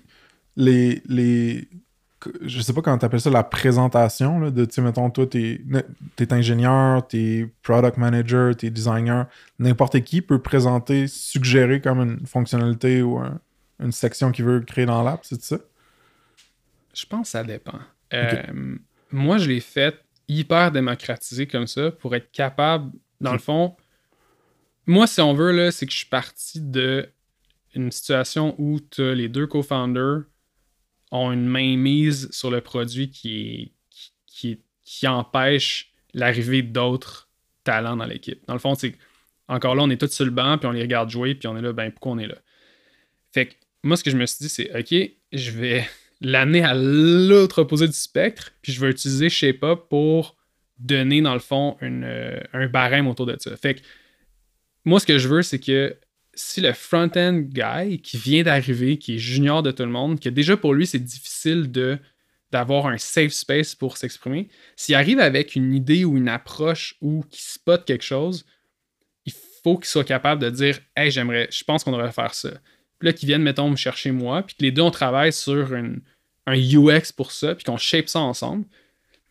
Les. 0.55 1.67
Je 2.41 2.61
sais 2.61 2.73
pas 2.73 2.81
comment 2.81 2.97
t'appelles 2.97 3.21
ça, 3.21 3.29
la 3.29 3.43
présentation, 3.43 4.39
là, 4.39 4.49
de, 4.49 4.65
tu 4.65 4.73
sais, 4.73 4.81
mettons, 4.81 5.09
toi, 5.11 5.27
t'es 5.27 5.61
es 6.19 6.33
ingénieur, 6.33 7.07
t'es 7.07 7.47
product 7.61 7.97
manager, 7.97 8.55
t'es 8.55 8.71
designer. 8.71 9.27
N'importe 9.59 10.01
qui 10.01 10.21
peut 10.21 10.41
présenter, 10.41 11.07
suggérer 11.07 11.79
comme 11.79 11.99
une 11.99 12.25
fonctionnalité 12.25 13.03
ou 13.03 13.19
un- 13.19 13.39
une 13.79 13.91
section 13.91 14.31
qu'il 14.31 14.45
veut 14.45 14.61
créer 14.61 14.87
dans 14.87 15.03
l'app, 15.03 15.19
c'est 15.23 15.41
ça? 15.41 15.57
Je 16.95 17.05
pense 17.05 17.27
que 17.27 17.31
ça 17.31 17.43
dépend. 17.43 17.79
Euh, 18.13 18.75
moi, 19.11 19.37
je 19.37 19.47
l'ai 19.49 19.59
fait 19.59 19.99
hyper 20.27 20.71
démocratisé 20.71 21.45
comme 21.45 21.67
ça 21.67 21.91
pour 21.91 22.15
être 22.15 22.31
capable, 22.31 22.91
dans 23.21 23.33
le 23.33 23.39
fond, 23.39 23.75
moi, 24.87 25.05
si 25.05 25.21
on 25.21 25.33
veut, 25.33 25.51
là, 25.51 25.71
c'est 25.71 25.85
que 25.85 25.91
je 25.91 25.97
suis 25.97 26.07
parti 26.07 26.61
de 26.61 27.07
une 27.75 27.91
situation 27.91 28.55
où 28.57 28.79
t'as 28.79 29.13
les 29.13 29.29
deux 29.29 29.45
co-founders 29.45 30.23
ont 31.11 31.31
une 31.31 31.45
main 31.45 31.77
mise 31.77 32.29
sur 32.31 32.51
le 32.51 32.61
produit 32.61 33.09
qui, 33.09 33.73
empêche 35.05 35.91
l'arrivée 36.13 36.61
d'autres 36.61 37.29
talents 37.63 37.97
dans 37.97 38.05
l'équipe. 38.05 38.41
Dans 38.47 38.53
le 38.53 38.59
fond, 38.59 38.75
c'est 38.75 38.95
encore 39.47 39.75
là, 39.75 39.83
on 39.83 39.89
est 39.89 39.97
tous 39.97 40.11
sur 40.11 40.25
le 40.25 40.31
banc, 40.31 40.57
puis 40.57 40.67
on 40.67 40.71
les 40.71 40.81
regarde 40.81 41.09
jouer, 41.09 41.35
puis 41.35 41.47
on 41.47 41.55
est 41.57 41.61
là, 41.61 41.73
ben 41.73 41.91
pourquoi 41.91 42.13
on 42.13 42.17
est 42.17 42.27
là? 42.27 42.37
Fait 43.31 43.47
que 43.47 43.53
moi, 43.83 43.97
ce 43.97 44.03
que 44.03 44.11
je 44.11 44.17
me 44.17 44.25
suis 44.25 44.37
dit, 44.39 44.49
c'est 44.49 44.71
OK, 44.77 45.11
je 45.31 45.51
vais 45.51 45.87
l'amener 46.21 46.63
à 46.63 46.73
l'autre 46.73 47.61
opposé 47.61 47.87
du 47.87 47.93
spectre, 47.93 48.51
puis 48.61 48.71
je 48.71 48.81
vais 48.81 48.89
utiliser 48.89 49.29
ShapeUp 49.29 49.87
pour 49.89 50.35
donner, 50.79 51.21
dans 51.21 51.33
le 51.33 51.39
fond, 51.39 51.77
euh, 51.81 52.39
un 52.53 52.67
barème 52.67 53.07
autour 53.07 53.25
de 53.25 53.35
ça. 53.39 53.55
Fait 53.57 53.75
que 53.75 53.81
moi, 54.85 54.99
ce 54.99 55.05
que 55.05 55.17
je 55.17 55.27
veux, 55.27 55.41
c'est 55.41 55.59
que 55.59 55.97
si 56.37 56.61
le 56.61 56.71
front-end 56.73 57.33
guy 57.33 57.99
qui 58.01 58.17
vient 58.17 58.43
d'arriver, 58.43 58.97
qui 58.97 59.15
est 59.15 59.17
junior 59.17 59.63
de 59.63 59.71
tout 59.71 59.83
le 59.83 59.89
monde, 59.89 60.19
que 60.19 60.29
déjà 60.29 60.55
pour 60.55 60.73
lui, 60.73 60.85
c'est 60.87 60.99
difficile 60.99 61.71
de 61.71 61.97
d'avoir 62.51 62.87
un 62.87 62.97
safe 62.97 63.33
space 63.33 63.75
pour 63.75 63.97
s'exprimer, 63.97 64.47
s'il 64.77 64.95
arrive 64.95 65.19
avec 65.19 65.55
une 65.57 65.73
idée 65.73 66.05
ou 66.05 66.15
une 66.15 66.29
approche 66.29 66.95
ou 67.01 67.25
qu'il 67.29 67.41
spot 67.41 67.83
quelque 67.83 68.05
chose, 68.05 68.45
il 69.25 69.33
faut 69.63 69.77
qu'il 69.77 69.87
soit 69.87 70.05
capable 70.05 70.41
de 70.41 70.49
dire 70.49 70.79
Hey, 70.95 71.11
j'aimerais, 71.11 71.49
je 71.51 71.63
pense 71.65 71.83
qu'on 71.83 71.91
devrait 71.91 72.13
faire 72.13 72.33
ça. 72.33 72.51
Puis 72.99 73.07
là, 73.07 73.13
qu'ils 73.13 73.27
viennent, 73.27 73.41
mettons, 73.41 73.69
me 73.69 73.75
chercher 73.75 74.11
moi, 74.11 74.43
puis 74.43 74.55
que 74.55 74.63
les 74.63 74.71
deux, 74.71 74.81
on 74.81 74.91
travaille 74.91 75.33
sur 75.33 75.73
une- 75.73 76.01
un 76.45 76.55
UX 76.55 77.11
pour 77.15 77.33
ça, 77.33 77.53
puis 77.53 77.65
qu'on 77.65 77.75
shape 77.77 78.07
ça 78.07 78.19
ensemble. 78.19 78.65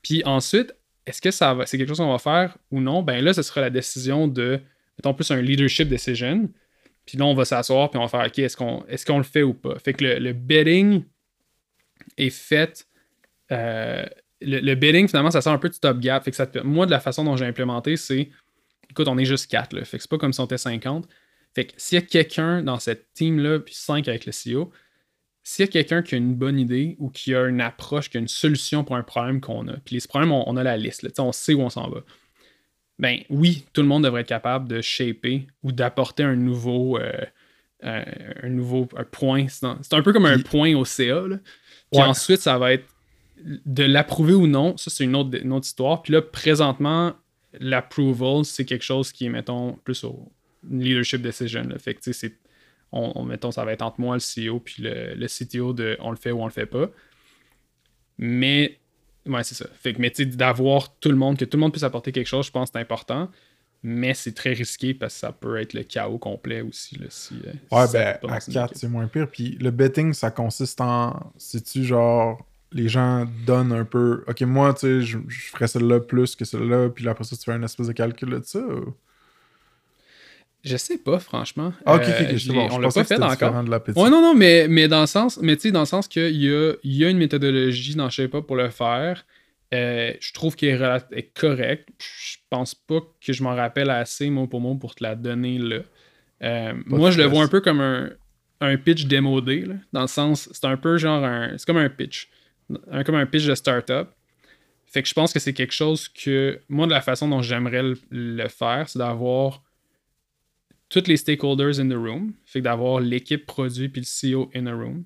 Puis 0.02 0.22
ensuite, 0.26 0.74
est-ce 1.06 1.22
que 1.22 1.30
ça 1.30 1.54
va, 1.54 1.64
c'est 1.64 1.78
quelque 1.78 1.88
chose 1.88 1.98
qu'on 1.98 2.12
va 2.12 2.18
faire 2.18 2.58
ou 2.70 2.80
non? 2.80 3.02
Ben 3.02 3.24
là, 3.24 3.32
ce 3.32 3.40
sera 3.42 3.62
la 3.62 3.70
décision 3.70 4.28
de, 4.28 4.60
mettons, 4.98 5.14
plus 5.14 5.30
un 5.30 5.40
leadership 5.40 5.88
decision. 5.88 6.50
Puis 7.06 7.16
là, 7.18 7.24
on 7.24 7.34
va 7.34 7.44
s'asseoir, 7.44 7.90
puis 7.90 7.98
on 7.98 8.02
va 8.02 8.08
faire, 8.08 8.26
OK, 8.26 8.38
est-ce 8.38 8.56
qu'on 8.56 8.84
est 8.86 9.16
le 9.16 9.22
fait 9.22 9.42
ou 9.42 9.54
pas? 9.54 9.78
Fait 9.78 9.94
que 9.94 10.04
le, 10.04 10.18
le 10.18 10.32
bidding 10.32 11.04
est 12.18 12.30
fait. 12.30 12.86
euh, 13.52 14.04
le, 14.40 14.58
le 14.60 14.74
bidding, 14.74 15.08
finalement, 15.08 15.30
ça 15.30 15.40
sort 15.40 15.52
un 15.52 15.58
peu 15.58 15.68
du 15.68 15.78
top 15.78 15.98
gap. 16.00 16.24
Fait 16.24 16.30
que 16.30 16.36
ça 16.36 16.46
moi, 16.64 16.84
de 16.84 16.90
la 16.90 17.00
façon 17.00 17.24
dont 17.24 17.36
j'ai 17.36 17.46
implémenté, 17.46 17.96
c'est 17.96 18.28
écoute, 18.90 19.08
on 19.08 19.18
est 19.18 19.24
juste 19.24 19.50
4. 19.50 19.72
Là, 19.72 19.84
fait 19.84 19.98
que 19.98 20.02
c'est 20.02 20.10
pas 20.10 20.18
comme 20.18 20.32
si 20.32 20.40
on 20.40 20.44
était 20.44 20.58
50. 20.58 21.06
Fait 21.54 21.66
que 21.66 21.72
s'il 21.76 21.96
y 21.96 22.02
a 22.02 22.02
quelqu'un 22.02 22.62
dans 22.62 22.78
cette 22.78 23.12
team-là, 23.14 23.60
puis 23.60 23.74
5 23.74 24.08
avec 24.08 24.26
le 24.26 24.32
CEO, 24.32 24.70
s'il 25.42 25.64
y 25.64 25.68
a 25.68 25.70
quelqu'un 25.70 26.02
qui 26.02 26.14
a 26.14 26.18
une 26.18 26.34
bonne 26.34 26.58
idée 26.58 26.96
ou 26.98 27.08
qui 27.08 27.34
a 27.34 27.46
une 27.46 27.60
approche, 27.60 28.10
qui 28.10 28.16
a 28.16 28.20
une 28.20 28.28
solution 28.28 28.84
pour 28.84 28.96
un 28.96 29.02
problème 29.02 29.40
qu'on 29.40 29.68
a, 29.68 29.76
puis 29.78 29.94
les 29.94 30.06
problèmes, 30.06 30.32
on, 30.32 30.56
a 30.56 30.62
la 30.62 30.76
liste, 30.76 31.02
là, 31.02 31.10
on 31.18 31.32
sait 31.32 31.54
où 31.54 31.60
on 31.60 31.70
s'en 31.70 31.88
va. 31.88 32.00
Ben 32.98 33.20
oui, 33.28 33.66
tout 33.72 33.82
le 33.82 33.88
monde 33.88 34.04
devrait 34.04 34.22
être 34.22 34.28
capable 34.28 34.68
de 34.68 34.80
shaper 34.80 35.46
ou 35.62 35.72
d'apporter 35.72 36.22
un 36.22 36.34
nouveau, 36.36 36.98
euh, 36.98 37.12
euh, 37.84 38.04
un 38.42 38.48
nouveau 38.48 38.88
un 38.96 39.04
point. 39.04 39.46
C'est 39.48 39.66
un, 39.92 40.02
peu 40.02 40.12
comme 40.12 40.24
un 40.26 40.38
point 40.38 40.74
au 40.74 40.84
CA. 40.84 41.26
Là. 41.28 41.36
Puis 41.92 42.00
Ouais. 42.00 42.06
ensuite, 42.06 42.40
ça 42.40 42.56
va 42.58 42.72
être 42.72 42.86
de 43.44 43.84
l'approuver 43.84 44.32
ou 44.32 44.46
non. 44.46 44.76
Ça, 44.78 44.90
c'est 44.90 45.04
une 45.04 45.14
autre, 45.14 45.38
une 45.38 45.52
autre 45.52 45.66
histoire. 45.66 46.00
Puis 46.02 46.12
là, 46.14 46.22
présentement, 46.22 47.14
l'approval, 47.60 48.44
c'est 48.46 48.64
quelque 48.64 48.84
chose 48.84 49.12
qui 49.12 49.26
est, 49.26 49.30
mettons, 49.30 49.72
plus 49.84 50.02
au 50.04 50.32
leadership 50.70 51.20
decision. 51.20 51.64
Là. 51.68 51.78
Fait 51.78 51.94
que, 51.94 52.00
tu 52.00 52.12
sais, 52.14 52.34
on- 52.92 53.24
mettons, 53.24 53.50
ça 53.50 53.64
va 53.64 53.72
être 53.72 53.82
entre 53.82 54.00
moi, 54.00 54.16
le 54.16 54.20
CEO, 54.20 54.58
puis 54.60 54.82
le, 54.82 55.14
le 55.14 55.26
CTO 55.26 55.74
de 55.74 55.98
on 56.00 56.10
le 56.10 56.16
fait 56.16 56.30
ou 56.32 56.40
on 56.42 56.46
le 56.46 56.52
fait 56.52 56.66
pas. 56.66 56.88
Mais, 58.18 58.78
ouais, 59.26 59.44
c'est 59.44 59.54
ça. 59.54 59.66
Fait 59.80 59.92
que, 59.94 60.00
mais 60.00 60.10
tu 60.10 60.24
sais, 60.24 60.26
d'avoir 60.26 60.94
tout 60.98 61.08
le 61.10 61.16
monde, 61.16 61.36
que 61.38 61.44
tout 61.44 61.56
le 61.56 61.60
monde 61.60 61.72
puisse 61.72 61.82
apporter 61.84 62.12
quelque 62.12 62.26
chose, 62.26 62.46
je 62.46 62.50
pense 62.50 62.70
que 62.70 62.78
c'est 62.78 62.82
important. 62.82 63.30
Mais 63.82 64.14
c'est 64.14 64.32
très 64.34 64.52
risqué 64.52 64.94
parce 64.94 65.14
que 65.14 65.20
ça 65.20 65.32
peut 65.32 65.58
être 65.60 65.72
le 65.74 65.82
chaos 65.84 66.18
complet 66.18 66.60
aussi. 66.62 66.96
Là, 66.98 67.06
si, 67.10 67.34
euh, 67.46 67.52
si 67.52 67.74
Ouais, 67.74 67.84
ben, 67.92 68.06
à 68.06 68.18
dans 68.26 68.28
une 68.40 68.52
4, 68.54 68.64
équipe. 68.70 68.76
c'est 68.80 68.88
moins 68.88 69.06
pire. 69.06 69.28
Puis 69.30 69.58
le 69.60 69.70
betting, 69.70 70.12
ça 70.12 70.30
consiste 70.30 70.80
en. 70.80 71.32
C'est-tu 71.36 71.84
genre. 71.84 72.44
Les 72.72 72.88
gens 72.88 73.26
donnent 73.46 73.72
un 73.72 73.84
peu. 73.84 74.24
Ok, 74.26 74.40
moi, 74.42 74.74
tu 74.74 74.80
sais, 74.80 75.02
je, 75.02 75.18
je 75.28 75.40
ferais 75.50 75.68
celle-là 75.68 76.00
plus 76.00 76.34
que 76.34 76.44
celle-là, 76.44 76.88
puis 76.88 77.04
là, 77.04 77.12
après 77.12 77.22
ça, 77.24 77.36
tu 77.36 77.44
fais 77.44 77.52
un 77.52 77.62
espèce 77.62 77.86
de 77.86 77.92
calcul 77.92 78.30
de 78.30 78.40
ça. 78.42 78.58
ou- 78.58 78.92
Je 80.66 80.76
sais 80.76 80.98
pas, 80.98 81.18
franchement. 81.20 81.72
Ah, 81.86 81.94
ok, 81.94 82.02
ok, 82.02 82.08
Euh, 82.32 82.52
bon. 82.52 82.68
on 82.72 82.78
l'a 82.78 82.88
pas 82.88 83.04
fait 83.04 83.22
encore. 83.22 83.62
de 83.64 83.70
l'appétit. 83.70 83.98
Ouais, 83.98 84.10
non, 84.10 84.20
non, 84.20 84.34
mais, 84.34 84.66
mais 84.68 84.88
dans 84.88 85.00
le 85.00 85.06
sens, 85.06 85.38
mais 85.40 85.54
tu 85.56 85.62
sais, 85.62 85.70
dans 85.70 85.80
le 85.80 85.86
sens 85.86 86.08
qu'il 86.08 86.36
y 86.36 86.52
a, 86.52 86.72
y 86.82 87.04
a 87.04 87.08
une 87.08 87.18
méthodologie 87.18 87.94
dans 87.94 88.10
ShapeUp 88.10 88.46
pour 88.46 88.56
le 88.56 88.68
faire. 88.70 89.24
Euh, 89.74 90.12
je 90.20 90.32
trouve 90.32 90.54
qu'elle 90.56 90.80
est, 90.82 91.18
est 91.18 91.32
correcte. 91.38 91.88
Je 91.98 92.36
pense 92.50 92.74
pas 92.74 93.00
que 93.24 93.32
je 93.32 93.42
m'en 93.42 93.54
rappelle 93.54 93.90
assez 93.90 94.28
mot 94.30 94.46
pour 94.46 94.60
mot 94.60 94.74
pour 94.74 94.94
te 94.94 95.02
la 95.02 95.14
donner 95.14 95.58
là. 95.58 95.78
Euh, 96.42 96.72
moi, 96.86 97.10
je 97.10 97.18
le 97.18 97.24
vois 97.24 97.42
un 97.42 97.48
peu 97.48 97.60
comme 97.60 97.80
un, 97.80 98.10
un 98.60 98.76
pitch 98.76 99.06
démodé, 99.06 99.60
là, 99.62 99.74
dans 99.92 100.02
le 100.02 100.06
sens, 100.06 100.48
c'est 100.52 100.64
un 100.66 100.76
peu 100.76 100.98
genre 100.98 101.24
un. 101.24 101.56
C'est 101.56 101.66
comme 101.66 101.76
un 101.78 101.88
pitch. 101.88 102.28
Un, 102.90 103.04
comme 103.04 103.14
un 103.14 103.26
pitch 103.26 103.46
de 103.46 103.54
startup. 103.54 104.08
Fait 104.86 105.02
que 105.02 105.08
je 105.08 105.14
pense 105.14 105.32
que 105.32 105.38
c'est 105.40 105.52
quelque 105.52 105.74
chose 105.74 106.08
que, 106.08 106.60
moi, 106.68 106.86
de 106.86 106.92
la 106.92 107.00
façon 107.00 107.28
dont 107.28 107.42
j'aimerais 107.42 107.82
le, 107.82 107.98
le 108.10 108.48
faire, 108.48 108.88
c'est 108.88 108.98
d'avoir 108.98 109.62
tous 110.88 111.06
les 111.06 111.16
stakeholders 111.16 111.80
in 111.80 111.88
the 111.88 111.94
room. 111.94 112.32
Fait 112.44 112.60
que 112.60 112.64
d'avoir 112.64 113.00
l'équipe 113.00 113.44
produit 113.46 113.88
puis 113.88 114.02
le 114.02 114.32
CEO 114.34 114.50
in 114.54 114.66
a 114.66 114.74
room. 114.74 115.04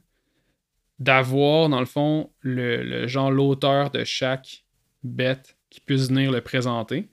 D'avoir, 0.98 1.68
dans 1.70 1.80
le 1.80 1.86
fond, 1.86 2.30
le, 2.40 2.82
le 2.82 3.06
genre 3.06 3.30
l'auteur 3.30 3.90
de 3.90 4.04
chaque 4.04 4.64
bet 5.02 5.38
qui 5.70 5.80
puisse 5.80 6.08
venir 6.08 6.30
le 6.30 6.42
présenter. 6.42 7.08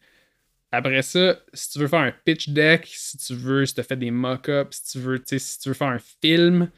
Après 0.73 1.01
ça, 1.01 1.39
si 1.53 1.69
tu 1.71 1.79
veux 1.79 1.87
faire 1.87 2.01
un 2.01 2.11
pitch 2.25 2.49
deck, 2.49 2.85
si 2.91 3.17
tu 3.17 3.33
veux, 3.33 3.65
si 3.65 3.73
tu 3.73 3.79
as 3.79 3.83
fait 3.83 3.95
des 3.95 4.11
mock-ups, 4.11 4.75
si 4.83 4.91
tu 4.91 4.99
veux, 4.99 5.21
si 5.25 5.59
tu 5.59 5.69
veux 5.69 5.73
faire 5.73 5.87
un 5.87 5.99
film, 6.21 6.69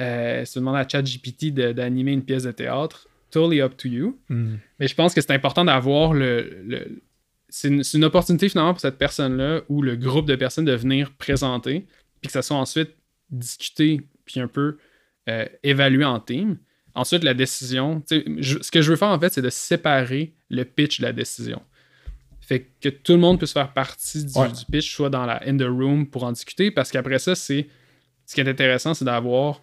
euh, 0.00 0.44
si 0.44 0.54
tu 0.54 0.58
demandes 0.58 0.74
à 0.76 0.88
ChatGPT 0.88 1.54
d'animer 1.54 2.12
une 2.12 2.24
pièce 2.24 2.42
de 2.42 2.50
théâtre, 2.50 3.06
totally 3.30 3.60
up 3.60 3.76
to 3.76 3.86
you. 3.88 4.18
Hmm. 4.28 4.56
Mais 4.80 4.88
je 4.88 4.94
pense 4.96 5.14
que 5.14 5.20
c'est 5.20 5.30
important 5.32 5.64
d'avoir 5.64 6.12
le. 6.12 6.62
le- 6.66 7.02
c'est 7.48 7.68
une, 7.68 8.04
opportunité 8.04 8.48
finalement 8.48 8.72
pour 8.72 8.80
cette 8.80 8.98
personne-là 8.98 9.62
ou 9.68 9.82
le 9.82 9.96
groupe 9.96 10.26
de 10.26 10.34
personnes 10.36 10.64
de 10.64 10.74
venir 10.74 11.12
présenter, 11.12 11.86
puis 12.20 12.26
que 12.26 12.32
ça 12.32 12.42
soit 12.42 12.56
ensuite 12.56 12.90
discuté, 13.30 14.00
puis 14.24 14.40
un 14.40 14.48
peu 14.48 14.78
euh, 15.28 15.46
évalué 15.62 16.04
en 16.04 16.20
team. 16.20 16.58
Ensuite, 16.94 17.24
la 17.24 17.34
décision. 17.34 18.02
je- 18.38 18.58
ce 18.62 18.70
que 18.70 18.80
je 18.80 18.90
veux 18.90 18.96
faire 18.96 19.08
en 19.08 19.18
fait, 19.20 19.32
c'est 19.32 19.42
de 19.42 19.50
séparer 19.50 20.34
le 20.50 20.64
pitch 20.64 21.00
de 21.00 21.04
la 21.06 21.12
décision. 21.12 21.60
Fait 22.40 22.70
que 22.80 22.88
tout 22.88 23.12
le 23.12 23.18
monde 23.18 23.38
puisse 23.38 23.52
faire 23.52 23.72
partie 23.72 24.24
du, 24.24 24.38
Ouais. 24.38 24.48
du 24.48 24.64
pitch, 24.70 24.94
soit 24.94 25.10
dans 25.10 25.26
la 25.26 25.42
in 25.48 25.56
the 25.56 25.62
room 25.68 26.06
pour 26.06 26.22
en 26.24 26.32
discuter, 26.32 26.70
parce 26.70 26.90
qu'après 26.90 27.18
ça, 27.18 27.34
c'est. 27.34 27.66
Ce 28.24 28.34
qui 28.34 28.40
est 28.40 28.48
intéressant, 28.48 28.94
c'est 28.94 29.04
d'avoir 29.04 29.60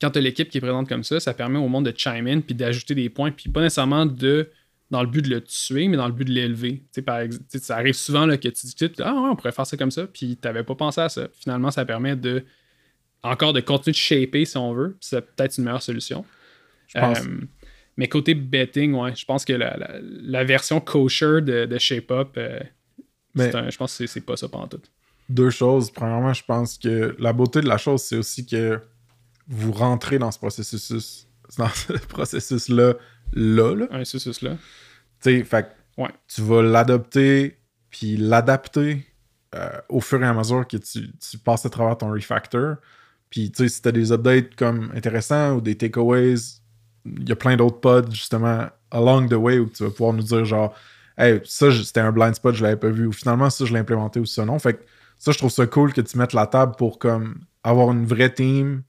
quand 0.00 0.10
tu 0.10 0.18
as 0.18 0.22
l'équipe 0.22 0.48
qui 0.50 0.58
est 0.58 0.60
présente 0.60 0.88
comme 0.88 1.04
ça, 1.04 1.20
ça 1.20 1.32
permet 1.34 1.58
au 1.58 1.68
monde 1.68 1.86
de 1.86 1.94
chime 1.96 2.26
in 2.26 2.40
puis 2.40 2.54
d'ajouter 2.54 2.94
des 2.94 3.08
points, 3.08 3.30
puis 3.30 3.48
pas 3.50 3.60
nécessairement 3.62 4.04
de 4.06 4.50
dans 4.90 5.02
le 5.02 5.08
but 5.08 5.22
de 5.22 5.30
le 5.30 5.40
tuer, 5.40 5.88
mais 5.88 5.96
dans 5.96 6.06
le 6.06 6.12
but 6.12 6.24
de 6.26 6.32
l'élever. 6.32 6.82
Par 7.04 7.20
ça 7.48 7.76
arrive 7.76 7.94
souvent 7.94 8.26
là, 8.26 8.36
que 8.36 8.48
tu 8.48 8.66
discutes, 8.66 9.00
ah 9.00 9.12
ouais, 9.14 9.28
on 9.30 9.36
pourrait 9.36 9.52
faire 9.52 9.66
ça 9.66 9.76
comme 9.76 9.90
ça, 9.90 10.06
puis 10.06 10.36
tu 10.40 10.46
n'avais 10.46 10.62
pas 10.62 10.74
pensé 10.74 11.00
à 11.00 11.08
ça. 11.08 11.28
Finalement, 11.32 11.70
ça 11.70 11.84
permet 11.84 12.16
de 12.16 12.44
encore 13.22 13.52
de 13.54 13.60
continuer 13.60 13.92
de 13.92 13.96
shaper 13.96 14.44
si 14.44 14.56
on 14.58 14.74
veut, 14.74 14.96
c'est 15.00 15.20
peut-être 15.34 15.56
une 15.58 15.64
meilleure 15.64 15.82
solution. 15.82 16.24
Je 16.88 16.98
pense. 17.00 17.20
Euh, 17.20 17.40
mais 17.96 18.08
côté 18.08 18.34
betting, 18.34 18.92
ouais, 18.94 19.14
je 19.16 19.24
pense 19.24 19.44
que 19.44 19.52
la, 19.54 19.76
la- 19.76 19.98
la 20.02 20.44
version 20.44 20.80
kosher 20.80 21.40
de, 21.40 21.64
de 21.64 21.78
Shape 21.78 22.10
Up, 22.10 22.28
euh, 22.36 22.60
un- 23.38 23.70
je 23.70 23.76
pense 23.76 23.92
que 23.92 23.96
c'est- 23.96 24.06
c'est 24.06 24.20
pas 24.20 24.36
ça 24.36 24.48
pendant 24.48 24.66
tout. 24.68 24.80
deux 25.30 25.48
choses. 25.50 25.90
Premièrement, 25.90 26.34
je 26.34 26.44
pense 26.44 26.76
que 26.76 27.16
la 27.18 27.32
beauté 27.32 27.60
de 27.62 27.66
la 27.68 27.78
chose, 27.78 28.02
c'est 28.02 28.16
aussi 28.18 28.44
que 28.44 28.78
vous 29.48 29.72
rentrez 29.72 30.18
dans 30.18 30.30
ce 30.30 30.38
processus, 30.38 31.26
dans 31.56 31.68
ce 31.68 31.92
processus-là, 31.94 32.94
là, 33.34 33.74
là. 33.74 33.86
Un 33.90 34.04
susus 34.04 34.42
là. 34.42 34.56
Tu 35.22 35.38
sais, 35.38 35.44
fait 35.44 35.66
Ouais. 35.96 36.10
tu 36.26 36.42
vas 36.42 36.62
l'adopter 36.62 37.58
puis 37.90 38.16
l'adapter 38.16 39.06
euh, 39.54 39.68
au 39.88 40.00
fur 40.00 40.20
et 40.20 40.26
à 40.26 40.32
mesure 40.34 40.66
que 40.66 40.76
tu, 40.76 41.12
tu 41.16 41.38
passes 41.38 41.64
à 41.64 41.70
travers 41.70 41.96
ton 41.96 42.10
refactor. 42.10 42.76
Puis, 43.30 43.52
tu 43.52 43.62
sais, 43.64 43.68
si 43.68 43.82
tu 43.82 43.88
as 43.88 43.92
des 43.92 44.10
updates 44.10 44.56
comme 44.56 44.90
intéressants 44.94 45.54
ou 45.54 45.60
des 45.60 45.76
takeaways, 45.76 46.60
il 47.04 47.28
y 47.28 47.32
a 47.32 47.36
plein 47.36 47.56
d'autres 47.56 47.80
pods, 47.80 48.10
justement, 48.10 48.66
along 48.90 49.28
the 49.28 49.34
way 49.34 49.58
où 49.58 49.66
tu 49.68 49.84
vas 49.84 49.90
pouvoir 49.90 50.12
nous 50.12 50.22
dire, 50.22 50.44
genre, 50.44 50.74
hey, 51.16 51.40
ça, 51.44 51.70
c'était 51.70 52.00
un 52.00 52.10
blind 52.10 52.34
spot, 52.34 52.54
je 52.54 52.62
l'avais 52.64 52.76
pas 52.76 52.90
vu, 52.90 53.06
ou 53.06 53.12
finalement, 53.12 53.50
ça, 53.50 53.64
je 53.64 53.72
l'ai 53.72 53.78
implémenté 53.78 54.18
ou 54.18 54.26
ça, 54.26 54.44
non. 54.44 54.58
Fait 54.58 54.74
que 54.74 54.82
ça, 55.18 55.30
je 55.30 55.38
trouve 55.38 55.50
ça 55.50 55.66
cool 55.66 55.92
que 55.92 56.00
tu 56.00 56.18
mettes 56.18 56.32
la 56.32 56.46
table 56.46 56.74
pour, 56.76 56.98
comme, 56.98 57.44
avoir 57.62 57.92
une 57.92 58.06
vraie 58.06 58.32
team 58.32 58.82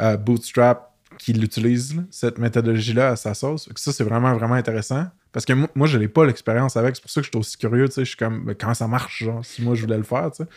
euh, 0.00 0.16
bootstrap 0.16 0.89
qui 1.20 1.32
l'utilise, 1.32 2.02
cette 2.10 2.38
méthodologie-là 2.38 3.10
à 3.10 3.16
sa 3.16 3.34
sauce. 3.34 3.68
Que 3.72 3.78
ça, 3.80 3.92
c'est 3.92 4.04
vraiment, 4.04 4.34
vraiment 4.34 4.54
intéressant. 4.54 5.06
Parce 5.32 5.44
que 5.44 5.52
moi, 5.52 5.68
moi 5.74 5.86
je 5.86 5.98
n'ai 5.98 6.08
pas 6.08 6.24
l'expérience 6.26 6.76
avec. 6.76 6.96
C'est 6.96 7.02
pour 7.02 7.10
ça 7.10 7.20
que 7.20 7.26
je 7.26 7.30
suis 7.30 7.38
aussi 7.38 7.56
curieux. 7.58 7.86
tu 7.88 7.94
sais, 7.94 8.00
Je 8.04 8.08
suis 8.08 8.16
comme, 8.16 8.44
ben, 8.44 8.54
comment 8.54 8.74
ça 8.74 8.88
marche, 8.88 9.22
genre, 9.24 9.44
si 9.44 9.62
moi 9.62 9.74
je 9.74 9.82
voulais 9.82 9.96
le 9.98 10.02
faire, 10.02 10.30
tu 10.32 10.42
sais. 10.44 10.48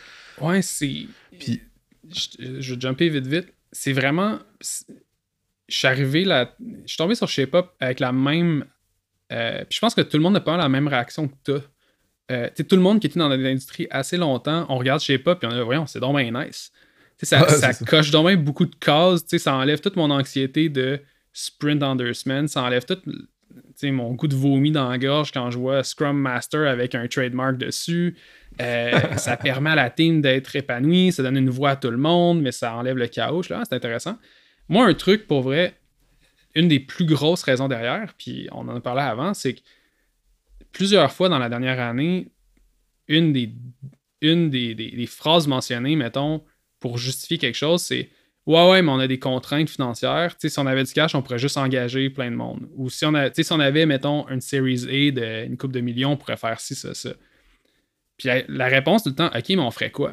Ouais, 0.44 0.62
c'est. 0.62 1.06
Puis- 1.38 1.62
je, 2.12 2.60
je 2.60 2.74
vais 2.74 2.80
jumper 2.80 3.08
vite 3.08 3.26
vite. 3.26 3.52
C'est 3.72 3.92
vraiment. 3.92 4.38
Je 5.68 5.76
suis 5.76 5.86
arrivé 5.86 6.24
là. 6.24 6.54
Je 6.60 6.88
suis 6.88 6.96
tombé 6.98 7.14
sur 7.14 7.28
Shape 7.28 7.54
Up 7.54 7.66
avec 7.80 8.00
la 8.00 8.12
même. 8.12 8.64
euh, 9.32 9.60
puis 9.68 9.76
je 9.76 9.80
pense 9.80 9.94
que 9.94 10.02
tout 10.02 10.16
le 10.16 10.22
monde 10.22 10.34
n'a 10.34 10.40
pas 10.40 10.56
la 10.56 10.68
même 10.68 10.88
réaction 10.88 11.28
que 11.28 11.34
toi. 11.44 11.60
Euh, 12.30 12.46
tu 12.48 12.52
sais, 12.56 12.64
tout 12.64 12.76
le 12.76 12.82
monde 12.82 13.00
qui 13.00 13.06
était 13.06 13.18
dans 13.18 13.28
l'industrie 13.28 13.86
assez 13.90 14.16
longtemps, 14.16 14.66
on 14.68 14.76
regarde 14.78 15.00
Shape 15.00 15.26
Up 15.28 15.42
et 15.42 15.46
on 15.46 15.50
dit, 15.50 15.60
voyons, 15.60 15.86
c'est 15.86 16.00
donc 16.00 16.16
bien 16.16 16.30
nice. 16.30 16.72
Ça, 17.22 17.46
coche 17.86 18.10
donc 18.10 18.26
bien 18.26 18.36
beaucoup 18.36 18.66
de 18.66 18.74
cases. 18.74 19.24
Ça 19.38 19.54
enlève 19.54 19.80
toute 19.80 19.96
mon 19.96 20.10
anxiété 20.10 20.68
de 20.68 21.00
sprint 21.32 21.82
endorsement. 21.82 22.46
Ça 22.46 22.62
enlève 22.62 22.84
tout 22.84 22.98
mon 23.84 24.14
goût 24.14 24.28
de 24.28 24.34
vomi 24.36 24.70
dans 24.72 24.88
la 24.88 24.98
gorge 24.98 25.30
quand 25.32 25.50
je 25.50 25.58
vois 25.58 25.82
Scrum 25.84 26.16
Master 26.18 26.68
avec 26.68 26.94
un 26.94 27.06
trademark 27.06 27.56
dessus. 27.58 28.16
Euh, 28.60 28.92
ça 29.16 29.36
permet 29.36 29.70
à 29.70 29.74
la 29.74 29.90
team 29.90 30.20
d'être 30.22 30.54
épanouie, 30.56 31.12
ça 31.12 31.22
donne 31.22 31.36
une 31.36 31.50
voix 31.50 31.70
à 31.70 31.76
tout 31.76 31.90
le 31.90 31.96
monde, 31.96 32.40
mais 32.40 32.52
ça 32.52 32.74
enlève 32.76 32.96
le 32.96 33.06
chaos. 33.08 33.42
Là, 33.50 33.58
Ah, 33.60 33.64
c'est 33.68 33.74
intéressant. 33.74 34.16
Moi, 34.68 34.86
un 34.86 34.94
truc 34.94 35.26
pour 35.26 35.42
vrai, 35.42 35.74
une 36.54 36.68
des 36.68 36.80
plus 36.80 37.04
grosses 37.04 37.42
raisons 37.42 37.68
derrière, 37.68 38.14
puis 38.16 38.48
on 38.52 38.66
en 38.68 38.76
a 38.76 38.80
parlé 38.80 39.02
avant, 39.02 39.34
c'est 39.34 39.54
que 39.54 39.60
plusieurs 40.72 41.12
fois 41.12 41.28
dans 41.28 41.38
la 41.38 41.48
dernière 41.48 41.80
année, 41.80 42.28
une 43.08 43.32
des, 43.32 43.52
une 44.20 44.50
des, 44.50 44.74
des- 44.74 44.92
des 44.92 45.06
phrases 45.06 45.46
mentionnées, 45.46 45.96
mettons, 45.96 46.42
pour 46.84 46.98
justifier 46.98 47.38
quelque 47.38 47.54
chose, 47.54 47.80
c'est 47.80 48.10
Ouais, 48.46 48.70
ouais, 48.70 48.82
mais 48.82 48.90
on 48.90 48.98
a 48.98 49.06
des 49.06 49.18
contraintes 49.18 49.70
financières. 49.70 50.32
Tu 50.34 50.40
sais, 50.40 50.48
si 50.50 50.58
on 50.58 50.66
avait 50.66 50.84
du 50.84 50.92
cash, 50.92 51.14
on 51.14 51.22
pourrait 51.22 51.38
juste 51.38 51.56
engager 51.56 52.10
plein 52.10 52.30
de 52.30 52.36
monde. 52.36 52.68
Ou 52.76 52.90
si 52.90 53.06
on, 53.06 53.14
a, 53.14 53.30
tu 53.30 53.36
sais, 53.36 53.42
si 53.42 53.52
on 53.54 53.58
avait, 53.58 53.86
mettons, 53.86 54.28
une 54.28 54.42
Series 54.42 54.82
A 54.84 55.10
de 55.12 55.46
une 55.46 55.56
coupe 55.56 55.72
de 55.72 55.80
millions, 55.80 56.10
on 56.12 56.16
pourrait 56.18 56.36
faire 56.36 56.60
ci, 56.60 56.74
ça, 56.74 56.92
ça. 56.92 57.14
Puis 58.18 58.28
la, 58.28 58.42
la 58.48 58.66
réponse 58.66 59.02
tout 59.02 59.08
le 59.08 59.14
temps, 59.14 59.30
OK, 59.34 59.48
mais 59.48 59.58
on 59.60 59.70
ferait 59.70 59.90
quoi? 59.90 60.10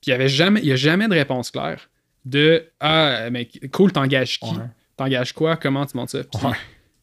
Puis 0.00 0.06
il 0.06 0.10
n'y 0.10 0.14
avait 0.14 0.28
jamais, 0.28 0.60
il 0.60 0.66
y 0.66 0.72
a 0.72 0.76
jamais 0.76 1.08
de 1.08 1.14
réponse 1.14 1.50
claire 1.50 1.90
de 2.24 2.64
Ah, 2.78 3.28
mais 3.32 3.48
cool, 3.72 3.90
t'engages 3.90 4.38
qui? 4.38 4.50
Ouais. 4.54 4.68
T'engages 4.96 5.32
quoi? 5.32 5.56
Comment 5.56 5.84
tu 5.84 5.96
montes 5.96 6.10
ça? 6.10 6.22
Puis 6.22 6.46
Ouais. 6.46 6.54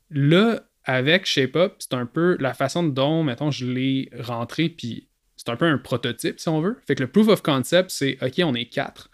là, 0.10 0.62
avec 0.86 1.26
Shape 1.26 1.58
Up, 1.58 1.76
c'est 1.80 1.96
un 1.96 2.06
peu 2.06 2.38
la 2.40 2.54
façon 2.54 2.82
dont, 2.84 3.24
mettons, 3.26 3.52
je 3.52 3.66
l'ai 3.66 4.10
rentré, 4.18 4.70
puis 4.70 5.10
c'est 5.44 5.52
un 5.52 5.56
peu 5.56 5.66
un 5.66 5.80
prototype, 5.80 6.40
si 6.40 6.50
on 6.50 6.62
veut. 6.62 6.78
Fait 6.86 6.94
que 6.94 7.02
le 7.02 7.10
proof 7.10 7.28
of 7.28 7.42
concept, 7.42 7.90
c'est 7.90 8.20
OK, 8.22 8.42
on 8.44 8.54
est 8.54 8.66
quatre. 8.66 9.10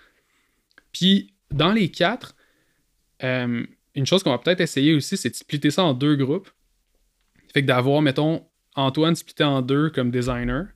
Puis 0.92 1.34
dans 1.52 1.72
les 1.72 1.90
quatre, 1.90 2.36
euh, 3.24 3.66
une 3.96 4.06
chose 4.06 4.24
qu'on 4.24 4.32
va 4.32 4.38
peut-être 4.38 4.60
essayer 4.60 4.94
aussi, 4.94 5.16
c'est 5.16 5.30
de 5.30 5.36
splitter 5.36 5.72
ça 5.72 5.86
en 5.86 5.94
deux 5.94 6.18
groupes. 6.18 6.50
Fait 7.54 7.62
que 7.62 7.68
d'avoir, 7.68 8.02
mettons, 8.02 8.46
Antoine 8.76 9.16
splitté 9.16 9.46
en 9.46 9.62
deux 9.62 9.90
comme 9.90 10.12
designer, 10.12 10.68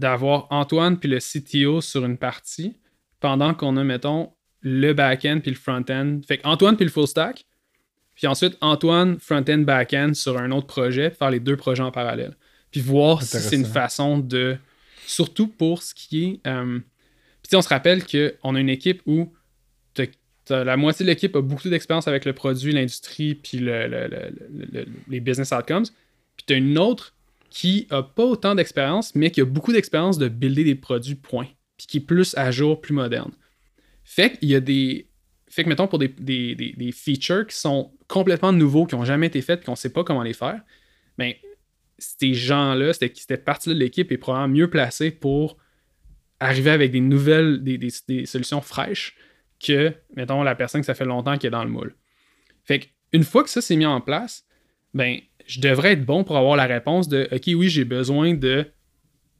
d'avoir 0.00 0.48
Antoine 0.50 0.98
puis 0.98 1.08
le 1.08 1.18
CTO 1.20 1.80
sur 1.80 2.04
une 2.04 2.18
partie, 2.18 2.76
pendant 3.20 3.54
qu'on 3.54 3.76
a, 3.76 3.84
mettons, 3.84 4.32
le 4.62 4.94
back-end 4.94 5.38
puis 5.40 5.52
le 5.52 5.56
front-end. 5.56 6.20
Fait 6.26 6.38
que 6.38 6.46
Antoine 6.46 6.74
puis 6.74 6.86
le 6.86 6.90
full 6.90 7.06
stack, 7.06 7.46
puis 8.16 8.26
ensuite 8.26 8.58
Antoine, 8.60 9.20
front-end, 9.20 9.58
back-end 9.58 10.14
sur 10.14 10.38
un 10.38 10.50
autre 10.50 10.66
projet, 10.66 11.10
faire 11.10 11.30
les 11.30 11.38
deux 11.38 11.56
projets 11.56 11.84
en 11.84 11.92
parallèle. 11.92 12.36
Puis 12.72 12.80
voir 12.80 13.22
si 13.22 13.38
c'est 13.38 13.54
une 13.54 13.66
façon 13.66 14.18
de. 14.18 14.56
Surtout 15.06 15.48
pour 15.48 15.82
ce 15.82 15.94
qui 15.94 16.24
est. 16.24 16.46
euh, 16.46 16.78
Puis 17.42 17.56
on 17.56 17.62
se 17.62 17.68
rappelle 17.68 18.04
qu'on 18.06 18.54
a 18.54 18.60
une 18.60 18.68
équipe 18.68 19.02
où 19.06 19.32
la 20.50 20.76
moitié 20.76 21.06
de 21.06 21.10
l'équipe 21.10 21.34
a 21.36 21.40
beaucoup 21.40 21.68
d'expérience 21.70 22.08
avec 22.08 22.24
le 22.24 22.32
produit, 22.32 22.72
l'industrie, 22.72 23.36
puis 23.36 23.58
le- 23.58 23.86
le- 23.86 24.08
le- 24.08 24.34
le- 24.50 24.66
le- 24.72 24.86
les 25.08 25.20
business 25.20 25.52
outcomes. 25.52 25.84
Puis 26.36 26.44
tu 26.46 26.52
as 26.54 26.56
une 26.56 26.76
autre 26.78 27.14
qui 27.48 27.86
a 27.90 28.02
pas 28.02 28.24
autant 28.24 28.54
d'expérience, 28.54 29.14
mais 29.14 29.30
qui 29.30 29.40
a 29.40 29.44
beaucoup 29.44 29.72
d'expérience 29.72 30.18
de 30.18 30.28
builder 30.28 30.64
des 30.64 30.74
produits, 30.74 31.14
point. 31.14 31.46
Puis 31.76 31.86
qui 31.86 31.96
est 31.98 32.00
plus 32.00 32.34
à 32.36 32.50
jour, 32.50 32.80
plus 32.80 32.92
moderne. 32.92 33.30
Fait 34.04 34.36
qu'il 34.36 34.48
y 34.50 34.54
a 34.54 34.60
des. 34.60 35.06
Fait 35.48 35.64
que, 35.64 35.68
mettons, 35.68 35.86
pour 35.86 35.98
des, 35.98 36.08
des- 36.08 36.54
des- 36.54 36.92
features 36.92 37.46
qui 37.46 37.56
sont 37.56 37.92
complètement 38.08 38.52
nouveaux, 38.52 38.84
qui 38.86 38.94
n'ont 38.96 39.04
jamais 39.04 39.28
été 39.28 39.40
faits, 39.42 39.64
qu'on 39.64 39.72
ne 39.72 39.76
sait 39.76 39.92
pas 39.92 40.02
comment 40.02 40.22
les 40.22 40.32
faire, 40.32 40.60
ben, 41.18 41.34
ces 42.02 42.34
gens-là, 42.34 42.92
c'était- 42.92 43.12
cette 43.14 43.44
partie-là 43.44 43.74
de 43.74 43.80
l'équipe 43.80 44.10
est 44.12 44.18
probablement 44.18 44.54
mieux 44.54 44.70
placée 44.70 45.10
pour 45.10 45.56
arriver 46.40 46.70
avec 46.70 46.90
des 46.90 47.00
nouvelles, 47.00 47.62
des, 47.62 47.78
des- 47.78 47.92
des 48.08 48.26
solutions 48.26 48.60
fraîches 48.60 49.16
que, 49.64 49.92
mettons, 50.16 50.42
la 50.42 50.54
personne 50.54 50.80
que 50.80 50.86
ça 50.86 50.94
fait 50.94 51.04
longtemps 51.04 51.38
qui 51.38 51.46
est 51.46 51.50
dans 51.50 51.64
le 51.64 51.70
moule. 51.70 51.94
Fait 52.64 52.80
que, 52.80 52.86
une 53.12 53.22
fois 53.24 53.44
que 53.44 53.50
ça 53.50 53.60
s'est 53.60 53.76
mis 53.76 53.86
en 53.86 54.00
place, 54.00 54.44
ben, 54.94 55.18
je 55.46 55.60
devrais 55.60 55.92
être 55.92 56.04
bon 56.04 56.24
pour 56.24 56.36
avoir 56.36 56.56
la 56.56 56.66
réponse 56.66 57.08
de 57.08 57.28
OK, 57.32 57.42
oui, 57.54 57.68
j'ai 57.68 57.84
besoin 57.84 58.34
de 58.34 58.66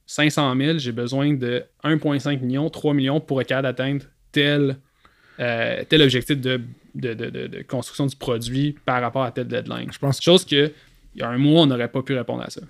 500 0.05 0.55
000, 0.55 0.77
j'ai 0.79 0.91
besoin 0.91 1.33
de 1.33 1.63
1,5 1.83 2.41
million, 2.41 2.69
3 2.69 2.93
millions 2.93 3.19
pour 3.21 3.41
être 3.41 3.47
capable 3.47 3.67
d'atteindre 3.67 4.05
tel, 4.31 4.77
euh, 5.39 5.83
tel 5.87 6.01
objectif 6.01 6.39
de, 6.39 6.61
de, 6.95 7.13
de- 7.13 7.29
de- 7.29 7.47
de 7.47 7.61
construction 7.63 8.05
du 8.05 8.15
produit 8.15 8.75
par 8.85 9.01
rapport 9.01 9.23
à 9.23 9.31
tel 9.31 9.47
deadline. 9.47 9.91
Je 9.91 9.99
pense 9.99 10.19
que 10.19 10.23
Chose 10.23 10.45
que 10.45 10.71
il 11.15 11.21
y 11.21 11.23
a 11.23 11.29
un 11.29 11.37
mois, 11.37 11.61
on 11.61 11.65
n'aurait 11.65 11.91
pas 11.91 12.01
pu 12.01 12.15
répondre 12.15 12.43
à 12.43 12.49
ça. 12.49 12.61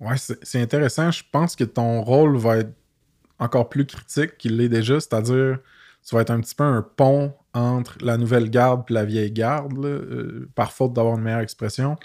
Ouais, 0.00 0.16
c'est 0.16 0.60
intéressant. 0.60 1.10
Je 1.10 1.22
pense 1.30 1.54
que 1.54 1.64
ton 1.64 2.02
rôle 2.02 2.36
va 2.36 2.58
être 2.58 2.72
encore 3.38 3.68
plus 3.68 3.86
critique 3.86 4.36
qu'il 4.36 4.56
l'est 4.56 4.68
déjà, 4.68 5.00
c'est-à-dire 5.00 5.58
tu 6.06 6.14
vas 6.14 6.22
être 6.22 6.30
un 6.30 6.40
petit 6.40 6.54
peu 6.54 6.64
un 6.64 6.82
pont 6.82 7.32
entre 7.54 7.96
la 8.00 8.16
nouvelle 8.16 8.50
garde 8.50 8.84
et 8.90 8.92
la 8.92 9.04
vieille 9.04 9.30
garde, 9.30 9.78
euh, 9.84 10.48
par 10.54 10.72
faute 10.72 10.92
d'avoir 10.92 11.16
une 11.16 11.22
meilleure 11.22 11.40
expression. 11.40 11.96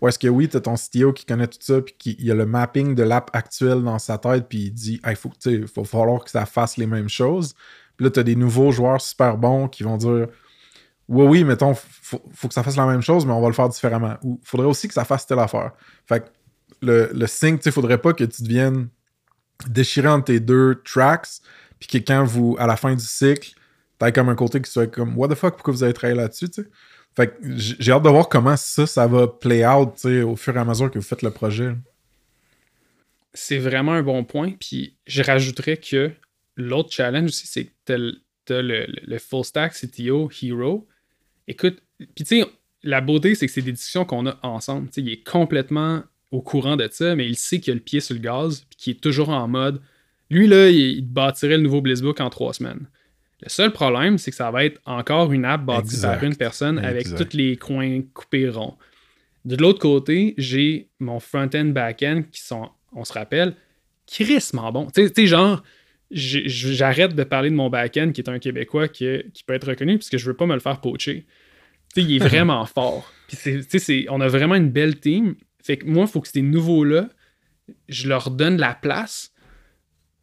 Ou 0.00 0.08
est-ce 0.08 0.18
que 0.18 0.28
oui, 0.28 0.48
tu 0.48 0.56
as 0.56 0.60
ton 0.60 0.74
CTO 0.74 1.12
qui 1.12 1.24
connaît 1.24 1.46
tout 1.46 1.58
ça, 1.60 1.80
puis 1.80 1.94
qui 1.98 2.16
il 2.18 2.30
a 2.30 2.34
le 2.34 2.46
mapping 2.46 2.94
de 2.94 3.02
l'app 3.02 3.30
actuelle 3.32 3.82
dans 3.82 3.98
sa 3.98 4.18
tête, 4.18 4.46
puis 4.48 4.64
il 4.64 4.70
dit 4.72 5.00
il 5.06 5.16
faut, 5.16 5.30
sais, 5.38 5.52
il 5.52 5.68
faut 5.68 5.84
falloir 5.84 6.24
que 6.24 6.30
ça 6.30 6.46
fasse 6.46 6.76
les 6.76 6.86
mêmes 6.86 7.08
choses. 7.08 7.54
Puis 7.96 8.04
là, 8.04 8.10
tu 8.10 8.20
as 8.20 8.22
des 8.22 8.36
nouveaux 8.36 8.72
joueurs 8.72 9.00
super 9.00 9.36
bons 9.36 9.68
qui 9.68 9.82
vont 9.82 9.96
dire 9.96 10.28
oui, 11.08 11.26
oui, 11.26 11.44
mettons, 11.44 11.74
faut, 11.74 12.22
faut 12.32 12.48
que 12.48 12.54
ça 12.54 12.62
fasse 12.62 12.76
la 12.76 12.86
même 12.86 13.02
chose, 13.02 13.26
mais 13.26 13.32
on 13.32 13.40
va 13.40 13.48
le 13.48 13.54
faire 13.54 13.68
différemment. 13.68 14.16
Ou 14.22 14.40
faudrait 14.42 14.66
aussi 14.66 14.88
que 14.88 14.94
ça 14.94 15.04
fasse 15.04 15.26
telle 15.26 15.38
affaire. 15.38 15.72
Fait 16.06 16.20
que 16.20 16.28
le, 16.82 17.10
le 17.12 17.26
sync, 17.26 17.60
tu 17.60 17.64
sais, 17.64 17.70
faudrait 17.70 17.98
pas 17.98 18.12
que 18.12 18.24
tu 18.24 18.42
deviennes 18.42 18.88
déchiré 19.68 20.08
entre 20.08 20.26
tes 20.26 20.40
deux 20.40 20.80
tracks, 20.84 21.28
puis 21.78 21.88
que 21.88 21.98
quand 21.98 22.24
vous, 22.24 22.56
à 22.58 22.66
la 22.66 22.76
fin 22.76 22.94
du 22.94 23.04
cycle, 23.04 23.52
t'as 23.98 24.10
comme 24.12 24.28
un 24.28 24.34
côté 24.34 24.60
qui 24.60 24.70
soit 24.70 24.86
comme 24.86 25.16
What 25.16 25.28
the 25.28 25.34
fuck, 25.34 25.54
pourquoi 25.54 25.72
vous 25.72 25.82
avez 25.82 25.92
travaillé 25.92 26.18
là-dessus, 26.18 26.48
tu 26.50 26.62
sais? 26.62 26.68
Fait 27.16 27.28
que 27.28 27.34
j'ai 27.56 27.92
hâte 27.92 28.02
de 28.02 28.08
voir 28.08 28.28
comment 28.28 28.56
ça, 28.56 28.86
ça 28.86 29.06
va 29.06 29.28
play 29.28 29.64
out, 29.64 29.94
tu 29.94 30.00
sais, 30.00 30.22
au 30.22 30.34
fur 30.34 30.56
et 30.56 30.58
à 30.58 30.64
mesure 30.64 30.90
que 30.90 30.98
vous 30.98 31.04
faites 31.04 31.22
le 31.22 31.30
projet. 31.30 31.74
C'est 33.32 33.58
vraiment 33.58 33.92
un 33.92 34.02
bon 34.02 34.24
point. 34.24 34.52
Puis 34.58 34.96
je 35.06 35.22
rajouterais 35.22 35.76
que 35.76 36.10
l'autre 36.56 36.92
challenge 36.92 37.28
aussi, 37.28 37.46
c'est 37.46 37.66
que 37.66 37.70
t'as 37.84 37.96
le, 37.96 38.16
le- 38.48 38.86
le 39.06 39.18
full 39.18 39.44
stack 39.44 39.74
CTO 39.74 40.30
Hero. 40.42 40.86
Écoute, 41.48 41.78
puis 41.98 42.24
tu 42.24 42.40
sais, 42.40 42.44
la 42.82 43.00
beauté, 43.00 43.34
c'est 43.34 43.46
que 43.46 43.52
c'est 43.52 43.62
des 43.62 43.72
discussions 43.72 44.04
qu'on 44.04 44.26
a 44.26 44.38
ensemble. 44.42 44.88
Tu 44.88 44.94
sais, 44.94 45.00
il 45.02 45.08
est 45.10 45.26
complètement 45.28 46.02
au 46.30 46.40
courant 46.42 46.76
de 46.76 46.88
ça, 46.90 47.14
mais 47.14 47.26
il 47.26 47.36
sait 47.36 47.60
qu'il 47.60 47.70
a 47.72 47.74
le 47.74 47.80
pied 47.80 48.00
sur 48.00 48.14
le 48.14 48.20
gaz, 48.20 48.64
puis 48.70 48.76
qu'il 48.76 48.96
est 48.96 49.00
toujours 49.00 49.28
en 49.30 49.46
mode. 49.48 49.80
Lui, 50.30 50.46
là, 50.46 50.68
il, 50.68 50.76
il 50.98 51.06
bâtirait 51.06 51.56
le 51.56 51.62
nouveau 51.62 51.80
Blissbook 51.80 52.20
en 52.20 52.30
trois 52.30 52.52
semaines. 52.54 52.86
Le 53.42 53.48
seul 53.48 53.72
problème, 53.72 54.16
c'est 54.18 54.30
que 54.30 54.36
ça 54.36 54.50
va 54.50 54.64
être 54.64 54.80
encore 54.86 55.32
une 55.32 55.44
app 55.44 55.64
bâtie 55.64 55.94
Exact. 55.94 56.14
par 56.14 56.24
une 56.24 56.36
personne 56.36 56.78
avec 56.78 57.02
Exact. 57.02 57.30
tous 57.30 57.36
les 57.36 57.56
coins 57.56 58.00
coupés 58.14 58.48
ronds. 58.48 58.76
De 59.44 59.56
l'autre 59.56 59.78
côté, 59.80 60.34
j'ai 60.38 60.88
mon 60.98 61.20
front-end, 61.20 61.66
back-end 61.66 62.22
qui 62.32 62.40
sont, 62.40 62.70
on 62.92 63.04
se 63.04 63.12
rappelle, 63.12 63.54
crissement 64.06 64.72
bon. 64.72 64.88
Tu 64.94 65.06
sais- 65.14 65.26
genre, 65.26 65.62
j'arrête 66.14 67.14
de 67.14 67.24
parler 67.24 67.50
de 67.50 67.54
mon 67.54 67.68
back-end 67.70 68.12
qui 68.12 68.20
est 68.20 68.28
un 68.30 68.38
Québécois 68.38 68.88
qui, 68.88 69.06
qui 69.32 69.42
peut 69.44 69.52
être 69.54 69.68
reconnu 69.68 69.98
parce 69.98 70.08
que 70.10 70.18
je 70.18 70.26
veux 70.26 70.34
pas 70.36 70.46
me 70.46 70.54
le 70.54 70.60
faire 70.60 70.80
poacher. 70.80 71.26
Tu 71.94 72.00
sais, 72.02 72.06
il 72.08 72.16
est 72.16 72.18
vraiment 72.28 72.64
fort. 72.66 73.12
Puis 73.28 73.36
c'est- 73.36 74.06
on 74.10 74.20
a 74.20 74.28
vraiment 74.28 74.54
une 74.54 74.70
belle 74.70 74.98
team. 75.00 75.34
Fait 75.62 75.76
que 75.78 75.86
moi, 75.86 76.04
il 76.06 76.10
faut 76.10 76.20
que 76.20 76.28
ces 76.28 76.42
nouveaux-là, 76.42 77.08
je 77.88 78.08
leur 78.08 78.30
donne 78.30 78.58
la 78.58 78.74
place, 78.74 79.32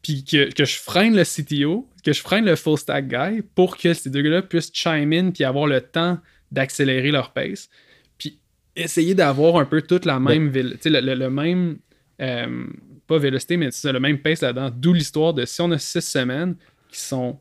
puis 0.03 0.23
que, 0.23 0.51
que 0.51 0.65
je 0.65 0.77
freine 0.77 1.15
le 1.15 1.23
CTO, 1.23 1.87
que 2.03 2.13
je 2.13 2.21
freine 2.21 2.45
le 2.45 2.55
full 2.55 2.77
stack 2.77 3.07
guy 3.07 3.41
pour 3.55 3.77
que 3.77 3.93
ces 3.93 4.09
deux 4.09 4.21
gars-là 4.21 4.41
puissent 4.43 4.71
chime 4.73 5.11
in 5.13 5.31
puis 5.31 5.43
avoir 5.43 5.67
le 5.67 5.81
temps 5.81 6.19
d'accélérer 6.51 7.11
leur 7.11 7.33
pace. 7.33 7.69
Puis 8.17 8.39
essayer 8.75 9.15
d'avoir 9.15 9.57
un 9.57 9.65
peu 9.65 9.81
toute 9.81 10.05
la 10.05 10.19
même 10.19 10.49
ville, 10.49 10.73
tu 10.73 10.83
sais, 10.83 10.89
le, 10.89 11.01
le- 11.01 11.15
le 11.15 11.29
même, 11.29 11.77
euh, 12.21 12.65
pas 13.11 13.19
vélocité, 13.19 13.57
mais 13.57 13.69
c'est 13.71 13.91
le 13.91 13.99
même 13.99 14.19
pace 14.19 14.41
là-dedans. 14.41 14.69
D'où 14.73 14.93
l'histoire 14.93 15.33
de 15.33 15.45
si 15.45 15.61
on 15.61 15.71
a 15.71 15.77
six 15.77 16.01
semaines 16.01 16.55
qui 16.89 16.99
sont 16.99 17.39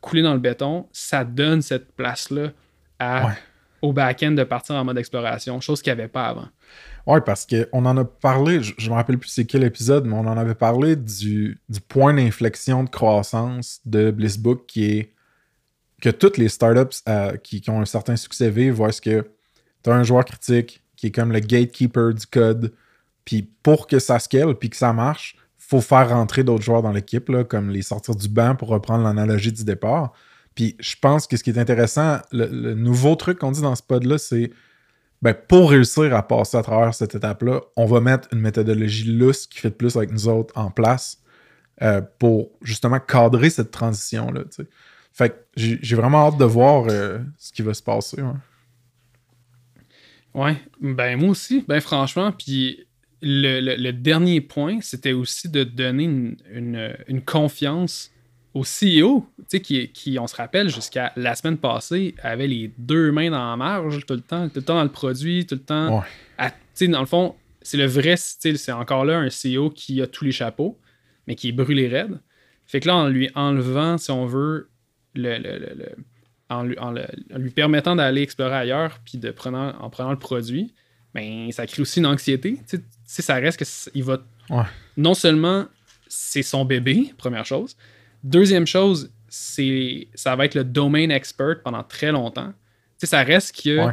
coulées 0.00 0.22
dans 0.22 0.34
le 0.34 0.40
béton, 0.40 0.86
ça 0.92 1.24
donne 1.24 1.62
cette 1.62 1.92
place-là 1.92 2.50
à, 2.98 3.26
Ouais. 3.26 3.32
au 3.82 3.92
back-end 3.92 4.32
de 4.32 4.44
partir 4.44 4.74
en 4.74 4.84
mode 4.84 4.98
exploration, 4.98 5.60
chose 5.60 5.80
qu'il 5.82 5.92
n'y 5.94 6.00
avait 6.00 6.08
pas 6.08 6.26
avant. 6.26 6.48
Ouais, 7.06 7.20
parce 7.20 7.46
qu'on 7.46 7.84
en 7.84 7.96
a 7.96 8.04
parlé, 8.04 8.62
je, 8.62 8.74
je 8.78 8.88
me 8.90 8.94
rappelle 8.94 9.18
plus 9.18 9.28
c'est 9.30 9.44
quel 9.44 9.64
épisode, 9.64 10.06
mais 10.06 10.14
on 10.14 10.26
en 10.26 10.36
avait 10.36 10.54
parlé 10.54 10.96
du, 10.96 11.58
du 11.68 11.80
point 11.80 12.14
d'inflexion 12.14 12.84
de 12.84 12.90
croissance 12.90 13.80
de 13.84 14.10
Blissbook 14.10 14.66
qui 14.66 14.84
est 14.84 15.12
que 16.00 16.10
toutes 16.10 16.36
les 16.36 16.48
startups 16.48 16.96
euh, 17.08 17.36
qui, 17.36 17.60
qui 17.60 17.70
ont 17.70 17.80
un 17.80 17.84
certain 17.84 18.16
succès 18.16 18.50
vivent, 18.50 18.74
voient 18.74 18.92
ce 18.92 19.00
que 19.00 19.24
tu 19.84 19.90
as 19.90 19.94
un 19.94 20.02
joueur 20.02 20.24
critique 20.24 20.82
qui 20.96 21.08
est 21.08 21.10
comme 21.12 21.32
le 21.32 21.40
gatekeeper 21.40 22.12
du 22.14 22.26
code, 22.26 22.72
puis 23.24 23.48
pour 23.62 23.86
que 23.86 23.98
ça 23.98 24.18
scale, 24.18 24.54
puis 24.54 24.70
que 24.70 24.76
ça 24.76 24.92
marche, 24.92 25.36
faut 25.58 25.80
faire 25.80 26.10
rentrer 26.10 26.44
d'autres 26.44 26.64
joueurs 26.64 26.82
dans 26.82 26.92
l'équipe, 26.92 27.30
comme 27.48 27.70
les 27.70 27.82
sortir 27.82 28.14
du 28.14 28.28
banc 28.28 28.54
pour 28.56 28.68
reprendre 28.68 29.04
l'analogie 29.04 29.52
du 29.52 29.64
départ. 29.64 30.12
Puis 30.54 30.76
je 30.80 30.96
pense 31.00 31.26
que 31.26 31.36
ce 31.36 31.42
qui 31.42 31.50
est 31.50 31.58
intéressant, 31.58 32.18
le, 32.30 32.74
nouveau 32.74 33.14
truc 33.14 33.38
qu'on 33.38 33.52
dit 33.52 33.62
dans 33.62 33.74
ce 33.74 33.82
pod-là, 33.82 34.18
c'est 34.18 34.50
ben, 35.22 35.34
pour 35.34 35.70
réussir 35.70 36.14
à 36.14 36.26
passer 36.26 36.56
à 36.56 36.62
travers 36.62 36.92
cette 36.94 37.14
étape-là, 37.14 37.60
on 37.76 37.86
va 37.86 38.00
mettre 38.00 38.28
une 38.32 38.40
méthodologie 38.40 39.04
lousse 39.04 39.46
qui 39.46 39.60
fait 39.60 39.70
plus 39.70 39.96
avec 39.96 40.10
nous 40.12 40.28
autres 40.28 40.52
en 40.58 40.70
place 40.70 41.22
euh, 41.80 42.02
pour 42.18 42.50
justement 42.60 42.98
cadrer 43.00 43.48
cette 43.48 43.70
transition-là. 43.70 44.42
Fait 45.12 45.30
que 45.30 45.34
j'ai 45.56 45.94
vraiment 45.94 46.26
hâte 46.26 46.38
de 46.38 46.44
voir 46.44 46.86
euh, 46.90 47.18
ce 47.38 47.52
qui 47.52 47.62
va 47.62 47.72
se 47.72 47.82
passer. 47.82 48.22
Ouais, 50.34 50.60
ben 50.80 51.18
moi 51.18 51.30
aussi, 51.30 51.64
ben 51.68 51.80
franchement, 51.80 52.32
puis 52.32 52.86
le, 53.22 53.60
le- 53.60 53.76
le 53.76 53.92
dernier 53.92 54.40
point, 54.40 54.80
c'était 54.80 55.12
aussi 55.12 55.48
de 55.48 55.64
donner 55.64 56.04
une, 56.04 56.36
une- 56.52 56.96
une 57.08 57.22
confiance 57.22 58.10
au 58.54 58.64
CEO, 58.64 59.24
qui, 59.62 59.88
qui, 59.88 60.18
on 60.18 60.26
se 60.26 60.36
rappelle, 60.36 60.68
jusqu'à 60.68 61.12
la 61.16 61.34
semaine 61.34 61.56
passée, 61.56 62.14
avait 62.22 62.46
les 62.48 62.70
deux 62.76 63.10
mains 63.10 63.30
dans 63.30 63.50
la 63.50 63.56
marge 63.56 64.04
tout 64.04 64.12
le 64.14 64.20
temps, 64.20 64.46
tout 64.48 64.56
le 64.56 64.62
temps 64.62 64.74
dans 64.74 64.82
le 64.82 64.90
produit, 64.90 65.46
tout 65.46 65.54
le 65.54 65.62
temps. 65.62 66.00
Ouais. 66.00 66.04
à- 66.38 66.52
dans 66.88 67.00
le 67.00 67.06
fond, 67.06 67.34
c'est 67.62 67.76
le 67.78 67.86
vrai 67.86 68.16
style, 68.16 68.58
c'est 68.58 68.72
encore 68.72 69.04
là 69.04 69.18
un 69.18 69.28
CEO 69.30 69.70
qui 69.70 70.02
a 70.02 70.06
tous 70.06 70.24
les 70.24 70.32
chapeaux, 70.32 70.78
mais 71.26 71.34
qui 71.34 71.48
est 71.48 71.52
brûlé 71.52 71.86
raide. 71.88 72.18
Fait 72.66 72.80
que 72.80 72.88
là, 72.88 72.96
en 72.96 73.08
lui 73.08 73.30
enlevant, 73.34 73.96
si 73.98 74.10
on 74.10 74.26
veut, 74.26 74.68
le, 75.14 75.38
le- 75.38 75.58
le- 75.58 75.96
en, 76.50 76.62
lui, 76.64 76.78
en 76.78 76.92
lui 77.38 77.50
permettant 77.50 77.96
d'aller 77.96 78.20
explorer 78.22 78.54
ailleurs, 78.54 78.98
puis 79.04 79.16
de 79.16 79.30
prenant, 79.30 79.74
en 79.80 79.88
prenant 79.90 80.10
le 80.10 80.18
produit, 80.18 80.74
ben, 81.14 81.50
ça 81.52 81.66
crée 81.66 81.80
aussi 81.82 82.00
une 82.00 82.06
anxiété. 82.06 82.58
Ça 83.20 83.34
reste 83.34 83.58
que 83.58 83.64
il 83.94 84.04
va. 84.04 84.18
Ouais. 84.48 84.62
Non 84.96 85.12
seulement 85.12 85.66
c'est 86.08 86.42
son 86.42 86.64
bébé, 86.64 87.12
première 87.18 87.44
chose. 87.44 87.76
Deuxième 88.24 88.66
chose, 88.66 89.10
c'est 89.28 90.08
ça 90.14 90.34
va 90.36 90.44
être 90.46 90.54
le 90.54 90.64
domain 90.64 91.10
expert 91.10 91.62
pendant 91.62 91.82
très 91.82 92.12
longtemps. 92.12 92.52
Tu 92.52 92.54
sais, 92.98 93.06
ça 93.08 93.22
reste 93.22 93.60
que 93.62 93.86
Ouais. 93.86 93.92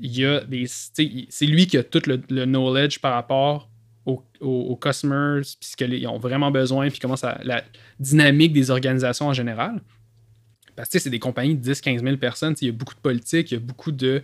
il 0.00 0.18
y 0.18 0.26
a 0.26 0.40
des. 0.40 0.64
C'est 0.66 1.46
lui 1.46 1.66
qui 1.66 1.78
a 1.78 1.84
tout 1.84 2.02
le, 2.06 2.20
le 2.28 2.44
knowledge 2.44 2.98
par 2.98 3.14
rapport 3.14 3.70
aux, 4.04 4.22
aux- 4.40 4.62
aux 4.70 4.76
customers, 4.76 5.42
puis 5.60 5.68
ce 5.70 5.76
qu'ils 5.76 6.06
ont 6.08 6.18
vraiment 6.18 6.50
besoin, 6.50 6.90
puis 6.90 6.98
comment 6.98 7.16
ça. 7.16 7.38
la 7.44 7.62
dynamique 8.00 8.52
des 8.52 8.70
organisations 8.70 9.28
en 9.28 9.32
général. 9.32 9.80
Parce 10.74 10.88
que 10.88 10.98
c'est 10.98 11.10
des 11.10 11.18
compagnies 11.20 11.54
de 11.54 11.72
10-15 11.72 12.02
000 12.02 12.16
personnes, 12.16 12.54
il 12.62 12.66
y 12.66 12.68
a 12.70 12.72
beaucoup 12.72 12.94
de 12.94 13.00
politique, 13.00 13.50
il 13.52 13.54
y 13.54 13.56
a 13.58 13.60
beaucoup 13.60 13.92
de. 13.92 14.22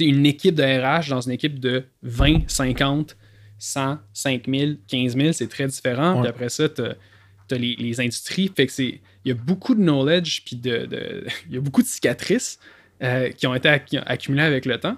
une 0.00 0.24
équipe 0.26 0.54
de 0.54 0.62
RH 0.62 1.10
dans 1.10 1.20
une 1.20 1.32
équipe 1.32 1.58
de 1.58 1.84
20, 2.02 2.48
50, 2.48 3.16
100, 3.58 3.98
5 4.12 4.44
000, 4.48 4.72
15 4.86 5.16
000, 5.16 5.32
c'est 5.32 5.48
très 5.48 5.66
différent. 5.66 6.14
Ouais. 6.16 6.20
Puis 6.22 6.28
après 6.30 6.48
ça, 6.48 6.68
tu 6.68 6.82
as, 6.82 7.58
les, 7.58 7.76
les 7.76 8.00
industries. 8.00 8.50
Fait 8.54 8.66
que 8.66 8.72
c'est. 8.72 9.00
Il 9.24 9.28
y 9.28 9.30
a 9.32 9.34
beaucoup 9.34 9.74
de 9.74 9.80
knowledge, 9.82 10.42
puis 10.44 10.56
de, 10.56 10.86
de- 10.86 11.26
il 11.48 11.54
y 11.54 11.58
a 11.58 11.60
beaucoup 11.60 11.82
de 11.82 11.86
cicatrices 11.88 12.58
euh, 13.02 13.30
qui 13.30 13.46
ont 13.46 13.54
été 13.54 13.68
accu- 13.68 14.02
accumulées 14.06 14.42
avec 14.42 14.64
le 14.66 14.78
temps. 14.78 14.96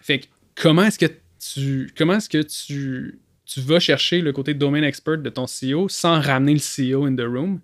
Fait 0.00 0.20
que 0.20 0.26
comment 0.54 0.84
est-ce 0.84 0.98
que 0.98 1.06
tu. 1.54 1.90
Comment 1.96 2.14
est-ce 2.14 2.28
que 2.28 2.42
tu. 2.42 3.18
Tu 3.44 3.60
vas 3.62 3.80
chercher 3.80 4.20
le 4.20 4.32
côté 4.32 4.52
domain 4.52 4.82
expert 4.82 5.16
de 5.18 5.30
ton 5.30 5.46
CEO 5.46 5.88
sans 5.88 6.20
ramener 6.20 6.54
le 6.54 6.60
CEO 6.60 7.06
in 7.06 7.16
the 7.16 7.20
room? 7.22 7.60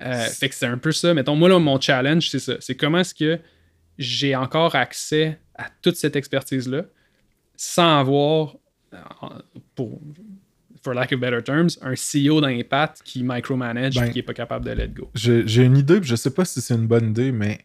Euh, 0.00 0.26
fait 0.26 0.48
que 0.48 0.54
c'est 0.54 0.66
un 0.66 0.78
peu 0.78 0.92
ça. 0.92 1.12
Mettons, 1.12 1.34
moi, 1.34 1.48
là, 1.48 1.58
mon 1.58 1.80
challenge, 1.80 2.28
c'est 2.30 2.38
ça. 2.38 2.54
C'est 2.60 2.76
comment 2.76 3.00
est-ce 3.00 3.14
que 3.14 3.40
j'ai 3.98 4.36
encore 4.36 4.76
accès 4.76 5.40
à 5.56 5.66
toute 5.82 5.96
cette 5.96 6.14
expertise-là 6.14 6.84
sans 7.56 7.98
avoir, 7.98 8.54
pour, 9.74 10.00
for 10.82 10.94
lack 10.94 11.12
of 11.12 11.20
better 11.20 11.42
terms, 11.42 11.68
un 11.82 11.94
CEO 11.94 12.40
dans 12.40 12.48
les 12.48 12.64
pattes 12.64 13.00
qui 13.04 13.22
micromanage 13.22 13.94
Ben, 13.94 14.04
et 14.06 14.10
qui 14.10 14.18
est 14.20 14.22
pas 14.22 14.34
capable 14.34 14.64
de 14.64 14.72
let 14.72 14.88
go. 14.88 15.10
J'ai 15.14 15.62
une 15.64 15.76
idée, 15.76 16.00
puis 16.00 16.08
je 16.08 16.16
sais 16.16 16.30
pas 16.30 16.44
si 16.44 16.60
c'est 16.60 16.74
une 16.74 16.86
bonne 16.86 17.10
idée, 17.10 17.32
mais 17.32 17.58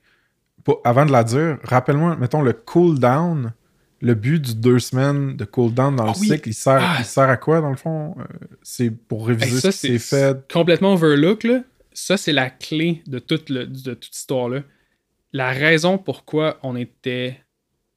pour- 0.63 0.81
avant 0.83 1.05
de 1.05 1.11
la 1.11 1.23
dire, 1.23 1.57
rappelle-moi, 1.63 2.15
mettons 2.17 2.41
le 2.41 2.53
cooldown, 2.53 3.53
le 4.01 4.13
but 4.15 4.39
du 4.41 4.55
deux 4.55 4.79
semaines 4.79 5.35
de 5.37 5.45
cooldown 5.45 5.95
dans 5.95 6.03
Ah 6.07 6.13
le 6.13 6.19
oui. 6.19 6.27
cycle, 6.27 6.49
il 6.49 6.53
sert, 6.53 6.79
Ah. 6.81 6.95
il 6.99 7.05
sert 7.05 7.29
à 7.29 7.37
quoi 7.37 7.61
dans 7.61 7.69
le 7.69 7.77
fond? 7.77 8.15
Euh, 8.19 8.23
C'est 8.61 8.89
pour 8.89 9.29
Hey, 9.29 9.37
réviser 9.37 9.59
ça, 9.61 9.71
ce 9.71 9.87
qui 9.87 9.99
s'est 9.99 10.17
fait? 10.17 10.51
complètement 10.51 10.93
overlook. 10.93 11.43
Là. 11.43 11.63
Ça, 11.93 12.17
c'est 12.17 12.33
la 12.33 12.49
clé 12.49 13.01
de 13.07 13.19
toute, 13.19 13.49
le- 13.49 13.67
de 13.67 13.93
toute 13.93 14.15
histoire-là. 14.15 14.63
La 15.31 15.51
raison 15.51 15.97
pourquoi 15.97 16.59
on 16.63 16.75
était. 16.75 17.39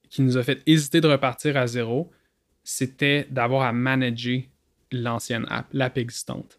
qui 0.09 0.23
nous 0.23 0.37
a 0.39 0.43
fait 0.45 0.63
hésiter 0.67 1.01
de 1.01 1.09
repartir 1.09 1.57
à 1.57 1.67
zéro, 1.67 2.11
c'était 2.69 3.29
d'avoir 3.31 3.63
à 3.63 3.73
manager 3.73 4.43
l'ancienne 4.91 5.47
app, 5.49 5.69
l'app 5.73 5.97
existante. 5.99 6.59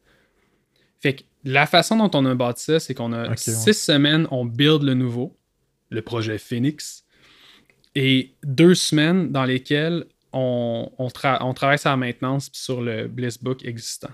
Fait 1.00 1.16
que 1.16 1.24
la 1.44 1.66
façon 1.66 1.98
dont 1.98 2.10
on 2.18 2.26
a 2.26 2.34
bâti 2.34 2.64
ça, 2.64 2.80
c'est 2.80 2.94
qu'on 2.94 3.12
a 3.12 3.30
ouais. 3.30 3.38
six 3.38 3.74
semaines, 3.74 4.26
on 4.32 4.46
build 4.46 4.84
le 4.84 4.94
nouveau, 4.94 5.38
le 5.90 6.02
projet 6.02 6.38
Phoenix, 6.38 7.06
et 7.94 8.32
deux 8.44 8.74
semaines 8.74 9.32
dans 9.32 9.44
lesquelles 9.44 10.06
on, 10.32 10.90
on, 10.98 11.08
tra- 11.08 11.40
on 11.42 11.54
travaille 11.54 11.80
sur 11.80 11.90
la 11.90 11.98
maintenance 11.98 12.50
sur 12.54 12.82
le 12.82 13.08
Blissbook 13.08 13.66
existant. 13.66 14.12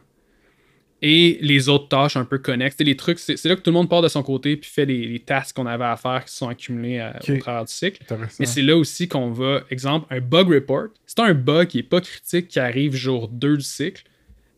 Et 1.06 1.38
les 1.42 1.68
autres 1.68 1.90
tâches 1.90 2.16
un 2.16 2.24
peu 2.24 2.38
connexes. 2.38 2.78
Les 2.80 2.96
trucs, 2.96 3.20
c'est 3.20 3.44
là 3.44 3.58
que 3.58 3.62
tout 3.62 3.72
le 3.72 3.74
monde 3.74 3.90
part 3.90 4.02
de 4.02 4.08
son 4.08 4.24
côté 4.24 4.56
puis 4.56 4.70
fait 4.70 4.86
les, 4.86 5.06
les 5.06 5.20
tasks 5.20 5.54
qu'on 5.54 5.66
avait 5.66 5.84
à 5.84 5.98
faire 5.98 6.24
qui 6.24 6.34
sont 6.34 6.48
accumulés 6.48 7.00
à- 7.00 7.20
Ok. 7.22 7.30
au 7.30 7.38
travers 7.40 7.66
du 7.66 7.74
cycle. 7.74 8.02
Mais 8.40 8.46
c'est 8.46 8.62
là 8.62 8.78
aussi 8.78 9.10
qu'on 9.10 9.30
va, 9.32 9.64
exemple, 9.70 10.08
un 10.10 10.22
bug 10.22 10.50
report. 10.54 10.88
C'est 11.06 11.20
un 11.20 11.34
bug 11.34 11.68
qui 11.68 11.78
n'est 11.78 11.84
pas 11.84 12.00
critique 12.00 12.48
qui 12.48 12.60
arrive 12.60 12.96
jour 12.96 13.28
2 13.28 13.58
du 13.58 13.64
cycle, 13.64 14.04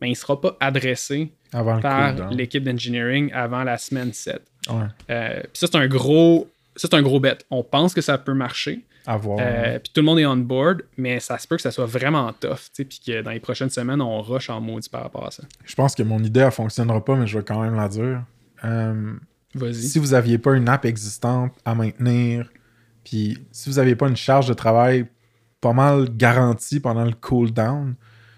mais 0.00 0.06
il 0.06 0.12
ne 0.12 0.16
sera 0.16 0.40
pas 0.40 0.56
adressé 0.60 1.32
Avant 1.52 1.80
par 1.80 2.30
l'équipe 2.30 2.62
d'engineering 2.62 3.32
avant 3.32 3.64
la 3.64 3.76
semaine 3.76 4.12
7. 4.12 4.40
Ouais, 4.70 4.74
Euh, 5.10 5.40
puis 5.40 5.50
ça, 5.54 5.66
c'est 5.66 5.76
un 5.76 5.88
gros. 5.88 6.48
C'est 6.76 6.94
un 6.94 7.02
gros 7.02 7.18
bet. 7.18 7.38
On 7.50 7.64
pense 7.64 7.92
que 7.92 8.00
ça 8.02 8.18
peut 8.18 8.34
marcher. 8.34 8.80
Euh, 9.08 9.78
puis 9.78 9.92
tout 9.94 10.00
le 10.00 10.04
monde 10.06 10.18
est 10.18 10.26
on 10.26 10.36
board, 10.36 10.82
mais 10.96 11.20
ça 11.20 11.38
se 11.38 11.46
peut 11.46 11.56
que 11.56 11.62
ça 11.62 11.70
soit 11.70 11.86
vraiment 11.86 12.32
tough. 12.32 12.56
tu 12.56 12.70
sais, 12.72 12.84
Puis 12.84 13.00
que 13.06 13.22
dans 13.22 13.30
les 13.30 13.40
prochaines 13.40 13.70
semaines, 13.70 14.00
on 14.00 14.20
rush 14.20 14.50
en 14.50 14.60
maudit 14.60 14.88
par 14.88 15.02
rapport 15.02 15.26
à 15.26 15.30
ça. 15.30 15.44
Je 15.64 15.74
pense 15.74 15.94
que 15.94 16.02
mon 16.02 16.22
idée, 16.22 16.40
elle 16.40 16.50
fonctionnera 16.50 17.04
pas, 17.04 17.14
mais 17.14 17.26
je 17.26 17.38
vais 17.38 17.44
quand 17.44 17.60
même 17.62 17.76
la 17.76 17.88
dire. 17.88 18.22
Euh, 18.64 19.14
Vas-y. 19.54 19.74
si 19.74 19.98
vous 19.98 20.08
n'aviez 20.08 20.38
pas 20.38 20.54
une 20.54 20.68
app 20.68 20.84
existante 20.84 21.52
à 21.64 21.74
maintenir, 21.74 22.50
puis 23.04 23.38
si 23.52 23.70
vous 23.70 23.76
n'aviez 23.76 23.94
pas 23.96 24.08
une 24.08 24.16
charge 24.16 24.48
de 24.48 24.54
travail 24.54 25.06
pas 25.60 25.72
mal 25.72 26.08
garantie 26.16 26.80
pendant 26.80 27.04
le 27.04 27.12
cooldown, 27.12 27.94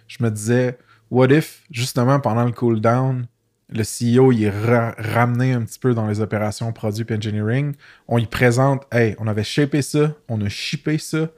je 0.06 0.22
me 0.22 0.30
disais, 0.30 0.78
what 1.10 1.28
if, 1.28 1.64
justement, 1.70 2.20
pendant 2.20 2.44
le 2.44 2.52
cooldown, 2.52 3.26
le 3.70 3.82
CEO 3.82 4.32
il 4.32 4.44
est 4.44 4.50
ra- 4.50 4.94
ramené 4.98 5.52
un 5.52 5.62
petit 5.62 5.78
peu 5.78 5.94
dans 5.94 6.06
les 6.06 6.20
opérations 6.20 6.72
produits 6.72 7.04
et 7.08 7.14
engineering, 7.14 7.74
on 8.06 8.18
y 8.18 8.26
présente, 8.26 8.86
hey, 8.92 9.14
on 9.18 9.26
avait 9.26 9.44
shapé 9.44 9.82
ça, 9.82 10.14
on 10.28 10.40
a 10.40 10.48
shippé 10.48 10.98
ça, 10.98 11.28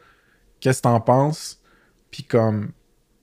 qu'est-ce 0.61 0.79
que 0.79 0.85
t'en 0.85 1.01
penses? 1.01 1.61
Puis 2.11 2.25
comme, 2.25 2.71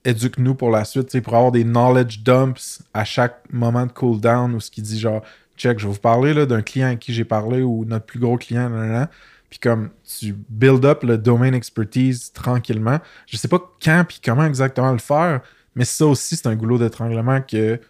éduque-nous 0.04 0.54
pour 0.54 0.70
la 0.70 0.84
suite, 0.84 1.18
pour 1.20 1.34
avoir 1.34 1.52
des 1.52 1.64
knowledge 1.64 2.22
dumps 2.22 2.82
à 2.94 3.04
chaque 3.04 3.42
moment 3.52 3.86
de 3.86 3.92
cooldown 3.92 4.54
où 4.54 4.60
ce 4.60 4.70
qui 4.70 4.82
dit 4.82 4.98
genre, 4.98 5.22
check, 5.56 5.78
je 5.78 5.86
vais 5.86 5.92
vous 5.92 5.98
parler 5.98 6.34
là, 6.34 6.46
d'un 6.46 6.62
client 6.62 6.88
à 6.88 6.96
qui 6.96 7.12
j'ai 7.12 7.24
parlé 7.24 7.62
ou 7.62 7.84
notre 7.84 8.06
plus 8.06 8.18
gros 8.20 8.36
client, 8.36 8.70
nanana. 8.70 9.10
puis 9.50 9.58
comme 9.58 9.90
tu 10.04 10.34
build 10.48 10.84
up 10.84 11.02
le 11.02 11.18
domain 11.18 11.52
expertise 11.52 12.32
tranquillement. 12.32 12.98
Je 13.26 13.36
sais 13.36 13.48
pas 13.48 13.60
quand 13.82 14.04
puis 14.06 14.20
comment 14.24 14.44
exactement 14.44 14.92
le 14.92 14.98
faire, 14.98 15.40
mais 15.74 15.84
ça 15.84 16.06
aussi, 16.06 16.36
c'est 16.36 16.46
un 16.46 16.56
goulot 16.56 16.78
d'étranglement 16.78 17.40
que, 17.40 17.80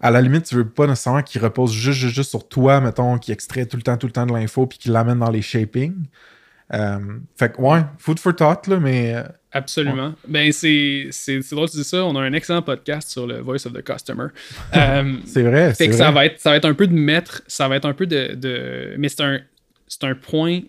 à 0.00 0.10
la 0.10 0.20
limite, 0.22 0.44
tu 0.46 0.54
veux 0.54 0.68
pas 0.68 0.86
nécessairement 0.86 1.22
qu'il 1.22 1.40
repose 1.42 1.72
juste, 1.72 1.98
juste, 1.98 2.14
juste 2.14 2.30
sur 2.30 2.48
toi, 2.48 2.80
mettons, 2.80 3.18
qui 3.18 3.32
extrait 3.32 3.66
tout 3.66 3.76
le 3.76 3.82
temps, 3.82 3.96
tout 3.96 4.06
le 4.06 4.12
temps 4.12 4.26
de 4.26 4.32
l'info 4.32 4.66
puis 4.66 4.78
qui 4.78 4.88
l'amène 4.88 5.18
dans 5.18 5.30
les 5.30 5.42
shaping. 5.42 5.94
Euh, 6.72 6.98
fait 7.36 7.52
que, 7.52 7.60
ouais, 7.60 7.80
food 7.98 8.18
for 8.20 8.34
thought, 8.34 8.66
là, 8.68 8.78
mais 8.78 9.14
euh, 9.14 9.24
Absolument. 9.52 10.14
Ben, 10.28 10.52
c'est 10.52 11.08
c'est- 11.10 11.42
c'est 11.42 11.54
drôle 11.56 11.66
que 11.66 11.72
tu 11.72 11.78
dis 11.78 11.84
ça. 11.84 12.04
On 12.04 12.14
a 12.14 12.20
un 12.20 12.32
excellent 12.32 12.62
podcast 12.62 13.10
sur 13.10 13.26
le 13.26 13.40
Voice 13.40 13.66
of 13.66 13.72
the 13.72 13.82
Customer. 13.82 14.26
Euh, 14.76 15.16
c'est 15.26 15.42
vrai. 15.42 15.70
Fait 15.70 15.74
c'est 15.74 15.86
que 15.88 15.92
vrai. 15.94 15.98
ça 16.04 16.10
va, 16.12 16.26
être, 16.26 16.38
ça 16.38 16.50
va 16.50 16.56
être 16.56 16.64
un 16.66 16.74
peu 16.74 16.86
de 16.86 16.94
mettre, 16.94 17.42
ça 17.48 17.66
va 17.66 17.74
être 17.76 17.86
un 17.86 17.92
peu 17.92 18.06
de. 18.06 18.34
de- 18.36 18.94
mais 18.98 19.08
c'est 19.08 19.22
un, 19.22 19.40
c'est 19.88 20.04
un 20.04 20.14
point 20.14 20.60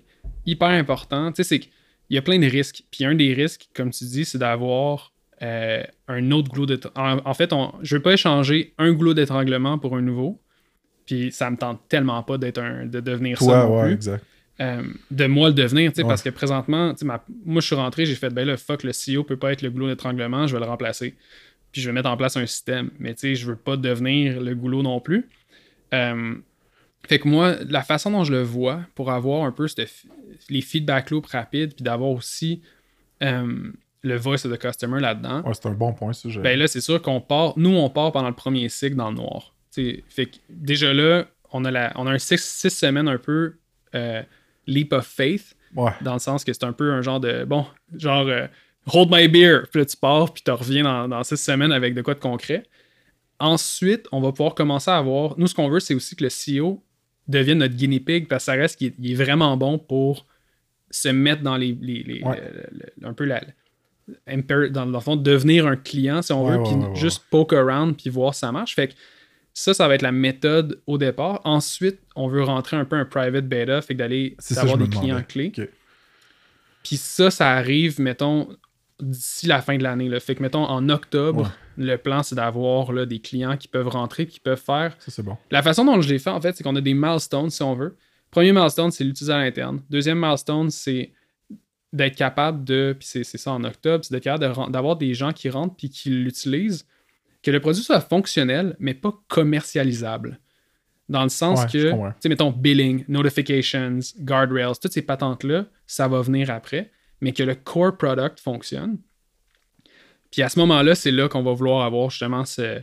hyper 0.47 0.69
important. 0.69 1.31
Tu 1.31 1.43
sais, 1.43 1.49
c'est 1.49 1.59
qu'il 1.59 1.69
y 2.09 2.17
a 2.17 2.23
plein 2.23 2.39
de 2.39 2.47
risques. 2.47 2.81
Puis 2.89 3.05
un 3.05 3.13
des 3.13 3.33
risques, 3.35 3.69
comme 3.75 3.91
tu 3.91 4.03
dis, 4.05 4.25
c'est 4.25 4.39
d'avoir 4.39 5.10
euh, 5.41 5.83
un 6.07 6.31
autre 6.31 6.49
goulot 6.49 6.65
d'étranglement. 6.65 7.21
En, 7.25 7.33
fait, 7.33 7.51
on, 7.53 7.73
je 7.81 7.95
veux 7.95 8.01
pas 8.01 8.13
échanger 8.13 8.73
un 8.77 8.91
goulot 8.93 9.13
d'étranglement 9.13 9.77
pour 9.77 9.95
un 9.95 10.01
nouveau. 10.01 10.39
Puis 11.05 11.31
ça 11.31 11.49
me 11.49 11.57
tente 11.57 11.81
tellement 11.89 12.21
pas 12.23 12.37
d'être 12.37 12.59
un, 12.59 12.85
de 12.85 12.99
devenir 12.99 13.39
ça 13.39 13.65
non 13.65 13.75
ouais, 13.77 13.83
plus. 13.85 13.93
exact. 13.93 14.23
Euh, 14.59 14.83
de 15.09 15.25
moi 15.25 15.47
le 15.49 15.55
devenir, 15.55 15.91
tu 15.91 15.95
sais, 15.95 16.03
Ouais. 16.03 16.07
parce 16.09 16.21
que 16.21 16.29
présentement, 16.29 16.93
ma- 17.01 17.23
moi 17.45 17.61
je 17.61 17.65
suis 17.65 17.75
rentré, 17.75 18.05
j'ai 18.05 18.13
fait, 18.15 18.29
ben 18.29 18.45
là, 18.47 18.55
fuck, 18.57 18.83
le 18.83 18.91
CEO 18.91 19.23
peut 19.23 19.37
pas 19.37 19.51
être 19.51 19.63
le 19.63 19.71
goulot 19.71 19.87
d'étranglement, 19.87 20.45
je 20.45 20.53
vais 20.53 20.59
le 20.63 20.67
remplacer. 20.69 21.15
Puis 21.71 21.81
je 21.81 21.89
vais 21.89 21.93
mettre 21.93 22.09
en 22.09 22.17
place 22.17 22.37
un 22.37 22.45
système. 22.45 22.91
Mais 22.99 23.13
tu 23.15 23.21
sais, 23.21 23.35
je 23.35 23.47
veux 23.47 23.55
pas 23.55 23.77
devenir 23.77 24.39
le 24.41 24.53
goulot 24.53 24.83
non 24.83 24.99
plus. 24.99 25.27
Euh, 25.95 26.35
fait 27.07 27.17
que 27.17 27.27
moi, 27.27 27.55
la 27.67 27.81
façon 27.81 28.11
dont 28.11 28.23
je 28.23 28.31
le 28.31 28.43
vois, 28.43 28.81
pour 28.93 29.09
avoir 29.11 29.43
un 29.45 29.51
peu 29.51 29.67
cette 29.67 29.89
les 30.49 30.61
feedback 30.61 31.09
loops 31.09 31.27
rapides, 31.31 31.73
puis 31.73 31.83
d'avoir 31.83 32.11
aussi 32.11 32.61
euh, 33.23 33.71
le 34.03 34.15
voice 34.17 34.45
of 34.45 34.51
the 34.51 34.57
customer 34.57 34.99
là-dedans, 34.99 35.41
Ouais, 35.43 35.53
c'est 35.53 35.67
un 35.67 35.73
bon 35.73 35.93
point, 35.93 36.13
ça. 36.13 36.27
je- 36.29 36.39
ben 36.41 36.57
là, 36.57 36.67
c'est 36.67 36.81
sûr 36.81 37.01
qu'on 37.01 37.21
part. 37.21 37.53
Nous, 37.57 37.69
on 37.75 37.89
part 37.89 38.11
pendant 38.11 38.29
le 38.29 38.35
premier 38.35 38.67
cycle 38.69 38.95
dans 38.95 39.09
le 39.11 39.15
noir. 39.17 39.53
T'sais, 39.69 40.03
fait 40.09 40.25
que 40.25 40.37
déjà 40.49 40.93
là, 40.93 41.25
on 41.51 41.63
a, 41.65 41.71
la, 41.71 41.91
on 41.95 42.07
a 42.07 42.11
un 42.11 42.17
six, 42.19 42.43
six 42.43 42.69
semaines 42.71 43.07
un 43.07 43.17
peu 43.17 43.55
euh, 43.95 44.21
leap 44.67 44.91
of 44.93 45.05
faith, 45.05 45.55
ouais. 45.75 45.91
dans 46.01 46.13
le 46.13 46.19
sens 46.19 46.43
que 46.43 46.51
c'est 46.53 46.63
un 46.63 46.73
peu 46.73 46.91
un 46.91 47.01
genre 47.01 47.19
de. 47.19 47.43
Bon, 47.45 47.65
genre 47.95 48.27
euh, 48.27 48.47
hold 48.93 49.09
my 49.11 49.27
beer, 49.27 49.63
puis 49.71 49.79
là 49.81 49.85
tu 49.85 49.97
pars, 49.97 50.33
puis 50.33 50.41
tu 50.43 50.51
reviens 50.51 50.83
dans, 50.83 51.07
dans 51.07 51.23
six 51.23 51.37
semaines 51.37 51.71
avec 51.71 51.93
de 51.93 52.01
quoi 52.01 52.13
de 52.15 52.19
concret. 52.19 52.63
Ensuite, 53.39 54.07
on 54.11 54.21
va 54.21 54.31
pouvoir 54.31 54.53
commencer 54.55 54.91
à 54.91 54.97
avoir. 54.97 55.37
Nous, 55.39 55.47
ce 55.47 55.55
qu'on 55.55 55.67
veut, 55.69 55.79
c'est 55.79 55.95
aussi 55.95 56.15
que 56.15 56.23
le 56.23 56.29
CEO 56.29 56.83
devienne 57.27 57.59
notre 57.59 57.75
guinea 57.75 57.99
pig, 57.99 58.27
parce 58.27 58.43
que 58.43 58.51
ça 58.51 58.53
reste 58.53 58.77
qu'il 58.77 59.11
est, 59.11 59.15
vraiment 59.15 59.57
bon 59.57 59.77
pour 59.79 60.25
se 60.89 61.09
mettre 61.09 61.41
dans 61.41 61.57
les. 61.57 61.77
les- 61.81 62.03
les- 62.03 62.23
Ouais. 62.23 62.39
le- 62.39 62.79
le- 63.01 63.07
un 63.07 63.13
peu 63.13 63.25
la. 63.25 63.41
Dans, 64.71 64.85
le 64.85 64.99
fond, 64.99 65.15
devenir 65.15 65.67
un 65.67 65.75
client, 65.75 66.21
si 66.21 66.31
on 66.33 66.45
Ouais, 66.45 66.57
veut, 66.57 66.63
ouais, 66.63 66.87
puis 66.91 66.99
juste 66.99 67.23
poke 67.29 67.53
around, 67.53 67.95
puis 67.97 68.09
voir 68.09 68.33
si 68.33 68.39
ça 68.41 68.51
marche. 68.51 68.75
Fait 68.75 68.89
que 68.89 68.93
ça, 69.53 69.73
ça 69.73 69.87
va 69.87 69.95
être 69.95 70.01
la 70.01 70.11
méthode 70.11 70.81
au 70.87 70.97
départ. 70.97 71.41
Ensuite, 71.43 71.99
on 72.15 72.27
veut 72.27 72.43
rentrer 72.43 72.77
un 72.77 72.85
peu 72.85 72.95
un 72.95 73.05
private 73.05 73.47
beta, 73.47 73.81
fait 73.81 73.93
que 73.93 73.99
d'aller 73.99 74.35
avoir 74.57 74.77
des 74.77 74.87
clients 74.87 75.07
demandais. 75.19 75.23
clés. 75.25 75.51
Puis 76.83 76.97
ça, 76.97 77.29
ça 77.29 77.51
arrive, 77.51 77.99
mettons, 77.99 78.47
d'ici 78.99 79.47
la 79.47 79.61
fin 79.61 79.77
de 79.77 79.83
l'année. 79.83 80.09
Fait 80.19 80.35
que, 80.35 80.41
mettons, 80.41 80.63
en 80.63 80.89
octobre, 80.89 81.43
Ouais. 81.77 81.85
le 81.85 81.97
plan, 81.97 82.23
c'est 82.23 82.35
d'avoir 82.35 83.05
des 83.05 83.19
clients 83.19 83.57
qui 83.57 83.67
peuvent 83.67 83.87
rentrer, 83.87 84.25
qui 84.25 84.39
peuvent 84.39 84.61
faire. 84.61 84.95
Ça, 84.99 85.11
c'est 85.11 85.23
bon. 85.23 85.37
La 85.51 85.61
façon 85.61 85.85
dont 85.85 86.01
je 86.01 86.09
l'ai 86.09 86.19
fait, 86.19 86.29
en 86.29 86.41
fait, 86.41 86.55
c'est 86.55 86.63
qu'on 86.63 86.75
a 86.75 86.81
des 86.81 86.93
milestones, 86.93 87.49
si 87.49 87.61
on 87.63 87.75
veut. 87.75 87.95
Premier 88.31 88.53
milestone, 88.53 88.91
c'est 88.91 89.03
l'utiliser 89.03 89.33
à 89.33 89.37
l'interne. 89.39 89.81
Deuxième 89.89 90.19
milestone, 90.19 90.69
c'est 90.69 91.11
d'être 91.93 92.15
capable 92.15 92.63
de, 92.63 92.95
puis 92.97 93.07
c'est 93.07 93.23
c'est 93.23 93.37
ça 93.37 93.51
en 93.51 93.63
octobre, 93.63 94.03
c'est 94.05 94.13
d'être 94.13 94.23
capable 94.23 94.67
de 94.67 94.71
d'avoir 94.71 94.95
des 94.95 95.13
gens 95.13 95.31
qui 95.33 95.49
rentrent 95.49 95.75
puis 95.75 95.89
qui 95.89 96.09
l'utilisent, 96.09 96.87
que 97.43 97.51
le 97.51 97.59
produit 97.59 97.83
soit 97.83 97.99
fonctionnel, 98.01 98.75
mais 98.79 98.93
pas 98.93 99.13
commercialisable. 99.27 100.39
Dans 101.09 101.23
le 101.23 101.29
sens 101.29 101.61
Ouais, 101.61 101.67
que, 101.67 101.91
tu 101.91 102.13
sais, 102.21 102.29
mettons, 102.29 102.51
billing, 102.51 103.03
notifications, 103.09 103.99
guardrails, 104.19 104.79
toutes 104.81 104.93
ces 104.93 105.01
patentes-là, 105.01 105.65
ça 105.85 106.07
va 106.07 106.21
venir 106.21 106.49
après, 106.49 106.91
mais 107.19 107.33
que 107.33 107.43
le 107.43 107.55
core 107.55 107.97
product 107.97 108.39
fonctionne. 108.39 108.97
Puis 110.31 110.41
à 110.41 110.47
ce 110.47 110.57
moment-là, 110.59 110.95
c'est 110.95 111.11
là 111.11 111.27
qu'on 111.27 111.43
va 111.43 111.51
vouloir 111.51 111.85
avoir 111.85 112.09
justement 112.09 112.45
ce- 112.45 112.81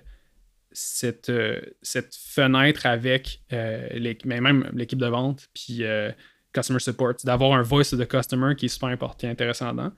cette, 0.73 1.31
euh, 1.31 1.59
cette 1.81 2.15
fenêtre 2.15 2.85
avec 2.85 3.41
euh, 3.55 3.89
mais 4.27 4.41
même 4.43 4.71
l'équipe 4.75 4.99
de 4.99 5.07
vente, 5.07 5.49
puis 5.55 5.79
euh, 5.85 6.13
customer 6.59 6.81
support, 6.81 7.15
d'avoir 7.25 7.53
un 7.59 7.63
voice 7.63 7.93
of 7.93 7.99
the 8.01 8.07
customer 8.09 8.55
qui 8.57 8.67
est 8.67 8.69
super 8.69 8.89
important, 8.89 9.17
qui 9.19 9.27
est 9.27 9.31
intéressant 9.31 9.73
dedans. 9.73 9.93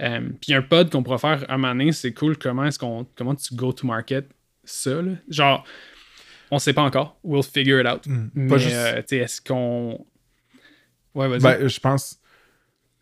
Euh, 0.00 0.30
puis 0.40 0.54
un 0.54 0.62
pod 0.62 0.90
qu'on 0.90 1.02
pourra 1.02 1.18
faire 1.18 1.44
à 1.48 1.56
donné, 1.58 1.92
c'est 1.92 2.12
cool. 2.12 2.38
Comment 2.38 2.64
est-ce 2.64 2.78
qu'on 2.78 3.06
comment 3.16 3.34
tu 3.34 3.54
go 3.54 3.72
to 3.72 3.86
market 3.86 4.28
ça 4.64 5.02
là? 5.02 5.12
Genre, 5.28 5.64
on 6.50 6.58
sait 6.58 6.72
pas 6.72 6.82
encore. 6.82 7.18
We'll 7.22 7.42
figure 7.42 7.80
it 7.80 7.86
out. 7.86 8.06
Mm. 8.06 8.30
Mais 8.34 8.58
juste- 8.58 8.74
euh, 8.74 9.02
est-ce 9.10 9.40
qu'on 9.40 10.04
Ouais, 11.14 11.28
vas-y. 11.28 11.40
Ben, 11.40 11.68
je 11.68 11.80
pense. 11.80 12.18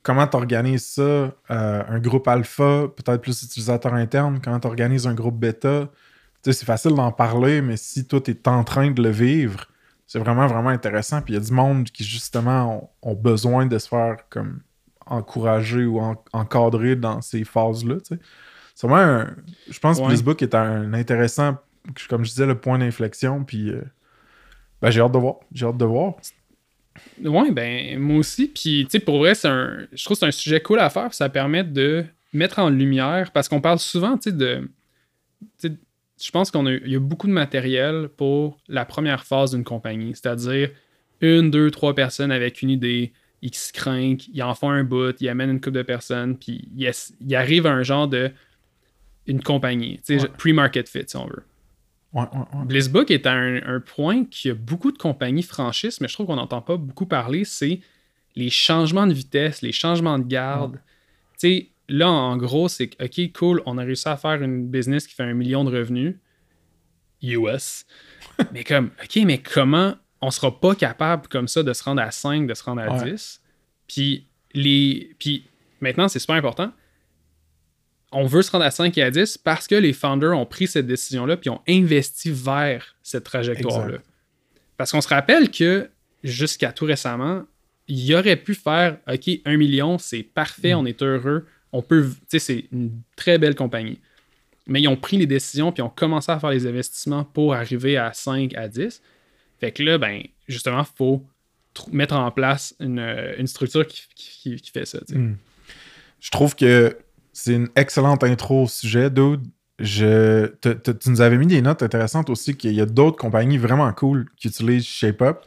Comment 0.02 0.26
tu 0.26 0.36
organises 0.36 0.86
ça? 0.86 1.02
euh, 1.02 1.32
un 1.50 1.98
groupe 2.00 2.26
alpha, 2.28 2.86
peut-être 2.96 3.20
plus 3.20 3.42
utilisateur 3.42 3.92
interne. 3.94 4.40
Comment 4.42 4.58
tu 4.58 4.66
organises 4.66 5.06
un 5.06 5.14
groupe 5.14 5.38
bêta? 5.38 5.90
C'est 6.42 6.64
facile 6.64 6.94
d'en 6.94 7.12
parler, 7.12 7.60
mais 7.60 7.76
si 7.76 8.06
toi, 8.06 8.20
tu 8.22 8.30
es 8.30 8.48
en 8.48 8.64
train 8.64 8.90
de 8.90 9.02
le 9.02 9.10
vivre, 9.10 9.66
c'est 10.08 10.18
vraiment, 10.18 10.48
vraiment 10.48 10.70
intéressant. 10.70 11.22
Puis 11.22 11.34
il 11.34 11.36
y 11.36 11.40
a 11.40 11.44
du 11.44 11.52
monde 11.52 11.84
qui, 11.90 12.02
justement, 12.02 12.90
ont, 13.02 13.10
ont 13.10 13.14
besoin 13.14 13.66
de 13.66 13.78
se 13.78 13.86
faire 13.88 14.16
comme 14.30 14.62
encourager 15.06 15.84
ou 15.84 16.00
en- 16.00 16.22
encadrer 16.32 16.96
dans 16.96 17.20
ces 17.22 17.44
phases-là. 17.44 17.96
tu 18.00 18.16
sais. 18.16 18.20
C'est 18.74 18.86
vraiment 18.88 19.22
un- 19.22 19.36
Je 19.70 19.78
pense 19.78 19.98
Ouais. 19.98 20.04
que 20.06 20.10
Facebook 20.10 20.42
est 20.42 20.54
un 20.54 20.92
intéressant, 20.94 21.56
comme 22.08 22.24
je 22.24 22.30
disais, 22.30 22.46
le 22.46 22.58
point 22.58 22.78
d'inflexion. 22.78 23.44
Puis 23.44 23.70
euh, 23.70 23.82
ben, 24.82 24.90
j'ai 24.90 25.00
hâte 25.00 25.12
de 25.12 25.18
voir. 25.18 25.36
J'ai 25.52 25.66
hâte 25.66 25.76
de 25.78 25.84
voir. 25.84 26.14
Ouais, 27.24 27.50
ben 27.52 27.98
moi 27.98 28.18
aussi. 28.18 28.48
Puis, 28.48 28.84
tu 28.84 28.90
sais, 28.90 28.98
pour 29.00 29.18
vrai, 29.18 29.34
c'est 29.34 29.46
un, 29.48 29.86
je 29.92 30.04
trouve 30.04 30.16
que 30.16 30.20
c'est 30.20 30.26
un 30.26 30.30
sujet 30.32 30.60
cool 30.60 30.80
à 30.80 30.90
faire. 30.90 31.14
Ça 31.14 31.28
permet 31.28 31.62
de 31.64 32.04
mettre 32.32 32.58
en 32.58 32.68
lumière, 32.70 33.30
parce 33.32 33.48
qu'on 33.48 33.60
parle 33.60 33.78
souvent, 33.78 34.16
tu 34.18 34.30
sais, 34.30 34.36
de. 34.36 34.68
Je 36.20 36.30
pense 36.30 36.50
qu'on 36.50 36.66
a, 36.66 36.72
il 36.72 36.90
y 36.92 36.96
a 36.96 37.00
beaucoup 37.00 37.26
de 37.26 37.32
matériel 37.32 38.08
pour 38.16 38.58
la 38.68 38.84
première 38.84 39.24
phase 39.24 39.52
d'une 39.52 39.64
compagnie, 39.64 40.12
c'est-à-dire 40.14 40.70
une, 41.20 41.50
deux, 41.50 41.70
trois 41.70 41.94
personnes 41.94 42.30
avec 42.32 42.62
une 42.62 42.70
idée, 42.70 43.12
ils 43.42 43.54
se 43.54 43.72
craignent, 43.72 44.18
ils 44.32 44.42
en 44.42 44.54
font 44.54 44.70
un 44.70 44.84
bout, 44.84 45.14
ils 45.20 45.28
amènent 45.28 45.50
une 45.50 45.60
couple 45.60 45.76
de 45.76 45.82
personnes, 45.82 46.36
puis 46.36 46.68
ils, 46.76 46.90
ils 47.20 47.36
arrivent 47.36 47.66
à 47.66 47.72
un 47.72 47.82
genre 47.82 48.08
de 48.08 48.30
une 49.26 49.42
compagnie, 49.42 49.98
tu 50.04 50.18
sais, 50.18 50.22
Ouais. 50.22 50.28
pre-market 50.38 50.88
fit, 50.88 51.04
si 51.06 51.16
on 51.16 51.26
veut. 51.26 51.44
Ouais. 52.14 52.24
Blissbook 52.64 53.10
est 53.10 53.26
à 53.26 53.32
un, 53.34 53.56
un 53.76 53.80
point 53.80 54.24
qu'il 54.24 54.48
y 54.48 54.52
a 54.52 54.54
beaucoup 54.54 54.90
de 54.90 54.96
compagnies 54.96 55.42
franchissent, 55.42 56.00
mais 56.00 56.08
je 56.08 56.14
trouve 56.14 56.26
qu'on 56.26 56.36
n'entend 56.36 56.62
pas 56.62 56.78
beaucoup 56.78 57.04
parler, 57.04 57.44
c'est 57.44 57.80
les 58.34 58.48
changements 58.48 59.06
de 59.06 59.12
vitesse, 59.12 59.60
les 59.62 59.72
changements 59.72 60.18
de 60.18 60.26
garde. 60.26 60.80
Tu 61.38 61.48
sais, 61.48 61.68
là, 61.88 62.08
en 62.08 62.36
gros, 62.36 62.68
c'est 62.68 62.90
OK, 63.02 63.32
cool, 63.32 63.62
on 63.66 63.78
a 63.78 63.82
réussi 63.84 64.08
à 64.08 64.16
faire 64.16 64.42
une 64.42 64.68
business 64.68 65.06
qui 65.06 65.14
fait 65.14 65.22
un 65.24 65.34
million 65.34 65.64
de 65.64 65.76
revenus 65.76 66.16
US. 67.22 67.84
mais 68.52 68.64
comme, 68.64 68.90
OK, 69.02 69.16
mais 69.24 69.38
comment 69.38 69.94
on 70.20 70.30
sera 70.30 70.58
pas 70.60 70.74
capable 70.74 71.28
comme 71.28 71.48
ça 71.48 71.62
de 71.62 71.72
se 71.72 71.82
rendre 71.84 72.02
à 72.02 72.10
5, 72.10 72.46
de 72.46 72.54
se 72.54 72.62
rendre 72.62 72.82
à 72.82 72.90
Ouais. 73.02 73.12
10? 73.12 73.40
Puis, 73.86 74.26
les, 74.54 75.14
puis 75.18 75.44
maintenant, 75.80 76.08
c'est 76.08 76.18
super 76.18 76.36
important. 76.36 76.72
On 78.10 78.24
veut 78.26 78.42
se 78.42 78.50
rendre 78.50 78.64
à 78.64 78.70
5 78.70 78.96
et 78.98 79.02
à 79.02 79.10
10 79.10 79.38
parce 79.38 79.66
que 79.66 79.74
les 79.74 79.92
founders 79.92 80.36
ont 80.36 80.46
pris 80.46 80.66
cette 80.66 80.86
décision-là 80.86 81.36
puis 81.36 81.50
ont 81.50 81.60
investi 81.68 82.30
vers 82.30 82.96
cette 83.02 83.24
trajectoire-là. 83.24 83.98
Parce 84.78 84.92
qu'on 84.92 85.00
se 85.02 85.08
rappelle 85.08 85.50
que 85.50 85.90
jusqu'à 86.24 86.72
tout 86.72 86.86
récemment, 86.86 87.44
il 87.86 88.14
aurait 88.14 88.36
pu 88.36 88.54
faire 88.54 88.98
OK, 89.12 89.28
1 89.44 89.56
million, 89.56 89.98
c'est 89.98 90.22
parfait, 90.22 90.72
Mm. 90.74 90.78
on 90.78 90.86
est 90.86 91.02
heureux, 91.02 91.46
on 91.72 91.82
peut. 91.82 92.08
Tu 92.08 92.16
sais, 92.28 92.38
c'est 92.38 92.64
une 92.72 92.92
très 93.16 93.38
belle 93.38 93.54
compagnie. 93.54 93.98
Mais 94.66 94.82
ils 94.82 94.88
ont 94.88 94.96
pris 94.96 95.16
les 95.16 95.26
décisions 95.26 95.72
puis 95.72 95.82
ont 95.82 95.88
commencé 95.88 96.30
à 96.30 96.38
faire 96.38 96.50
les 96.50 96.66
investissements 96.66 97.24
pour 97.24 97.54
arriver 97.54 97.96
à 97.96 98.12
5 98.12 98.54
à 98.54 98.68
10. 98.68 99.00
Fait 99.60 99.72
que 99.72 99.82
là, 99.82 99.96
ben, 99.98 100.22
justement, 100.46 100.80
il 100.80 100.96
faut 100.96 101.24
tr- 101.74 101.90
mettre 101.90 102.14
en 102.14 102.30
place 102.30 102.74
une, 102.78 102.98
euh, 102.98 103.46
structure 103.46 103.86
qui, 103.86 104.02
qui- 104.14 104.70
fait 104.70 104.84
ça. 104.84 104.98
tu 105.00 105.14
sais. 105.14 105.18
Mm. 105.18 105.36
Je 106.20 106.30
trouve 106.30 106.54
que 106.54 106.96
c'est 107.32 107.54
une 107.54 107.68
excellente 107.76 108.24
intro 108.24 108.64
au 108.64 108.68
sujet, 108.68 109.08
dude. 109.10 109.42
Je... 109.78 110.46
tu 110.60 111.10
nous 111.10 111.20
avais 111.20 111.38
mis 111.38 111.46
des 111.46 111.62
notes 111.62 111.82
intéressantes 111.84 112.28
aussi 112.30 112.56
qu'il 112.56 112.72
y 112.72 112.80
a 112.80 112.86
d'autres 112.86 113.16
compagnies 113.16 113.58
vraiment 113.58 113.90
cool 113.92 114.26
qui 114.36 114.48
utilisent 114.48 114.84
ShapeUp. 114.84 115.38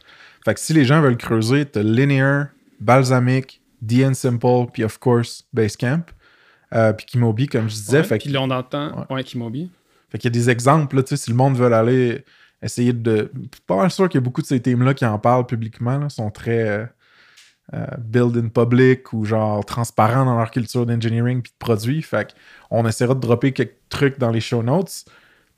Fait 0.45 0.53
que 0.53 0.59
si 0.59 0.73
les 0.73 0.85
gens 0.85 1.01
veulent 1.01 1.17
creuser, 1.17 1.65
t'as 1.65 1.83
Linear, 1.83 2.47
Balsamic, 2.79 3.60
DN 3.81 4.13
Simple, 4.13 4.67
puis 4.71 4.83
of 4.83 4.97
course 4.99 5.45
Basecamp, 5.53 6.03
euh, 6.73 6.93
puis 6.93 7.05
Kimobi, 7.05 7.47
comme 7.47 7.69
je 7.69 7.75
disais. 7.75 8.03
Puis 8.03 8.29
là, 8.29 8.41
on 8.41 8.49
entend. 8.49 9.05
Ouais. 9.09 9.15
Ouais, 9.15 9.23
Kimobi. 9.23 9.69
Fait 10.09 10.17
qu'il 10.17 10.29
y 10.29 10.37
a 10.37 10.39
des 10.39 10.49
exemples, 10.49 10.97
là, 10.97 11.03
tu 11.03 11.09
sais, 11.09 11.17
si 11.17 11.29
le 11.29 11.35
monde 11.35 11.55
veut 11.57 11.71
aller 11.73 12.23
essayer 12.61 12.93
de. 12.93 13.31
Pas 13.67 13.77
mal 13.77 13.91
sûr 13.91 14.07
qu'il 14.09 14.19
y 14.19 14.23
a 14.23 14.25
beaucoup 14.25 14.41
de 14.41 14.47
ces 14.47 14.59
teams-là 14.59 14.93
qui 14.93 15.05
en 15.05 15.17
parlent 15.19 15.45
publiquement, 15.45 15.97
là, 15.97 16.09
sont 16.09 16.29
très 16.29 16.67
euh, 16.69 16.85
euh, 17.73 17.85
build 17.99 18.35
in 18.37 18.49
public 18.49 19.13
ou 19.13 19.23
genre 19.25 19.63
transparents 19.65 20.25
dans 20.25 20.37
leur 20.37 20.51
culture 20.51 20.85
d'engineering 20.85 21.41
puis 21.41 21.51
de 21.51 21.57
produits. 21.57 22.01
Fait 22.01 22.35
qu'on 22.69 22.85
essaiera 22.85 23.15
de 23.15 23.19
dropper 23.19 23.51
quelques 23.53 23.77
trucs 23.89 24.19
dans 24.19 24.29
les 24.31 24.41
show 24.41 24.61
notes. 24.63 25.05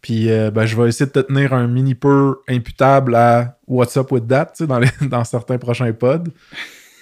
Puis 0.01 0.29
euh, 0.29 0.51
ben, 0.51 0.65
je 0.65 0.75
vais 0.79 0.89
essayer 0.89 1.05
de 1.07 1.11
te 1.11 1.19
tenir 1.19 1.53
un 1.53 1.65
mini 1.67 1.95
peu 1.95 2.39
imputable 2.47 3.15
à 3.15 3.57
What's 3.67 3.95
Up 3.97 4.11
with 4.11 4.27
That, 4.27 4.47
tu 4.47 4.51
sais, 4.57 4.67
dans, 4.67 4.79
les- 4.79 4.89
dans 5.01 5.23
certains 5.23 5.57
prochains 5.57 5.91
pods. 5.93 6.29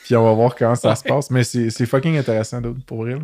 Puis 0.03 0.15
on 0.15 0.23
va 0.23 0.33
voir 0.33 0.55
comment 0.55 0.75
ça 0.75 0.95
se 0.95 1.03
passe. 1.03 1.29
Mais 1.31 1.43
c'est 1.43 1.85
fucking 1.85 2.17
intéressant, 2.17 2.61
d'autres, 2.61 2.83
pour 2.85 3.03
vrai. 3.03 3.17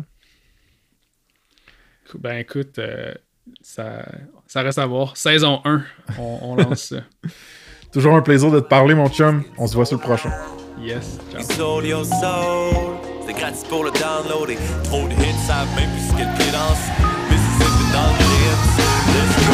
Ben 2.18 2.38
écoute, 2.38 2.78
euh, 2.78 3.12
ça, 3.60 4.04
ça 4.46 4.62
reste 4.62 4.78
à 4.78 4.86
voir. 4.86 5.16
Saison 5.16 5.60
1, 5.64 5.84
on, 6.18 6.38
on 6.42 6.56
lance 6.56 6.84
ça. 6.84 7.02
Toujours 7.92 8.14
un 8.14 8.22
plaisir 8.22 8.50
de 8.50 8.60
te 8.60 8.66
parler, 8.66 8.94
mon 8.94 9.08
chum. 9.08 9.44
On 9.56 9.66
se 9.66 9.74
voit 9.74 9.86
sur 9.86 9.96
le 9.96 10.02
prochain. 10.02 10.30
Yes, 10.80 11.18
ciao. 11.32 11.80
C'est 13.26 13.32
gratis 13.34 13.64
pour 13.64 13.84
le 13.84 13.90
download 13.90 14.50
et 14.50 14.58
trop 14.84 15.06
de 15.06 15.12
hits 15.12 15.46
savent 15.46 15.68
même 15.76 15.90
plus 15.90 16.08
ce 16.08 16.16
qu'elle 16.16 16.34
finance. 16.36 16.78
Mississippi 17.30 17.92
dans 17.92 18.12
le 18.12 18.28
Let's 19.12 19.46
go. 19.46 19.52